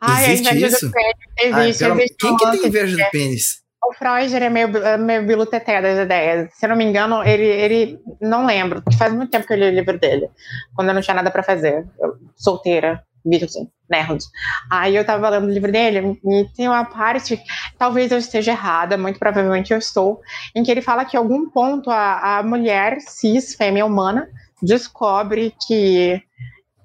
Ai, 0.00 0.26
a 0.26 0.32
Existe 0.32 0.50
inveja 0.50 0.68
do 0.68 0.74
isso? 0.76 0.90
pênis. 0.92 1.54
Ai, 1.54 1.68
Existe, 1.68 1.84
pelo- 1.84 1.94
existe 2.00 2.16
Quem 2.18 2.36
que 2.36 2.50
tem 2.50 2.66
inveja 2.66 2.96
do 3.04 3.10
pênis? 3.10 3.64
O 3.86 3.92
Freud 3.94 4.34
ele 4.34 4.44
é 4.46 4.50
meio, 4.50 4.76
é 4.78 4.96
meio 4.96 5.26
biluteté 5.26 5.80
das 5.82 5.98
ideias. 5.98 6.48
Se 6.54 6.64
eu 6.64 6.70
não 6.70 6.76
me 6.76 6.84
engano, 6.84 7.22
ele, 7.22 7.44
ele 7.44 7.98
não 8.20 8.46
lembro, 8.46 8.80
porque 8.82 8.96
faz 8.96 9.12
muito 9.12 9.30
tempo 9.30 9.46
que 9.46 9.52
eu 9.52 9.58
li 9.58 9.66
o 9.66 9.74
livro 9.74 9.98
dele, 9.98 10.28
quando 10.74 10.88
eu 10.88 10.94
não 10.94 11.02
tinha 11.02 11.14
nada 11.14 11.30
pra 11.30 11.42
fazer. 11.42 11.86
Eu, 12.00 12.14
solteira, 12.34 13.02
virgem, 13.24 13.70
nerd. 13.88 14.22
Aí 14.70 14.94
eu 14.94 15.04
tava 15.04 15.28
lendo 15.28 15.46
o 15.46 15.52
livro 15.52 15.72
dele 15.72 16.18
e 16.24 16.44
tem 16.54 16.68
uma 16.68 16.84
parte, 16.84 17.40
talvez 17.78 18.12
eu 18.12 18.18
esteja 18.18 18.52
errada, 18.52 18.98
muito 18.98 19.18
provavelmente 19.18 19.72
eu 19.72 19.78
estou, 19.78 20.20
em 20.54 20.62
que 20.62 20.70
ele 20.70 20.82
fala 20.82 21.04
que 21.04 21.16
em 21.16 21.20
algum 21.20 21.48
ponto 21.48 21.90
a, 21.90 22.38
a 22.38 22.42
mulher 22.42 23.00
cis, 23.00 23.54
fêmea 23.54 23.86
humana, 23.86 24.28
descobre 24.62 25.54
que 25.66 26.20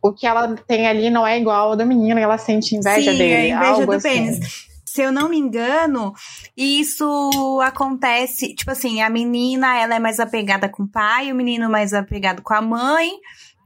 o 0.02 0.14
que 0.14 0.26
ela 0.26 0.56
tem 0.56 0.88
ali 0.88 1.10
não 1.10 1.28
é 1.28 1.38
igual 1.38 1.72
ao 1.72 1.76
do 1.76 1.86
menino 1.86 2.20
e 2.20 2.24
ela 2.24 2.38
sente 2.38 2.76
inveja 2.76 3.12
Sim, 3.12 3.18
dele. 3.18 3.52
a 3.52 3.56
inveja 3.56 3.72
algo 3.72 3.86
do 3.86 3.94
assim. 3.94 4.10
pênis. 4.10 4.70
Se 4.86 5.04
eu 5.04 5.12
não 5.12 5.30
me 5.30 5.38
engano, 5.38 6.14
isso 6.58 7.62
acontece, 7.62 8.56
tipo 8.56 8.72
assim, 8.72 9.04
a 9.04 9.10
menina, 9.10 9.78
ela 9.78 9.96
é 9.96 10.00
mais 10.00 10.20
apegada 10.20 10.68
com 10.68 10.82
o 10.82 10.88
pai, 10.88 11.32
o 11.32 11.36
menino 11.36 11.70
mais 11.70 11.94
apegado 11.94 12.42
com 12.42 12.56
a 12.56 12.62
mãe, 12.62 13.12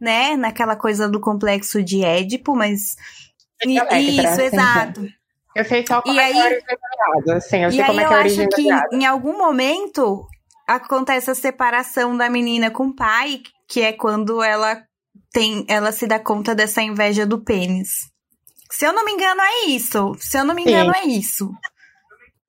né? 0.04 0.36
Naquela 0.36 0.76
coisa 0.76 1.08
do 1.08 1.20
complexo 1.20 1.82
de 1.82 2.04
Édipo, 2.04 2.56
mas 2.56 2.96
I- 3.66 3.78
Electra, 3.78 4.00
isso, 4.00 4.36
sim, 4.36 4.42
exato. 4.44 5.08
Eu 5.56 5.64
sei 5.66 5.86
só 5.88 6.02
como 6.02 6.14
E 6.16 6.20
é 6.20 6.32
que 6.32 6.38
é 6.38 6.42
a 6.42 6.46
aí- 6.46 6.54
origem 6.54 6.68
do 6.68 7.26
viado. 7.26 7.42
Sim, 7.42 7.58
eu 7.64 7.70
E 7.70 7.72
sei 7.72 7.82
aí 7.82 7.88
como 7.88 8.00
é 8.00 8.04
eu 8.04 8.08
que 8.10 8.14
é 8.14 8.18
a 8.18 8.20
acho 8.20 8.26
origem 8.28 8.50
do 8.50 8.56
que 8.56 8.62
viado. 8.64 8.88
em 8.94 9.06
algum 9.06 9.38
momento 9.38 10.28
acontece 10.68 11.32
a 11.32 11.36
separação 11.36 12.18
da 12.18 12.30
menina 12.30 12.70
com 12.72 12.88
o 12.88 12.96
pai, 12.96 13.42
que 13.68 13.82
é 13.82 13.94
quando 13.94 14.42
ela 14.44 14.82
tem, 15.32 15.66
ela 15.68 15.92
se 15.92 16.06
dá 16.08 16.20
conta 16.20 16.54
dessa 16.56 16.82
inveja 16.82 17.26
do 17.26 17.44
pênis. 17.44 18.12
Se 18.72 18.86
eu 18.86 18.92
não 18.94 19.06
me 19.06 19.12
engano, 19.12 19.40
é 19.42 19.66
isso. 19.68 20.16
Se 20.20 20.38
eu 20.38 20.44
não 20.44 20.56
me 20.56 20.64
engano, 20.64 20.92
é 20.96 21.06
isso. 21.06 21.50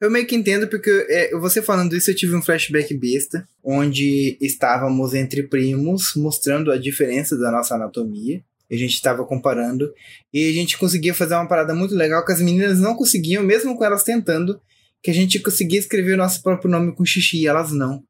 Eu 0.05 0.11
meio 0.11 0.27
que 0.27 0.37
entendo, 0.37 0.69
porque 0.69 0.91
é, 1.09 1.31
você 1.39 1.63
falando 1.63 1.97
isso, 1.97 2.11
eu 2.11 2.15
tive 2.15 2.37
um 2.37 2.43
flashback 2.43 2.93
besta, 2.95 3.49
onde 3.63 4.37
estávamos 4.41 5.15
entre 5.15 5.45
primos, 5.45 6.13
mostrando 6.15 6.71
a 6.71 6.77
diferença 6.77 7.39
da 7.39 7.51
nossa 7.51 7.75
anatomia. 7.75 8.43
A 8.71 8.77
gente 8.77 8.95
estava 8.95 9.25
comparando. 9.25 9.91
E 10.33 10.49
a 10.49 10.53
gente 10.53 10.77
conseguia 10.77 11.15
fazer 11.15 11.35
uma 11.35 11.49
parada 11.49 11.75
muito 11.75 11.95
legal 11.95 12.25
que 12.25 12.33
as 12.33 12.41
meninas 12.41 12.79
não 12.79 12.95
conseguiam, 12.95 13.43
mesmo 13.43 13.77
com 13.77 13.85
elas 13.85 14.03
tentando, 14.03 14.61
que 15.03 15.11
a 15.11 15.15
gente 15.15 15.39
conseguia 15.39 15.79
escrever 15.79 16.15
o 16.15 16.19
nosso 16.19 16.43
próprio 16.43 16.71
nome 16.71 16.95
com 16.95 17.05
xixi, 17.05 17.39
e 17.39 17.47
elas 17.47 17.73
não. 17.73 18.03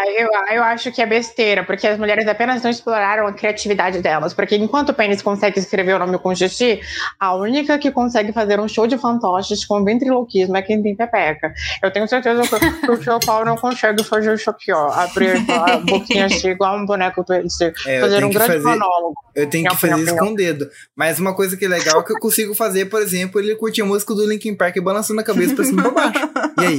Ah, 0.00 0.06
eu, 0.10 0.28
eu 0.56 0.62
acho 0.62 0.92
que 0.92 1.02
é 1.02 1.06
besteira, 1.06 1.64
porque 1.64 1.86
as 1.86 1.98
mulheres 1.98 2.26
apenas 2.28 2.62
não 2.62 2.70
exploraram 2.70 3.26
a 3.26 3.32
criatividade 3.32 4.00
delas. 4.00 4.32
Porque 4.32 4.54
enquanto 4.56 4.90
o 4.90 4.94
pênis 4.94 5.20
consegue 5.20 5.58
escrever 5.58 5.94
o 5.94 5.98
nome 5.98 6.18
com 6.18 6.32
xixi, 6.34 6.80
a 7.18 7.34
única 7.34 7.76
que 7.78 7.90
consegue 7.90 8.32
fazer 8.32 8.60
um 8.60 8.68
show 8.68 8.86
de 8.86 8.96
fantoches 8.96 9.64
com 9.64 9.82
ventriloquismo 9.82 10.56
é 10.56 10.62
quem 10.62 10.80
tem 10.82 10.94
pepeca. 10.94 11.52
Eu 11.82 11.90
tenho 11.90 12.06
certeza 12.06 12.42
que, 12.42 12.80
que 12.86 12.90
o 12.90 13.02
seu 13.02 13.18
pau 13.18 13.44
não 13.44 13.56
consegue 13.56 14.04
fazer 14.04 14.34
isso 14.34 14.48
aqui, 14.50 14.70
ó. 14.72 14.88
Abrir 14.92 15.36
a 15.50 15.78
boquinha 15.78 16.26
assim, 16.26 16.50
igual 16.50 16.76
um 16.78 16.86
boneco 16.86 17.24
twist. 17.24 17.62
É, 17.86 18.00
Fazer 18.00 18.24
um 18.24 18.30
grande 18.30 18.52
fazer- 18.52 18.62
monólogo. 18.68 19.14
Eu 19.34 19.48
tenho 19.48 19.68
que 19.68 19.76
fazer 19.76 19.98
isso 19.98 20.16
com 20.16 20.26
o 20.32 20.34
dedo. 20.36 20.68
Mas 20.96 21.18
uma 21.18 21.34
coisa 21.34 21.56
que 21.56 21.64
é 21.64 21.68
legal 21.68 22.00
é 22.00 22.04
que 22.04 22.12
eu 22.12 22.18
consigo 22.20 22.54
fazer, 22.54 22.86
por 22.86 23.00
exemplo, 23.02 23.40
ele 23.40 23.54
curtir 23.56 23.82
a 23.82 23.84
música 23.84 24.14
do 24.14 24.26
Linkin 24.28 24.54
Park 24.54 24.76
balançando 24.80 25.20
a 25.20 25.24
cabeça 25.24 25.54
pra 25.54 25.64
cima 25.64 25.80
e 25.80 25.82
pra 25.82 25.90
baixo. 25.92 26.30
E 26.60 26.64
aí? 26.66 26.76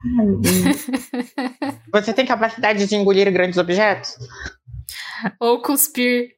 Você 1.92 2.12
tem 2.12 2.24
capacidade 2.26 2.86
de 2.86 2.94
engolir 2.96 3.30
grandes 3.32 3.58
objetos? 3.58 4.16
Ou 5.40 5.60
cuspir 5.60 6.30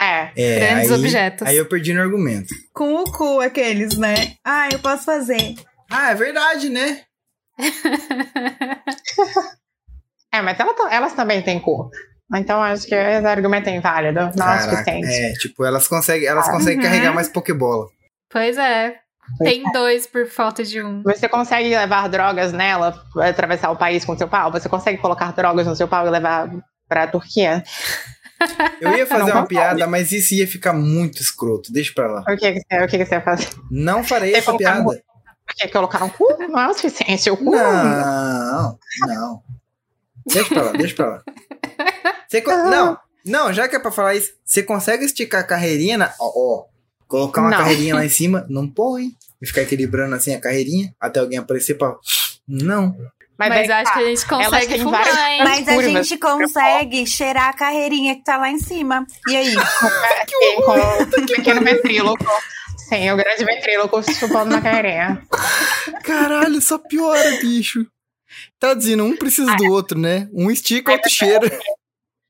É. 0.00 0.30
É, 0.36 0.58
grandes 0.60 0.90
aí, 0.92 0.98
objetos. 0.98 1.48
aí 1.48 1.56
eu 1.56 1.66
perdi 1.66 1.92
no 1.94 2.02
argumento. 2.02 2.54
Com 2.74 2.94
o 2.96 3.04
cu, 3.04 3.40
aqueles, 3.40 3.96
né? 3.96 4.34
Ah, 4.44 4.68
eu 4.70 4.78
posso 4.78 5.04
fazer. 5.04 5.54
Ah, 5.90 6.10
é 6.10 6.14
verdade, 6.14 6.68
né? 6.68 7.02
É, 10.32 10.42
mas 10.42 10.58
ela 10.60 10.74
ta- 10.74 10.92
elas 10.92 11.14
também 11.14 11.40
têm 11.40 11.58
cu. 11.58 11.88
Então 12.34 12.62
acho 12.62 12.86
que 12.86 12.94
esse 12.94 13.26
argumento 13.26 13.68
é 13.70 13.76
inválido. 13.76 14.18
Não 14.20 14.26
é 14.28 14.30
o 14.32 14.36
Caraca, 14.36 14.70
suficiente. 14.70 15.06
é, 15.08 15.32
tipo, 15.34 15.64
elas 15.64 15.88
conseguem, 15.88 16.28
elas 16.28 16.46
Ah. 16.48 16.52
conseguem 16.52 16.76
Uhum. 16.78 16.82
carregar 16.82 17.14
mais 17.14 17.28
Pokébola. 17.28 17.86
Pois 18.28 18.58
é. 18.58 18.96
Tem 19.38 19.62
dois 19.72 20.06
por 20.06 20.26
falta 20.28 20.62
de 20.64 20.82
um. 20.82 21.02
Você 21.02 21.28
consegue 21.28 21.68
levar 21.68 22.08
drogas 22.08 22.52
nela, 22.52 23.02
atravessar 23.20 23.70
o 23.70 23.76
país 23.76 24.04
com 24.04 24.16
seu 24.16 24.28
pau? 24.28 24.50
Você 24.52 24.68
consegue 24.68 24.98
colocar 24.98 25.32
drogas 25.32 25.66
no 25.66 25.74
seu 25.76 25.88
pau 25.88 26.06
e 26.06 26.10
levar 26.10 26.48
pra 26.88 27.06
Turquia? 27.06 27.62
Eu 28.80 28.94
ia 28.96 29.06
fazer 29.06 29.20
Não 29.20 29.26
uma 29.28 29.42
consegue. 29.42 29.48
piada, 29.48 29.86
mas 29.86 30.12
isso 30.12 30.34
ia 30.34 30.46
ficar 30.46 30.72
muito 30.74 31.20
escroto. 31.22 31.72
Deixa 31.72 31.92
pra 31.94 32.06
lá. 32.06 32.20
O 32.28 32.36
que, 32.36 32.52
que, 32.52 32.60
você, 32.60 32.84
o 32.84 32.86
que, 32.86 32.98
que 32.98 33.04
você 33.06 33.18
vai 33.18 33.24
fazer? 33.24 33.48
Não 33.70 34.04
farei 34.04 34.32
Você 34.32 34.38
essa 34.38 34.56
piada. 34.56 34.82
no- 34.82 34.94
Porque 35.46 35.68
colocar 35.68 36.04
um 36.04 36.08
cu 36.10 36.36
não 36.38 36.58
é 36.60 36.68
o 36.68 36.74
suficiente. 36.74 37.30
O 37.30 37.36
cu 37.36 37.50
Não, 37.52 38.78
não. 39.06 39.42
Deixa 40.26 40.48
pra 40.54 40.62
lá, 40.64 40.72
deixa 40.72 40.94
pra 40.96 41.06
lá. 41.06 41.22
Você 42.28 42.40
não, 42.42 42.98
não, 43.24 43.52
já 43.52 43.68
que 43.68 43.76
é 43.76 43.78
pra 43.78 43.90
falar 43.92 44.14
isso, 44.16 44.30
você 44.44 44.62
consegue 44.62 45.04
esticar 45.04 45.40
a 45.40 45.44
carreirinha 45.46 45.96
na. 45.96 46.12
Ó, 46.20 46.32
ó, 46.34 46.64
colocar 47.06 47.40
uma 47.40 47.50
Não. 47.50 47.58
carreirinha 47.58 47.94
lá 47.94 48.04
em 48.04 48.08
cima, 48.08 48.46
não 48.48 48.68
põe. 48.68 49.12
E 49.40 49.46
ficar 49.46 49.62
equilibrando 49.62 50.14
assim 50.14 50.34
a 50.34 50.40
carreirinha 50.40 50.94
até 50.98 51.20
alguém 51.20 51.38
aparecer 51.38 51.74
pra. 51.74 51.94
Não. 52.48 52.96
Mas, 53.38 53.52
aí 53.52 53.70
acho 53.70 53.84
tá. 53.84 53.92
que 53.92 53.98
a 53.98 54.08
gente 54.08 54.26
consegue 54.26 54.78
fumar, 54.78 55.04
várias-? 55.04 55.44
Mas 55.44 55.68
a 55.68 55.74
curvas. 55.74 56.08
gente 56.08 56.18
consegue 56.18 57.06
cheirar 57.06 57.48
a 57.50 57.52
carreirinha 57.52 58.14
que 58.16 58.24
tá 58.24 58.38
lá 58.38 58.50
em 58.50 58.58
cima. 58.58 59.06
E 59.28 59.36
aí? 59.36 59.54
Com 60.64 61.22
o 61.22 61.26
pequeno 61.26 61.60
ventríloco. 61.60 62.24
Sim, 62.88 63.10
o 63.10 63.16
grande 63.16 63.44
ventríloco 63.44 64.02
chupando 64.14 64.52
na 64.52 64.60
carreirinha. 64.62 65.22
Caralho, 66.02 66.62
só 66.62 66.78
piora, 66.78 67.30
bicho. 67.40 67.86
Tá 68.58 68.74
dizendo, 68.74 69.04
um 69.04 69.16
precisa 69.16 69.54
do 69.54 69.64
outro, 69.70 69.98
né? 69.98 70.28
Um 70.32 70.50
estica, 70.50 70.92
outro 70.92 71.10
cheira. 71.10 71.46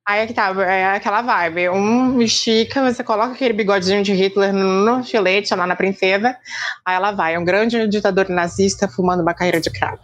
Aí 0.09 0.21
é 0.21 0.27
que 0.27 0.33
tá, 0.33 0.55
é 0.63 0.95
aquela 0.95 1.21
vibe. 1.21 1.71
Um 1.71 2.23
estica, 2.23 2.93
você 2.93 3.03
coloca 3.03 3.33
aquele 3.33 3.53
bigodinho 3.53 4.05
de 4.05 4.13
Hitler 4.13 4.53
no, 4.53 5.03
filete 5.03 5.53
lá 5.53 5.67
na 5.67 5.75
princesa. 5.75 6.37
Aí 6.85 6.95
ela 6.95 7.11
vai, 7.11 7.37
um 7.37 7.45
grande 7.45 7.89
ditador 7.89 8.29
nazista 8.29 8.87
fumando 8.87 9.23
uma 9.23 9.35
carreira 9.35 9.61
de 9.61 9.69
crack. 9.69 10.01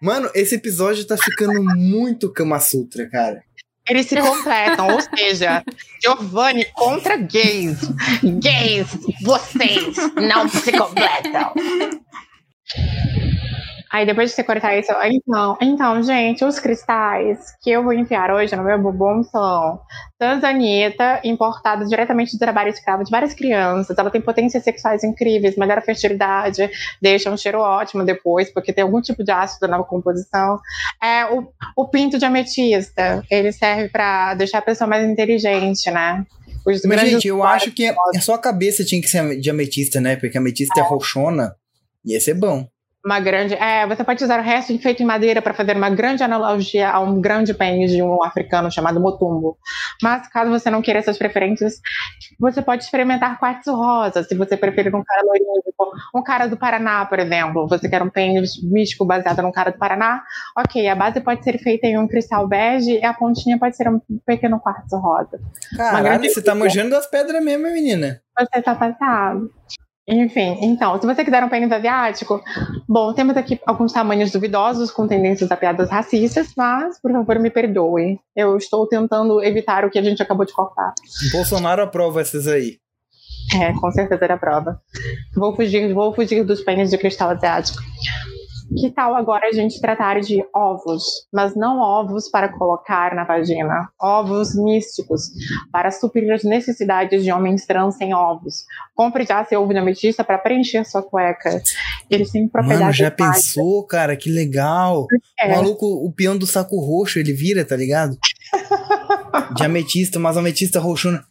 Mano, 0.00 0.30
esse 0.34 0.54
episódio 0.54 1.06
tá 1.06 1.18
ficando 1.18 1.62
muito 1.62 2.32
Kama 2.32 2.58
Sutra, 2.58 3.08
cara. 3.10 3.42
Eles 3.86 4.06
se 4.06 4.16
completam, 4.16 4.88
ou 4.88 5.00
seja, 5.14 5.62
Giovanni 6.02 6.64
contra 6.72 7.18
gays. 7.18 7.78
Gays, 8.22 8.88
vocês 9.22 9.94
não 10.16 10.48
se 10.48 10.72
completam. 10.72 11.52
Aí 13.94 14.04
depois 14.04 14.30
de 14.30 14.34
você 14.34 14.42
cortar 14.42 14.76
isso, 14.76 14.90
então, 15.04 15.56
então, 15.62 16.02
gente, 16.02 16.44
os 16.44 16.58
cristais 16.58 17.38
que 17.62 17.70
eu 17.70 17.84
vou 17.84 17.92
enfiar 17.92 18.28
hoje 18.32 18.56
no 18.56 18.64
meu 18.64 18.76
bumbum 18.76 19.22
são 19.22 19.78
Tanzanita, 20.18 21.20
importada 21.22 21.84
diretamente 21.84 22.32
do 22.32 22.38
trabalho 22.40 22.70
escravo 22.70 23.04
de 23.04 23.10
várias 23.12 23.34
crianças. 23.34 23.96
Ela 23.96 24.10
tem 24.10 24.20
potências 24.20 24.64
sexuais 24.64 25.04
incríveis, 25.04 25.56
melhora 25.56 25.78
a 25.78 25.84
fertilidade, 25.84 26.68
deixa 27.00 27.30
um 27.30 27.36
cheiro 27.36 27.60
ótimo 27.60 28.04
depois, 28.04 28.52
porque 28.52 28.72
tem 28.72 28.82
algum 28.82 29.00
tipo 29.00 29.22
de 29.22 29.30
ácido 29.30 29.68
na 29.68 29.80
composição. 29.84 30.58
É 31.00 31.26
o, 31.26 31.46
o 31.76 31.86
pinto 31.86 32.18
de 32.18 32.24
ametista, 32.24 33.22
ele 33.30 33.52
serve 33.52 33.90
pra 33.90 34.34
deixar 34.34 34.58
a 34.58 34.62
pessoa 34.62 34.88
mais 34.88 35.08
inteligente, 35.08 35.88
né? 35.92 36.26
Os 36.66 36.84
Mas, 36.84 37.00
gente, 37.00 37.28
eu 37.28 37.44
acho 37.44 37.70
que 37.70 37.84
é, 37.86 37.94
é 38.12 38.20
só 38.20 38.34
a 38.34 38.38
cabeça 38.38 38.84
tinha 38.84 39.00
que 39.00 39.08
ser 39.08 39.38
de 39.38 39.50
ametista, 39.50 40.00
né? 40.00 40.16
Porque 40.16 40.36
ametista 40.36 40.80
é 40.80 40.82
roxona. 40.82 41.54
Ia 42.04 42.20
ser 42.20 42.34
bom. 42.34 42.66
Uma 43.04 43.20
grande. 43.20 43.52
É, 43.54 43.86
você 43.86 44.02
pode 44.02 44.24
usar 44.24 44.40
o 44.40 44.42
resto 44.42 44.76
feito 44.78 45.02
em 45.02 45.06
madeira 45.06 45.42
para 45.42 45.52
fazer 45.52 45.76
uma 45.76 45.90
grande 45.90 46.22
analogia 46.22 46.88
a 46.88 47.00
um 47.00 47.20
grande 47.20 47.52
pênis 47.52 47.90
de 47.90 48.02
um 48.02 48.24
africano 48.24 48.70
chamado 48.70 48.98
motumbo. 48.98 49.58
Mas 50.02 50.26
caso 50.28 50.50
você 50.50 50.70
não 50.70 50.80
queira 50.80 51.00
essas 51.00 51.18
preferências, 51.18 51.80
você 52.40 52.62
pode 52.62 52.82
experimentar 52.82 53.38
quartzo 53.38 53.74
rosa, 53.74 54.22
se 54.22 54.34
você 54.34 54.56
preferir 54.56 54.94
um 54.94 55.04
cara 55.04 55.22
loirinho, 55.22 55.62
um 56.14 56.22
cara 56.22 56.46
do 56.46 56.56
Paraná, 56.56 57.04
por 57.04 57.18
exemplo. 57.18 57.68
Você 57.68 57.90
quer 57.90 58.02
um 58.02 58.08
pênis 58.08 58.52
místico 58.62 59.04
baseado 59.04 59.42
num 59.42 59.52
cara 59.52 59.70
do 59.70 59.78
Paraná? 59.78 60.22
Ok, 60.56 60.88
a 60.88 60.94
base 60.94 61.20
pode 61.20 61.44
ser 61.44 61.58
feita 61.58 61.86
em 61.86 61.98
um 61.98 62.08
cristal 62.08 62.48
bege 62.48 62.98
e 63.00 63.04
a 63.04 63.12
pontinha 63.12 63.58
pode 63.58 63.76
ser 63.76 63.86
um 63.86 64.00
pequeno 64.24 64.58
quartzo 64.58 64.96
rosa. 64.96 65.38
Caralho, 65.76 66.24
você 66.24 66.40
tá 66.40 66.54
manjando 66.54 66.90
das 66.90 67.06
pedras 67.06 67.44
mesmo, 67.44 67.64
menina. 67.64 68.22
Você 68.38 68.62
tá 68.62 68.74
passado. 68.74 69.50
Enfim, 70.06 70.58
então, 70.60 71.00
se 71.00 71.06
você 71.06 71.24
quiser 71.24 71.42
um 71.42 71.48
pênis 71.48 71.72
asiático, 71.72 72.42
bom, 72.86 73.14
temos 73.14 73.36
aqui 73.38 73.58
alguns 73.64 73.90
tamanhos 73.90 74.30
duvidosos 74.30 74.90
com 74.90 75.08
tendências 75.08 75.50
a 75.50 75.56
piadas 75.56 75.88
racistas, 75.88 76.52
mas, 76.54 77.00
por 77.00 77.10
favor, 77.10 77.38
me 77.38 77.48
perdoe. 77.48 78.20
Eu 78.36 78.56
estou 78.58 78.86
tentando 78.86 79.42
evitar 79.42 79.84
o 79.84 79.90
que 79.90 79.98
a 79.98 80.02
gente 80.02 80.22
acabou 80.22 80.44
de 80.44 80.52
cortar. 80.52 80.92
Bolsonaro 81.32 81.82
aprova 81.82 82.20
essas 82.20 82.46
aí. 82.46 82.78
É, 83.54 83.72
com 83.72 83.90
certeza 83.92 84.24
era 84.24 84.36
prova. 84.36 84.78
Vou 85.34 85.56
fugir, 85.56 85.92
vou 85.94 86.14
fugir 86.14 86.44
dos 86.44 86.60
pênis 86.60 86.90
de 86.90 86.98
cristal 86.98 87.30
asiático. 87.30 87.82
Que 88.76 88.90
tal 88.90 89.14
agora 89.14 89.48
a 89.48 89.52
gente 89.52 89.80
tratar 89.80 90.20
de 90.20 90.42
ovos, 90.54 91.26
mas 91.32 91.54
não 91.54 91.78
ovos 91.78 92.28
para 92.30 92.48
colocar 92.48 93.14
na 93.14 93.24
vagina, 93.24 93.88
ovos 94.00 94.54
místicos 94.54 95.30
para 95.70 95.90
suprir 95.90 96.32
as 96.32 96.42
necessidades 96.42 97.22
de 97.22 97.30
homens 97.30 97.66
trans 97.66 97.96
sem 97.96 98.14
ovos. 98.14 98.64
Compre 98.94 99.26
já 99.26 99.44
seu 99.44 99.62
ovo 99.62 99.72
de 99.72 99.78
ametista 99.78 100.24
para 100.24 100.38
preencher 100.38 100.84
sua 100.84 101.02
cueca. 101.02 101.62
Eles 102.10 102.30
têm 102.30 102.42
Mano, 102.42 102.52
propriedades 102.52 102.96
já 102.96 103.10
pensou, 103.10 103.84
cara? 103.84 104.16
Que 104.16 104.30
legal. 104.30 105.06
É. 105.38 105.48
O 105.48 105.56
maluco, 105.56 105.86
o 105.86 106.10
peão 106.12 106.36
do 106.36 106.46
saco 106.46 106.80
roxo, 106.80 107.18
ele 107.18 107.32
vira, 107.32 107.64
tá 107.64 107.76
ligado? 107.76 108.16
De 109.54 109.64
ametista, 109.64 110.18
mas 110.18 110.36
ametista 110.36 110.80
roxona. 110.80 111.24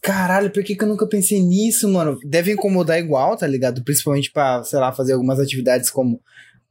Caralho, 0.00 0.50
por 0.50 0.62
que, 0.62 0.76
que 0.76 0.84
eu 0.84 0.88
nunca 0.88 1.06
pensei 1.06 1.40
nisso, 1.40 1.88
mano? 1.88 2.18
Deve 2.24 2.52
incomodar 2.52 2.98
igual, 2.98 3.36
tá 3.36 3.46
ligado? 3.46 3.82
Principalmente 3.82 4.30
pra, 4.30 4.62
sei 4.62 4.78
lá, 4.78 4.92
fazer 4.92 5.12
algumas 5.12 5.40
atividades 5.40 5.90
como 5.90 6.20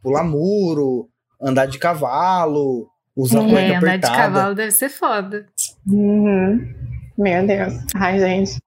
pular 0.07 0.23
muro, 0.23 1.09
andar 1.41 1.65
de 1.65 1.77
cavalo, 1.77 2.87
usar 3.15 3.39
É, 3.39 3.49
cueca 3.49 3.57
andar 3.59 3.79
de 3.79 3.85
apertada. 3.85 4.15
cavalo 4.15 4.55
deve 4.55 4.71
ser 4.71 4.89
foda. 4.89 5.45
Uhum. 5.85 6.73
Meu 7.17 7.45
Deus. 7.45 7.73
Ai, 7.95 8.19
gente. 8.19 8.57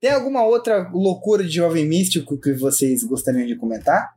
Tem 0.00 0.10
alguma 0.10 0.44
outra 0.44 0.90
loucura 0.92 1.42
de 1.42 1.50
jovem 1.54 1.86
místico 1.86 2.38
que 2.38 2.52
vocês 2.52 3.02
gostariam 3.04 3.46
de 3.46 3.56
comentar? 3.56 4.10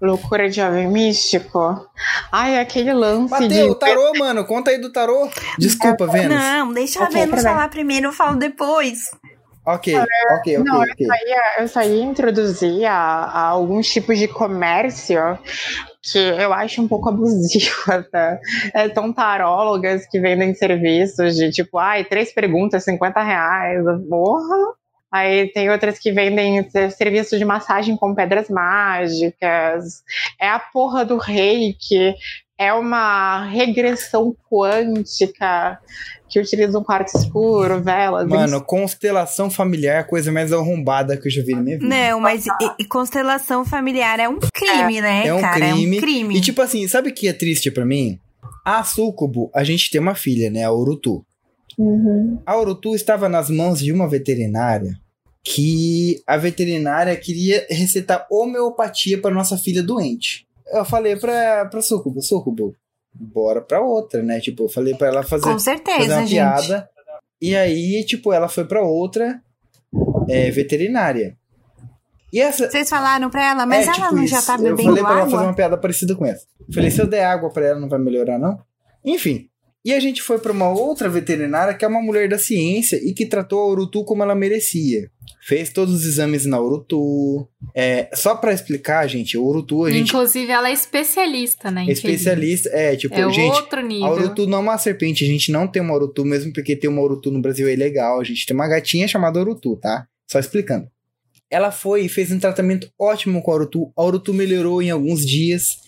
Loucura 0.00 0.48
de 0.48 0.56
jovem 0.56 0.88
místico. 0.88 1.86
Ai, 2.30 2.58
aquele 2.60 2.92
lance 2.94 3.30
Bateu, 3.30 3.70
o 3.70 3.74
de. 3.74 3.80
tarô, 3.80 4.12
mano. 4.18 4.44
Conta 4.46 4.70
aí 4.70 4.80
do 4.80 4.92
tarô. 4.92 5.28
Desculpa, 5.58 6.06
Vênus. 6.06 6.38
Não, 6.38 6.72
deixa 6.72 7.00
a 7.00 7.04
Ok, 7.04 7.14
Vênus 7.14 7.30
tudo 7.30 7.42
bem. 7.44 7.52
falar 7.52 7.68
primeiro, 7.68 8.06
eu 8.06 8.12
falo 8.12 8.36
depois. 8.38 9.00
Ok, 9.66 9.94
ok, 9.94 10.08
ok, 10.38 10.58
Não, 10.60 10.80
ok. 10.80 10.94
eu 10.98 11.06
só 11.06 11.14
ia, 11.26 11.60
eu 11.62 11.68
só 11.68 11.82
ia 11.82 12.02
introduzir 12.02 12.86
a, 12.86 12.94
a 12.94 13.40
alguns 13.48 13.86
tipos 13.88 14.18
de 14.18 14.26
comércio 14.26 15.20
que 16.12 16.18
eu 16.18 16.52
acho 16.52 16.82
um 16.82 16.88
pouco 16.88 17.08
abusiva, 17.08 18.02
tá? 18.10 18.38
É, 18.74 18.88
são 18.92 19.12
tarólogas 19.12 20.06
que 20.06 20.20
vendem 20.20 20.54
serviços 20.54 21.36
de 21.36 21.50
tipo, 21.50 21.78
ai, 21.78 22.04
três 22.04 22.32
perguntas, 22.32 22.84
50 22.84 23.22
reais, 23.22 23.84
porra. 24.08 24.74
Aí 25.10 25.50
tem 25.52 25.70
outras 25.70 25.98
que 25.98 26.12
vendem 26.12 26.68
ser- 26.68 26.90
serviço 26.92 27.38
de 27.38 27.44
massagem 27.44 27.96
com 27.96 28.14
pedras 28.14 28.48
mágicas. 28.50 30.02
É 30.38 30.48
a 30.48 30.58
porra 30.58 31.04
do 31.04 31.16
reiki. 31.16 32.14
É 32.58 32.72
uma 32.74 33.44
regressão 33.44 34.34
quântica 34.50 35.78
que 36.28 36.38
utiliza 36.38 36.78
um 36.78 36.82
quarto 36.84 37.16
escuro, 37.16 37.80
velas. 37.82 38.26
Mano, 38.28 38.62
constelação 38.62 39.50
familiar 39.50 39.96
é 39.96 39.98
a 40.00 40.04
coisa 40.04 40.30
mais 40.30 40.52
arrombada 40.52 41.16
que 41.16 41.28
eu 41.28 41.32
já 41.32 41.42
vi 41.42 41.54
na 41.54 41.62
minha 41.62 41.78
vida. 41.78 41.88
Não, 41.88 42.20
mas 42.20 42.46
e- 42.46 42.50
e 42.80 42.84
constelação 42.84 43.64
familiar 43.64 44.20
é 44.20 44.28
um 44.28 44.38
crime, 44.52 45.00
né, 45.00 45.26
é 45.26 45.34
um 45.34 45.40
cara? 45.40 45.54
crime. 45.72 45.96
É 45.96 45.98
um 45.98 46.00
crime. 46.02 46.36
E 46.36 46.40
tipo 46.40 46.60
assim, 46.60 46.86
sabe 46.86 47.10
o 47.10 47.14
que 47.14 47.28
é 47.28 47.32
triste 47.32 47.70
pra 47.70 47.84
mim? 47.86 48.18
A 48.64 48.84
Sucubo, 48.84 49.50
a 49.54 49.64
gente 49.64 49.90
tem 49.90 50.00
uma 50.00 50.14
filha, 50.14 50.50
né? 50.50 50.64
A 50.64 50.72
Urutu. 50.72 51.24
Uhum. 51.78 52.38
A 52.44 52.58
Urutu 52.58 52.94
estava 52.94 53.28
nas 53.28 53.48
mãos 53.48 53.78
de 53.80 53.90
uma 53.92 54.08
veterinária 54.08 54.92
que 55.42 56.20
a 56.26 56.36
veterinária 56.36 57.16
queria 57.16 57.66
recetar 57.70 58.26
homeopatia 58.30 59.18
para 59.18 59.34
nossa 59.34 59.56
filha 59.56 59.82
doente. 59.82 60.46
Eu 60.72 60.84
falei 60.84 61.16
pra, 61.16 61.64
pra 61.66 61.80
Sucubo, 61.80 62.20
Sucubo, 62.20 62.74
bora 63.14 63.60
pra 63.60 63.80
outra, 63.80 64.22
né? 64.22 64.40
Tipo, 64.40 64.64
eu 64.64 64.68
falei 64.68 64.94
pra 64.94 65.08
ela 65.08 65.22
fazer, 65.22 65.44
Com 65.44 65.52
fazer 65.52 65.64
certeza, 65.64 66.14
uma 66.14 66.20
gente. 66.22 66.30
piada. 66.30 66.88
E 67.40 67.54
aí, 67.56 68.04
tipo, 68.04 68.32
ela 68.32 68.48
foi 68.48 68.64
pra 68.64 68.82
outra 68.82 69.40
é, 70.28 70.50
veterinária. 70.50 71.36
E 72.32 72.40
essa, 72.40 72.68
Vocês 72.70 72.88
falaram 72.90 73.30
pra 73.30 73.42
ela, 73.50 73.64
mas 73.64 73.86
é, 73.86 73.90
ela 73.90 73.94
tipo 73.94 74.14
não 74.16 74.26
já 74.26 74.38
isso. 74.38 74.46
tá 74.46 74.54
Eu 74.56 74.58
bebendo 74.62 74.82
falei 74.82 75.02
pra 75.02 75.12
ela 75.12 75.20
fazer 75.22 75.34
água? 75.36 75.46
uma 75.48 75.54
piada 75.54 75.78
parecida 75.78 76.14
com 76.14 76.26
essa. 76.26 76.44
Falei, 76.74 76.90
se 76.90 77.00
eu 77.00 77.06
der 77.06 77.24
água 77.24 77.50
pra 77.50 77.64
ela, 77.66 77.80
não 77.80 77.88
vai 77.88 77.98
melhorar, 77.98 78.38
não? 78.38 78.58
Enfim. 79.04 79.48
E 79.84 79.94
a 79.94 80.00
gente 80.00 80.22
foi 80.22 80.38
pra 80.38 80.52
uma 80.52 80.68
outra 80.68 81.08
veterinária 81.08 81.72
que 81.72 81.84
é 81.84 81.88
uma 81.88 82.02
mulher 82.02 82.28
da 82.28 82.38
ciência 82.38 82.96
e 82.96 83.14
que 83.14 83.24
tratou 83.24 83.60
a 83.60 83.68
Urutu 83.68 84.04
como 84.04 84.22
ela 84.22 84.34
merecia. 84.34 85.10
Fez 85.46 85.72
todos 85.72 85.94
os 85.94 86.04
exames 86.04 86.44
na 86.44 86.60
Urutu. 86.60 87.48
É, 87.74 88.10
só 88.12 88.34
pra 88.34 88.52
explicar, 88.52 89.06
gente, 89.06 89.36
a 89.36 89.40
Urutu, 89.40 89.84
a 89.84 89.90
gente 89.90 90.08
Inclusive, 90.08 90.50
ela 90.50 90.68
é 90.68 90.72
especialista, 90.72 91.70
né? 91.70 91.86
especialista. 91.88 92.68
É, 92.70 92.96
tipo. 92.96 93.14
É 93.14 93.30
gente, 93.30 93.54
outro 93.54 93.78
a 93.78 93.82
nível. 93.82 94.10
Urutu 94.10 94.46
não 94.46 94.58
é 94.58 94.60
uma 94.60 94.78
serpente, 94.78 95.24
a 95.24 95.28
gente 95.28 95.50
não 95.52 95.66
tem 95.66 95.80
uma 95.80 95.94
Urutu, 95.94 96.24
mesmo 96.24 96.52
porque 96.52 96.76
ter 96.76 96.88
uma 96.88 97.00
Urutu 97.00 97.30
no 97.30 97.40
Brasil 97.40 97.68
é 97.68 97.72
ilegal. 97.72 98.20
A 98.20 98.24
gente 98.24 98.44
tem 98.44 98.54
uma 98.54 98.68
gatinha 98.68 99.06
chamada 99.06 99.40
Urutu, 99.40 99.76
tá? 99.76 100.06
Só 100.30 100.38
explicando. 100.38 100.88
Ela 101.50 101.70
foi 101.70 102.02
e 102.02 102.08
fez 102.08 102.30
um 102.30 102.38
tratamento 102.38 102.90
ótimo 102.98 103.42
com 103.42 103.50
a 103.50 103.54
Urutu. 103.54 103.92
A 103.96 104.04
Urutu 104.04 104.34
melhorou 104.34 104.82
em 104.82 104.90
alguns 104.90 105.24
dias. 105.24 105.87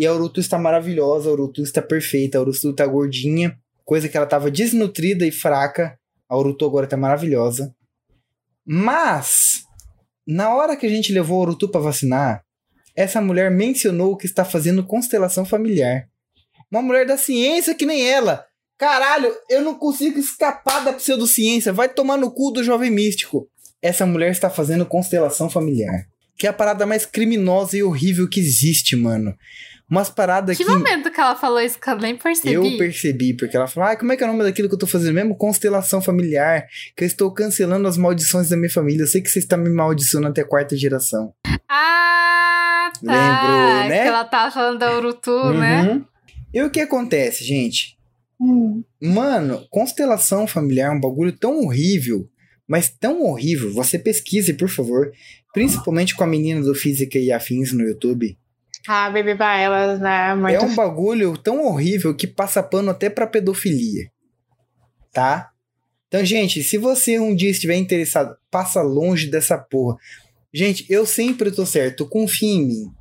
E 0.00 0.06
a 0.06 0.14
Urutu 0.14 0.40
está 0.40 0.58
maravilhosa, 0.58 1.28
a 1.28 1.32
Urutu 1.34 1.62
está 1.62 1.82
perfeita, 1.82 2.38
a 2.38 2.40
Urutu 2.40 2.70
está 2.70 2.86
gordinha. 2.86 3.54
Coisa 3.84 4.08
que 4.08 4.16
ela 4.16 4.24
estava 4.24 4.50
desnutrida 4.50 5.26
e 5.26 5.30
fraca. 5.30 5.94
A 6.26 6.38
Urutu 6.38 6.64
agora 6.64 6.86
está 6.86 6.96
maravilhosa. 6.96 7.74
Mas, 8.64 9.62
na 10.26 10.54
hora 10.54 10.74
que 10.74 10.86
a 10.86 10.88
gente 10.88 11.12
levou 11.12 11.40
a 11.40 11.42
Urutu 11.42 11.68
para 11.68 11.82
vacinar, 11.82 12.42
essa 12.96 13.20
mulher 13.20 13.50
mencionou 13.50 14.16
que 14.16 14.24
está 14.24 14.42
fazendo 14.42 14.86
constelação 14.86 15.44
familiar. 15.44 16.08
Uma 16.70 16.80
mulher 16.80 17.04
da 17.04 17.18
ciência 17.18 17.74
que 17.74 17.84
nem 17.84 18.08
ela. 18.08 18.46
Caralho, 18.78 19.30
eu 19.50 19.60
não 19.60 19.74
consigo 19.74 20.18
escapar 20.18 20.82
da 20.82 20.94
pseudociência. 20.94 21.74
Vai 21.74 21.90
tomar 21.90 22.16
no 22.16 22.30
cu 22.30 22.52
do 22.52 22.64
jovem 22.64 22.90
místico. 22.90 23.50
Essa 23.82 24.06
mulher 24.06 24.30
está 24.30 24.48
fazendo 24.48 24.86
constelação 24.86 25.50
familiar. 25.50 26.06
que 26.38 26.46
é 26.46 26.50
a 26.50 26.54
parada 26.54 26.86
mais 26.86 27.04
criminosa 27.04 27.76
e 27.76 27.82
horrível 27.82 28.26
que 28.26 28.40
existe, 28.40 28.96
mano. 28.96 29.36
Umas 29.90 30.08
paradas 30.08 30.56
Que 30.56 30.64
que 30.64 30.70
momento 30.70 31.10
que 31.10 31.20
ela 31.20 31.34
falou 31.34 31.60
isso 31.60 31.76
que 31.78 31.90
eu 31.90 31.98
nem 31.98 32.16
percebi? 32.16 32.54
eu 32.54 32.78
percebi, 32.78 33.34
porque 33.34 33.56
ela 33.56 33.66
falou, 33.66 33.88
ah, 33.88 33.96
como 33.96 34.12
é 34.12 34.16
que 34.16 34.22
é 34.22 34.26
o 34.26 34.30
nome 34.30 34.44
daquilo 34.44 34.68
que 34.68 34.74
eu 34.74 34.78
tô 34.78 34.86
fazendo 34.86 35.14
mesmo? 35.14 35.36
Constelação 35.36 36.00
familiar, 36.00 36.64
que 36.96 37.02
eu 37.02 37.06
estou 37.08 37.32
cancelando 37.34 37.88
as 37.88 37.96
maldições 37.96 38.48
da 38.48 38.56
minha 38.56 38.70
família. 38.70 39.02
Eu 39.02 39.08
sei 39.08 39.20
que 39.20 39.28
você 39.28 39.40
está 39.40 39.56
me 39.56 39.68
maldicionando 39.68 40.30
até 40.30 40.42
a 40.42 40.46
quarta 40.46 40.76
geração. 40.76 41.34
Ah, 41.68 42.92
tá. 42.94 43.00
Lembrou, 43.02 43.88
né? 43.88 44.02
Que 44.02 44.08
ela 44.08 44.24
tava 44.24 44.52
falando 44.52 44.78
da 44.78 44.96
Urutu, 44.96 45.52
né? 45.54 45.82
Uhum. 45.82 46.04
E 46.54 46.62
o 46.62 46.70
que 46.70 46.80
acontece, 46.80 47.44
gente? 47.44 47.98
Hum. 48.40 48.84
Mano, 49.02 49.66
constelação 49.70 50.46
familiar 50.46 50.92
é 50.92 50.96
um 50.96 51.00
bagulho 51.00 51.32
tão 51.32 51.64
horrível, 51.64 52.28
mas 52.66 52.88
tão 52.88 53.22
horrível. 53.22 53.72
Você 53.74 53.98
pesquise, 53.98 54.54
por 54.54 54.68
favor. 54.68 55.10
Principalmente 55.52 56.14
com 56.14 56.22
a 56.22 56.28
menina 56.28 56.60
do 56.60 56.76
Física 56.76 57.18
e 57.18 57.32
Afins 57.32 57.72
no 57.72 57.82
YouTube. 57.82 58.38
Ah, 58.88 59.10
Baby 59.10 59.34
Bailas, 59.34 60.00
né? 60.00 60.34
Muito 60.34 60.54
É 60.54 60.60
um 60.60 60.74
bagulho 60.74 61.36
tão 61.36 61.64
horrível 61.66 62.14
que 62.14 62.26
passa 62.26 62.62
pano 62.62 62.90
até 62.90 63.10
pra 63.10 63.26
pedofilia. 63.26 64.10
Tá? 65.12 65.50
Então, 66.08 66.24
gente, 66.24 66.62
se 66.62 66.76
você 66.78 67.18
um 67.18 67.34
dia 67.34 67.50
estiver 67.50 67.76
interessado, 67.76 68.36
passa 68.50 68.82
longe 68.82 69.30
dessa 69.30 69.56
porra. 69.58 69.96
Gente, 70.52 70.84
eu 70.88 71.06
sempre 71.06 71.50
tô 71.50 71.64
certo. 71.64 72.08
Confia 72.08 72.48
em 72.52 72.66
mim. 72.66 72.92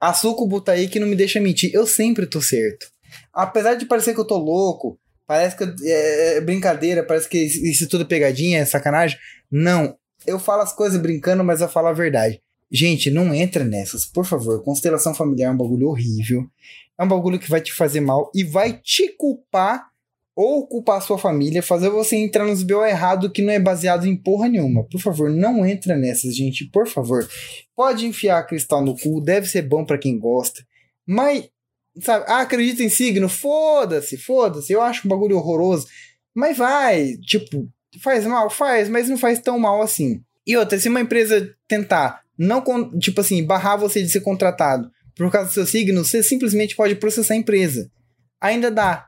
A 0.00 0.12
Sucubo 0.12 0.60
tá 0.60 0.72
aí 0.72 0.88
que 0.88 0.98
não 0.98 1.06
me 1.06 1.14
deixa 1.16 1.40
mentir. 1.40 1.70
Eu 1.72 1.86
sempre 1.86 2.26
tô 2.26 2.40
certo. 2.40 2.86
Apesar 3.32 3.74
de 3.74 3.86
parecer 3.86 4.14
que 4.14 4.20
eu 4.20 4.26
tô 4.26 4.36
louco, 4.36 4.98
parece 5.26 5.56
que 5.56 5.62
eu- 5.64 5.74
é, 5.84 6.36
é 6.36 6.40
brincadeira, 6.40 7.04
parece 7.04 7.28
que 7.28 7.38
isso 7.38 7.88
tudo 7.88 8.02
é 8.02 8.06
pegadinha, 8.06 8.58
é 8.58 8.64
sacanagem. 8.64 9.18
Não. 9.50 9.96
Eu 10.26 10.38
falo 10.38 10.62
as 10.62 10.72
coisas 10.74 11.00
brincando, 11.00 11.44
mas 11.44 11.60
eu 11.60 11.68
falo 11.68 11.86
a 11.88 11.92
verdade. 11.92 12.40
Gente, 12.70 13.10
não 13.10 13.32
entra 13.32 13.64
nessas, 13.64 14.04
por 14.04 14.24
favor. 14.24 14.62
Constelação 14.62 15.14
familiar 15.14 15.50
é 15.50 15.54
um 15.54 15.56
bagulho 15.56 15.88
horrível. 15.88 16.44
É 16.98 17.04
um 17.04 17.08
bagulho 17.08 17.38
que 17.38 17.50
vai 17.50 17.60
te 17.60 17.72
fazer 17.72 18.00
mal 18.00 18.30
e 18.34 18.42
vai 18.42 18.72
te 18.72 19.08
culpar 19.16 19.88
ou 20.34 20.66
culpar 20.66 20.98
a 20.98 21.00
sua 21.00 21.16
família, 21.16 21.62
fazer 21.62 21.88
você 21.88 22.14
entrar 22.14 22.44
nos 22.44 22.62
BO 22.62 22.84
errado 22.84 23.30
que 23.30 23.40
não 23.40 23.52
é 23.52 23.58
baseado 23.58 24.06
em 24.06 24.14
porra 24.14 24.48
nenhuma. 24.48 24.84
Por 24.84 25.00
favor, 25.00 25.30
não 25.30 25.64
entra 25.64 25.96
nessas, 25.96 26.36
gente, 26.36 26.66
por 26.66 26.86
favor. 26.86 27.26
Pode 27.74 28.04
enfiar 28.04 28.46
cristal 28.46 28.84
no 28.84 28.94
cu, 28.98 29.20
deve 29.22 29.48
ser 29.48 29.62
bom 29.62 29.84
pra 29.84 29.96
quem 29.96 30.18
gosta. 30.18 30.62
Mas, 31.06 31.48
sabe, 32.02 32.26
ah, 32.28 32.40
acredita 32.40 32.82
em 32.82 32.90
signo? 32.90 33.30
Foda-se, 33.30 34.18
foda-se. 34.18 34.72
Eu 34.72 34.82
acho 34.82 35.06
um 35.06 35.10
bagulho 35.10 35.36
horroroso. 35.36 35.86
Mas 36.34 36.58
vai, 36.58 37.16
tipo, 37.16 37.66
faz 38.02 38.26
mal? 38.26 38.50
Faz, 38.50 38.90
mas 38.90 39.08
não 39.08 39.16
faz 39.16 39.40
tão 39.40 39.58
mal 39.58 39.80
assim. 39.80 40.20
E 40.46 40.54
outra, 40.54 40.78
se 40.78 40.90
uma 40.90 41.00
empresa 41.00 41.50
tentar 41.66 42.25
não, 42.38 42.62
tipo 42.98 43.20
assim, 43.20 43.44
barrar 43.44 43.76
você 43.76 44.02
de 44.02 44.08
ser 44.08 44.20
contratado 44.20 44.90
por 45.16 45.30
causa 45.30 45.48
do 45.48 45.54
seu 45.54 45.66
signo, 45.66 46.04
você 46.04 46.22
simplesmente 46.22 46.76
pode 46.76 46.94
processar 46.96 47.34
a 47.34 47.38
empresa. 47.38 47.90
Ainda 48.40 48.70
dá. 48.70 49.06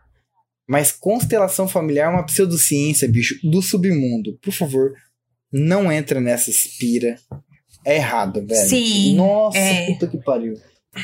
Mas 0.67 0.91
constelação 0.91 1.69
familiar 1.69 2.11
é 2.11 2.15
uma 2.15 2.27
pseudociência, 2.27 3.09
bicho, 3.09 3.39
do 3.43 3.61
submundo. 3.61 4.39
Por 4.43 4.53
favor, 4.53 4.93
não 5.53 5.93
entra 5.93 6.21
nessa 6.21 6.51
espira. 6.51 7.17
É 7.85 7.97
errado, 7.97 8.45
velho. 8.47 8.69
Sim, 8.69 9.17
Nossa, 9.17 9.59
é. 9.59 9.87
puta 9.87 10.07
que 10.07 10.19
pariu. 10.19 10.55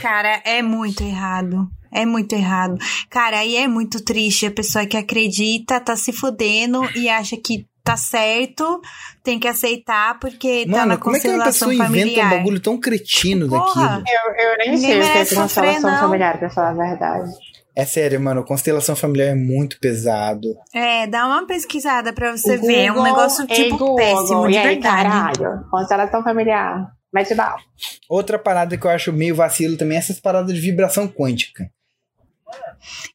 Cara, 0.01 0.43
é 0.45 0.63
muito 0.63 1.03
errado. 1.03 1.69
É 1.93 2.05
muito 2.05 2.35
errado. 2.35 2.77
Cara, 3.09 3.39
aí 3.39 3.57
é 3.57 3.69
muito 3.69 4.03
triste 4.03 4.47
a 4.47 4.51
pessoa 4.51 4.85
que 4.85 4.97
acredita, 4.97 5.81
tá 5.81 5.97
se 5.97 6.13
fudendo 6.13 6.83
e 6.97 7.09
acha 7.09 7.37
que 7.37 7.67
tá 7.85 7.97
certo, 7.97 8.81
tem 9.23 9.39
que 9.39 9.47
aceitar 9.47 10.19
porque 10.19 10.65
tá 10.65 10.71
Mano, 10.71 10.87
na 10.87 10.97
como 10.97 11.15
é 11.17 11.21
que 11.21 11.29
uma 11.29 11.35
constelação 11.45 11.69
pessoa 11.69 11.89
inventa 11.89 12.07
familiar. 12.07 12.27
um 12.27 12.31
bagulho 12.39 12.61
tão 12.61 12.81
cretino 12.81 13.49
Porra. 13.49 13.65
daquilo? 14.01 14.05
Eu, 14.09 14.51
eu 14.51 14.59
nem 14.59 14.71
Ninguém 14.73 14.91
sei 14.91 15.01
o 15.01 15.13
que 15.13 15.19
é 15.35 15.37
constelação 15.37 15.91
não. 15.91 15.99
familiar, 16.01 16.39
pra 16.39 16.51
falar 16.51 16.71
a 16.71 16.73
verdade. 16.75 17.31
É 17.77 17.85
sério, 17.85 18.21
mano, 18.21 18.45
constelação 18.45 18.95
familiar 18.97 19.29
é 19.31 19.35
muito 19.35 19.79
pesado. 19.81 20.47
É, 20.73 21.07
dá 21.09 21.27
uma 21.27 21.45
pesquisada 21.47 22.13
pra 22.13 22.31
você 22.37 22.57
O 22.57 22.61
ver. 22.63 22.85
É 22.87 22.93
um 22.93 23.03
negócio 23.03 23.45
ei, 23.51 23.65
tipo 23.65 23.77
Google, 23.77 23.97
péssimo, 23.97 24.49
e 24.49 24.53
de 24.53 24.59
aí, 24.59 24.69
verdade. 24.75 25.09
caralho, 25.09 25.65
constelação 25.71 26.23
familiar. 26.23 26.87
Mete 27.13 27.35
bala. 27.35 27.59
Outra 28.09 28.39
parada 28.39 28.77
que 28.77 28.87
eu 28.87 28.91
acho 28.91 29.13
meio 29.13 29.35
vacilo 29.37 29.77
também 29.77 29.97
é 29.97 30.01
essas 30.01 30.19
paradas 30.21 30.53
de 30.55 30.61
vibração 30.61 31.07
quântica. 31.07 31.69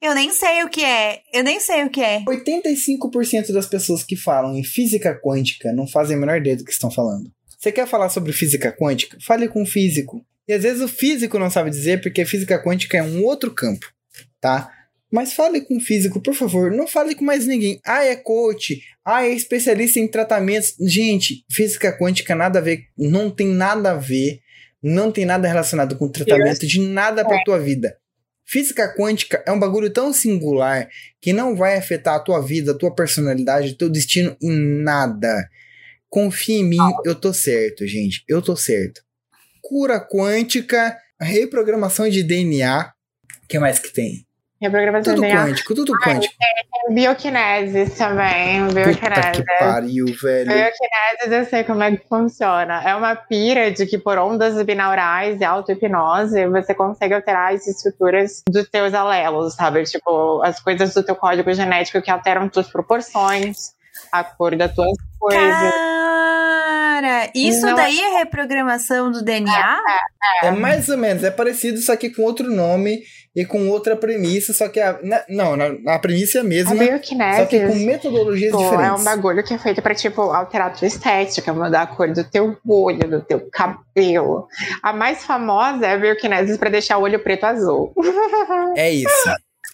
Eu 0.02 0.14
nem 0.16 0.32
sei 0.32 0.64
o 0.64 0.70
que 0.70 0.84
é. 0.84 1.22
Eu 1.34 1.44
nem 1.44 1.60
sei 1.60 1.84
o 1.84 1.90
que 1.90 2.02
é. 2.02 2.22
85% 2.22 3.52
das 3.52 3.68
pessoas 3.68 4.04
que 4.04 4.16
falam 4.16 4.58
em 4.58 4.64
física 4.64 5.20
quântica 5.24 5.74
não 5.74 5.88
fazem 5.88 6.16
a 6.16 6.20
menor 6.20 6.38
ideia 6.38 6.58
do 6.58 6.64
que 6.64 6.72
estão 6.72 6.92
falando. 6.92 7.32
Você 7.58 7.72
quer 7.72 7.88
falar 7.88 8.10
sobre 8.10 8.32
física 8.32 8.72
quântica? 8.72 9.18
Fale 9.22 9.48
com 9.48 9.62
um 9.62 9.66
físico. 9.66 10.26
E 10.48 10.54
às 10.54 10.64
vezes 10.64 10.82
o 10.82 10.88
físico 10.88 11.38
não 11.38 11.50
sabe 11.50 11.70
dizer 11.70 12.02
porque 12.02 12.26
física 12.26 12.62
quântica 12.64 12.98
é 12.98 13.04
um 13.04 13.24
outro 13.24 13.52
campo, 13.52 13.86
tá? 14.42 14.72
Mas 15.12 15.34
fale 15.34 15.62
com 15.62 15.76
um 15.76 15.80
físico, 15.80 16.22
por 16.22 16.34
favor. 16.34 16.72
Não 16.72 16.88
fale 16.88 17.16
com 17.16 17.26
mais 17.26 17.46
ninguém. 17.46 17.80
Ah, 17.86 18.06
é 18.06 18.16
coach. 18.16 18.82
Ah, 19.04 19.26
é 19.26 19.30
especialista 19.30 20.00
em 20.00 20.08
tratamentos. 20.08 20.76
Gente, 20.80 21.44
física 21.52 21.98
quântica 21.98 22.36
nada 22.36 22.60
a 22.60 22.62
ver. 22.62 22.84
Não 22.98 23.30
tem 23.30 23.48
nada 23.48 23.92
a 23.92 23.96
ver. 23.96 24.40
Não 24.82 25.12
tem 25.12 25.26
nada 25.26 25.48
relacionado 25.48 25.98
com 25.98 26.08
tratamento 26.08 26.66
de 26.66 26.80
nada 26.80 27.26
pra 27.26 27.44
tua 27.44 27.60
vida. 27.60 27.98
Física 28.50 28.92
quântica 28.96 29.44
é 29.46 29.52
um 29.52 29.60
bagulho 29.60 29.92
tão 29.94 30.12
singular 30.12 30.90
que 31.22 31.32
não 31.32 31.56
vai 31.56 31.78
afetar 31.78 32.16
a 32.16 32.20
tua 32.20 32.42
vida, 32.42 32.72
a 32.72 32.76
tua 32.76 32.96
personalidade, 32.96 33.78
teu 33.78 33.88
destino 33.92 34.36
em 34.42 34.82
nada. 34.82 35.48
Confia 36.10 36.58
em 36.58 36.64
mim, 36.64 36.80
eu 37.06 37.14
tô 37.14 37.32
certo, 37.32 37.86
gente. 37.86 38.24
Eu 38.28 38.42
tô 38.42 38.56
certo. 38.56 39.04
Cura 39.62 40.00
quântica, 40.00 40.98
reprogramação 41.22 42.10
de 42.10 42.24
DNA. 42.24 42.92
O 43.44 43.48
que 43.48 43.60
mais 43.60 43.78
que 43.78 43.94
tem? 43.94 44.26
Reprogramação 44.62 45.16
Tudo 45.16 45.24
de 45.24 45.30
DNA. 45.30 45.46
quântico, 45.46 45.76
tudo 45.76 45.94
quântico. 45.94 46.34
Bioquinesis 46.90 47.98
também, 47.98 48.68
Puta 48.68 49.32
que 49.32 49.44
pariu, 49.58 50.06
velho. 50.22 50.48
Bioquinesis 50.48 51.32
eu 51.32 51.46
sei 51.46 51.64
como 51.64 51.82
é 51.84 51.96
que 51.96 52.08
funciona. 52.08 52.82
É 52.84 52.94
uma 52.94 53.16
pira 53.16 53.72
de 53.72 53.86
que 53.86 53.98
por 53.98 54.18
ondas 54.18 54.62
binaurais 54.64 55.40
e 55.40 55.46
auto-hipnose 55.46 56.48
você 56.48 56.74
consegue 56.74 57.14
alterar 57.14 57.54
as 57.54 57.68
estruturas 57.68 58.44
dos 58.50 58.68
teus 58.68 58.94
alelos, 58.94 59.54
sabe? 59.54 59.84
Tipo, 59.84 60.42
as 60.44 60.60
coisas 60.60 60.94
do 60.94 61.04
teu 61.04 61.16
código 61.16 61.54
genético 61.54 62.02
que 62.02 62.12
alteram 62.12 62.50
tuas 62.50 62.68
proporções, 62.68 63.74
a 64.12 64.24
cor 64.24 64.58
das 64.58 64.74
tuas 64.74 64.98
coisas. 65.20 65.89
Cara, 67.02 67.32
isso 67.34 67.62
Não 67.62 67.70
é- 67.70 67.76
daí 67.76 68.00
é 68.00 68.18
reprogramação 68.20 69.12
do 69.12 69.24
DNA? 69.24 69.82
É 70.44 70.52
mais 70.52 70.90
ou 70.90 70.98
menos, 70.98 71.24
é 71.24 71.32
parecido, 71.32 71.80
só 71.80 71.96
que 71.96 72.10
com 72.10 72.24
outro 72.24 72.50
nome 72.52 73.00
e 73.36 73.46
com 73.46 73.70
outra 73.70 73.96
premissa, 73.96 74.54
só 74.54 74.68
que 74.68 74.80
a. 74.80 75.00
não, 75.30 75.56
na- 75.56 75.94
a 75.96 76.00
premissa 76.00 76.40
é 76.40 76.42
a 76.42 76.44
A 76.44 76.48
mesma, 76.48 76.76
bioquinesis 76.76 77.38
só 77.40 77.46
que 77.46 77.60
com 77.68 77.76
metodologias 77.76 78.52
Pô, 78.52 78.60
é 78.62 78.70
diferentes. 78.70 79.02
um 79.02 79.04
bagulho 79.06 79.44
que 79.44 79.54
é 79.54 79.58
feito 79.58 79.82
pra, 79.82 79.96
tipo, 79.96 80.22
alterar 80.22 80.68
a 80.68 80.72
tua 80.72 80.88
estética, 80.88 81.54
mudar 81.54 81.84
a 81.84 81.88
cor 81.88 82.12
do 82.12 82.24
teu 82.24 82.58
olho, 82.68 83.10
do 83.10 83.22
teu 83.22 83.48
cabelo. 83.50 84.48
A 84.84 84.92
mais 84.92 85.24
famosa 85.24 85.86
é 85.88 85.94
a 85.94 85.98
bioquinesis 85.98 86.58
pra 86.58 86.70
deixar 86.70 86.98
o 86.98 87.04
olho 87.04 87.20
preto 87.24 87.46
azul. 87.46 87.94
É 88.76 88.92
isso. 88.92 89.10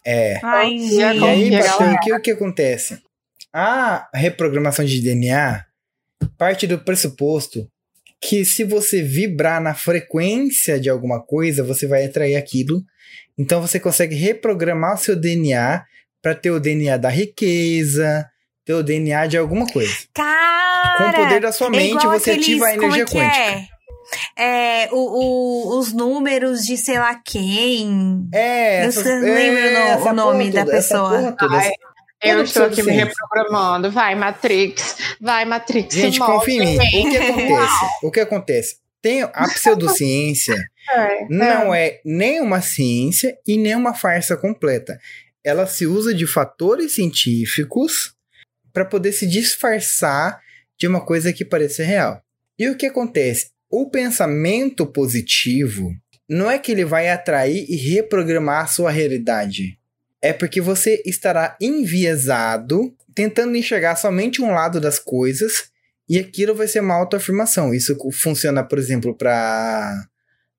É. 0.06 0.40
Ai, 0.44 0.70
E 0.76 1.04
aí, 1.04 1.20
o 1.20 2.00
que, 2.02 2.14
o 2.14 2.22
que 2.22 2.32
acontece? 2.32 3.00
A 3.52 4.08
reprogramação 4.14 4.86
de 4.86 5.02
DNA 5.02 5.65
parte 6.38 6.68
do 6.68 6.80
pressuposto 6.80 7.68
que 8.22 8.44
se 8.46 8.64
você 8.64 9.02
vibrar 9.02 9.62
na 9.62 9.74
frequência 9.74 10.80
de 10.80 10.90
alguma 10.90 11.22
coisa, 11.22 11.64
você 11.64 11.86
vai 11.86 12.06
atrair 12.06 12.36
aquilo. 12.36 12.82
Então 13.38 13.62
você 13.62 13.80
consegue 13.80 14.16
reprogramar 14.16 14.96
o 14.96 14.98
seu 14.98 15.16
DNA 15.16 15.84
para 16.22 16.34
ter 16.34 16.50
o 16.52 16.60
DNA 16.60 16.98
da 16.98 17.10
riqueza, 17.10 18.26
ter 18.66 18.74
o 18.74 18.82
DNA 18.82 19.28
de 19.28 19.38
alguma 19.38 19.68
coisa. 19.68 19.94
Cara, 20.14 20.98
Com 20.98 21.10
o 21.10 21.24
poder 21.24 21.40
da 21.42 21.52
sua 21.52 21.68
é 21.68 21.72
mente, 21.72 22.06
você 22.08 22.32
aqueles- 22.32 22.48
ativa 22.48 22.68
a 22.68 22.70
como 22.72 22.84
energia 22.96 23.04
é 23.04 23.06
que 23.06 23.12
quântica. 23.14 23.76
É, 24.38 24.84
é 24.86 24.90
o, 24.92 24.96
o- 24.98 25.80
os 25.80 25.92
números 25.94 26.62
de 26.66 26.78
sei 26.78 26.98
lá 26.98 27.20
quem. 27.24 28.28
É, 28.34 28.86
Eu 28.86 28.90
essas- 28.90 29.04
não 29.04 29.22
lembro 29.22 29.62
no- 29.62 29.78
essa 29.78 30.10
o 30.10 30.14
nome 30.14 30.52
da 30.52 30.64
toda, 30.66 30.78
essa 30.78 30.94
pessoa. 30.94 31.10
porra 31.20 31.32
toda, 31.38 31.58
Eu 32.22 32.44
estou 32.44 32.66
aqui 32.66 32.82
me 32.82 32.92
reprogramando. 32.92 33.92
Vai, 33.92 34.16
Matrix. 34.16 34.98
Vai, 35.22 35.46
Matrix. 35.46 35.94
Gente, 35.94 36.20
confia 36.20 36.64
em 36.64 36.78
mim. 36.78 37.08
O 37.08 37.12
que 37.12 37.18
acontece? 37.18 37.86
O 38.04 38.12
que 38.12 38.20
acontece? 38.20 38.78
Tem 39.02 39.22
a 39.22 39.48
pseudociência 39.48 40.56
É, 40.94 41.26
não 41.30 41.74
é 41.74 42.00
nem 42.06 42.40
uma 42.40 42.62
ciência 42.62 43.38
e 43.46 43.58
nem 43.58 43.76
uma 43.76 43.94
farsa 43.94 44.38
completa. 44.38 45.00
Ela 45.44 45.66
se 45.66 45.88
usa 45.88 46.14
de 46.14 46.28
fatores 46.28 46.94
científicos 46.94 48.14
para 48.72 48.86
poder 48.86 49.12
se 49.12 49.26
disfarçar 49.26 50.40
de 50.78 50.88
uma 50.88 51.04
coisa 51.04 51.34
que 51.34 51.46
pareça 51.46 51.84
real. 51.84 52.22
E 52.58 52.70
o 52.70 52.78
que 52.78 52.86
acontece? 52.86 53.50
O 53.70 53.90
pensamento 53.90 54.86
positivo 54.86 55.92
não 56.30 56.50
é 56.50 56.60
que 56.60 56.72
ele 56.72 56.86
vai 56.86 57.10
atrair 57.10 57.66
e 57.68 57.76
reprogramar 57.76 58.64
a 58.64 58.68
sua 58.68 58.92
realidade. 58.92 59.78
É 60.28 60.34
porque 60.34 60.60
você 60.60 61.02
estará 61.06 61.56
enviesado, 61.62 62.94
tentando 63.14 63.56
enxergar 63.56 63.96
somente 63.96 64.42
um 64.42 64.52
lado 64.52 64.80
das 64.82 65.00
coisas 65.00 65.70
E 66.08 66.20
aquilo 66.20 66.54
vai 66.54 66.68
ser 66.68 66.82
uma 66.82 66.94
autoafirmação. 66.94 67.74
Isso 67.74 67.98
funciona, 68.14 68.64
por 68.64 68.78
exemplo, 68.78 69.16
para 69.16 70.06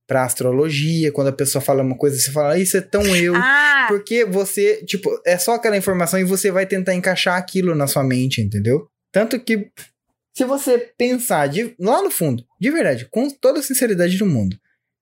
para 0.08 0.22
astrologia, 0.22 1.10
quando 1.10 1.28
a 1.28 1.32
pessoa 1.32 1.60
fala 1.60 1.82
uma 1.82 1.96
coisa, 1.96 2.16
você 2.16 2.30
fala, 2.30 2.56
isso 2.56 2.76
é 2.76 2.80
tão 2.80 3.04
eu. 3.16 3.34
Ah, 3.34 3.86
Porque 3.88 4.24
você, 4.24 4.76
tipo, 4.84 5.10
é 5.26 5.36
só 5.36 5.56
aquela 5.56 5.76
informação 5.76 6.20
e 6.20 6.22
você 6.22 6.48
vai 6.48 6.64
tentar 6.64 6.94
encaixar 6.94 7.36
aquilo 7.36 7.74
na 7.74 7.88
sua 7.88 8.04
mente, 8.04 8.40
entendeu? 8.40 8.88
Tanto 9.10 9.40
que, 9.40 9.68
se 10.32 10.44
você 10.44 10.78
pensar 10.96 11.48
de, 11.48 11.74
lá 11.80 12.00
no 12.02 12.10
fundo, 12.12 12.44
de 12.60 12.70
verdade, 12.70 13.08
com 13.10 13.28
toda 13.28 13.58
a 13.58 13.62
sinceridade 13.64 14.16
do 14.16 14.26
mundo, 14.26 14.56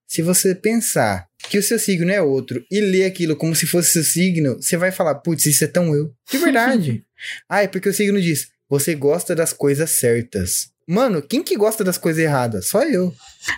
se 0.07 0.23
você 0.23 0.55
pensar 0.55 1.27
que 1.49 1.57
o 1.57 1.63
seu 1.63 1.79
signo 1.79 2.11
é 2.11 2.21
outro 2.21 2.65
e 2.71 2.79
ler 2.79 3.05
aquilo 3.05 3.35
como 3.35 3.55
se 3.55 3.65
fosse 3.65 3.91
seu 3.91 4.03
signo, 4.03 4.55
você 4.55 4.77
vai 4.77 4.91
falar, 4.91 5.15
putz, 5.15 5.45
isso 5.45 5.63
é 5.63 5.67
tão 5.67 5.95
eu. 5.95 6.11
De 6.29 6.37
verdade. 6.37 7.03
ah, 7.49 7.63
é 7.63 7.67
porque 7.67 7.89
o 7.89 7.93
signo 7.93 8.21
diz, 8.21 8.47
você 8.69 8.95
gosta 8.95 9.35
das 9.35 9.53
coisas 9.53 9.89
certas. 9.89 10.73
Mano, 10.87 11.19
quem 11.19 11.41
que 11.41 11.57
gosta 11.57 11.83
das 11.83 11.97
coisas 11.97 12.23
erradas? 12.23 12.67
Só 12.67 12.83
eu. 12.83 13.11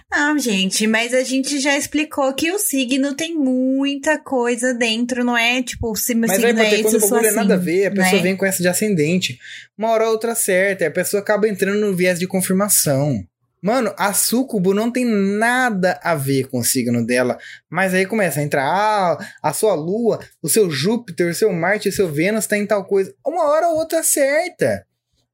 não, 0.10 0.40
gente, 0.40 0.88
mas 0.88 1.14
a 1.14 1.24
gente 1.24 1.60
já 1.60 1.78
explicou 1.78 2.34
que 2.34 2.50
o 2.52 2.58
signo 2.58 3.14
tem 3.16 3.36
muita 3.36 4.18
coisa 4.18 4.74
dentro, 4.74 5.26
não 5.26 5.38
é? 5.38 5.62
Tipo, 5.62 5.94
se 5.96 6.16
meu 6.16 6.30
Mas 6.30 6.38
signo 6.38 6.62
é 6.62 6.64
Patê, 6.64 6.76
esse, 6.76 6.84
quando 6.84 6.96
o 6.96 7.00
bagulho 7.02 7.26
é 7.26 7.28
assim. 7.28 7.36
nada 7.36 7.54
a 7.56 7.58
ver, 7.58 7.86
a 7.88 7.92
pessoa 7.92 8.16
né? 8.16 8.22
vem 8.22 8.38
com 8.38 8.46
essa 8.46 8.62
de 8.62 8.70
ascendente. 8.70 9.38
Uma 9.78 9.90
hora 9.90 10.06
ou 10.06 10.12
outra 10.12 10.36
certa, 10.36 10.88
a 10.88 10.92
pessoa 10.92 11.22
acaba 11.22 11.50
entrando 11.50 11.82
no 11.82 11.94
viés 11.94 12.18
de 12.18 12.28
confirmação. 12.28 13.22
Mano, 13.68 13.94
a 13.98 14.14
Sucubo 14.14 14.73
não 14.73 14.89
tem 14.89 15.03
nada 15.03 15.99
a 16.02 16.15
ver 16.15 16.48
com 16.48 16.60
o 16.60 16.64
signo 16.64 17.06
dela. 17.06 17.38
Mas 17.69 17.94
aí 17.94 18.06
começa 18.06 18.39
a 18.39 18.44
entrar, 18.44 18.64
ah, 18.64 19.18
a 19.44 19.52
sua 19.52 19.76
lua, 19.76 20.22
o 20.41 20.48
seu 20.48 20.72
Júpiter, 20.72 21.30
o 21.30 21.35
seu 21.35 21.52
Marte, 21.52 21.89
o 21.89 21.91
seu 21.91 22.07
Vênus 22.07 22.48
tá 22.48 22.57
em 22.57 22.65
tal 22.65 22.85
coisa. 22.85 23.14
Uma 23.26 23.44
hora 23.44 23.68
ou 23.68 23.76
outra 23.76 24.02
certa. 24.03 24.85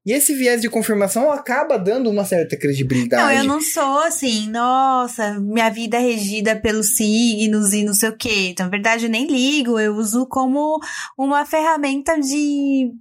E 0.04 0.12
esse 0.12 0.34
viés 0.34 0.62
de 0.62 0.68
confirmação 0.68 1.32
acaba 1.32 1.78
dando 1.78 2.10
uma 2.10 2.26
certa 2.26 2.58
credibilidade. 2.58 3.24
Não, 3.24 3.32
eu 3.32 3.44
não 3.44 3.62
sou 3.62 4.00
assim, 4.00 4.50
nossa, 4.50 5.40
minha 5.40 5.70
vida 5.70 5.98
é 5.98 6.02
regida 6.02 6.56
pelos 6.56 6.96
signos 6.96 7.72
e 7.72 7.84
não 7.84 7.94
sei 7.94 8.10
o 8.10 8.18
quê. 8.18 8.50
Então, 8.50 8.66
na 8.66 8.72
verdade, 8.72 9.06
eu 9.06 9.12
nem 9.12 9.28
ligo, 9.28 9.80
eu 9.80 9.94
uso 9.94 10.26
como 10.26 10.80
uma 11.16 11.46
ferramenta 11.46 12.20
de 12.20 12.92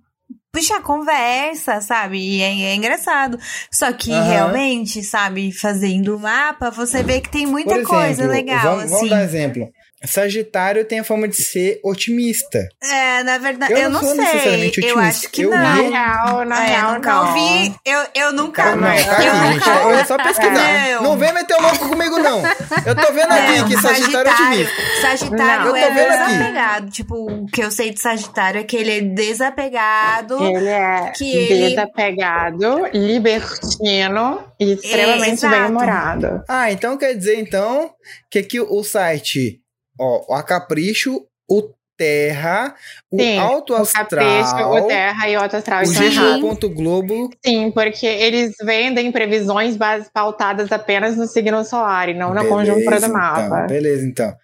puxar 0.53 0.83
conversa, 0.83 1.81
sabe? 1.81 2.19
E 2.19 2.43
é, 2.43 2.73
é 2.73 2.75
engraçado. 2.75 3.39
Só 3.71 3.91
que 3.93 4.13
Aham. 4.13 4.23
realmente, 4.23 5.03
sabe, 5.03 5.51
fazendo 5.51 6.17
o 6.17 6.21
mapa, 6.21 6.71
você 6.71 7.03
vê 7.03 7.21
que 7.21 7.31
tem 7.31 7.47
muita 7.47 7.75
exemplo, 7.75 7.89
coisa 7.89 8.27
legal, 8.27 8.63
vamos, 8.63 8.85
assim. 8.85 8.95
vamos 8.95 9.11
dar 9.11 9.17
um 9.17 9.25
exemplo. 9.25 9.73
Sagitário 10.05 10.85
tem 10.85 11.01
a 11.01 11.05
fama 11.05 11.29
de 11.29 11.37
ser 11.37 11.81
otimista. 11.85 12.59
É, 12.83 13.23
na 13.23 13.39
verdade, 13.39 13.73
Eu 13.73 13.79
eu, 13.79 13.91
não 13.91 14.01
não 14.01 14.09
sou 14.09 14.17
sei. 14.17 14.25
necessariamente 14.25 14.81
Eu 14.81 14.97
otimista. 14.97 15.09
acho 15.21 15.29
que 15.31 15.43
Eu 15.43 15.51
não. 15.51 15.59
Na 15.59 15.75
vi- 15.75 15.83
real, 15.91 16.45
na 16.45 16.65
É, 16.65 16.69
real, 16.69 16.93
nunca 16.95 17.13
não. 17.13 17.27
ouvi. 17.29 17.75
Eu, 17.85 18.07
eu 18.15 18.33
nunca. 18.33 18.77
Não, 18.77 18.83
tá 18.83 18.97
eu 18.97 19.13
aqui, 19.13 19.23
gente. 19.23 19.55
nunca 19.69 19.91
É, 19.91 20.01
é 20.01 20.05
só 20.05 20.17
pesquisar. 20.17 20.91
Não. 20.95 21.03
Não 21.03 21.17
vem 21.17 21.33
meter 21.33 21.55
o 21.57 21.63
louco 21.63 21.89
comigo, 21.89 22.19
não. 22.19 22.43
Eu 22.87 22.95
tô 22.95 23.13
vendo 23.13 23.33
aqui 23.33 23.59
Não, 23.59 23.69
que 23.69 23.77
Sagitário 23.81 24.31
é 24.31 24.33
otimista. 24.35 24.73
Sagitário 25.01 25.65
Não, 25.65 25.67
eu 25.69 25.77
é 25.77 25.89
tô 25.89 25.95
vendo 25.95 26.11
aqui. 26.13 26.33
desapegado. 26.33 26.91
Tipo, 26.91 27.15
o 27.31 27.47
que 27.47 27.63
eu 27.65 27.71
sei 27.71 27.91
de 27.91 28.01
Sagitário 28.01 28.61
é 28.61 28.65
que 28.65 28.77
ele 28.77 28.91
é 28.91 29.01
desapegado. 29.01 30.43
Ele 30.45 30.69
é 30.69 31.13
Que 31.17 31.31
ele- 31.37 31.69
desapegado, 31.71 32.87
libertino 32.93 34.43
e 34.59 34.73
extremamente 34.73 35.47
bem-humorado. 35.47 36.43
Ah, 36.49 36.71
então 36.71 36.97
quer 36.97 37.15
dizer, 37.15 37.39
então, 37.39 37.91
que 38.31 38.39
aqui 38.39 38.61
o 38.61 38.83
site, 38.83 39.61
ó, 40.03 40.35
a 40.35 40.43
Capricho, 40.43 41.25
o 41.49 41.71
Terra, 41.97 42.75
o 43.11 43.21
Sim, 43.21 43.39
Alto 43.39 43.75
O 43.75 43.77
Capricho, 43.87 43.99
Astral, 44.41 44.73
o 44.75 44.89
Terra 44.89 45.29
e 45.29 45.37
o 45.37 45.41
Auto 45.41 45.57
Astral 45.57 45.81
o 45.81 45.83
estão 45.85 46.03
errados. 46.05 46.59
GG. 46.59 46.69
Globo. 46.75 47.31
Sim, 47.45 47.71
porque 47.71 48.07
eles 48.07 48.55
vendem 48.63 49.13
previsões 49.13 49.77
base- 49.77 50.11
pautadas 50.13 50.73
apenas 50.73 51.17
no 51.17 51.27
signo 51.29 51.65
solar 51.65 52.09
e 52.09 52.15
não 52.15 52.35
na 52.35 52.45
conjuntura 52.45 52.99
do 53.01 53.13
mapa. 53.13 53.45
Então, 53.47 53.67
beleza, 53.69 54.05
então. 54.07 54.35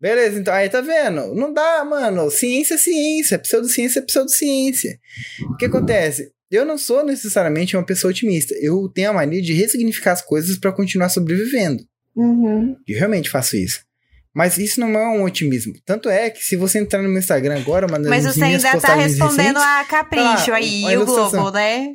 Beleza, 0.00 0.38
então. 0.40 0.52
Aí, 0.52 0.68
tá 0.68 0.80
vendo? 0.80 1.34
Não 1.34 1.52
dá, 1.52 1.84
mano. 1.84 2.30
Ciência 2.30 2.74
é 2.74 2.78
ciência. 2.78 3.38
Pseudociência 3.38 4.00
é 4.00 4.02
pseudociência. 4.02 4.98
O 5.52 5.56
que 5.56 5.66
acontece? 5.66 6.30
Eu 6.50 6.64
não 6.64 6.76
sou 6.76 7.04
necessariamente 7.04 7.76
uma 7.76 7.86
pessoa 7.86 8.10
otimista. 8.10 8.54
Eu 8.60 8.88
tenho 8.94 9.10
a 9.10 9.14
mania 9.14 9.40
de 9.40 9.52
ressignificar 9.52 10.12
as 10.12 10.22
coisas 10.22 10.58
pra 10.58 10.72
continuar 10.72 11.08
sobrevivendo. 11.08 11.82
Uhum. 12.14 12.76
Eu 12.86 12.98
realmente 12.98 13.30
faço 13.30 13.56
isso. 13.56 13.80
Mas 14.34 14.58
isso 14.58 14.80
não 14.80 14.88
é 14.98 15.08
um 15.08 15.22
otimismo. 15.22 15.74
Tanto 15.86 16.08
é 16.08 16.28
que 16.28 16.42
se 16.42 16.56
você 16.56 16.80
entrar 16.80 17.00
no 17.00 17.08
meu 17.08 17.18
Instagram 17.18 17.56
agora, 17.56 17.86
mano, 17.88 18.08
Mas 18.10 18.24
você 18.24 18.42
ainda 18.42 18.62
tá 18.62 18.72
postagens 18.72 19.12
respondendo 19.12 19.56
recentes- 19.58 19.62
a 19.62 19.84
Capricho 19.84 20.52
Ah, 20.52 20.56
aí, 20.56 20.82
e 20.82 20.96
o. 20.96 21.06
Globo, 21.06 21.50
né? 21.52 21.94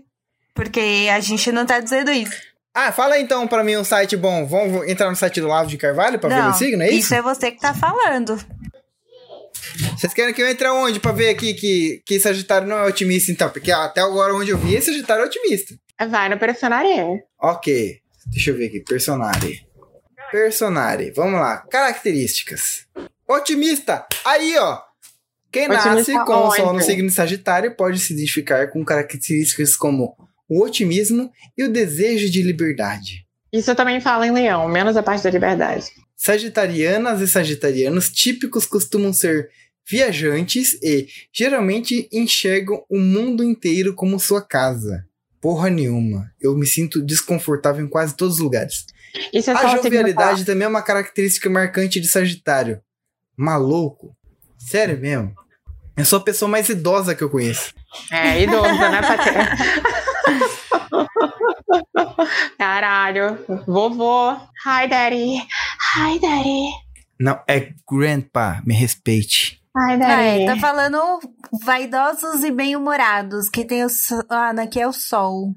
Porque 0.56 1.08
a 1.12 1.20
gente 1.20 1.52
não 1.52 1.66
tá 1.66 1.80
dizendo 1.80 2.12
isso. 2.12 2.32
Ah, 2.74 2.92
fala 2.94 3.20
então 3.20 3.46
pra 3.48 3.64
mim 3.64 3.76
um 3.76 3.84
site 3.84 4.16
bom. 4.16 4.46
Vamos 4.46 4.88
entrar 4.88 5.10
no 5.10 5.16
site 5.16 5.42
do 5.42 5.48
Lavo 5.48 5.70
de 5.70 5.78
Carvalho 5.78 6.18
pra 6.18 6.30
ver 6.30 6.50
o 6.50 6.54
signo, 6.54 6.82
é 6.82 6.90
isso? 6.90 7.14
é 7.14 7.22
você 7.22 7.52
que 7.52 7.60
tá 7.60 7.74
falando. 7.74 8.40
Vocês 9.98 10.14
querem 10.14 10.34
que 10.34 10.42
eu 10.42 10.48
entre 10.50 10.68
onde 10.70 11.00
pra 11.00 11.12
ver 11.12 11.30
aqui 11.30 11.54
que, 11.54 12.02
que 12.06 12.20
Sagitário 12.20 12.68
não 12.68 12.78
é 12.78 12.86
otimista, 12.86 13.32
então? 13.32 13.50
Porque 13.50 13.72
até 13.72 14.00
agora 14.02 14.34
onde 14.34 14.52
eu 14.52 14.58
vi, 14.58 14.76
esse 14.76 14.88
Sagitário 14.92 15.24
é 15.24 15.28
otimista. 15.28 15.76
Vai 16.10 16.30
no 16.30 16.38
personagem. 16.40 17.22
Ok. 17.42 17.98
Deixa 18.28 18.52
eu 18.52 18.56
ver 18.58 18.68
aqui. 18.68 18.80
Personagem. 18.82 19.60
Personagem. 20.32 21.12
Vamos 21.14 21.40
lá. 21.40 21.58
Características. 21.70 22.86
Otimista. 23.28 24.06
Aí, 24.26 24.58
ó. 24.58 24.80
Quem 25.52 25.66
Otimista 25.66 25.96
nasce 25.96 26.14
com 26.26 26.48
o 26.48 26.52
sol 26.52 26.74
no 26.74 26.82
signo 26.82 27.10
Sagitário 27.10 27.76
pode 27.76 28.00
se 28.00 28.14
identificar 28.14 28.68
com 28.68 28.86
características 28.86 29.76
como 29.76 30.16
o 30.48 30.64
otimismo 30.64 31.32
e 31.58 31.64
o 31.64 31.72
desejo 31.72 32.30
de 32.30 32.42
liberdade. 32.42 33.26
Isso 33.52 33.74
também 33.74 34.00
fala 34.00 34.28
em 34.28 34.32
leão, 34.32 34.68
menos 34.68 34.96
a 34.96 35.04
parte 35.04 35.24
da 35.24 35.32
liberdade. 35.32 35.92
Sagitarianas 36.16 37.22
e 37.22 37.28
sagitarianos 37.28 38.10
típicos 38.12 38.66
costumam 38.66 39.12
ser 39.12 39.50
viajantes 39.90 40.78
e 40.84 41.08
geralmente 41.34 42.08
enxergam 42.12 42.84
o 42.90 43.00
mundo 43.00 43.44
inteiro 43.44 43.96
como 43.96 44.20
sua 44.20 44.42
casa. 44.42 45.04
Porra 45.42 45.70
nenhuma. 45.70 46.32
Eu 46.40 46.56
me 46.56 46.68
sinto 46.68 47.02
desconfortável 47.02 47.84
em 47.84 47.90
quase 47.90 48.16
todos 48.16 48.36
os 48.36 48.42
lugares. 48.42 48.86
Isso 49.34 49.52
é 49.52 49.54
A 49.54 49.76
jovialidade 49.76 50.46
também 50.46 50.66
é 50.66 50.70
uma 50.70 50.82
característica 50.82 51.50
marcante 51.50 52.00
de 52.00 52.08
Sagitário. 52.08 52.82
Maluco? 53.38 54.16
Sério 54.58 54.98
mesmo? 55.00 55.34
Eu 55.96 56.06
sou 56.06 56.20
a 56.20 56.24
pessoa 56.24 56.50
mais 56.50 56.68
idosa 56.70 57.14
que 57.14 57.24
eu 57.24 57.30
conheço. 57.30 57.74
É, 58.12 58.42
idoso, 58.42 58.68
né, 58.68 59.02
Patê? 59.02 59.32
Caralho. 62.58 63.38
Vovô. 63.68 64.32
Hi, 64.66 64.88
daddy. 64.88 65.38
Hi, 65.96 66.20
daddy. 66.20 66.70
Não, 67.20 67.40
é 67.48 67.74
grandpa, 67.90 68.62
me 68.66 68.74
respeite. 68.74 69.62
Hi, 69.76 69.98
daddy. 69.98 70.44
é, 70.44 70.46
tá 70.46 70.58
falando 70.58 71.20
vaidosos 71.64 72.44
e 72.44 72.52
bem-humorados, 72.52 73.50
que 73.50 73.66
tem 73.66 73.84
o 73.84 73.90
sol. 73.90 74.24
Ah, 74.30 74.52
aqui 74.52 74.80
é 74.80 74.88
o 74.88 74.94
sol. 74.94 75.54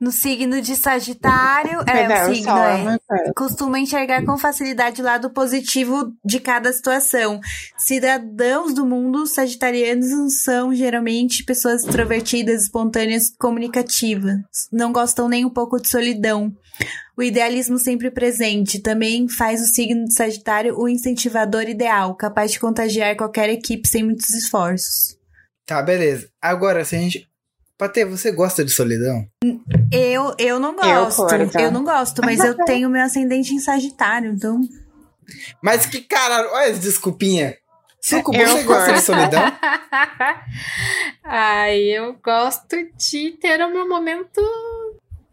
No 0.00 0.10
signo 0.10 0.60
de 0.60 0.74
Sagitário, 0.74 1.80
é, 1.86 2.02
é, 2.02 2.24
o 2.24 2.34
signo 2.34 2.50
sol 2.50 2.58
é. 2.58 2.74
uma 2.74 2.98
coisa. 2.98 3.32
costuma 3.36 3.78
enxergar 3.78 4.24
com 4.24 4.36
facilidade 4.36 5.00
o 5.00 5.04
lado 5.04 5.30
positivo 5.30 6.12
de 6.24 6.40
cada 6.40 6.72
situação. 6.72 7.40
Cidadãos 7.78 8.74
do 8.74 8.84
mundo 8.84 9.24
sagitarianos 9.26 10.42
são 10.42 10.74
geralmente 10.74 11.44
pessoas 11.44 11.84
extrovertidas, 11.84 12.64
espontâneas, 12.64 13.30
comunicativas. 13.38 14.34
Não 14.72 14.92
gostam 14.92 15.28
nem 15.28 15.44
um 15.44 15.50
pouco 15.50 15.80
de 15.80 15.88
solidão. 15.88 16.52
O 17.16 17.22
idealismo 17.22 17.78
sempre 17.78 18.10
presente 18.10 18.80
também 18.80 19.28
faz 19.28 19.62
o 19.62 19.66
signo 19.66 20.04
de 20.04 20.14
Sagitário 20.14 20.76
o 20.76 20.88
incentivador 20.88 21.68
ideal, 21.68 22.16
capaz 22.16 22.50
de 22.50 22.58
contagiar 22.58 23.16
qualquer 23.16 23.48
equipe 23.48 23.86
sem 23.86 24.02
muitos 24.02 24.30
esforços. 24.34 25.16
Tá, 25.64 25.80
beleza. 25.80 26.28
Agora, 26.42 26.84
se 26.84 26.96
a 26.96 26.98
gente. 26.98 27.28
Patê, 27.84 28.04
você 28.06 28.32
gosta 28.32 28.64
de 28.64 28.70
solidão? 28.70 29.26
Eu, 29.92 30.34
eu 30.38 30.58
não 30.58 30.70
Eu 30.70 31.04
gosto, 31.04 31.26
curto. 31.26 31.58
eu 31.58 31.70
não 31.70 31.84
gosto, 31.84 32.22
mas 32.24 32.40
eu 32.40 32.56
tenho 32.64 32.88
meu 32.88 33.02
ascendente 33.02 33.52
em 33.52 33.58
Sagitário, 33.58 34.32
então 34.32 34.58
Mas 35.62 35.84
que 35.84 36.00
caralho, 36.00 36.48
olha 36.50 36.70
essa 36.70 36.80
desculpinha. 36.80 37.54
Sucubo, 38.00 38.38
Eu 38.38 38.48
você 38.48 38.62
gosta 38.62 38.92
de 38.94 39.00
solidão? 39.02 39.42
Ai, 41.24 41.78
eu 41.82 42.14
gosto 42.24 42.74
de 42.96 43.32
ter 43.32 43.60
o 43.62 43.70
meu 43.70 43.86
momento 43.86 44.40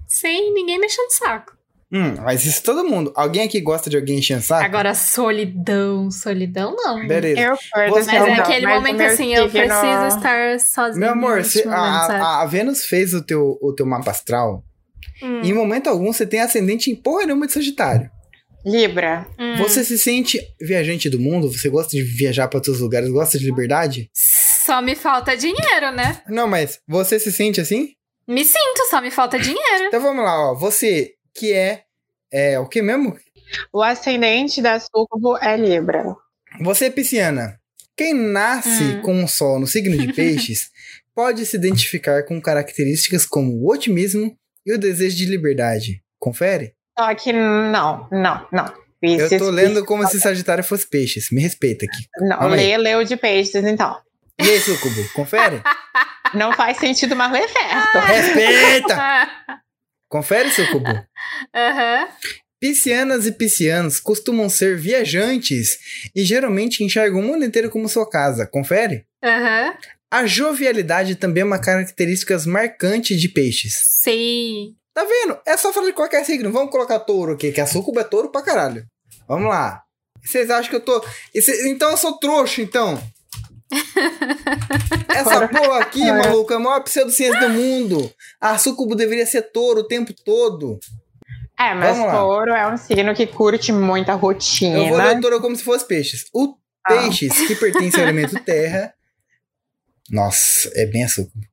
sem 0.06 0.54
ninguém 0.54 0.78
mexendo 0.78 1.08
o 1.08 1.12
saco. 1.12 1.54
Hum, 1.94 2.16
mas 2.24 2.46
isso 2.46 2.64
todo 2.64 2.86
mundo. 2.86 3.12
Alguém 3.16 3.44
aqui 3.44 3.60
gosta 3.60 3.90
de 3.90 3.98
alguém 3.98 4.20
enchendo 4.20 4.42
saco? 4.42 4.64
Agora, 4.64 4.94
solidão, 4.96 6.10
solidão 6.10 6.74
não. 6.76 7.06
Beleza. 7.08 7.40
Eu 7.42 7.56
Você- 7.56 7.70
Mas 7.76 8.08
Não, 8.08 8.14
é 8.28 8.36
não, 8.38 8.44
aquele 8.44 8.66
mas 8.66 8.76
momento 8.76 9.02
assim, 9.02 9.34
eu 9.36 9.50
preciso 9.50 10.08
estar 10.08 10.60
sozinha. 10.60 11.00
Meu 11.00 11.12
amor, 11.12 11.44
você- 11.44 11.66
momento, 11.66 11.80
a, 11.80 12.06
a- 12.16 12.42
a 12.42 12.46
Vênus 12.46 12.86
fez 12.86 13.14
o 13.14 13.22
teu, 13.22 13.58
o 13.62 13.74
teu 13.74 13.86
mapa 13.86 14.12
astral. 14.12 14.64
Hum, 15.22 15.42
E 15.44 15.50
em 15.50 15.54
momento 15.54 15.88
algum 15.90 16.12
você 16.14 16.26
tem 16.26 16.40
ascendente 16.40 16.90
em 16.90 16.96
porra 16.96 17.26
nenhuma 17.26 17.46
de 17.46 17.54
Sagitário. 17.54 18.10
Libra. 18.66 19.26
hum. 19.40 19.58
Você 19.58 19.84
se 19.84 19.98
sente 19.98 20.40
viajante 20.62 21.10
do 21.10 21.20
mundo? 21.20 21.52
Você 21.52 21.68
gosta 21.70 21.90
de 21.98 22.04
viajar 22.04 22.48
para 22.48 22.58
outros 22.60 22.80
lugares? 22.80 23.10
Gosta 23.10 23.38
de 23.40 23.46
liberdade? 23.46 24.10
Só 24.14 24.82
me 24.82 24.96
falta 24.96 25.36
dinheiro, 25.36 25.92
né? 25.92 26.22
Não, 26.30 26.48
mas 26.48 26.80
você 26.88 27.20
se 27.20 27.32
sente 27.32 27.60
assim? 27.60 27.90
Me 28.28 28.46
sinto, 28.46 28.88
só 28.90 29.02
me 29.02 29.10
falta 29.10 29.40
dinheiro. 29.40 29.86
Então 29.88 30.00
vamos 30.02 30.24
lá, 30.24 30.52
ó. 30.52 30.56
Você 30.56 31.12
que 31.42 31.54
é. 31.54 31.82
É 32.32 32.60
o 32.60 32.68
que 32.68 32.82
mesmo? 32.84 33.18
O 33.74 33.82
ascendente 33.82 34.62
da 34.62 34.80
Sucubo 34.80 35.38
é 35.42 35.58
Libra. 35.58 36.04
Você 36.62 36.86
é 36.86 36.90
pisciana. 36.92 37.60
Quem 37.98 38.14
nasce 38.14 38.84
Hum. 38.84 39.02
com 39.02 39.24
o 39.24 39.28
sol 39.28 39.60
no 39.60 39.66
signo 39.68 39.98
de 39.98 40.14
peixes 40.14 40.70
pode 41.16 41.46
se 41.48 41.58
identificar 41.58 42.24
com 42.26 42.40
características 42.40 43.26
como 43.26 43.52
o 43.54 43.72
otimismo 43.74 44.34
e 44.66 44.72
o 44.74 44.78
desejo 44.78 45.18
de 45.18 45.26
liberdade. 45.26 46.02
Confere? 46.20 46.74
Só 46.98 47.14
que 47.16 47.34
não, 47.34 48.08
não, 48.12 48.48
não. 48.52 48.74
Eu 49.02 49.26
Esses 49.26 49.40
tô 49.40 49.50
lendo 49.50 49.84
como 49.84 50.08
se 50.08 50.20
Sagitário 50.22 50.64
fosse 50.64 50.88
peixes. 50.88 51.32
Me 51.32 51.42
respeita 51.42 51.86
aqui. 51.86 52.06
Não, 52.20 52.38
Calma 52.38 52.56
aí. 52.56 52.68
lê, 52.68 52.78
leu 52.78 53.04
de 53.04 53.18
peixes, 53.18 53.56
então. 53.66 54.00
E 54.40 54.44
aí, 54.48 54.60
Sucubo? 54.60 55.04
Confere? 55.14 55.62
Não 56.36 56.54
faz 56.54 56.78
sentido, 56.78 57.16
mas 57.16 57.32
lê 57.32 57.46
certo. 57.48 57.98
Respeita! 58.00 59.30
Confere, 60.12 60.50
Sucubo? 60.52 60.90
Aham. 61.56 62.08
Piscianas 62.60 63.26
e 63.26 63.32
piscianos 63.32 64.00
costumam 64.00 64.48
ser 64.50 64.78
viajantes 64.78 65.78
e 66.14 66.24
geralmente 66.24 66.84
enxergam 66.84 67.20
o 67.22 67.24
mundo 67.24 67.46
inteiro 67.46 67.70
como 67.72 67.88
sua 67.90 68.08
casa. 68.08 68.46
Confere? 68.46 69.06
Aham. 69.24 69.74
A 70.14 70.26
jovialidade 70.28 71.16
também 71.16 71.42
é 71.42 71.46
uma 71.46 71.58
característica 71.60 72.38
marcante 72.46 73.16
de 73.16 73.30
peixes. 73.30 73.74
Sim. 74.04 74.76
Tá 74.94 75.06
vendo? 75.06 75.40
É 75.48 75.56
só 75.56 75.72
falar 75.72 75.88
de 75.88 75.94
qualquer 75.94 76.26
signo. 76.26 76.52
Vamos 76.52 76.70
colocar 76.70 77.00
touro 77.00 77.32
aqui, 77.34 77.52
que 77.54 77.62
a 77.62 77.66
sucuba 77.66 78.02
é 78.02 78.04
touro 78.04 78.30
pra 78.30 78.42
caralho. 78.44 78.86
Vamos 79.28 79.48
lá. 79.50 79.82
Vocês 80.22 80.50
acham 80.52 80.70
que 80.70 80.76
eu 80.76 80.82
tô. 80.82 81.04
Esse- 81.34 81.70
Então 81.70 81.90
eu 81.90 81.98
sou 81.98 82.20
trouxa, 82.20 82.62
então. 82.62 83.02
Essa 85.10 85.48
porra 85.48 85.80
aqui, 85.80 86.00
Bora. 86.00 86.18
maluco, 86.30 86.54
é 86.54 86.56
a 86.56 86.60
maior 86.60 86.82
pseudociência 86.84 87.40
do 87.40 87.50
mundo. 87.50 88.12
A 88.40 88.58
sucubo 88.58 88.96
deveria 88.96 89.26
ser 89.26 89.44
touro 89.52 89.82
o 89.82 89.88
tempo 89.88 90.14
todo. 90.26 90.80
É, 91.60 91.74
mas 91.76 91.98
touro 91.98 92.52
é 92.54 92.68
um 92.72 92.78
signo 92.78 93.14
que 93.14 93.28
curte 93.28 93.72
muita 93.72 94.14
Eu 94.14 94.18
vou 94.20 94.32
rotina. 94.32 95.04
ler 95.06 95.20
touro 95.22 95.40
como 95.42 95.56
se 95.56 95.64
fosse 95.64 95.86
peixes. 95.88 96.26
O 96.34 96.56
Ah. 96.84 96.94
peixes, 96.94 97.32
que 97.48 97.56
pertence 97.56 97.96
ao 97.98 98.04
elemento 98.04 98.36
terra. 98.44 98.94
Nossa, 100.10 100.70
é 100.76 100.86
bem 100.86 101.04
a 101.04 101.08
sucubo. 101.08 101.46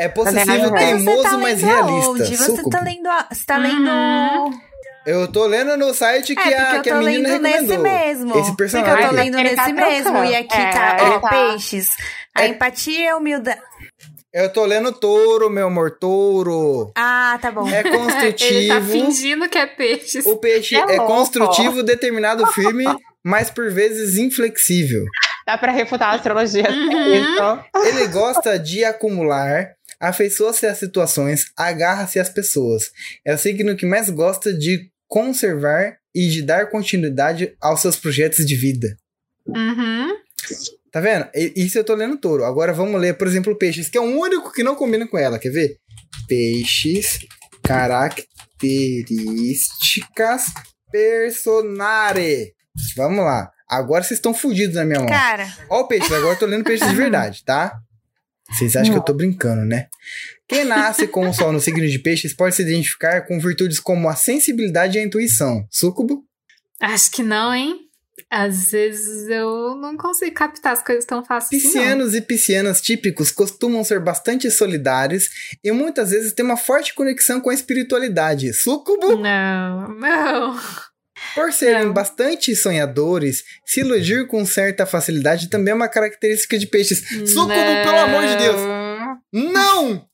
É 0.00 0.08
possessivo, 0.08 0.46
Mas 0.46 0.70
Mas 0.70 0.70
você 0.70 0.86
teimoso, 1.04 1.22
tá 1.24 1.38
mas 1.38 1.60
realista. 1.62 2.24
Você 2.24 2.36
Sucubo. 2.36 2.70
tá 2.70 2.80
lendo. 2.82 3.06
a- 3.08 3.28
Você 3.32 3.44
tá 3.44 3.56
Uhum. 3.56 3.62
lendo. 3.62 4.60
Eu 5.10 5.26
tô 5.28 5.46
lendo 5.46 5.76
no 5.76 5.94
site 5.94 6.34
que, 6.34 6.40
é, 6.48 6.58
a, 6.58 6.80
que 6.80 6.90
eu 6.90 6.94
a 6.96 6.98
tô 6.98 7.04
menina 7.04 7.28
lendo 7.30 7.42
nesse 7.42 7.58
recomendou. 7.60 7.82
mesmo. 7.82 8.30
Esse 8.30 8.32
Porque 8.32 8.50
eu 8.50 8.56
personagem. 8.56 9.08
tô 9.08 9.14
lendo 9.14 9.38
Ele 9.38 9.50
tá 9.56 9.62
nesse 9.62 9.72
mesmo. 9.72 10.02
trocando. 10.04 10.24
E 10.30 10.36
aqui 10.36 10.56
É, 10.56 10.70
tá, 10.70 10.96
ó, 11.00 11.20
tá- 11.20 11.28
peixes. 11.28 11.88
A 12.36 12.42
É- 12.44 12.48
empatia 12.48 12.98
e 13.04 13.08
a 13.08 13.16
humildade. 13.16 13.60
Eu 14.32 14.52
tô 14.52 14.64
lendo 14.66 14.92
touro, 14.92 15.48
meu 15.48 15.68
amor, 15.68 15.92
touro. 15.98 16.92
Ah, 16.94 17.38
tá 17.40 17.50
bom. 17.50 17.66
É 17.68 17.80
Ele 17.80 17.90
tá 17.90 17.96
construtivo. 17.98 18.92
fingindo 18.92 19.48
que 19.48 19.56
é 19.56 19.66
peixes. 19.66 20.26
o 20.26 20.36
peixe 20.36 20.76
É 20.76 20.80
é, 20.80 20.96
construtivo, 20.98 21.82
determinado, 21.82 22.46
firme, 22.48 22.84
mas 23.24 23.50
por 23.50 23.70
vezes 23.72 24.18
inflexível. 24.18 25.04
Dá 25.46 25.56
pra 25.56 25.72
refutar 25.72 26.10
a 26.10 26.16
astrologia 26.16 26.68
Uhum. 26.70 27.14
isso. 27.14 27.88
Ele 27.88 28.06
gosta 28.08 28.58
de 28.58 28.84
acumular, 28.84 29.70
afeiçoa-se 29.98 30.66
às 30.66 30.76
situações, 30.76 31.46
agarra-se 31.56 32.20
às 32.20 32.28
pessoas. 32.28 32.90
É 33.26 33.34
o 33.34 33.38
signo 33.38 33.74
que 33.74 33.86
mais 33.86 34.10
gosta 34.10 34.52
de 34.52 34.90
conservar 35.08 35.96
e 36.14 36.28
de 36.28 36.42
dar 36.42 36.70
continuidade 36.70 37.56
aos 37.60 37.80
seus 37.80 37.96
projetos 37.96 38.46
de 38.46 38.54
vida. 38.54 38.96
Uhum. 39.46 40.16
Tá 40.92 41.00
vendo? 41.00 41.28
Isso 41.34 41.76
eu 41.78 41.84
tô 41.84 41.94
lendo 41.94 42.16
touro. 42.16 42.44
Agora 42.44 42.72
vamos 42.72 43.00
ler, 43.00 43.14
por 43.14 43.26
exemplo, 43.26 43.56
peixes, 43.56 43.88
que 43.88 43.98
é 43.98 44.00
o 44.00 44.04
único 44.04 44.52
que 44.52 44.62
não 44.62 44.76
combina 44.76 45.06
com 45.06 45.18
ela. 45.18 45.38
Quer 45.38 45.50
ver? 45.50 45.76
Peixes, 46.28 47.18
características 47.62 50.44
personare. 50.90 52.54
Vamos 52.96 53.24
lá. 53.24 53.50
Agora 53.68 54.02
vocês 54.02 54.18
estão 54.18 54.32
fudidos 54.32 54.76
na 54.76 54.84
minha 54.84 55.00
mão. 55.00 55.08
Cara, 55.08 55.46
Ó 55.68 55.80
o 55.80 55.86
peixe, 55.86 56.12
agora 56.14 56.34
eu 56.34 56.38
tô 56.38 56.46
lendo 56.46 56.64
peixes 56.64 56.88
de 56.88 56.94
verdade, 56.96 57.44
tá? 57.44 57.78
Vocês 58.50 58.74
acham 58.76 58.92
que 58.92 58.98
eu 58.98 59.04
tô 59.04 59.12
brincando, 59.12 59.64
né? 59.64 59.88
Quem 60.48 60.64
nasce 60.64 61.06
com 61.06 61.28
o 61.28 61.34
sol 61.34 61.52
no 61.52 61.60
signo 61.60 61.86
de 61.86 61.98
peixes 61.98 62.32
pode 62.34 62.54
se 62.54 62.62
identificar 62.62 63.26
com 63.26 63.38
virtudes 63.38 63.78
como 63.78 64.08
a 64.08 64.16
sensibilidade 64.16 64.96
e 64.96 65.00
a 65.00 65.04
intuição. 65.04 65.66
Súcubo? 65.70 66.24
Acho 66.80 67.10
que 67.10 67.22
não, 67.22 67.52
hein? 67.54 67.76
Às 68.30 68.72
vezes 68.72 69.28
eu 69.28 69.76
não 69.76 69.96
consigo 69.96 70.34
captar 70.34 70.72
as 70.72 70.82
coisas 70.82 71.04
tão 71.04 71.24
fácil 71.24 71.56
assim, 71.56 71.66
não. 71.66 71.72
Piscianos 71.72 72.14
e 72.14 72.20
piscianas 72.20 72.80
típicos 72.80 73.30
costumam 73.30 73.84
ser 73.84 74.00
bastante 74.00 74.50
solidários 74.50 75.28
e 75.62 75.70
muitas 75.70 76.10
vezes 76.10 76.32
têm 76.32 76.44
uma 76.44 76.56
forte 76.56 76.94
conexão 76.94 77.40
com 77.40 77.50
a 77.50 77.54
espiritualidade. 77.54 78.52
Súcubo, 78.52 79.16
Não, 79.16 79.88
não. 79.94 80.58
por 81.34 81.52
serem 81.52 81.86
Não. 81.86 81.92
bastante 81.92 82.54
sonhadores, 82.56 83.44
se 83.64 83.80
iludir 83.80 84.26
com 84.26 84.44
certa 84.44 84.84
facilidade 84.84 85.48
também 85.48 85.72
é 85.72 85.74
uma 85.74 85.88
característica 85.88 86.58
de 86.58 86.66
peixes. 86.66 86.98
Súcubo, 87.30 87.48
pelo 87.54 87.98
amor 87.98 88.26
de 88.26 88.36
Deus! 88.36 88.60
Não! 89.32 90.07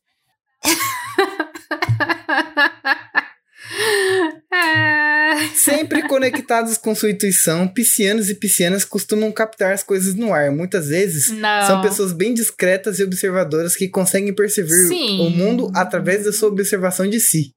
É. 4.52 5.48
Sempre 5.54 6.06
conectados 6.06 6.76
com 6.78 6.94
sua 6.94 7.10
intuição, 7.10 7.66
piscianos 7.66 8.30
e 8.30 8.34
piscianas 8.34 8.84
costumam 8.84 9.32
captar 9.32 9.72
as 9.72 9.82
coisas 9.82 10.14
no 10.14 10.32
ar. 10.32 10.50
Muitas 10.50 10.88
vezes 10.88 11.30
Não. 11.30 11.66
são 11.66 11.82
pessoas 11.82 12.12
bem 12.12 12.32
discretas 12.34 12.98
e 12.98 13.04
observadoras 13.04 13.74
que 13.74 13.88
conseguem 13.88 14.34
perceber 14.34 14.88
Sim. 14.88 15.20
o 15.26 15.30
mundo 15.30 15.70
através 15.74 16.24
da 16.24 16.32
sua 16.32 16.48
observação 16.48 17.08
de 17.08 17.20
si. 17.20 17.52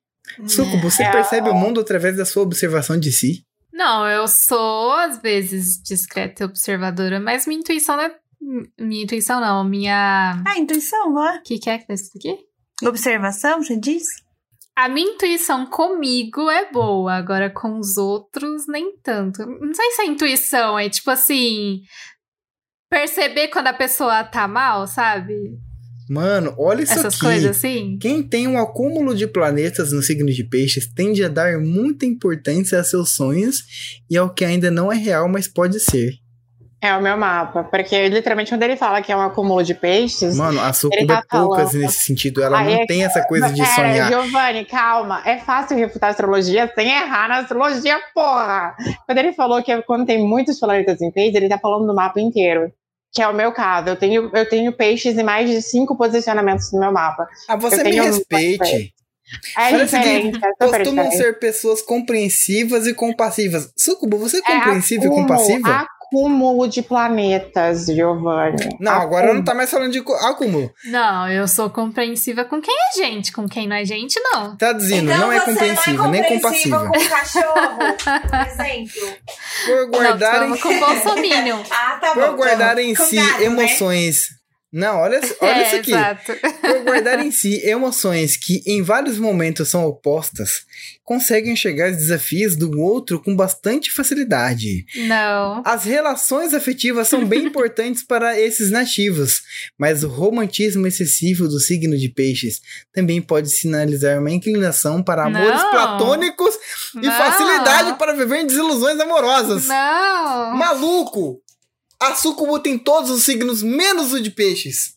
Sucubo, 0.48 0.90
você 0.90 1.04
É. 1.04 1.12
percebe 1.12 1.50
o 1.50 1.54
mundo 1.54 1.80
através 1.80 2.18
da 2.18 2.26
sua 2.26 2.44
observação 2.44 3.00
de 3.00 3.12
si? 3.12 3.44
Não, 3.72 4.08
eu 4.08 4.28
sou 4.28 4.92
às 4.94 5.22
vezes 5.22 5.82
discreta 5.84 6.44
e 6.44 6.46
observadora, 6.46 7.20
mas 7.20 7.46
minha 7.46 7.60
intuição 7.60 7.96
não 7.96 8.04
é. 8.04 8.16
Minha 8.80 9.04
intuição 9.04 9.40
não, 9.40 9.64
minha. 9.64 10.42
a 10.46 10.58
intuição, 10.58 11.12
não 11.14 11.28
é? 11.28 11.38
O 11.38 11.44
que, 11.44 11.60
que 11.60 11.70
é 11.70 11.78
que 11.78 11.88
tá 11.88 11.94
escrito 11.94 12.28
aqui? 12.30 12.47
Observação, 12.84 13.64
você 13.64 13.78
diz? 13.78 14.04
A 14.76 14.88
minha 14.88 15.12
intuição 15.14 15.66
comigo 15.66 16.50
é 16.52 16.72
boa, 16.72 17.16
agora 17.16 17.50
com 17.50 17.80
os 17.80 17.98
outros 17.98 18.68
nem 18.68 18.96
tanto. 19.00 19.44
Não 19.44 19.74
sei 19.74 19.92
se 19.92 20.02
é 20.04 20.06
intuição, 20.06 20.78
é 20.78 20.88
tipo 20.88 21.10
assim. 21.10 21.82
Perceber 22.90 23.48
quando 23.48 23.68
a 23.68 23.74
pessoa 23.74 24.24
tá 24.24 24.48
mal, 24.48 24.86
sabe? 24.88 25.34
Mano, 26.10 26.56
olha 26.58 26.84
isso 26.84 26.94
Essas 26.94 27.16
aqui. 27.16 27.26
coisas 27.26 27.58
assim. 27.58 27.98
Quem 28.00 28.24
tem 28.24 28.48
um 28.48 28.58
acúmulo 28.58 29.14
de 29.16 29.28
planetas 29.28 29.92
no 29.92 30.02
signo 30.02 30.32
de 30.32 30.44
peixes 30.44 30.88
tende 30.88 31.24
a 31.24 31.28
dar 31.28 31.60
muita 31.60 32.06
importância 32.06 32.80
a 32.80 32.84
seus 32.84 33.10
sonhos 33.10 33.64
e 34.10 34.16
ao 34.16 34.34
que 34.34 34.46
ainda 34.46 34.72
não 34.72 34.92
é 34.92 34.96
real, 34.96 35.28
mas 35.28 35.48
pode 35.48 35.80
ser. 35.80 36.14
É 36.88 36.96
o 36.98 37.02
meu 37.02 37.18
mapa. 37.18 37.64
Porque 37.66 38.08
literalmente 38.10 38.52
quando 38.52 38.64
ele 38.64 38.76
fala 38.78 39.02
que 39.02 39.12
é 39.12 39.16
um 39.16 39.22
acúmulo 39.22 39.64
de 39.64 39.74
peixes. 39.74 40.36
Mano, 40.36 40.60
a 40.62 40.72
Sucuba 40.74 41.06
tá 41.16 41.20
é 41.20 41.38
poucas 41.40 41.72
falando. 41.72 41.84
nesse 41.86 42.02
sentido. 42.02 42.42
Ela 42.44 42.60
Aí 42.60 42.76
não 42.76 42.82
é- 42.82 42.86
tem 42.86 43.04
essa 43.04 43.22
coisa 43.24 43.50
de 43.50 43.62
É, 43.62 43.66
sonhar. 43.66 44.08
Giovanni, 44.12 44.66
calma. 44.66 45.22
É 45.26 45.38
fácil 45.38 45.78
refutar 45.78 46.10
astrologia 46.12 46.72
sem 46.74 46.90
errar 46.90 47.28
na 47.30 47.38
astrologia, 47.40 48.00
porra! 48.14 48.76
Quando 49.06 49.18
ele 49.18 49.34
falou 49.34 49.62
que 49.62 49.72
é 49.72 49.82
quando 49.82 50.06
tem 50.06 50.24
muitos 50.26 50.60
planetas 50.60 51.02
em 51.02 51.12
peixes, 51.12 51.36
ele 51.36 51.50
tá 51.50 51.58
falando 51.58 51.86
do 51.88 51.94
mapa 51.96 52.20
inteiro. 52.20 52.72
Que 53.14 53.22
é 53.22 53.28
o 53.28 53.34
meu 53.34 53.52
caso. 53.52 53.90
Eu 53.90 53.96
tenho, 53.96 54.30
eu 54.34 54.48
tenho 54.48 54.72
peixes 54.74 55.18
em 55.18 55.24
mais 55.24 55.50
de 55.50 55.62
cinco 55.62 55.98
posicionamentos 55.98 56.72
no 56.74 56.80
meu 56.80 56.92
mapa. 56.92 57.26
Ah, 57.48 57.56
você 57.56 57.82
Eu 57.82 57.86
me 57.86 57.92
respeite. 57.96 58.94
É 59.58 59.84
diferente, 59.84 60.38
é 60.38 60.66
super 60.66 60.80
Costumam 60.80 61.04
diferente. 61.10 61.18
ser 61.18 61.40
pessoas 61.40 61.82
compreensivas 61.82 62.88
e 62.88 62.94
compassivas. 62.94 63.70
Sucubo, 63.78 64.18
você 64.18 64.38
é 64.38 64.40
É 64.40 64.56
compreensível 64.56 65.12
e 65.12 65.16
compassiva? 65.16 65.86
Acúmulo 66.08 66.68
de 66.70 66.82
planetas, 66.82 67.86
Giovanni. 67.86 68.78
Não, 68.80 68.94
agora 68.94 69.34
não 69.34 69.44
tá 69.44 69.54
mais 69.54 69.70
falando 69.70 69.92
de 69.92 70.00
acúmulo. 70.00 70.72
Não, 70.86 71.30
eu 71.30 71.48
sou 71.48 71.70
compreensiva 71.70 72.46
com 72.46 72.62
quem 72.62 72.74
é 72.74 72.98
gente, 72.98 73.32
com 73.34 73.48
quem 73.48 73.68
não 73.68 73.76
é 73.76 73.84
gente, 73.84 74.18
não. 74.20 74.56
Traduzindo, 74.56 75.12
Então 75.12 75.20
não 75.28 75.32
é 75.32 75.40
compreensiva, 75.42 76.08
nem 76.08 76.24
compassiva. 76.24 76.80
com 76.80 76.98
o 76.98 77.10
cachorro, 77.10 77.78
por 77.78 78.48
exemplo. 78.48 79.18
Por 79.66 79.90
guardar 79.90 80.48
não, 80.48 80.56
em, 80.56 80.60
com 80.60 80.80
Bolsominion. 80.80 81.60
Ah, 81.70 81.98
tá 82.00 82.14
por 82.14 82.36
guardar 82.38 82.78
em 82.78 82.96
Com 82.96 83.04
si 83.04 83.18
gato, 83.18 83.40
né? 83.40 83.46
Não, 84.78 84.98
olha, 84.98 85.20
olha 85.42 85.52
é, 85.58 85.66
isso 85.68 85.76
aqui. 85.78 85.92
exato. 85.92 86.34
Por 86.62 86.84
guardar 86.84 87.20
em 87.26 87.32
si 87.32 87.60
emoções 87.68 88.38
que 88.38 88.62
em 88.64 88.84
vários 88.84 89.18
momentos 89.18 89.68
são 89.70 89.84
opostas, 89.88 90.68
conseguem 91.04 91.54
enxergar 91.54 91.90
os 91.90 91.98
desafios 91.98 92.56
do 92.56 92.80
outro 92.80 93.20
com 93.20 93.36
bastante 93.36 93.92
facilidade. 93.92 94.86
Não. 95.08 95.64
As 95.66 95.84
relações 95.84 96.54
afetivas 96.54 97.08
são 97.08 97.26
bem 97.26 97.48
importantes 97.48 98.04
para 98.04 98.40
esses 98.40 98.70
nativos, 98.70 99.42
mas 99.80 100.04
o 100.04 100.08
romantismo 100.08 100.86
excessivo 100.86 101.48
do 101.48 101.60
signo 101.60 101.98
de 101.98 102.10
peixes 102.10 102.62
também 102.94 103.20
pode 103.20 103.50
sinalizar 103.50 104.20
uma 104.20 104.30
inclinação 104.30 105.02
para 105.02 105.26
amores 105.26 105.60
Não. 105.60 105.72
platônicos 105.72 106.54
e 107.02 107.08
Não. 107.08 107.18
facilidade 107.18 107.98
para 107.98 108.14
viver 108.14 108.42
em 108.42 108.46
desilusões 108.46 109.00
amorosas. 109.00 109.66
Não. 109.66 110.56
Maluco! 110.56 111.42
A 112.02 112.14
Sucubo 112.16 112.60
tem 112.60 112.78
todos 112.78 113.10
os 113.10 113.24
signos, 113.24 113.64
menos 113.64 114.14
o 114.14 114.22
de 114.22 114.30
peixes. 114.32 114.94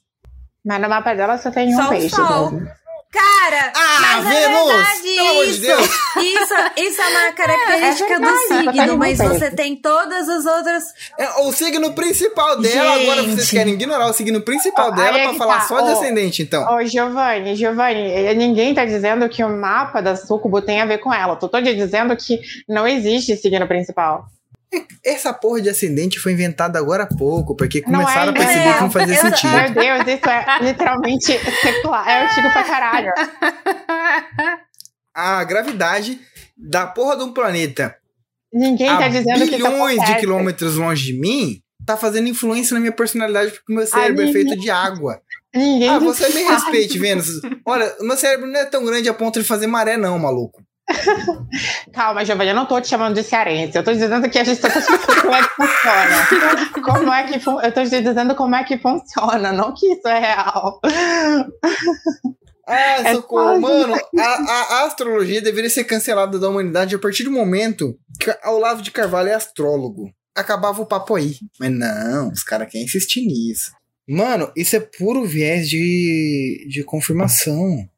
Mas 0.64 0.80
no 0.80 0.88
mapa 0.88 1.14
dela 1.14 1.38
só 1.38 1.50
tem 1.50 1.72
Só 1.72 1.82
um 1.86 1.88
peixe. 1.88 2.10
sol. 2.14 2.52
Cara, 3.12 3.72
Ah, 3.74 3.98
mas 4.22 4.26
é 4.26 4.30
Vênus! 4.46 4.66
verdade 4.72 5.02
Pelo 5.02 5.28
amor 5.30 5.44
de 5.44 5.50
isso. 5.50 5.60
Deus! 5.62 5.86
Isso, 5.86 6.54
isso 6.76 7.00
é 7.02 7.08
uma 7.08 7.32
característica 7.32 8.08
É, 8.08 8.12
é 8.12 8.18
do 8.20 8.24
verdade, 8.26 8.46
signo, 8.48 8.86
tá 8.92 8.96
mas 8.96 9.18
você 9.18 9.50
tem 9.50 9.74
todas 9.74 10.28
as 10.28 10.46
outras. 10.46 10.84
É 11.18 11.28
o 11.40 11.52
signo 11.52 11.92
principal 11.92 12.60
dela, 12.60 12.94
agora 12.94 13.22
vocês 13.22 13.36
Gente. 13.40 13.50
querem 13.50 13.74
ignorar 13.74 14.06
o 14.08 14.12
signo 14.12 14.40
principal 14.42 14.92
dela 14.92 15.18
é 15.18 15.24
pra 15.24 15.34
falar 15.34 15.58
tá, 15.60 15.66
só 15.66 15.80
de 15.80 15.90
ascendente, 15.90 16.42
então. 16.42 16.62
Ô, 16.72 16.84
Giovanni, 16.84 17.56
Giovanni, 17.56 18.12
eh, 18.12 18.34
ninguém 18.34 18.74
tá 18.74 18.84
dizendo 18.84 19.28
que 19.28 19.42
o 19.42 19.48
mapa 19.48 20.00
da 20.00 20.14
Sucubo 20.14 20.62
tem 20.62 20.80
a 20.80 20.86
ver 20.86 20.98
com 20.98 21.12
ela. 21.12 21.34
Tô 21.34 21.48
tô 21.48 21.60
te 21.60 21.74
dizendo 21.74 22.16
que 22.16 22.38
não 22.68 22.86
existe 22.86 23.36
signo 23.36 23.66
principal. 23.66 24.24
Essa 25.04 25.32
porra 25.32 25.60
de 25.60 25.68
ascendente 25.68 26.18
foi 26.20 26.32
inventada 26.32 26.78
agora 26.78 27.02
há 27.04 27.06
pouco, 27.06 27.56
porque 27.56 27.80
Não 27.86 28.00
começaram 28.00 28.28
é 28.28 28.30
a 28.30 28.32
perceber 28.32 28.60
invenção. 28.60 28.74
que 28.74 28.82
não 28.82 28.90
fazia 28.90 29.14
Eu- 29.16 29.20
sentido. 29.20 29.50
Meu 29.50 29.72
Deus, 29.74 30.18
isso 30.18 30.28
é 30.30 30.58
literalmente 30.62 31.38
secular. 31.62 32.08
É 32.08 32.24
antigo 32.26 32.52
pra 32.52 32.62
caralho. 32.62 33.12
A 35.14 35.42
gravidade 35.44 36.20
da 36.56 36.86
porra 36.86 37.16
de 37.16 37.24
um 37.24 37.32
planeta 37.32 37.96
Ninguém 38.52 38.88
tá 38.88 39.08
dizendo 39.08 39.38
que 39.48 39.56
isso 39.56 39.68
bilhões 39.70 40.04
de 40.04 40.14
quilômetros 40.16 40.76
longe 40.76 41.12
de 41.12 41.18
mim 41.20 41.60
tá 41.86 41.96
fazendo 41.96 42.28
influência 42.28 42.74
na 42.74 42.80
minha 42.80 42.92
personalidade 42.92 43.52
porque 43.52 43.72
o 43.72 43.76
meu 43.76 43.86
cérebro 43.86 44.22
é 44.22 44.26
ninguém- 44.26 44.44
feito 44.44 44.60
de 44.60 44.70
água. 44.70 45.20
Ninguém 45.54 45.88
Ah, 45.88 45.98
você 45.98 46.28
me 46.34 46.42
respeite, 46.42 46.98
Vênus. 46.98 47.26
Olha, 47.64 47.92
o 48.00 48.04
meu 48.04 48.16
cérebro 48.16 48.46
não 48.46 48.60
é 48.60 48.64
tão 48.66 48.84
grande 48.84 49.08
a 49.08 49.14
ponto 49.14 49.40
de 49.40 49.46
fazer 49.46 49.66
maré, 49.66 49.96
não, 49.96 50.18
maluco. 50.18 50.62
Calma, 51.92 52.24
Giovanni, 52.24 52.50
eu 52.50 52.54
não 52.56 52.66
tô 52.66 52.80
te 52.80 52.88
chamando 52.88 53.14
de 53.14 53.22
cearense. 53.22 53.76
Eu 53.76 53.84
tô 53.84 53.92
dizendo 53.92 54.28
que 54.28 54.38
a 54.38 54.44
gente 54.44 54.60
tá 54.60 54.68
explicando 54.68 55.20
como 55.22 55.34
é 55.34 55.42
que 55.42 55.48
funciona. 55.54 56.68
Como 56.82 57.12
é 57.12 57.24
que 57.24 57.40
fun... 57.40 57.60
Eu 57.60 57.72
tô 57.72 57.82
te 57.84 58.00
dizendo 58.02 58.34
como 58.34 58.54
é 58.54 58.64
que 58.64 58.78
funciona, 58.78 59.52
não 59.52 59.74
que 59.74 59.86
isso 59.92 60.06
é 60.08 60.18
real. 60.18 60.80
Ah, 62.66 63.02
É 63.08 63.14
socorro. 63.14 63.60
quase- 63.60 63.60
Mano, 63.60 63.94
a, 64.18 64.22
a- 64.22 64.84
astrologia 64.86 65.42
deveria 65.42 65.70
ser 65.70 65.84
cancelada 65.84 66.38
da 66.38 66.48
humanidade 66.48 66.94
a 66.94 66.98
partir 66.98 67.24
do 67.24 67.30
momento 67.30 67.98
que 68.20 68.30
Olavo 68.48 68.82
de 68.82 68.90
Carvalho 68.90 69.28
é 69.30 69.34
astrólogo. 69.34 70.10
Acabava 70.36 70.80
o 70.80 70.86
papo 70.86 71.16
aí. 71.16 71.34
Mas 71.58 71.70
não, 71.72 72.28
os 72.30 72.42
caras 72.44 72.70
querem 72.70 72.86
insistir 72.86 73.26
nisso. 73.26 73.72
Mano, 74.08 74.50
isso 74.56 74.76
é 74.76 74.80
puro 74.80 75.24
viés 75.24 75.68
de, 75.68 76.66
de 76.68 76.84
confirmação. 76.84 77.88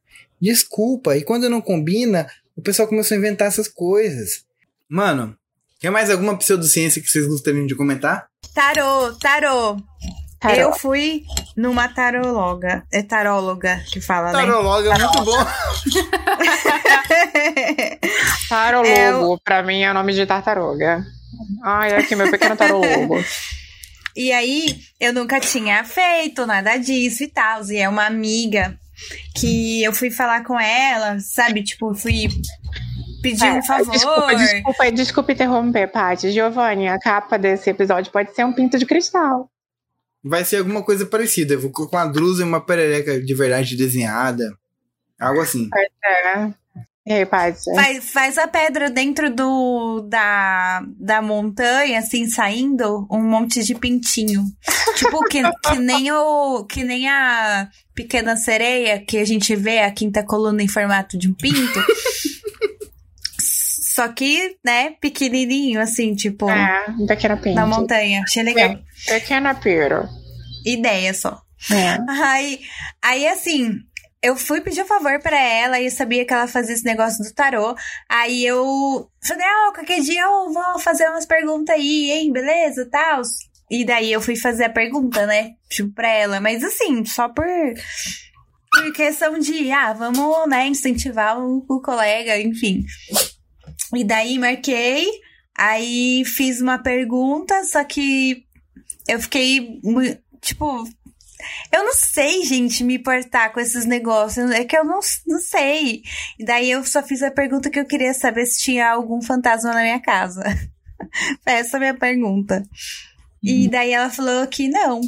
Desculpa. 0.40 1.16
E 1.16 1.22
quando 1.22 1.48
não 1.50 1.60
combina, 1.60 2.26
o 2.56 2.62
pessoal 2.62 2.88
começou 2.88 3.14
a 3.14 3.18
inventar 3.18 3.48
essas 3.48 3.68
coisas. 3.68 4.44
Mano, 4.88 5.36
quer 5.80 5.90
mais 5.90 6.10
alguma 6.10 6.36
pseudociência 6.36 7.02
que 7.02 7.08
vocês 7.08 7.26
gostariam 7.26 7.66
de 7.66 7.74
comentar? 7.74 8.26
Tarô, 8.54 9.12
tarô. 9.14 9.76
Tarô. 10.38 10.56
Eu 10.56 10.72
fui 10.72 11.24
numa 11.56 11.88
taróloga. 11.88 12.84
É 12.92 13.02
taróloga 13.02 13.82
que 13.90 14.00
fala, 14.00 14.32
né? 14.32 14.40
Tarologa 14.40 14.90
é 14.90 14.98
muito 14.98 15.24
bom. 15.24 15.38
Tarologo, 18.48 19.40
pra 19.44 19.62
mim, 19.62 19.82
é 19.82 19.90
o 19.90 19.94
nome 19.94 20.12
de 20.12 20.26
tartaruga. 20.26 21.04
Ai, 21.62 21.94
aqui, 21.94 22.16
meu 22.16 22.30
pequeno 22.30 22.56
tarologo. 22.56 23.16
E 24.14 24.30
aí, 24.30 24.78
eu 25.00 25.10
nunca 25.14 25.40
tinha 25.40 25.82
feito 25.84 26.44
nada 26.44 26.76
disso 26.76 27.24
e 27.24 27.28
tal. 27.28 27.64
E 27.70 27.78
é 27.78 27.88
uma 27.88 28.04
amiga 28.04 28.78
que 29.36 29.82
eu 29.82 29.92
fui 29.92 30.10
falar 30.10 30.44
com 30.44 30.58
ela, 30.58 31.18
sabe? 31.20 31.62
Tipo, 31.62 31.94
fui 31.94 32.28
pedir 33.22 33.50
um 33.50 33.62
favor. 33.62 33.92
Desculpa, 33.92 34.34
desculpa, 34.34 34.92
desculpa 34.92 35.32
interromper, 35.32 35.90
Paty. 35.90 36.30
Giovanni, 36.30 36.88
a 36.88 36.98
capa 36.98 37.38
desse 37.38 37.70
episódio 37.70 38.12
pode 38.12 38.34
ser 38.34 38.44
um 38.44 38.52
pinto 38.52 38.78
de 38.78 38.86
cristal. 38.86 39.50
Vai 40.24 40.44
ser 40.44 40.58
alguma 40.58 40.82
coisa 40.82 41.06
parecida. 41.06 41.54
Eu 41.54 41.60
vou 41.60 41.70
com 41.72 41.96
a 41.96 42.06
drusa 42.06 42.42
e 42.42 42.46
uma 42.46 42.60
perereca 42.60 43.20
de 43.20 43.34
verdade 43.34 43.76
desenhada. 43.76 44.44
Algo 45.18 45.40
assim. 45.40 45.68
É. 45.74 46.61
E 47.04 47.26
Paty? 47.26 47.74
Faz, 47.74 48.10
faz 48.10 48.38
a 48.38 48.46
pedra 48.46 48.88
dentro 48.88 49.28
do 49.34 50.06
da, 50.08 50.84
da 50.96 51.20
montanha, 51.20 51.98
assim, 51.98 52.28
saindo 52.28 53.08
um 53.10 53.20
monte 53.20 53.62
de 53.64 53.74
pintinho. 53.74 54.44
tipo, 54.94 55.20
que, 55.24 55.42
que, 55.42 55.78
nem 55.80 56.12
o, 56.12 56.64
que 56.64 56.84
nem 56.84 57.08
a 57.08 57.68
pequena 57.92 58.36
sereia 58.36 59.04
que 59.04 59.18
a 59.18 59.24
gente 59.24 59.56
vê 59.56 59.80
a 59.80 59.90
quinta 59.90 60.22
coluna 60.24 60.62
em 60.62 60.68
formato 60.68 61.18
de 61.18 61.28
um 61.28 61.34
pinto. 61.34 61.84
Só 63.94 64.08
que, 64.08 64.56
né, 64.64 64.94
pequenininho, 65.00 65.80
assim, 65.80 66.14
tipo, 66.14 66.48
É, 66.48 66.84
pequeno 67.06 67.36
pinto. 67.36 67.56
na 67.56 67.66
montanha. 67.66 68.22
Achei 68.22 68.42
legal. 68.42 68.78
Pequena 69.06 69.54
piro. 69.54 70.08
Ideia 70.64 71.12
só. 71.12 71.42
É. 71.70 71.98
Aí, 72.08 72.60
aí 73.02 73.28
assim, 73.28 73.80
eu 74.22 74.36
fui 74.36 74.60
pedir 74.60 74.82
um 74.82 74.86
favor 74.86 75.20
pra 75.20 75.36
ela 75.36 75.80
e 75.80 75.86
eu 75.86 75.90
sabia 75.90 76.24
que 76.24 76.32
ela 76.32 76.46
fazia 76.46 76.74
esse 76.74 76.84
negócio 76.84 77.24
do 77.24 77.34
tarô. 77.34 77.74
Aí 78.08 78.46
eu 78.46 79.10
falei, 79.20 79.44
ah, 79.44 79.72
qualquer 79.74 80.00
dia 80.00 80.22
eu 80.22 80.52
vou 80.52 80.78
fazer 80.78 81.08
umas 81.08 81.26
perguntas 81.26 81.74
aí, 81.74 82.10
hein, 82.12 82.32
beleza, 82.32 82.88
tal. 82.88 83.22
E 83.68 83.84
daí 83.84 84.12
eu 84.12 84.20
fui 84.20 84.36
fazer 84.36 84.64
a 84.64 84.70
pergunta, 84.70 85.26
né, 85.26 85.54
tipo, 85.68 85.92
pra 85.92 86.08
ela. 86.08 86.40
Mas 86.40 86.62
assim, 86.62 87.04
só 87.04 87.28
por, 87.28 87.44
por 88.70 88.92
questão 88.92 89.38
de, 89.40 89.72
ah, 89.72 89.92
vamos, 89.92 90.48
né, 90.48 90.68
incentivar 90.68 91.40
o, 91.40 91.64
o 91.68 91.80
colega, 91.80 92.38
enfim. 92.38 92.84
E 93.94 94.04
daí 94.04 94.38
marquei, 94.38 95.08
aí 95.56 96.24
fiz 96.24 96.60
uma 96.60 96.78
pergunta, 96.78 97.64
só 97.64 97.82
que 97.82 98.44
eu 99.08 99.18
fiquei, 99.18 99.80
tipo, 100.40 100.84
eu 101.72 101.84
não 101.84 101.94
sei, 101.94 102.44
gente, 102.44 102.84
me 102.84 102.98
portar 102.98 103.52
com 103.52 103.60
esses 103.60 103.84
negócios. 103.84 104.50
É 104.50 104.64
que 104.64 104.76
eu 104.76 104.84
não, 104.84 105.00
não 105.26 105.40
sei. 105.40 106.02
E 106.38 106.44
daí 106.44 106.70
eu 106.70 106.84
só 106.84 107.02
fiz 107.02 107.22
a 107.22 107.30
pergunta 107.30 107.70
que 107.70 107.78
eu 107.78 107.86
queria 107.86 108.14
saber 108.14 108.46
se 108.46 108.62
tinha 108.62 108.90
algum 108.90 109.20
fantasma 109.22 109.72
na 109.72 109.82
minha 109.82 110.00
casa. 110.00 110.42
Essa 111.46 111.76
é 111.76 111.78
a 111.78 111.80
minha 111.80 111.94
pergunta. 111.94 112.62
E 113.42 113.68
daí 113.68 113.92
ela 113.92 114.08
falou 114.08 114.46
que 114.46 114.68
não. 114.68 115.00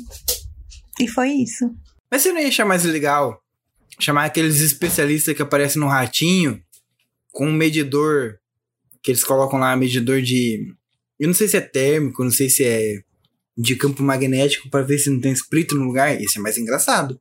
E 1.00 1.06
foi 1.06 1.30
isso. 1.30 1.72
Mas 2.10 2.22
você 2.22 2.32
não 2.32 2.40
ia 2.40 2.48
achar 2.48 2.64
mais 2.64 2.84
legal 2.84 3.40
chamar 3.98 4.24
aqueles 4.24 4.60
especialistas 4.60 5.34
que 5.34 5.42
aparecem 5.42 5.80
no 5.80 5.88
ratinho 5.88 6.60
com 7.30 7.46
um 7.46 7.52
medidor 7.52 8.38
que 9.02 9.10
eles 9.10 9.24
colocam 9.24 9.58
lá, 9.58 9.76
medidor 9.76 10.22
de. 10.22 10.74
Eu 11.18 11.28
não 11.28 11.34
sei 11.34 11.46
se 11.46 11.56
é 11.56 11.60
térmico, 11.60 12.24
não 12.24 12.30
sei 12.30 12.48
se 12.48 12.64
é 12.64 13.02
de 13.56 13.76
campo 13.76 14.02
magnético 14.02 14.68
para 14.68 14.84
ver 14.84 14.98
se 14.98 15.10
não 15.10 15.20
tem 15.20 15.32
espírito 15.32 15.74
no 15.74 15.84
lugar. 15.84 16.20
Isso 16.20 16.38
é 16.38 16.42
mais 16.42 16.58
engraçado. 16.58 17.20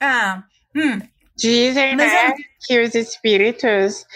Ah, 0.00 0.42
hum. 0.74 1.00
Dizem, 1.36 1.96
Mas 1.96 2.12
né, 2.12 2.34
que 2.64 2.80
os 2.80 2.94
espíritos, 2.94 4.06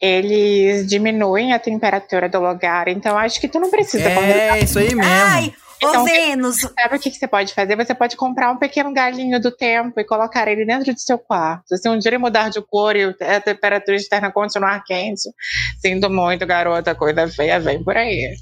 eles 0.00 0.86
diminuem 0.86 1.52
a 1.52 1.58
temperatura 1.58 2.28
do 2.28 2.38
lugar. 2.38 2.86
Então, 2.86 3.18
acho 3.18 3.40
que 3.40 3.48
tu 3.48 3.58
não 3.58 3.68
precisa 3.68 4.08
É, 4.08 4.60
isso 4.60 4.78
aí 4.78 4.94
mesmo. 4.94 5.02
Ai, 5.02 5.52
ô 5.82 5.88
Então, 5.88 6.04
Vênus, 6.04 6.60
Sabe 6.60 6.96
o 6.96 7.00
que, 7.00 7.10
que 7.10 7.16
você 7.16 7.26
pode 7.26 7.52
fazer? 7.52 7.74
Você 7.74 7.94
pode 7.96 8.16
comprar 8.16 8.52
um 8.52 8.58
pequeno 8.58 8.94
galinho 8.94 9.40
do 9.40 9.50
tempo 9.50 9.98
e 9.98 10.04
colocar 10.04 10.46
ele 10.46 10.64
dentro 10.64 10.94
do 10.94 11.00
seu 11.00 11.18
quarto. 11.18 11.76
Se 11.76 11.88
um 11.88 11.98
dia 11.98 12.10
ele 12.10 12.18
mudar 12.18 12.48
de 12.48 12.62
cor 12.62 12.94
e 12.94 13.04
a 13.04 13.40
temperatura 13.40 13.96
externa 13.96 14.30
continuar 14.30 14.84
quente, 14.84 15.28
sinto 15.80 16.08
muito, 16.08 16.46
garota, 16.46 16.94
coisa 16.94 17.26
feia 17.26 17.58
vem 17.58 17.82
por 17.82 17.96
aí. 17.96 18.36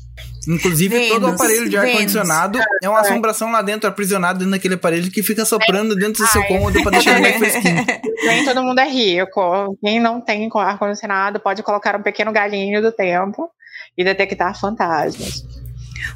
Inclusive, 0.49 0.97
Vênus, 0.97 1.13
todo 1.15 1.27
o 1.27 1.31
aparelho 1.35 1.69
de 1.69 1.77
ar-condicionado 1.77 2.59
é 2.83 2.89
uma 2.89 3.01
assombração 3.01 3.51
lá 3.51 3.63
dentro, 3.63 3.89
aprisionado 3.89 4.39
dentro 4.39 4.53
daquele 4.53 4.75
aparelho 4.75 5.11
que 5.11 5.23
fica 5.23 5.45
soprando 5.45 5.97
dentro 5.97 6.25
do 6.25 6.29
seu 6.29 6.43
cômodo 6.47 6.81
pra 6.83 6.93
deixar 6.93 7.13
ele 7.13 7.21
mais 7.23 7.37
fresquinho. 7.37 7.85
Nem 8.25 8.45
todo 8.45 8.63
mundo 8.63 8.79
é 8.79 8.89
rico. 8.89 9.77
Quem 9.83 9.99
não 10.01 10.21
tem 10.21 10.49
ar-condicionado 10.55 11.41
pode 11.41 11.63
colocar 11.63 11.97
um 11.97 12.03
pequeno 12.03 12.33
galinho 12.33 12.81
do 12.81 12.93
tempo 12.93 13.49
e 13.97 14.05
detectar 14.05 14.59
fantasmas. 14.59 15.45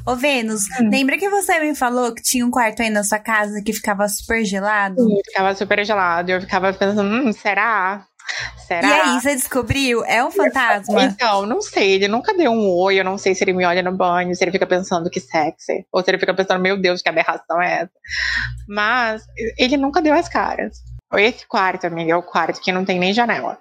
ô 0.05 0.15
Vênus, 0.15 0.63
Hum. 0.79 0.89
lembra 0.89 1.17
que 1.17 1.29
você 1.29 1.59
me 1.59 1.75
falou 1.75 2.13
que 2.13 2.21
tinha 2.23 2.45
um 2.45 2.51
quarto 2.51 2.81
aí 2.81 2.89
na 2.89 3.03
sua 3.03 3.19
casa 3.19 3.61
que 3.63 3.73
ficava 3.73 4.07
super 4.07 4.43
gelado? 4.45 4.95
E 5.01 5.21
ficava 5.25 5.53
super 5.55 5.85
gelado. 5.85 6.31
E 6.31 6.33
eu 6.33 6.41
ficava 6.41 6.71
pensando, 6.73 7.03
hum, 7.03 7.33
será? 7.33 8.05
Será? 8.67 8.87
E 8.87 8.91
aí, 8.91 9.21
você 9.21 9.35
descobriu? 9.35 10.03
É 10.05 10.23
um 10.23 10.31
fantasma? 10.31 11.03
Então, 11.03 11.45
não 11.45 11.61
sei, 11.61 11.91
ele 11.91 12.07
nunca 12.07 12.33
deu 12.33 12.51
um 12.51 12.69
oi, 12.69 12.99
eu 12.99 13.03
não 13.03 13.17
sei 13.17 13.35
se 13.35 13.43
ele 13.43 13.53
me 13.53 13.65
olha 13.65 13.81
no 13.81 13.91
banho, 13.91 14.33
se 14.35 14.43
ele 14.43 14.51
fica 14.51 14.65
pensando 14.65 15.09
que 15.09 15.19
sexy, 15.19 15.85
ou 15.91 16.03
se 16.03 16.09
ele 16.09 16.19
fica 16.19 16.33
pensando, 16.33 16.61
meu 16.61 16.79
Deus, 16.79 17.01
que 17.01 17.09
aberração 17.09 17.61
é 17.61 17.81
essa. 17.81 17.91
Mas 18.67 19.23
ele 19.57 19.77
nunca 19.77 20.01
deu 20.01 20.13
as 20.13 20.29
caras. 20.29 20.81
Esse 21.13 21.45
quarto, 21.45 21.85
amiga, 21.85 22.13
é 22.13 22.15
o 22.15 22.23
quarto 22.23 22.61
que 22.61 22.71
não 22.71 22.85
tem 22.85 22.97
nem 22.97 23.13
janela. 23.13 23.59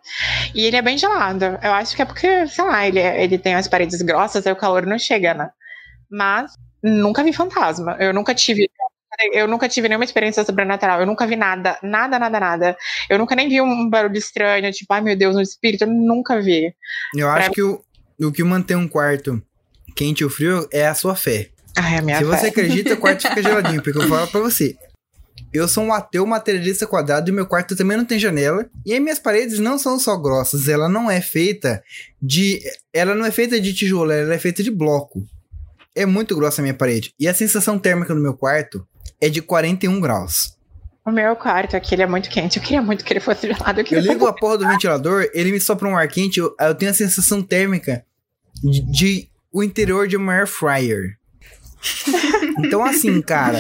E 0.55 0.65
ele 0.65 0.77
é 0.77 0.83
bem 0.83 0.97
gelado. 0.97 1.45
Eu 1.61 1.73
acho 1.73 1.97
que 1.97 2.03
é 2.03 2.05
porque, 2.05 2.47
sei 2.47 2.65
lá, 2.65 2.87
ele, 2.87 3.01
ele 3.01 3.39
tem 3.39 3.57
as 3.57 3.67
paredes 3.67 4.01
grossas, 4.03 4.47
aí 4.47 4.53
o 4.53 4.57
calor 4.57 4.87
não 4.87 4.99
chega, 4.99 5.35
né? 5.35 5.51
Mas 6.09 6.53
nunca 6.83 7.25
vi 7.25 7.33
fantasma. 7.33 7.97
Eu 7.99 8.15
nunca 8.15 8.35
tive. 8.35 8.71
Eu 9.33 9.47
nunca 9.49 9.69
tive 9.69 9.89
nenhuma 9.89 10.05
experiência 10.05 10.45
sobrenatural. 10.45 11.01
Eu 11.01 11.07
nunca 11.07 11.27
vi 11.27 11.37
nada, 11.37 11.79
nada, 11.83 12.19
nada, 12.19 12.41
nada. 12.41 12.77
Eu 13.09 13.19
nunca 13.19 13.35
nem 13.35 13.49
vi 13.49 13.61
um 13.61 13.89
barulho 13.89 14.17
estranho, 14.17 14.71
tipo, 14.73 14.93
ai 14.93 15.01
meu 15.01 15.17
Deus, 15.17 15.37
um 15.37 15.41
espírito. 15.41 15.85
Eu 15.85 15.89
nunca 15.89 16.41
vi. 16.41 16.75
Eu 17.17 17.29
acho 17.29 17.51
que 17.51 17.63
o, 17.63 17.81
o 18.21 18.33
que 18.33 18.43
mantém 18.43 18.77
um 18.77 18.89
quarto 18.89 19.43
quente 19.95 20.25
ou 20.25 20.31
frio 20.31 20.69
é 20.73 20.87
a 20.87 20.95
sua 20.95 21.15
fé. 21.15 21.51
Ai, 21.77 21.99
a 21.99 22.03
minha 22.03 22.19
Se 22.19 22.25
fé. 22.25 22.37
você 22.37 22.47
acredita, 22.47 22.95
o 22.95 22.97
quarto 22.97 23.29
fica 23.29 23.43
geladinho, 23.43 23.83
porque 23.83 23.99
eu 23.99 24.09
falo 24.09 24.27
pra 24.29 24.41
você. 24.41 24.77
Eu 25.53 25.67
sou 25.67 25.83
um 25.83 25.93
ateu 25.93 26.25
materialista 26.27 26.87
quadrado 26.87 27.29
e 27.29 27.33
meu 27.33 27.47
quarto 27.47 27.75
também 27.75 27.97
não 27.97 28.05
tem 28.05 28.19
janela. 28.19 28.69
E 28.87 28.95
as 28.95 29.01
minhas 29.01 29.19
paredes 29.19 29.59
não 29.59 29.79
são 29.79 29.99
só 29.99 30.17
grossas, 30.17 30.69
ela 30.69 30.89
não 30.89 31.11
é 31.11 31.21
feita 31.21 31.83
de. 32.23 32.61
Ela 32.93 33.15
não 33.15 33.25
é 33.27 33.31
feita 33.31 33.61
de 33.61 33.75
tijolo, 33.75 34.13
ela 34.13 34.35
é 34.35 34.39
feita 34.39 34.63
de 34.63 34.71
bloco. 34.71 35.25
É 35.95 36.07
muito 36.07 36.37
grossa 36.37 36.61
a 36.61 36.63
minha 36.63 36.75
parede. 36.75 37.13
E 37.19 37.27
a 37.27 37.35
sensação 37.35 37.79
térmica 37.79 38.15
no 38.15 38.21
meu 38.23 38.35
quarto 38.35 38.87
é 39.21 39.29
de 39.29 39.41
41 39.43 40.01
graus. 40.01 40.57
O 41.05 41.11
meu 41.11 41.35
quarto 41.35 41.77
aqui 41.77 41.95
ele 41.95 42.03
é 42.03 42.07
muito 42.07 42.29
quente. 42.29 42.59
Eu 42.59 42.63
queria 42.63 42.83
muito 42.83 43.05
que 43.05 43.13
ele 43.13 43.21
fosse 43.21 43.47
gelado. 43.47 43.81
Eu, 43.81 43.87
Eu 43.91 44.01
ligo 44.01 44.27
a 44.27 44.33
porra 44.33 44.59
do 44.59 44.69
ventilador, 44.69 45.29
ele 45.33 45.51
me 45.53 45.61
sopra 45.61 45.89
um 45.89 45.97
ar 45.97 46.07
quente, 46.09 46.39
eu, 46.39 46.55
eu 46.61 46.75
tenho 46.75 46.91
a 46.91 46.95
sensação 46.95 47.43
térmica 47.43 48.05
de, 48.63 48.81
de 48.91 49.29
o 49.53 49.63
interior 49.63 50.07
de 50.07 50.17
uma 50.17 50.33
air 50.35 50.47
fryer. 50.47 51.17
Então, 52.59 52.85
assim, 52.85 53.23
cara, 53.23 53.59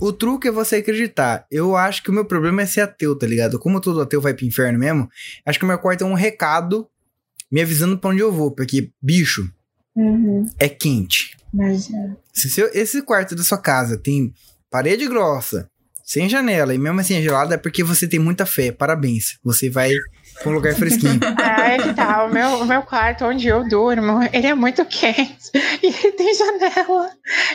o 0.00 0.10
truque 0.12 0.48
é 0.48 0.50
você 0.50 0.76
acreditar. 0.76 1.46
Eu 1.50 1.76
acho 1.76 2.02
que 2.02 2.10
o 2.10 2.12
meu 2.12 2.24
problema 2.24 2.62
é 2.62 2.66
ser 2.66 2.80
ateu, 2.80 3.16
tá 3.18 3.26
ligado? 3.26 3.58
Como 3.58 3.80
todo 3.80 4.00
ateu 4.00 4.20
vai 4.20 4.32
pro 4.32 4.46
inferno 4.46 4.78
mesmo, 4.78 5.08
acho 5.44 5.58
que 5.58 5.64
o 5.64 5.68
meu 5.68 5.78
quarto 5.78 6.02
é 6.04 6.06
um 6.06 6.14
recado 6.14 6.88
me 7.52 7.60
avisando 7.60 7.98
pra 7.98 8.10
onde 8.10 8.20
eu 8.20 8.32
vou, 8.32 8.50
porque, 8.50 8.90
bicho, 9.00 9.50
Uhum, 9.94 10.48
é 10.58 10.68
quente. 10.68 11.36
imagina. 11.52 12.16
Se 12.32 12.48
seu- 12.50 12.70
esse 12.72 13.02
quarto 13.02 13.34
da 13.36 13.42
sua 13.44 13.58
casa 13.58 13.96
tem 13.98 14.32
parede 14.74 15.06
grossa, 15.06 15.70
sem 16.04 16.28
janela, 16.28 16.74
e 16.74 16.78
mesmo 16.78 16.98
assim 16.98 17.16
é 17.16 17.22
gelado, 17.22 17.54
é 17.54 17.56
porque 17.56 17.84
você 17.84 18.08
tem 18.08 18.18
muita 18.18 18.44
fé. 18.44 18.72
Parabéns. 18.72 19.38
Você 19.44 19.70
vai 19.70 19.92
pra 20.42 20.50
um 20.50 20.54
lugar 20.54 20.74
fresquinho. 20.74 21.20
Aí 21.38 21.80
que 21.80 21.94
tá, 21.94 22.24
o 22.24 22.32
meu, 22.32 22.48
o 22.58 22.66
meu 22.66 22.82
quarto 22.82 23.24
onde 23.24 23.46
eu 23.46 23.62
durmo, 23.68 24.20
ele 24.32 24.48
é 24.48 24.54
muito 24.54 24.84
quente. 24.84 25.52
E 25.80 25.86
ele 25.86 26.12
tem 26.12 26.34
janela. 26.34 27.08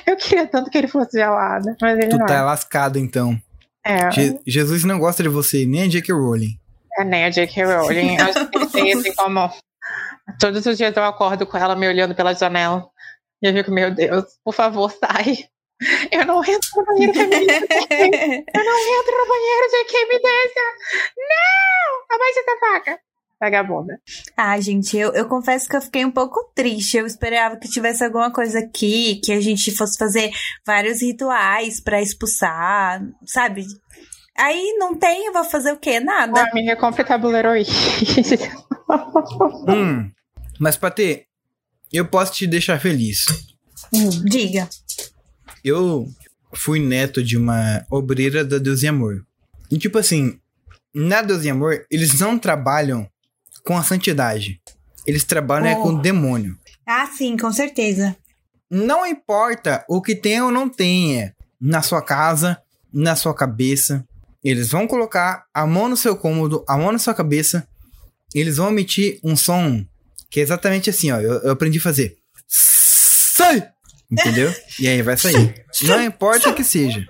Eu 0.08 0.16
queria 0.16 0.48
tanto 0.48 0.70
que 0.72 0.78
ele 0.78 0.88
fosse 0.88 1.18
gelado, 1.18 1.76
mas 1.82 1.98
ele 2.00 2.08
tu 2.08 2.18
não 2.18 2.26
tá 2.26 2.36
é. 2.36 2.42
lascado, 2.42 2.98
então. 2.98 3.38
É, 3.86 4.10
Je- 4.12 4.40
Jesus 4.48 4.86
não 4.86 4.98
gosta 4.98 5.22
de 5.22 5.28
você, 5.28 5.66
nem 5.66 5.84
a 5.84 5.88
J.K. 5.90 6.14
Rowling. 6.14 6.58
é 6.98 7.04
nem 7.04 7.26
a 7.26 7.30
J.K. 7.30 7.66
Rowling. 7.66 8.18
Acho 8.18 8.48
que 8.50 8.66
tem 8.68 8.94
assim 8.94 9.14
como... 9.14 9.52
Todos 10.40 10.66
os 10.66 10.78
dias 10.78 10.96
eu 10.96 11.04
acordo 11.04 11.46
com 11.46 11.58
ela 11.58 11.76
me 11.76 11.86
olhando 11.88 12.16
pela 12.16 12.34
janela. 12.34 12.88
E 13.42 13.48
eu 13.48 13.54
fico, 13.54 13.72
meu 13.72 13.94
Deus, 13.94 14.24
por 14.42 14.54
favor, 14.54 14.90
sai. 14.92 15.50
Eu 16.12 16.26
não 16.26 16.44
entro 16.44 16.70
no 16.76 16.86
banheiro 16.86 17.14
feminino. 17.14 17.52
Eu 18.54 18.66
não 18.66 19.00
entro 19.00 19.18
no 19.18 19.28
banheiro, 19.28 19.70
J.K. 19.72 20.08
me 20.08 20.20
deixa. 20.20 20.66
Não! 21.18 22.16
Abaixa 22.16 22.40
essa 22.40 22.60
faca. 22.60 23.00
Vagabunda. 23.40 24.02
Ah, 24.36 24.60
gente, 24.60 24.98
eu, 24.98 25.14
eu 25.14 25.26
confesso 25.30 25.70
que 25.70 25.76
eu 25.78 25.82
fiquei 25.82 26.04
um 26.04 26.12
pouco 26.12 26.52
triste. 26.54 26.98
Eu 26.98 27.06
esperava 27.06 27.56
que 27.56 27.70
tivesse 27.70 28.04
alguma 28.04 28.34
coisa 28.34 28.60
aqui, 28.60 29.22
que 29.24 29.32
a 29.32 29.40
gente 29.40 29.74
fosse 29.78 29.98
fazer 29.98 30.30
vários 30.66 31.02
rituais 31.02 31.82
pra 31.82 32.02
expulsar, 32.02 33.02
sabe? 33.26 33.66
Aí 34.38 34.76
não 34.78 34.94
tem, 34.94 35.28
eu 35.28 35.32
vou 35.32 35.46
fazer 35.46 35.72
o 35.72 35.78
quê? 35.78 36.02
Nada. 36.02 36.42
A 36.42 36.54
minha 36.54 36.76
compra 36.76 37.06
tabuleiro 37.06 37.50
aí. 37.50 37.66
Hum, 39.68 40.12
mas 40.60 40.76
Patê, 40.76 41.28
eu 41.94 42.08
posso 42.08 42.34
te 42.34 42.48
deixar 42.48 42.80
feliz. 42.80 43.26
Diga. 44.26 44.68
Eu 45.64 46.08
fui 46.54 46.80
neto 46.80 47.24
de 47.24 47.38
uma 47.38 47.86
obreira 47.90 48.44
da 48.44 48.58
Deus 48.58 48.84
e 48.84 48.88
Amor. 48.88 49.26
E 49.72 49.78
tipo 49.78 49.98
assim, 49.98 50.40
na 50.94 51.22
Deus 51.22 51.44
e 51.44 51.50
Amor, 51.50 51.86
eles 51.92 52.20
não 52.20 52.38
trabalham 52.40 53.08
com 53.64 53.78
a 53.78 53.84
santidade. 53.84 54.60
Eles 55.06 55.24
trabalham 55.24 55.68
é 55.68 55.76
Oh. 55.78 55.84
com 55.84 55.90
o 55.90 56.02
demônio. 56.02 56.58
Ah, 56.86 57.08
sim, 57.08 57.38
com 57.38 57.52
certeza. 57.52 58.16
Não 58.70 59.06
importa 59.06 59.84
o 59.88 60.02
que 60.02 60.16
tem 60.16 60.42
ou 60.42 60.52
não 60.52 60.68
tenha 60.70 61.36
na 61.60 61.82
sua 61.82 62.02
casa, 62.02 62.60
na 62.92 63.16
sua 63.16 63.34
cabeça. 63.34 64.06
Eles 64.44 64.70
vão 64.70 64.88
colocar 64.88 65.46
a 65.54 65.66
mão 65.68 65.90
no 65.90 65.98
seu 65.98 66.16
cômodo, 66.16 66.64
a 66.68 66.78
mão 66.78 66.92
na 66.92 67.00
sua 67.00 67.14
cabeça. 67.14 67.68
Eles 68.34 68.58
vão 68.58 68.70
emitir 68.70 69.20
um 69.24 69.36
som 69.36 69.86
que 70.30 70.40
é 70.40 70.44
exatamente 70.44 70.90
assim, 70.90 71.12
ó. 71.12 71.20
Eu, 71.20 71.34
eu 71.42 71.52
aprendi 71.52 71.80
a 71.80 71.82
fazer. 71.82 72.16
Entendeu? 74.12 74.54
E 74.80 74.88
aí 74.88 75.02
vai 75.02 75.18
sair. 75.18 75.54
Não 75.84 76.04
importa 76.04 76.50
o 76.50 76.56
que 76.56 76.64
seja. 76.64 77.08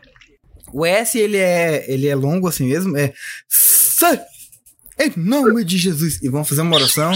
O 0.74 0.86
S, 0.86 1.18
ele 1.18 1.38
é, 1.38 1.86
ele 1.88 2.08
é 2.08 2.16
longo 2.16 2.48
assim 2.48 2.68
mesmo. 2.68 2.98
É. 2.98 3.14
Sai! 3.48 4.20
Em 5.00 5.14
nome 5.16 5.64
de 5.64 5.78
Jesus. 5.78 6.20
E 6.22 6.28
vão 6.28 6.44
fazer 6.44 6.62
uma 6.62 6.76
oração. 6.76 7.14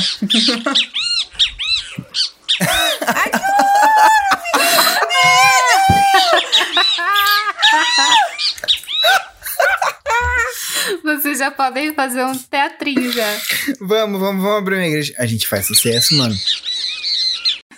Vocês 11.03 11.37
já 11.37 11.51
podem 11.51 11.93
fazer 11.93 12.23
um 12.23 12.37
teatrinho 12.37 13.11
já. 13.11 13.37
Vamos, 13.81 14.19
vamos, 14.19 14.41
vamos 14.41 14.57
abrir 14.57 14.75
uma 14.75 14.87
igreja. 14.87 15.13
A 15.17 15.25
gente 15.25 15.45
faz 15.47 15.67
sucesso, 15.67 16.15
mano. 16.15 16.35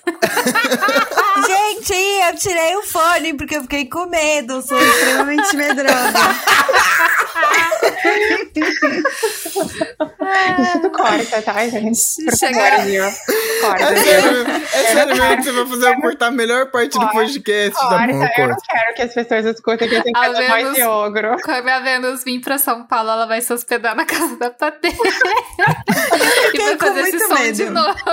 Gente, 1.85 1.93
eu 1.93 2.35
tirei 2.37 2.75
o 2.77 2.81
fone 2.83 3.33
porque 3.35 3.57
eu 3.57 3.61
fiquei 3.61 3.85
com 3.87 4.07
medo. 4.07 4.59
Sou 4.63 4.79
extremamente 4.79 5.55
medrosa. 5.55 5.95
Isso 10.61 10.79
tu 10.81 10.89
corta, 10.89 11.41
tá, 11.41 11.65
gente? 11.67 11.99
Por 12.25 12.35
Chega- 12.37 12.59
favor, 12.71 12.85
viu? 12.85 13.03
Corta, 13.61 13.83
É 13.83 13.93
viu? 13.93 14.03
sério, 14.03 14.45
é 14.73 14.83
sério 14.83 15.15
mesmo 15.15 15.37
que 15.37 15.43
você 15.43 15.51
vai 15.51 15.65
fazer 15.67 15.87
eu 15.95 16.01
cortar 16.01 16.27
a 16.27 16.31
melhor 16.31 16.71
parte 16.71 16.91
do 16.93 16.99
Corta, 16.99 17.13
podcast. 17.13 17.79
Tá 17.79 17.87
Corta, 17.89 18.13
bom, 18.13 18.27
eu 18.37 18.47
não 18.49 18.57
quero 18.57 18.93
que 18.95 19.01
as 19.03 19.13
pessoas 19.13 19.45
escutem 19.45 19.87
que 19.89 19.95
eu 19.95 20.03
tenho 20.03 20.17
Ao 20.17 20.23
que 20.23 20.29
fazer 20.33 20.47
voz 20.47 20.63
menos- 20.63 20.75
de 20.77 20.83
ogro. 20.83 21.37
Quando 21.43 21.67
a 21.69 21.79
Vênus 21.79 22.23
vir 22.23 22.39
pra 22.41 22.57
São 22.57 22.85
Paulo, 22.87 23.11
ela 23.11 23.25
vai 23.27 23.41
se 23.41 23.53
hospedar 23.53 23.95
na 23.95 24.05
casa 24.05 24.35
da 24.37 24.49
Patê. 24.49 24.89
e 24.89 24.93
vai 24.97 25.07
Fiquei 26.51 26.77
com 26.77 26.85
fazer 26.87 27.01
esse 27.01 27.11
muito 27.17 27.27
som 27.27 27.33
medo. 27.35 27.55
de 27.57 27.69
noite. 27.69 28.03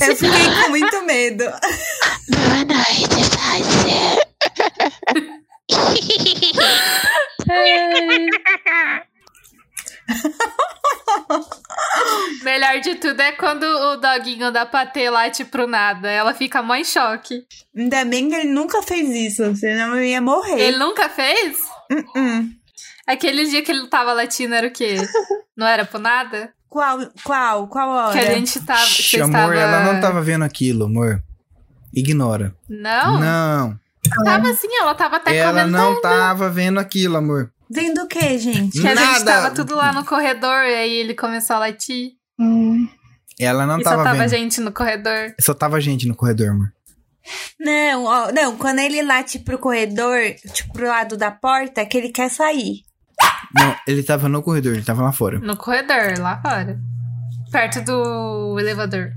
Eu 0.00 0.16
fiquei 0.16 0.62
com 0.62 0.68
muito 0.70 1.02
medo. 1.04 1.44
Boa 1.44 2.64
noite, 2.64 3.15
Melhor 12.42 12.80
de 12.80 12.96
tudo 12.96 13.20
é 13.20 13.32
quando 13.32 13.64
o 13.64 13.96
doguinho 13.96 14.52
da 14.52 14.66
Patê 14.66 15.10
late 15.10 15.44
pro 15.44 15.66
nada. 15.66 16.10
Ela 16.10 16.34
fica 16.34 16.62
mó 16.62 16.74
em 16.74 16.84
choque. 16.84 17.44
Ainda 17.76 18.04
bem 18.04 18.28
que 18.28 18.36
ele 18.36 18.50
nunca 18.50 18.82
fez 18.82 19.08
isso, 19.08 19.54
senão 19.56 19.96
eu 19.96 20.04
ia 20.04 20.20
morrer. 20.20 20.60
Ele 20.60 20.78
nunca 20.78 21.08
fez? 21.08 21.58
Hum. 22.16 22.50
Aquele 23.06 23.44
dia 23.46 23.62
que 23.62 23.70
ele 23.70 23.88
tava 23.88 24.12
latindo 24.12 24.54
era 24.54 24.66
o 24.66 24.72
quê? 24.72 24.96
Não 25.56 25.66
era 25.66 25.84
pro 25.84 25.98
nada? 25.98 26.52
Qual, 26.68 26.98
qual, 27.24 27.68
qual 27.68 27.88
hora? 27.88 28.12
Que 28.12 28.18
a 28.18 28.34
gente 28.34 28.60
tava. 28.60 28.80
que 28.80 29.02
Shh, 29.02 29.10
vocês 29.10 29.22
amor, 29.22 29.32
tava... 29.32 29.54
ela 29.54 29.92
não 29.92 30.00
tava 30.00 30.20
vendo 30.20 30.44
aquilo, 30.44 30.84
amor. 30.84 31.22
Ignora. 31.96 32.54
Não? 32.68 33.18
Não, 33.18 33.80
Tava 34.24 34.50
assim, 34.50 34.68
ela 34.80 34.94
tava 34.94 35.16
até 35.16 35.36
ela 35.36 35.62
comentando. 35.64 35.72
não 35.72 36.00
tava 36.00 36.48
vendo 36.48 36.78
aquilo, 36.78 37.16
amor. 37.16 37.50
Vendo 37.68 38.02
o 38.02 38.06
que, 38.06 38.38
gente? 38.38 38.80
Que 38.80 38.86
a 38.86 38.94
gente 38.94 39.24
Nada. 39.24 39.24
tava 39.24 39.50
tudo 39.50 39.74
lá 39.74 39.92
no 39.92 40.04
corredor 40.04 40.64
e 40.64 40.74
aí 40.74 40.92
ele 40.94 41.14
começou 41.14 41.56
a 41.56 41.60
latir. 41.60 42.12
Hum. 42.38 42.86
Ela 43.40 43.66
não 43.66 43.80
e 43.80 43.82
só 43.82 43.90
tava 43.90 44.04
tava 44.04 44.18
vendo. 44.18 44.28
gente 44.28 44.60
no 44.60 44.70
corredor. 44.70 45.34
Só 45.40 45.52
tava 45.52 45.80
gente 45.80 46.06
no 46.06 46.14
corredor, 46.14 46.50
amor. 46.50 46.72
Não, 47.58 48.04
ó, 48.04 48.30
não, 48.32 48.56
quando 48.56 48.78
ele 48.78 49.02
late 49.02 49.40
pro 49.40 49.58
corredor, 49.58 50.16
tipo, 50.52 50.72
pro 50.72 50.86
lado 50.86 51.16
da 51.16 51.32
porta, 51.32 51.80
é 51.80 51.84
que 51.84 51.98
ele 51.98 52.10
quer 52.10 52.30
sair. 52.30 52.82
Não, 53.52 53.74
ele 53.88 54.02
tava 54.04 54.28
no 54.28 54.42
corredor, 54.42 54.74
ele 54.74 54.84
tava 54.84 55.02
lá 55.02 55.10
fora. 55.10 55.40
No 55.40 55.56
corredor, 55.56 56.18
lá 56.20 56.40
fora. 56.40 56.78
Perto 57.50 57.80
do 57.82 58.58
elevador. 58.58 59.12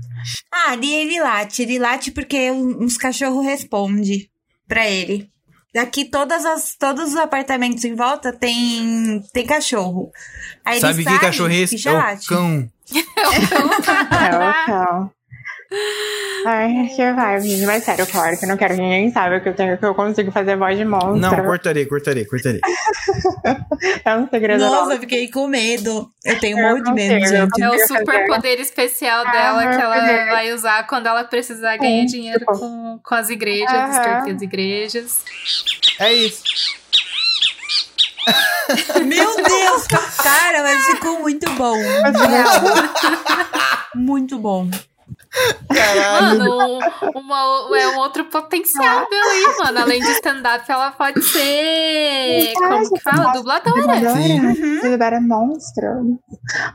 Ah, 0.52 0.72
ali 0.72 0.92
ele 0.92 1.20
late, 1.20 1.62
ele 1.62 1.78
late 1.78 2.10
porque 2.10 2.50
um- 2.50 2.84
uns 2.84 2.96
cachorros 2.96 3.44
respondem 3.44 4.28
pra 4.68 4.88
ele. 4.88 5.30
Daqui 5.74 6.04
todas 6.04 6.44
as, 6.44 6.74
todos 6.76 7.10
os 7.10 7.16
apartamentos 7.16 7.84
em 7.84 7.94
volta 7.94 8.32
tem, 8.32 9.22
tem 9.32 9.46
cachorro. 9.46 10.10
Aí 10.64 10.74
ele 10.74 10.80
Sabe 10.80 11.02
sai 11.04 11.14
que 11.14 11.20
cachorro 11.20 11.50
é 11.52 11.56
esse? 11.56 11.76
já 11.76 12.12
É 12.12 12.14
o 12.16 12.26
cão. 12.26 12.68
É, 12.92 14.62
então. 14.64 15.12
Ai, 16.46 16.90
que 16.96 17.12
vai, 17.12 17.40
gente. 17.40 17.64
Mas 17.66 17.84
sério, 17.84 18.06
claro 18.06 18.36
que 18.36 18.44
eu 18.44 18.48
não 18.48 18.56
quero 18.56 18.74
que 18.74 18.80
ninguém 18.80 19.12
saiba 19.12 19.38
que 19.40 19.48
eu, 19.50 19.54
tenho, 19.54 19.78
que 19.78 19.84
eu 19.84 19.94
consigo 19.94 20.32
fazer 20.32 20.56
voz 20.56 20.76
de 20.76 20.84
monstro. 20.84 21.16
Não, 21.16 21.44
cortarei, 21.44 21.86
cortarei, 21.86 22.24
cortarei. 22.24 22.60
É 24.04 24.14
um 24.16 24.28
segredo 24.28 24.60
Nossa, 24.60 24.76
nosso. 24.76 24.92
eu 24.92 24.98
fiquei 25.00 25.28
com 25.30 25.46
medo. 25.46 26.10
Eu 26.24 26.38
tenho 26.38 26.56
um 26.56 26.60
Eu 26.60 26.76
monte 26.76 26.86
de 26.86 26.92
medo, 26.92 27.26
gente. 27.26 27.62
É 27.62 27.70
o 27.70 27.78
super 27.86 28.04
fazer. 28.04 28.26
poder 28.26 28.60
especial 28.60 29.24
Ah, 29.26 29.30
dela 29.32 29.60
que 29.74 29.80
ela 29.82 29.94
poder. 30.00 30.26
vai 30.30 30.52
usar 30.52 30.86
quando 30.86 31.06
ela 31.06 31.24
precisar 31.24 31.76
ganhar 31.78 32.00
Sim, 32.02 32.06
dinheiro 32.06 32.40
tipo. 32.40 32.58
com, 32.58 33.00
com 33.02 33.14
as 33.14 33.30
igrejas, 33.30 33.96
extorquir 33.96 34.34
as 34.36 34.42
igrejas. 34.42 35.24
É 35.98 36.12
isso. 36.12 36.42
Meu 39.06 39.36
Deus, 39.36 39.86
cara, 40.22 40.62
mas 40.62 40.84
ficou 40.86 41.20
muito 41.20 41.50
bom. 41.52 41.76
Muito 43.94 44.38
bom. 44.38 44.68
Caralho. 45.72 46.38
Mano, 46.38 46.78
um- 47.14 47.18
uma, 47.20 47.78
é 47.78 47.88
um 47.88 47.98
outro 47.98 48.24
potencial 48.26 49.08
dela 49.08 49.30
aí, 49.30 49.56
mano. 49.64 49.78
Além 49.80 50.00
de 50.00 50.10
stand-up, 50.12 50.64
ela 50.70 50.90
pode 50.90 51.22
ser. 51.22 52.52
Como 52.54 52.90
que 52.92 53.00
fala? 53.00 53.32
Dubladora. 53.32 54.00
Dubladora 54.82 55.20
monstro. 55.20 56.18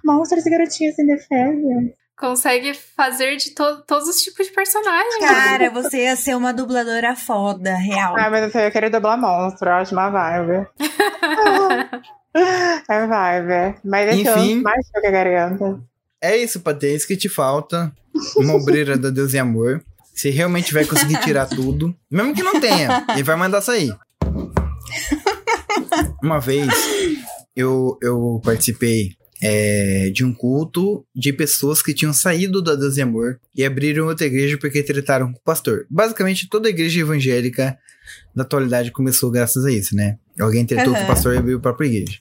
Monstros 0.04 0.46
e 0.46 0.50
garotinhas 0.50 0.98
indefesas. 0.98 1.94
Consegue 2.18 2.74
fazer 2.74 3.36
de 3.36 3.54
to- 3.54 3.84
todos 3.86 4.08
os 4.08 4.22
tipos 4.22 4.48
de 4.48 4.54
personagens. 4.54 5.18
Cara, 5.20 5.70
você 5.70 6.04
ia 6.06 6.16
ser 6.16 6.34
uma 6.36 6.54
dubladora 6.54 7.14
foda, 7.14 7.76
real. 7.76 8.16
Ah, 8.18 8.30
mas 8.30 8.56
eu 8.56 8.62
ia 8.62 8.72
querer 8.72 8.90
dublar 8.90 9.20
monstro, 9.20 9.70
eu 9.70 9.74
acho 9.74 9.94
uma 9.94 10.10
vibe. 10.10 10.66
é 12.90 13.08
vibe. 13.08 13.80
Mas 13.84 14.10
esse 14.10 14.22
Enfim. 14.30 14.60
é 14.60 14.62
mais 14.62 14.90
que 14.90 14.98
eu 14.98 15.02
garganta. 15.12 15.80
É 16.22 16.38
isso, 16.38 16.62
Patê. 16.62 16.88
É 16.88 16.96
isso 16.96 17.06
que 17.08 17.18
te 17.18 17.28
falta. 17.28 17.92
Uma 18.38 18.56
obreira 18.56 18.98
da 18.98 19.10
Deus 19.10 19.34
e 19.34 19.38
Amor. 19.38 19.84
Se 20.14 20.30
realmente 20.30 20.74
vai 20.74 20.86
conseguir 20.86 21.20
tirar 21.22 21.46
tudo. 21.46 21.96
Mesmo 22.10 22.34
que 22.34 22.44
não 22.44 22.60
tenha, 22.60 23.06
ele 23.14 23.24
vai 23.24 23.36
mandar 23.36 23.62
sair. 23.62 23.94
Uma 26.24 26.40
vez, 26.40 26.68
eu, 27.56 27.98
eu 28.02 28.42
participei 28.44 29.16
é, 29.42 30.10
de 30.14 30.24
um 30.24 30.34
culto 30.34 31.06
de 31.14 31.34
pessoas 31.34 31.82
que 31.82 31.94
tinham 31.94 32.14
saído 32.14 32.62
da 32.62 32.76
Deus 32.76 32.98
e 32.98 33.02
Amor 33.02 33.40
e 33.56 33.64
abriram 33.66 34.08
outra 34.08 34.26
igreja 34.26 34.58
porque 34.58 34.82
trataram 34.82 35.32
com 35.32 35.38
o 35.38 35.44
pastor. 35.44 35.86
Basicamente, 35.90 36.50
toda 36.50 36.70
igreja 36.70 37.02
evangélica 37.02 37.78
da 38.34 38.44
atualidade 38.44 38.92
começou 38.92 39.30
graças 39.30 39.66
a 39.66 39.72
isso, 39.72 39.96
né? 39.96 40.18
Alguém 40.40 40.66
tretou 40.66 40.94
com 40.94 41.04
o 41.04 41.08
pastor 41.08 41.36
e 41.36 41.38
abriu 41.38 41.58
a 41.58 41.62
própria 41.62 41.88
igreja. 41.88 42.20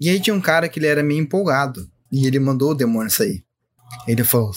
E 0.00 0.08
aí 0.08 0.20
tinha 0.20 0.34
um 0.34 0.40
cara 0.40 0.68
que 0.68 0.78
ele 0.78 0.86
era 0.86 1.02
meio 1.02 1.20
empolgado. 1.20 1.88
E 2.12 2.26
ele 2.26 2.38
mandou 2.38 2.70
o 2.70 2.74
demônio 2.74 3.10
sair. 3.10 3.42
Ele 4.06 4.22
falou, 4.22 4.52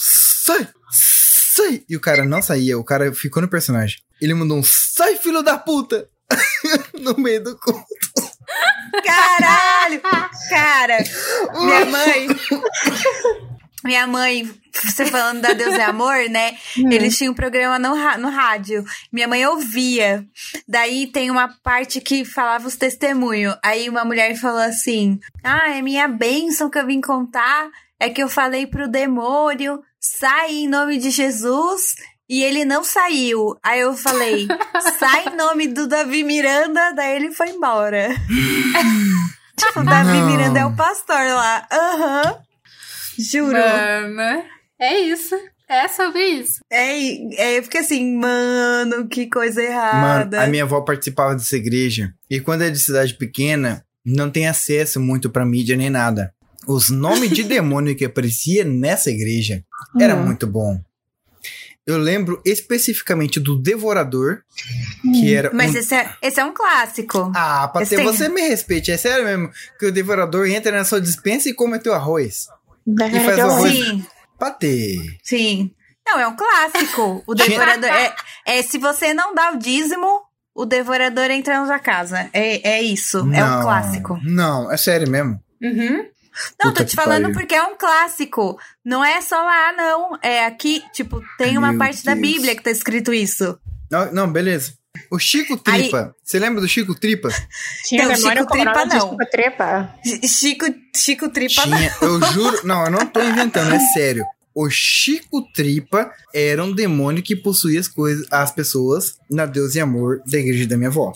sai, 0.48 0.68
sai. 0.92 1.84
E 1.90 1.98
o 1.98 2.00
cara 2.00 2.24
não 2.24 2.42
saía, 2.42 2.78
o 2.78 2.84
cara 2.84 3.14
ficou 3.14 3.42
no 3.42 3.50
personagem. 3.50 3.98
Ele 4.22 4.34
mandou 4.34 4.58
um, 4.58 4.64
sai 4.64 5.18
filho 5.18 5.44
da 5.44 5.58
puta. 5.58 6.08
no 7.00 7.18
meio 7.18 7.42
do 7.42 7.58
culto. 7.58 7.86
Caralho! 9.04 10.02
Cara, 10.50 10.98
minha 11.64 11.86
mãe. 11.86 12.28
Minha 13.84 14.08
mãe, 14.08 14.54
você 14.74 15.06
falando 15.06 15.42
da 15.42 15.54
Deus 15.54 15.74
é 15.76 15.84
Amor, 15.84 16.30
né? 16.30 16.58
Eles 16.76 17.18
tinham 17.18 17.32
um 17.32 17.36
programa 17.36 17.80
no, 17.80 17.96
no 18.18 18.30
rádio. 18.30 18.84
Minha 19.12 19.28
mãe 19.28 19.46
ouvia. 19.46 20.26
Daí 20.68 21.08
tem 21.08 21.32
uma 21.32 21.48
parte 21.64 22.02
que 22.02 22.26
falava 22.26 22.68
os 22.68 22.76
testemunhos. 22.76 23.56
Aí 23.64 23.88
uma 23.88 24.04
mulher 24.04 24.36
falou 24.36 24.60
assim: 24.60 25.18
Ah, 25.44 25.78
é 25.78 25.82
minha 25.82 26.08
bênção 26.08 26.70
que 26.70 26.78
eu 26.78 26.86
vim 26.86 27.00
contar. 27.00 27.70
É 28.00 28.10
que 28.10 28.22
eu 28.22 28.30
falei 28.30 28.68
pro 28.68 28.88
demônio, 28.88 29.82
sai 30.00 30.52
em 30.54 30.68
nome 30.68 30.98
de 30.98 31.10
Jesus. 31.12 31.96
E 32.30 32.44
ele 32.44 32.66
não 32.66 32.84
saiu. 32.84 33.56
Aí 33.64 33.80
eu 33.80 33.96
falei, 33.96 34.48
sai 35.00 35.28
em 35.28 35.36
nome 35.38 35.68
do 35.68 35.88
Davi 35.88 36.24
Miranda. 36.24 36.94
Daí 36.94 37.16
ele 37.16 37.32
foi 37.32 37.50
embora. 37.52 38.10
tipo, 39.56 39.80
o 39.80 39.86
Davi 39.86 40.18
Não. 40.18 40.28
Miranda 40.28 40.60
é 40.60 40.66
o 40.66 40.76
pastor 40.76 41.16
lá. 41.16 41.66
Aham. 41.72 42.38
Juro. 43.18 43.54
Mano, 43.54 44.44
é 44.80 45.00
isso. 45.00 45.36
É 45.70 45.88
sobre 45.90 46.24
isso. 46.24 46.60
É, 46.72 46.98
é, 47.36 47.58
eu 47.60 47.64
fiquei 47.64 47.82
assim, 47.82 48.16
mano, 48.16 49.08
que 49.10 49.28
coisa 49.28 49.62
Mano, 49.62 49.74
errada. 49.74 50.42
a 50.42 50.48
minha 50.48 50.64
avó 50.64 50.80
participava 50.82 51.36
dessa 51.36 51.58
igreja. 51.58 52.14
E 52.30 52.40
quando 52.40 52.62
é 52.62 52.70
de 52.70 52.80
cidade 52.80 53.14
pequena, 53.16 53.84
não 54.06 54.30
tem 54.30 54.48
acesso 54.48 54.98
muito 55.00 55.30
pra 55.30 55.46
mídia 55.46 55.76
nem 55.76 55.90
nada. 55.90 56.34
Os 56.68 56.90
nomes 56.90 57.30
de 57.32 57.44
demônio 57.46 57.96
que 57.96 58.06
aparecia 58.06 58.64
nessa 58.66 59.10
igreja 59.10 59.64
era 60.00 60.16
Hum. 60.16 60.26
muito 60.26 60.46
bom. 60.46 60.80
Eu 61.86 61.98
lembro 61.98 62.42
especificamente 62.46 63.40
do 63.40 63.58
Devorador, 63.58 64.42
que 65.02 65.34
era 65.34 65.50
Mas 65.54 65.74
um 65.74 65.78
esse 65.78 65.96
é, 65.96 66.10
esse 66.22 66.38
é 66.38 66.44
um 66.44 66.54
clássico. 66.54 67.32
Ah, 67.34 67.70
Patê, 67.70 67.84
Esse 67.86 67.96
tem- 67.96 68.06
você 68.06 68.28
me 68.28 68.42
respeite, 68.42 68.92
é 68.92 68.98
sério 68.98 69.24
mesmo. 69.24 69.50
Que 69.80 69.86
o 69.86 69.92
devorador 69.92 70.46
entra 70.50 70.70
na 70.78 70.84
sua 70.84 71.00
dispensa 71.00 71.48
e 71.48 71.54
come 71.54 71.80
teu 71.80 71.94
arroz. 71.94 72.48
E 72.86 73.20
faz 73.22 73.38
o 73.38 73.42
arroz. 73.42 73.72
Sim, 73.74 74.06
Patê. 74.38 74.98
sim. 75.24 75.72
Não, 76.06 76.20
é 76.20 76.28
um 76.28 76.36
clássico. 76.36 77.24
O 77.26 77.34
devorador. 77.34 77.90
É, 77.90 78.14
é 78.46 78.62
se 78.64 78.78
você 78.78 79.14
não 79.14 79.34
dá 79.34 79.52
o 79.54 79.58
dízimo, 79.58 80.08
o 80.54 80.66
devorador 80.66 81.32
entra 81.32 81.58
na 81.60 81.66
sua 81.68 81.80
casa. 81.80 82.30
É, 82.34 82.70
é 82.70 82.82
isso. 82.82 83.20
É 83.20 83.22
um 83.22 83.26
Não, 83.28 83.62
clássico. 83.62 84.20
Não, 84.24 84.70
é 84.72 84.76
sério 84.76 85.10
mesmo. 85.10 85.40
Uhum. 85.62 86.06
Não, 86.64 86.70
Puta 86.72 86.84
tô 86.84 86.90
te 86.90 86.96
falando 86.96 87.24
pariu. 87.24 87.38
porque 87.38 87.56
é 87.56 87.64
um 87.64 87.78
clássico. 87.78 88.58
Não 88.86 89.04
é 89.04 89.22
só 89.22 89.36
lá, 89.42 89.74
não. 89.74 90.18
É 90.22 90.46
aqui, 90.46 90.84
tipo, 90.94 91.22
tem 91.38 91.58
uma 91.58 91.70
Meu 91.70 91.80
parte 91.80 92.04
da 92.04 92.14
Deus. 92.14 92.22
Bíblia 92.28 92.56
que 92.56 92.64
tá 92.64 92.72
escrito 92.72 93.14
isso. 93.14 93.58
Não, 93.92 94.12
não, 94.12 94.32
beleza. 94.32 94.74
O 95.12 95.20
Chico 95.20 95.56
Tripa. 95.58 96.16
Você 96.24 96.40
lembra 96.40 96.60
do 96.60 96.68
Chico 96.68 96.96
Tripa? 96.96 97.30
Tinha 97.86 98.04
Não, 98.08 98.16
demônio 98.16 98.38
Chico 98.40 98.48
com 98.48 98.54
Tripa, 98.56 98.86
não. 98.86 99.00
Chico 99.02 99.18
Tripa. 99.32 99.94
Chico, 100.28 100.66
Chico 100.96 101.30
Tripa. 101.30 101.62
Tinha, 101.62 101.96
eu 102.02 102.22
juro. 102.34 102.62
Não, 102.66 102.84
eu 102.86 102.92
não 102.92 103.06
tô 103.06 103.22
inventando, 103.24 103.74
é 103.74 103.80
sério. 103.94 104.26
O 104.56 104.72
Chico 104.72 105.44
Tripa 105.54 106.12
era 106.34 106.64
um 106.64 106.74
demônio 106.74 107.22
que 107.22 107.36
possuía 107.36 107.80
as 107.80 107.88
coisas, 107.88 108.26
as 108.32 108.52
pessoas 108.52 109.20
na 109.30 109.46
Deus 109.46 109.76
e 109.76 109.80
Amor 109.80 110.20
da 110.26 110.40
igreja 110.40 110.66
da 110.68 110.76
minha 110.76 110.90
avó. 110.90 111.14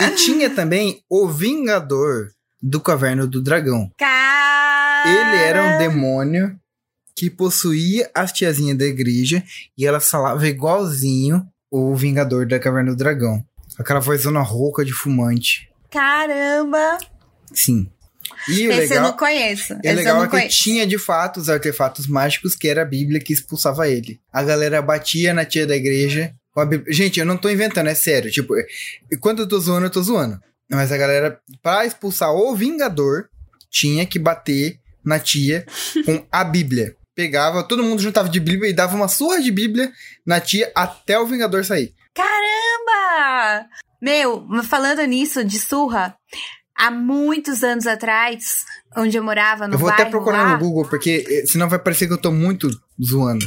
E 0.00 0.10
tinha 0.16 0.48
também 0.50 1.02
o 1.08 1.28
Vingador 1.28 2.30
do 2.68 2.80
Caverna 2.80 3.26
do 3.26 3.40
Dragão. 3.40 3.90
Ele 4.00 5.36
era 5.44 5.62
um 5.62 5.78
demônio 5.78 6.58
que 7.14 7.30
possuía 7.30 8.10
as 8.14 8.32
tiazinhas 8.32 8.76
da 8.76 8.84
igreja 8.84 9.42
e 9.78 9.86
ela 9.86 10.00
falava 10.00 10.46
igualzinho 10.48 11.46
o 11.70 11.94
Vingador 11.94 12.46
da 12.46 12.58
Caverna 12.58 12.90
do 12.90 12.96
Dragão. 12.96 13.42
Aquela 13.78 14.00
vozona 14.00 14.40
rouca 14.40 14.84
de 14.84 14.92
fumante. 14.92 15.68
Caramba. 15.90 16.98
Sim. 17.52 17.88
E 18.48 18.52
Esse 18.52 18.64
eu 18.64 18.76
legal, 18.76 19.02
não 19.04 19.12
conheço. 19.16 19.72
é 19.74 19.76
Esse 19.78 19.88
eu 19.88 19.94
legal 19.96 20.16
não 20.16 20.22
é 20.24 20.26
que 20.26 20.30
conheço. 20.32 20.58
tinha 20.64 20.86
de 20.86 20.98
fato 20.98 21.38
os 21.38 21.48
artefatos 21.48 22.06
mágicos 22.08 22.56
que 22.56 22.66
era 22.68 22.82
a 22.82 22.86
Bíblia 22.86 23.20
que 23.20 23.32
expulsava 23.32 23.88
ele. 23.88 24.20
A 24.32 24.42
galera 24.42 24.82
batia 24.82 25.32
na 25.32 25.44
tia 25.44 25.66
da 25.66 25.76
igreja 25.76 26.34
com 26.52 26.60
a 26.60 26.66
Bíblia. 26.66 26.92
Gente, 26.92 27.20
eu 27.20 27.26
não 27.26 27.36
tô 27.36 27.48
inventando, 27.48 27.88
é 27.88 27.94
sério. 27.94 28.30
Tipo, 28.30 28.54
e 28.56 29.16
quando 29.20 29.42
eu 29.42 29.48
tô 29.48 29.58
zoando, 29.60 29.86
eu 29.86 29.90
tô 29.90 30.02
zoando. 30.02 30.40
Mas 30.70 30.90
a 30.90 30.96
galera, 30.96 31.40
pra 31.62 31.86
expulsar 31.86 32.32
o 32.32 32.54
Vingador, 32.54 33.28
tinha 33.70 34.04
que 34.06 34.18
bater 34.18 34.80
na 35.04 35.18
tia 35.18 35.64
com 36.04 36.26
a 36.30 36.42
Bíblia. 36.42 36.96
Pegava, 37.14 37.62
todo 37.62 37.82
mundo 37.82 38.02
juntava 38.02 38.28
de 38.28 38.40
Bíblia 38.40 38.70
e 38.70 38.74
dava 38.74 38.96
uma 38.96 39.08
surra 39.08 39.40
de 39.40 39.50
Bíblia 39.50 39.92
na 40.26 40.40
tia 40.40 40.70
até 40.74 41.18
o 41.18 41.26
Vingador 41.26 41.64
sair. 41.64 41.94
Caramba! 42.14 43.66
Meu, 44.02 44.46
falando 44.64 45.02
nisso, 45.02 45.44
de 45.44 45.58
surra, 45.58 46.16
há 46.76 46.90
muitos 46.90 47.64
anos 47.64 47.86
atrás, 47.86 48.64
onde 48.96 49.16
eu 49.16 49.24
morava, 49.24 49.66
no 49.66 49.74
eu 49.74 49.78
vou 49.78 49.88
bairro 49.88 50.02
até 50.02 50.10
procurar 50.10 50.42
lá, 50.42 50.52
no 50.52 50.58
Google, 50.58 50.86
porque 50.88 51.24
eh, 51.28 51.46
senão 51.46 51.68
vai 51.68 51.78
parecer 51.78 52.06
que 52.06 52.12
eu 52.12 52.20
tô 52.20 52.30
muito 52.30 52.68
zoando. 53.02 53.46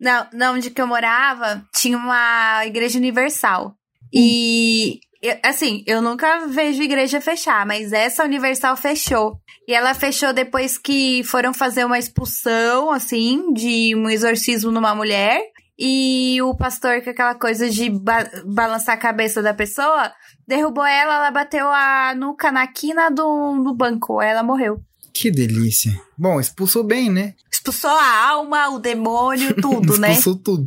Na, 0.00 0.28
na 0.32 0.52
onde 0.52 0.70
que 0.70 0.80
eu 0.80 0.86
morava, 0.86 1.62
tinha 1.74 1.98
uma 1.98 2.64
igreja 2.64 2.98
universal. 2.98 3.74
E, 4.12 5.00
eu- 5.22 5.38
assim, 5.44 5.82
eu 5.86 6.00
nunca 6.00 6.46
vejo 6.46 6.82
igreja 6.82 7.20
fechar, 7.20 7.64
mas 7.66 7.92
essa 7.92 8.24
universal 8.24 8.76
fechou. 8.76 9.38
E 9.68 9.74
ela 9.74 9.94
fechou 9.94 10.32
depois 10.32 10.76
que 10.78 11.22
foram 11.24 11.52
fazer 11.54 11.84
uma 11.84 11.98
expulsão, 11.98 12.90
assim, 12.90 13.52
de 13.52 13.94
um 13.94 14.08
exorcismo 14.08 14.70
numa 14.70 14.94
mulher. 14.94 15.40
E 15.78 16.40
o 16.42 16.54
pastor, 16.54 17.00
com 17.02 17.10
aquela 17.10 17.34
coisa 17.34 17.70
de 17.70 17.88
ba- 17.88 18.28
balançar 18.44 18.94
a 18.96 18.98
cabeça 19.00 19.40
da 19.42 19.54
pessoa, 19.54 20.12
derrubou 20.46 20.84
ela, 20.84 21.14
ela 21.16 21.30
bateu 21.30 21.66
a 21.68 22.14
nuca 22.14 22.52
na 22.52 22.66
quina 22.66 23.10
do, 23.10 23.62
do 23.64 23.74
banco. 23.74 24.20
Aí 24.20 24.28
ela 24.28 24.42
morreu. 24.42 24.80
Que 25.14 25.30
delícia. 25.30 25.98
Bom, 26.18 26.38
expulsou 26.38 26.84
bem, 26.84 27.10
né? 27.10 27.34
Expulsou 27.50 27.90
a 27.90 28.28
alma, 28.28 28.68
o 28.68 28.78
demônio, 28.78 29.54
tudo, 29.60 29.96
né? 29.98 30.10
Expulsou 30.12 30.36
tudo. 30.36 30.66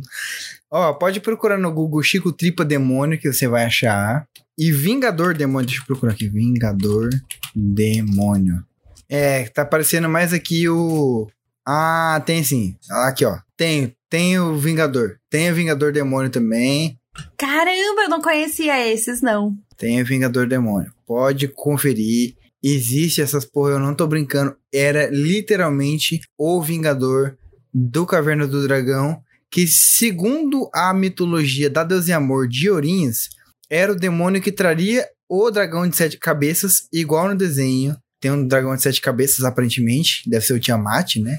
Ó, 0.76 0.92
pode 0.92 1.20
procurar 1.20 1.56
no 1.56 1.72
Google 1.72 2.02
Chico 2.02 2.32
Tripa 2.32 2.64
Demônio, 2.64 3.16
que 3.16 3.32
você 3.32 3.46
vai 3.46 3.64
achar. 3.64 4.26
E 4.58 4.72
Vingador 4.72 5.32
Demônio, 5.32 5.68
deixa 5.68 5.80
eu 5.80 5.86
procurar 5.86 6.14
aqui. 6.14 6.28
Vingador 6.28 7.10
Demônio. 7.54 8.60
É, 9.08 9.44
tá 9.44 9.62
aparecendo 9.62 10.08
mais 10.08 10.32
aqui 10.32 10.68
o. 10.68 11.28
Ah, 11.64 12.20
tem 12.26 12.42
sim. 12.42 12.74
Aqui, 12.90 13.24
ó. 13.24 13.38
Tem, 13.56 13.94
tem 14.10 14.36
o 14.40 14.56
Vingador. 14.56 15.16
Tem 15.30 15.48
o 15.48 15.54
Vingador 15.54 15.92
Demônio 15.92 16.28
também. 16.28 16.98
Caramba, 17.38 18.02
eu 18.02 18.08
não 18.08 18.20
conhecia 18.20 18.84
esses, 18.92 19.22
não. 19.22 19.56
Tem 19.76 20.02
o 20.02 20.04
Vingador 20.04 20.48
Demônio. 20.48 20.92
Pode 21.06 21.46
conferir. 21.46 22.34
Existe 22.60 23.22
essas 23.22 23.44
porra, 23.44 23.74
eu 23.74 23.78
não 23.78 23.94
tô 23.94 24.08
brincando. 24.08 24.56
Era 24.74 25.08
literalmente 25.08 26.20
o 26.36 26.60
Vingador 26.60 27.38
do 27.72 28.04
Caverna 28.04 28.44
do 28.44 28.66
Dragão. 28.66 29.22
Que, 29.54 29.68
segundo 29.68 30.68
a 30.74 30.92
mitologia 30.92 31.70
da 31.70 31.84
Deus 31.84 32.08
e 32.08 32.12
Amor 32.12 32.48
de 32.48 32.68
Ourinhos, 32.68 33.28
era 33.70 33.92
o 33.92 33.96
demônio 33.96 34.42
que 34.42 34.50
traria 34.50 35.06
o 35.28 35.48
dragão 35.48 35.88
de 35.88 35.94
sete 35.96 36.18
cabeças, 36.18 36.88
igual 36.92 37.28
no 37.28 37.36
desenho. 37.36 37.96
Tem 38.20 38.32
um 38.32 38.46
dragão 38.48 38.74
de 38.74 38.82
sete 38.82 39.00
cabeças, 39.00 39.44
aparentemente. 39.44 40.28
Deve 40.28 40.44
ser 40.44 40.54
o 40.54 40.58
Tiamat, 40.60 41.16
né? 41.20 41.38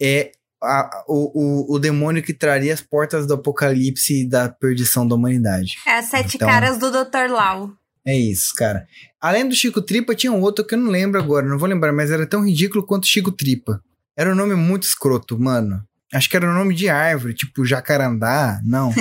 é 0.00 0.30
a- 0.62 1.04
o, 1.08 1.72
o, 1.72 1.76
o 1.76 1.78
demônio 1.78 2.22
que 2.22 2.34
traria 2.34 2.74
as 2.74 2.80
portas 2.82 3.26
do 3.26 3.34
apocalipse 3.34 4.22
e 4.22 4.28
da 4.28 4.48
perdição 4.48 5.06
da 5.08 5.14
humanidade. 5.14 5.76
É 5.86 5.98
as 5.98 6.06
sete 6.10 6.36
Então- 6.36 6.46
caras 6.48 6.78
do 6.78 6.90
Dr. 6.90 7.30
Lau. 7.30 7.72
É 8.06 8.16
isso, 8.16 8.52
cara. 8.54 8.86
Além 9.20 9.48
do 9.48 9.54
Chico 9.54 9.80
Tripa, 9.82 10.14
tinha 10.14 10.32
um 10.32 10.40
outro 10.40 10.64
que 10.66 10.74
eu 10.74 10.78
não 10.78 10.90
lembro 10.90 11.18
agora, 11.20 11.46
não 11.46 11.58
vou 11.58 11.68
lembrar, 11.68 11.92
mas 11.92 12.10
era 12.10 12.26
tão 12.26 12.44
ridículo 12.46 12.84
quanto 12.86 13.06
Chico 13.06 13.32
Tripa. 13.32 13.80
Era 14.16 14.32
um 14.32 14.36
nome 14.36 14.54
muito 14.54 14.82
escroto, 14.84 15.38
mano. 15.38 15.82
Acho 16.12 16.28
que 16.30 16.36
era 16.36 16.48
o 16.50 16.54
nome 16.54 16.74
de 16.74 16.88
árvore, 16.88 17.34
tipo 17.34 17.66
jacarandá. 17.66 18.60
Não. 18.64 18.92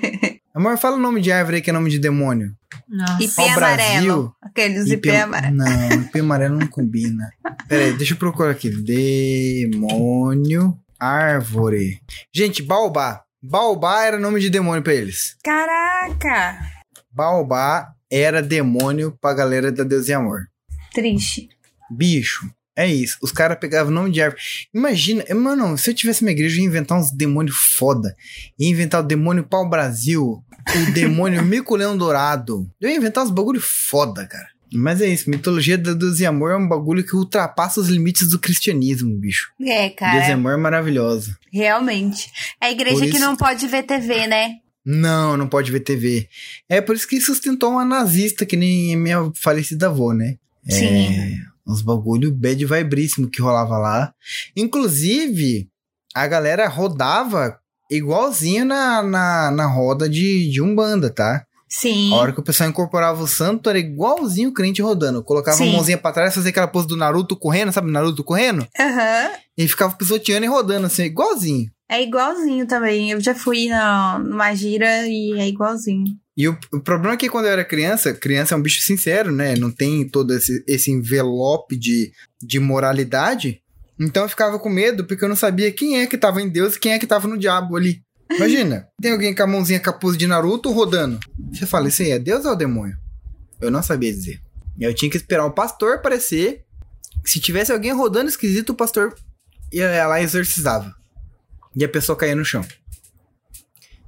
Amor, 0.54 0.78
fala 0.78 0.96
o 0.96 1.00
nome 1.00 1.20
de 1.20 1.32
árvore 1.32 1.56
aí 1.56 1.62
que 1.62 1.70
é 1.70 1.72
nome 1.72 1.90
de 1.90 1.98
demônio. 1.98 2.54
Nossa. 2.88 3.22
IP 3.22 3.40
amarelo. 3.50 4.34
Aqueles 4.40 4.86
IP, 4.86 5.08
IP 5.08 5.16
amarelo. 5.16 5.56
Não, 5.56 5.92
IP 6.02 6.20
amarelo 6.20 6.58
não 6.58 6.66
combina. 6.68 7.28
Pera 7.68 7.84
aí, 7.84 7.92
deixa 7.94 8.14
eu 8.14 8.18
procurar 8.18 8.52
aqui. 8.52 8.70
Demônio 8.70 10.78
árvore. 10.98 12.00
Gente, 12.32 12.62
baobá. 12.62 13.22
Baobá 13.42 14.04
era 14.04 14.18
nome 14.18 14.40
de 14.40 14.48
demônio 14.48 14.82
pra 14.82 14.94
eles. 14.94 15.36
Caraca! 15.44 16.58
Baobá 17.12 17.92
era 18.10 18.42
demônio 18.42 19.16
pra 19.20 19.34
galera 19.34 19.70
da 19.70 19.84
Deus 19.84 20.08
e 20.08 20.14
Amor. 20.14 20.46
Triste. 20.94 21.50
Bicho, 21.90 22.48
é 22.76 22.86
isso. 22.86 23.16
Os 23.22 23.30
caras 23.32 23.58
pegavam 23.58 23.90
o 23.92 23.94
nome 23.94 24.10
de 24.10 24.20
árvore. 24.20 24.42
Imagina, 24.74 25.24
mano, 25.34 25.76
se 25.78 25.90
eu 25.90 25.94
tivesse 25.94 26.22
uma 26.22 26.30
igreja, 26.30 26.56
eu 26.56 26.60
ia 26.62 26.66
inventar 26.68 26.98
uns 26.98 27.10
demônios 27.10 27.56
foda. 27.78 28.14
Ia 28.58 28.68
inventar 28.68 29.00
o 29.00 29.06
demônio 29.06 29.44
pau 29.44 29.68
Brasil, 29.68 30.22
o 30.24 30.92
demônio 30.92 31.44
mico-leão 31.44 31.96
dourado. 31.96 32.68
Eu 32.80 32.90
ia 32.90 32.96
inventar 32.96 33.24
uns 33.24 33.30
bagulho 33.30 33.60
foda, 33.60 34.26
cara. 34.26 34.48
Mas 34.76 35.00
é 35.00 35.06
isso, 35.06 35.30
mitologia 35.30 35.78
da 35.78 35.92
Deus 35.92 36.18
e 36.18 36.26
Amor 36.26 36.50
é 36.50 36.56
um 36.56 36.66
bagulho 36.68 37.04
que 37.06 37.14
ultrapassa 37.14 37.80
os 37.80 37.86
limites 37.88 38.30
do 38.30 38.40
cristianismo, 38.40 39.14
bicho. 39.20 39.52
É, 39.60 39.64
Deus 39.82 39.92
e 39.92 39.94
cara. 39.94 40.34
Amor 40.34 40.52
é 40.54 40.56
maravilhosa. 40.56 41.36
Realmente. 41.52 42.28
É 42.60 42.66
a 42.66 42.70
igreja 42.72 42.96
Por 42.96 43.02
que 43.04 43.10
isso- 43.10 43.20
não 43.20 43.36
pode 43.36 43.64
ver 43.68 43.84
TV, 43.84 44.26
né? 44.26 44.56
Não, 44.84 45.36
não 45.36 45.46
pode 45.46 45.70
ver 45.70 45.80
TV. 45.80 46.28
É 46.68 46.80
por 46.80 46.96
isso 46.96 47.06
que 47.06 47.20
sustentou 47.20 47.70
uma 47.70 47.84
nazista, 47.84 48.44
que 48.44 48.56
nem 48.56 48.96
minha 48.96 49.30
falecida 49.40 49.86
avó, 49.86 50.12
né? 50.12 50.34
Sim. 50.68 50.86
É, 50.86 51.36
uns 51.66 51.82
bagulho 51.82 52.32
bad 52.32 52.64
vibríssimo 52.64 53.30
que 53.30 53.40
rolava 53.40 53.78
lá. 53.78 54.12
Inclusive, 54.56 55.68
a 56.14 56.26
galera 56.26 56.68
rodava 56.68 57.58
igualzinho 57.90 58.64
na, 58.64 59.02
na, 59.02 59.50
na 59.50 59.66
roda 59.66 60.08
de, 60.08 60.50
de 60.50 60.60
Umbanda, 60.60 61.10
tá? 61.10 61.44
Sim. 61.68 62.12
A 62.12 62.16
hora 62.16 62.32
que 62.32 62.38
o 62.38 62.42
pessoal 62.42 62.70
incorporava 62.70 63.20
o 63.20 63.26
santo, 63.26 63.68
era 63.68 63.78
igualzinho 63.78 64.50
o 64.50 64.52
crente 64.52 64.80
rodando. 64.80 65.24
Colocava 65.24 65.56
Sim. 65.56 65.70
a 65.70 65.72
mãozinha 65.72 65.98
pra 65.98 66.12
trás, 66.12 66.34
fazia 66.34 66.50
aquela 66.50 66.68
pose 66.68 66.86
do 66.86 66.96
Naruto 66.96 67.36
correndo, 67.36 67.72
sabe? 67.72 67.90
Naruto 67.90 68.22
correndo. 68.22 68.66
Aham. 68.78 69.30
E 69.58 69.66
ficava 69.66 69.94
pisoteando 69.96 70.44
e 70.44 70.48
rodando, 70.48 70.86
assim, 70.86 71.02
igualzinho. 71.02 71.68
É 71.88 72.00
igualzinho 72.00 72.66
também. 72.66 73.10
Eu 73.10 73.20
já 73.20 73.34
fui 73.34 73.68
na, 73.68 74.18
numa 74.20 74.54
gira 74.54 75.06
e 75.08 75.32
é 75.38 75.48
igualzinho. 75.48 76.16
E 76.36 76.48
o, 76.48 76.58
o 76.72 76.80
problema 76.80 77.14
é 77.14 77.16
que 77.16 77.28
quando 77.28 77.46
eu 77.46 77.52
era 77.52 77.64
criança, 77.64 78.12
criança 78.12 78.54
é 78.54 78.58
um 78.58 78.62
bicho 78.62 78.80
sincero, 78.80 79.30
né? 79.30 79.54
Não 79.56 79.70
tem 79.70 80.08
todo 80.08 80.34
esse, 80.34 80.64
esse 80.66 80.90
envelope 80.90 81.76
de, 81.76 82.12
de 82.42 82.58
moralidade. 82.58 83.62
Então 83.98 84.24
eu 84.24 84.28
ficava 84.28 84.58
com 84.58 84.68
medo 84.68 85.04
porque 85.04 85.24
eu 85.24 85.28
não 85.28 85.36
sabia 85.36 85.70
quem 85.70 86.00
é 86.00 86.06
que 86.06 86.18
tava 86.18 86.42
em 86.42 86.48
Deus 86.48 86.74
e 86.74 86.80
quem 86.80 86.92
é 86.92 86.98
que 86.98 87.06
tava 87.06 87.28
no 87.28 87.38
diabo 87.38 87.76
ali. 87.76 88.02
Imagina, 88.30 88.88
tem 89.00 89.12
alguém 89.12 89.34
com 89.34 89.42
a 89.42 89.46
mãozinha 89.46 89.78
capuz 89.78 90.16
de 90.16 90.26
Naruto 90.26 90.72
rodando. 90.72 91.20
Você 91.52 91.66
fala, 91.66 91.88
isso 91.88 92.02
aí 92.02 92.10
é 92.10 92.18
Deus 92.18 92.44
ou 92.44 92.50
é 92.50 92.54
o 92.54 92.56
demônio? 92.56 92.96
Eu 93.60 93.70
não 93.70 93.82
sabia 93.82 94.12
dizer. 94.12 94.40
Eu 94.80 94.92
tinha 94.92 95.10
que 95.10 95.16
esperar 95.16 95.46
o 95.46 95.52
pastor 95.52 95.94
aparecer. 95.94 96.64
Se 97.24 97.38
tivesse 97.38 97.70
alguém 97.70 97.92
rodando 97.92 98.28
esquisito, 98.28 98.70
o 98.70 98.74
pastor 98.74 99.14
ia 99.72 100.06
lá 100.06 100.20
e 100.20 100.24
exorcizava. 100.24 100.92
E 101.76 101.84
a 101.84 101.88
pessoa 101.88 102.16
caía 102.16 102.34
no 102.34 102.44
chão. 102.44 102.64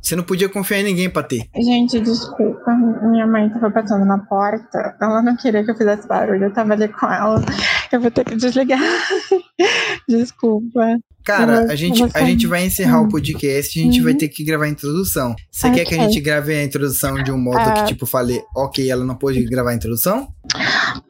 Você 0.07 0.15
não 0.15 0.23
podia 0.23 0.49
confiar 0.49 0.79
em 0.79 0.85
ninguém 0.85 1.11
pra 1.11 1.25
ter. 1.25 1.49
Gente, 1.61 1.99
desculpa. 1.99 2.71
Minha 3.11 3.27
mãe 3.27 3.51
tava 3.51 3.73
passando 3.73 4.05
na 4.05 4.19
porta. 4.19 4.97
Ela 5.03 5.21
não 5.21 5.37
queria 5.37 5.65
que 5.65 5.71
eu 5.73 5.77
fizesse 5.77 6.07
barulho. 6.07 6.45
Eu 6.45 6.53
tava 6.53 6.75
ali 6.75 6.87
com 6.87 7.07
ela. 7.11 7.45
Eu 7.91 8.01
vou 8.01 8.09
ter 8.13 8.25
que 8.25 8.37
desligar. 8.37 8.79
Desculpa. 10.09 10.99
Cara, 11.25 11.63
a 11.73 11.75
gente, 11.75 12.01
a 12.15 12.25
gente 12.25 12.47
vai 12.47 12.65
encerrar 12.67 13.01
Hum. 13.01 13.07
o 13.07 13.09
podcast 13.09 13.77
e 13.77 13.83
a 13.83 13.85
gente 13.85 14.01
vai 14.01 14.13
Uhum. 14.13 14.19
ter 14.19 14.29
que 14.29 14.45
gravar 14.45 14.67
a 14.67 14.69
introdução. 14.69 15.35
Você 15.51 15.71
quer 15.73 15.85
que 15.85 15.97
a 15.97 15.99
gente 15.99 16.21
grave 16.21 16.55
a 16.55 16.63
introdução 16.63 17.21
de 17.21 17.33
um 17.33 17.39
modo 17.39 17.59
Ah. 17.59 17.73
que, 17.73 17.87
tipo, 17.87 18.07
fale, 18.07 18.41
ok, 18.55 18.89
ela 18.89 19.05
não 19.05 19.17
pôde 19.17 19.43
gravar 19.45 19.71
a 19.71 19.75
introdução? 19.75 20.29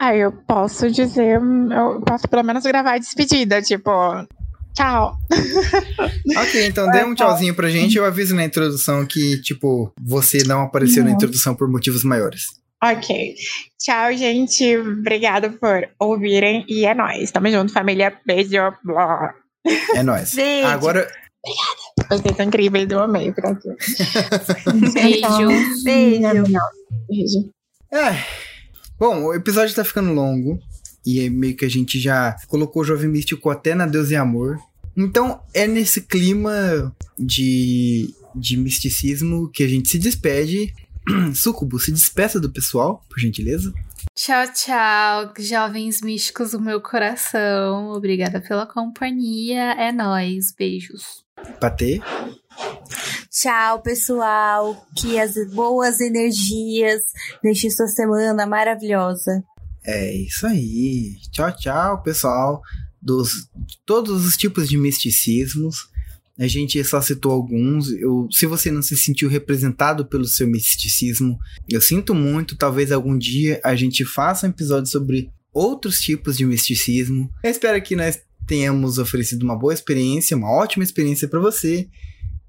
Aí 0.01 0.21
eu 0.21 0.33
posso 0.33 0.91
dizer. 0.91 1.39
Eu 1.39 2.01
posso 2.01 2.27
pelo 2.29 2.43
menos 2.43 2.65
gravar 2.65 2.93
a 2.95 2.99
despedida. 2.99 3.61
Tipo, 3.61 3.91
tchau. 4.77 5.17
Ok, 6.39 6.67
então 6.67 6.91
dê 6.91 7.05
um 7.05 7.15
tchauzinho 7.15 7.55
pra 7.55 7.69
gente. 7.71 7.97
Eu 7.97 8.05
aviso 8.05 8.35
na 8.35 8.45
introdução 8.45 9.07
que, 9.07 9.41
tipo, 9.41 9.93
você 10.01 10.43
não 10.45 10.63
apareceu 10.63 11.03
na 11.03 11.11
Não. 11.11 11.17
introdução 11.17 11.55
por 11.55 11.69
motivos 11.69 12.03
maiores. 12.05 12.43
Ok. 12.83 13.35
Tchau, 13.79 14.13
gente. 14.15 14.77
Obrigada 14.77 15.49
por 15.51 15.89
ouvirem. 15.99 16.65
E 16.69 16.85
é 16.85 16.95
nóis. 16.95 17.31
Tamo 17.31 17.49
junto, 17.51 17.73
família. 17.73 18.13
Beijo. 18.27 18.51
Blá. 18.85 19.35
É 19.95 20.03
nóis. 20.03 20.35
Beijo. 20.35 20.67
Agora, 20.69 21.09
Vocês 22.11 22.37
são 22.37 22.45
incríveis. 22.47 22.91
Eu 22.91 23.01
amei. 23.03 23.29
Aqui. 23.31 23.69
Beijo. 24.93 25.85
Beijo. 25.85 26.43
Beijo. 27.09 27.51
é. 27.93 28.17
Bom, 28.99 29.25
o 29.25 29.35
episódio 29.35 29.75
tá 29.75 29.85
ficando 29.85 30.13
longo. 30.13 30.59
E 31.07 31.21
é 31.21 31.31
meio 31.31 31.57
que 31.57 31.65
a 31.65 31.71
gente 31.71 32.01
já 32.01 32.37
colocou 32.49 32.83
o 32.83 32.85
Jovem 32.85 33.09
Místico 33.09 33.49
até 33.49 33.75
na 33.75 33.87
Deus 33.87 34.11
e 34.11 34.17
Amor. 34.17 34.59
Então, 34.97 35.41
é 35.55 35.67
nesse 35.67 36.01
clima 36.01 36.93
de, 37.19 38.13
de 38.35 38.57
misticismo 38.57 39.49
que 39.51 39.63
a 39.63 39.69
gente 39.69 39.89
se 39.89 39.99
despede. 39.99 40.75
Sucubo, 41.35 41.79
se 41.79 41.93
despeça 41.93 42.41
do 42.41 42.51
pessoal, 42.51 43.05
por 43.09 43.21
gentileza. 43.21 43.73
Tchau, 44.15 44.47
tchau, 44.53 45.35
jovens 45.39 46.01
místicos 46.01 46.53
do 46.53 46.61
meu 46.61 46.81
coração. 46.81 47.91
Obrigada 47.93 48.41
pela 48.41 48.67
companhia. 48.67 49.73
É 49.79 49.93
nóis. 49.93 50.55
Beijos. 50.57 51.25
Patê. 51.61 52.01
Tchau, 53.31 53.83
pessoal. 53.83 54.87
Que 54.97 55.21
as 55.21 55.35
boas 55.53 56.01
energias 56.01 57.03
deixem 57.43 57.71
sua 57.71 57.87
semana 57.89 58.47
maravilhosa. 58.47 59.45
É 59.87 60.13
isso 60.13 60.47
aí. 60.47 61.17
Tchau, 61.31 61.55
tchau, 61.55 62.03
pessoal. 62.03 62.63
Dos 63.01 63.49
todos 63.85 64.27
os 64.27 64.37
tipos 64.37 64.69
de 64.69 64.77
misticismos. 64.77 65.89
A 66.39 66.47
gente 66.47 66.83
só 66.85 67.01
citou 67.01 67.33
alguns. 67.33 67.91
Eu, 67.93 68.29
se 68.31 68.45
você 68.47 68.71
não 68.71 68.83
se 68.83 68.97
sentiu 68.97 69.29
representado 69.29 70.05
pelo 70.05 70.27
seu 70.27 70.47
misticismo, 70.47 71.39
eu 71.69 71.81
sinto 71.81 72.15
muito. 72.15 72.57
Talvez 72.57 72.93
algum 72.93 73.17
dia 73.17 73.61
a 73.65 73.75
gente 73.75 74.05
faça 74.05 74.47
um 74.47 74.51
episódio 74.51 74.91
sobre 74.91 75.31
outros 75.53 76.01
tipos 76.01 76.37
de 76.37 76.45
misticismo. 76.45 77.31
Eu 77.43 77.51
espero 77.51 77.81
que 77.81 77.97
nós 77.97 78.21
tenhamos 78.47 78.99
oferecido 78.99 79.43
uma 79.45 79.57
boa 79.57 79.73
experiência, 79.73 80.37
uma 80.37 80.51
ótima 80.51 80.85
experiência 80.85 81.27
para 81.27 81.41
você. 81.41 81.89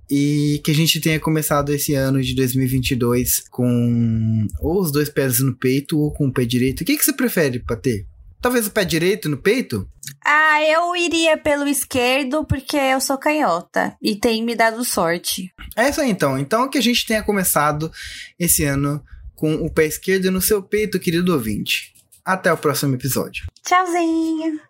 E 0.10 0.62
que 0.64 0.72
a 0.72 0.74
gente 0.74 1.02
tenha 1.02 1.20
começado 1.20 1.74
esse 1.74 1.94
ano 1.94 2.22
de 2.22 2.34
2022 2.34 3.44
com 3.50 4.48
ou 4.60 4.82
os 4.82 4.92
dois 4.92 5.10
pés 5.10 5.40
no 5.40 5.54
peito 5.56 6.00
ou 6.00 6.12
com 6.12 6.28
o 6.28 6.34
pé 6.34 6.46
direito. 6.46 6.82
O 6.82 6.86
que, 6.86 6.96
que 6.96 7.04
você 7.04 7.12
prefere, 7.12 7.60
Patê? 7.60 8.06
Talvez 8.42 8.68
o 8.68 8.72
pé 8.72 8.86
direito 8.86 9.28
no 9.28 9.38
peito? 9.38 9.88
Ah, 10.24 10.62
eu 10.64 10.96
iria 10.96 11.38
pelo 11.38 11.68
esquerdo 11.68 12.46
porque 12.46 12.78
eu 12.78 13.02
sou 13.02 13.18
canhota 13.18 13.96
e 14.02 14.16
tem 14.16 14.44
me 14.44 14.56
dado 14.56 14.86
sorte. 14.86 15.52
É 15.76 15.90
isso 15.90 16.02
aí, 16.02 16.10
então. 16.10 16.38
Então 16.38 16.70
que 16.70 16.78
a 16.78 16.82
gente 16.82 17.06
tenha 17.06 17.24
começado 17.24 17.92
esse 18.40 18.64
ano 18.64 19.04
com 19.36 19.56
o 19.56 19.70
pé 19.70 19.86
esquerdo 19.86 20.32
no 20.32 20.42
seu 20.42 20.62
peito, 20.62 21.00
querido 21.00 21.34
ouvinte. 21.34 21.94
Até 22.24 22.52
o 22.52 22.58
próximo 22.58 22.96
episódio. 22.96 23.46
Tchauzinho. 23.64 24.67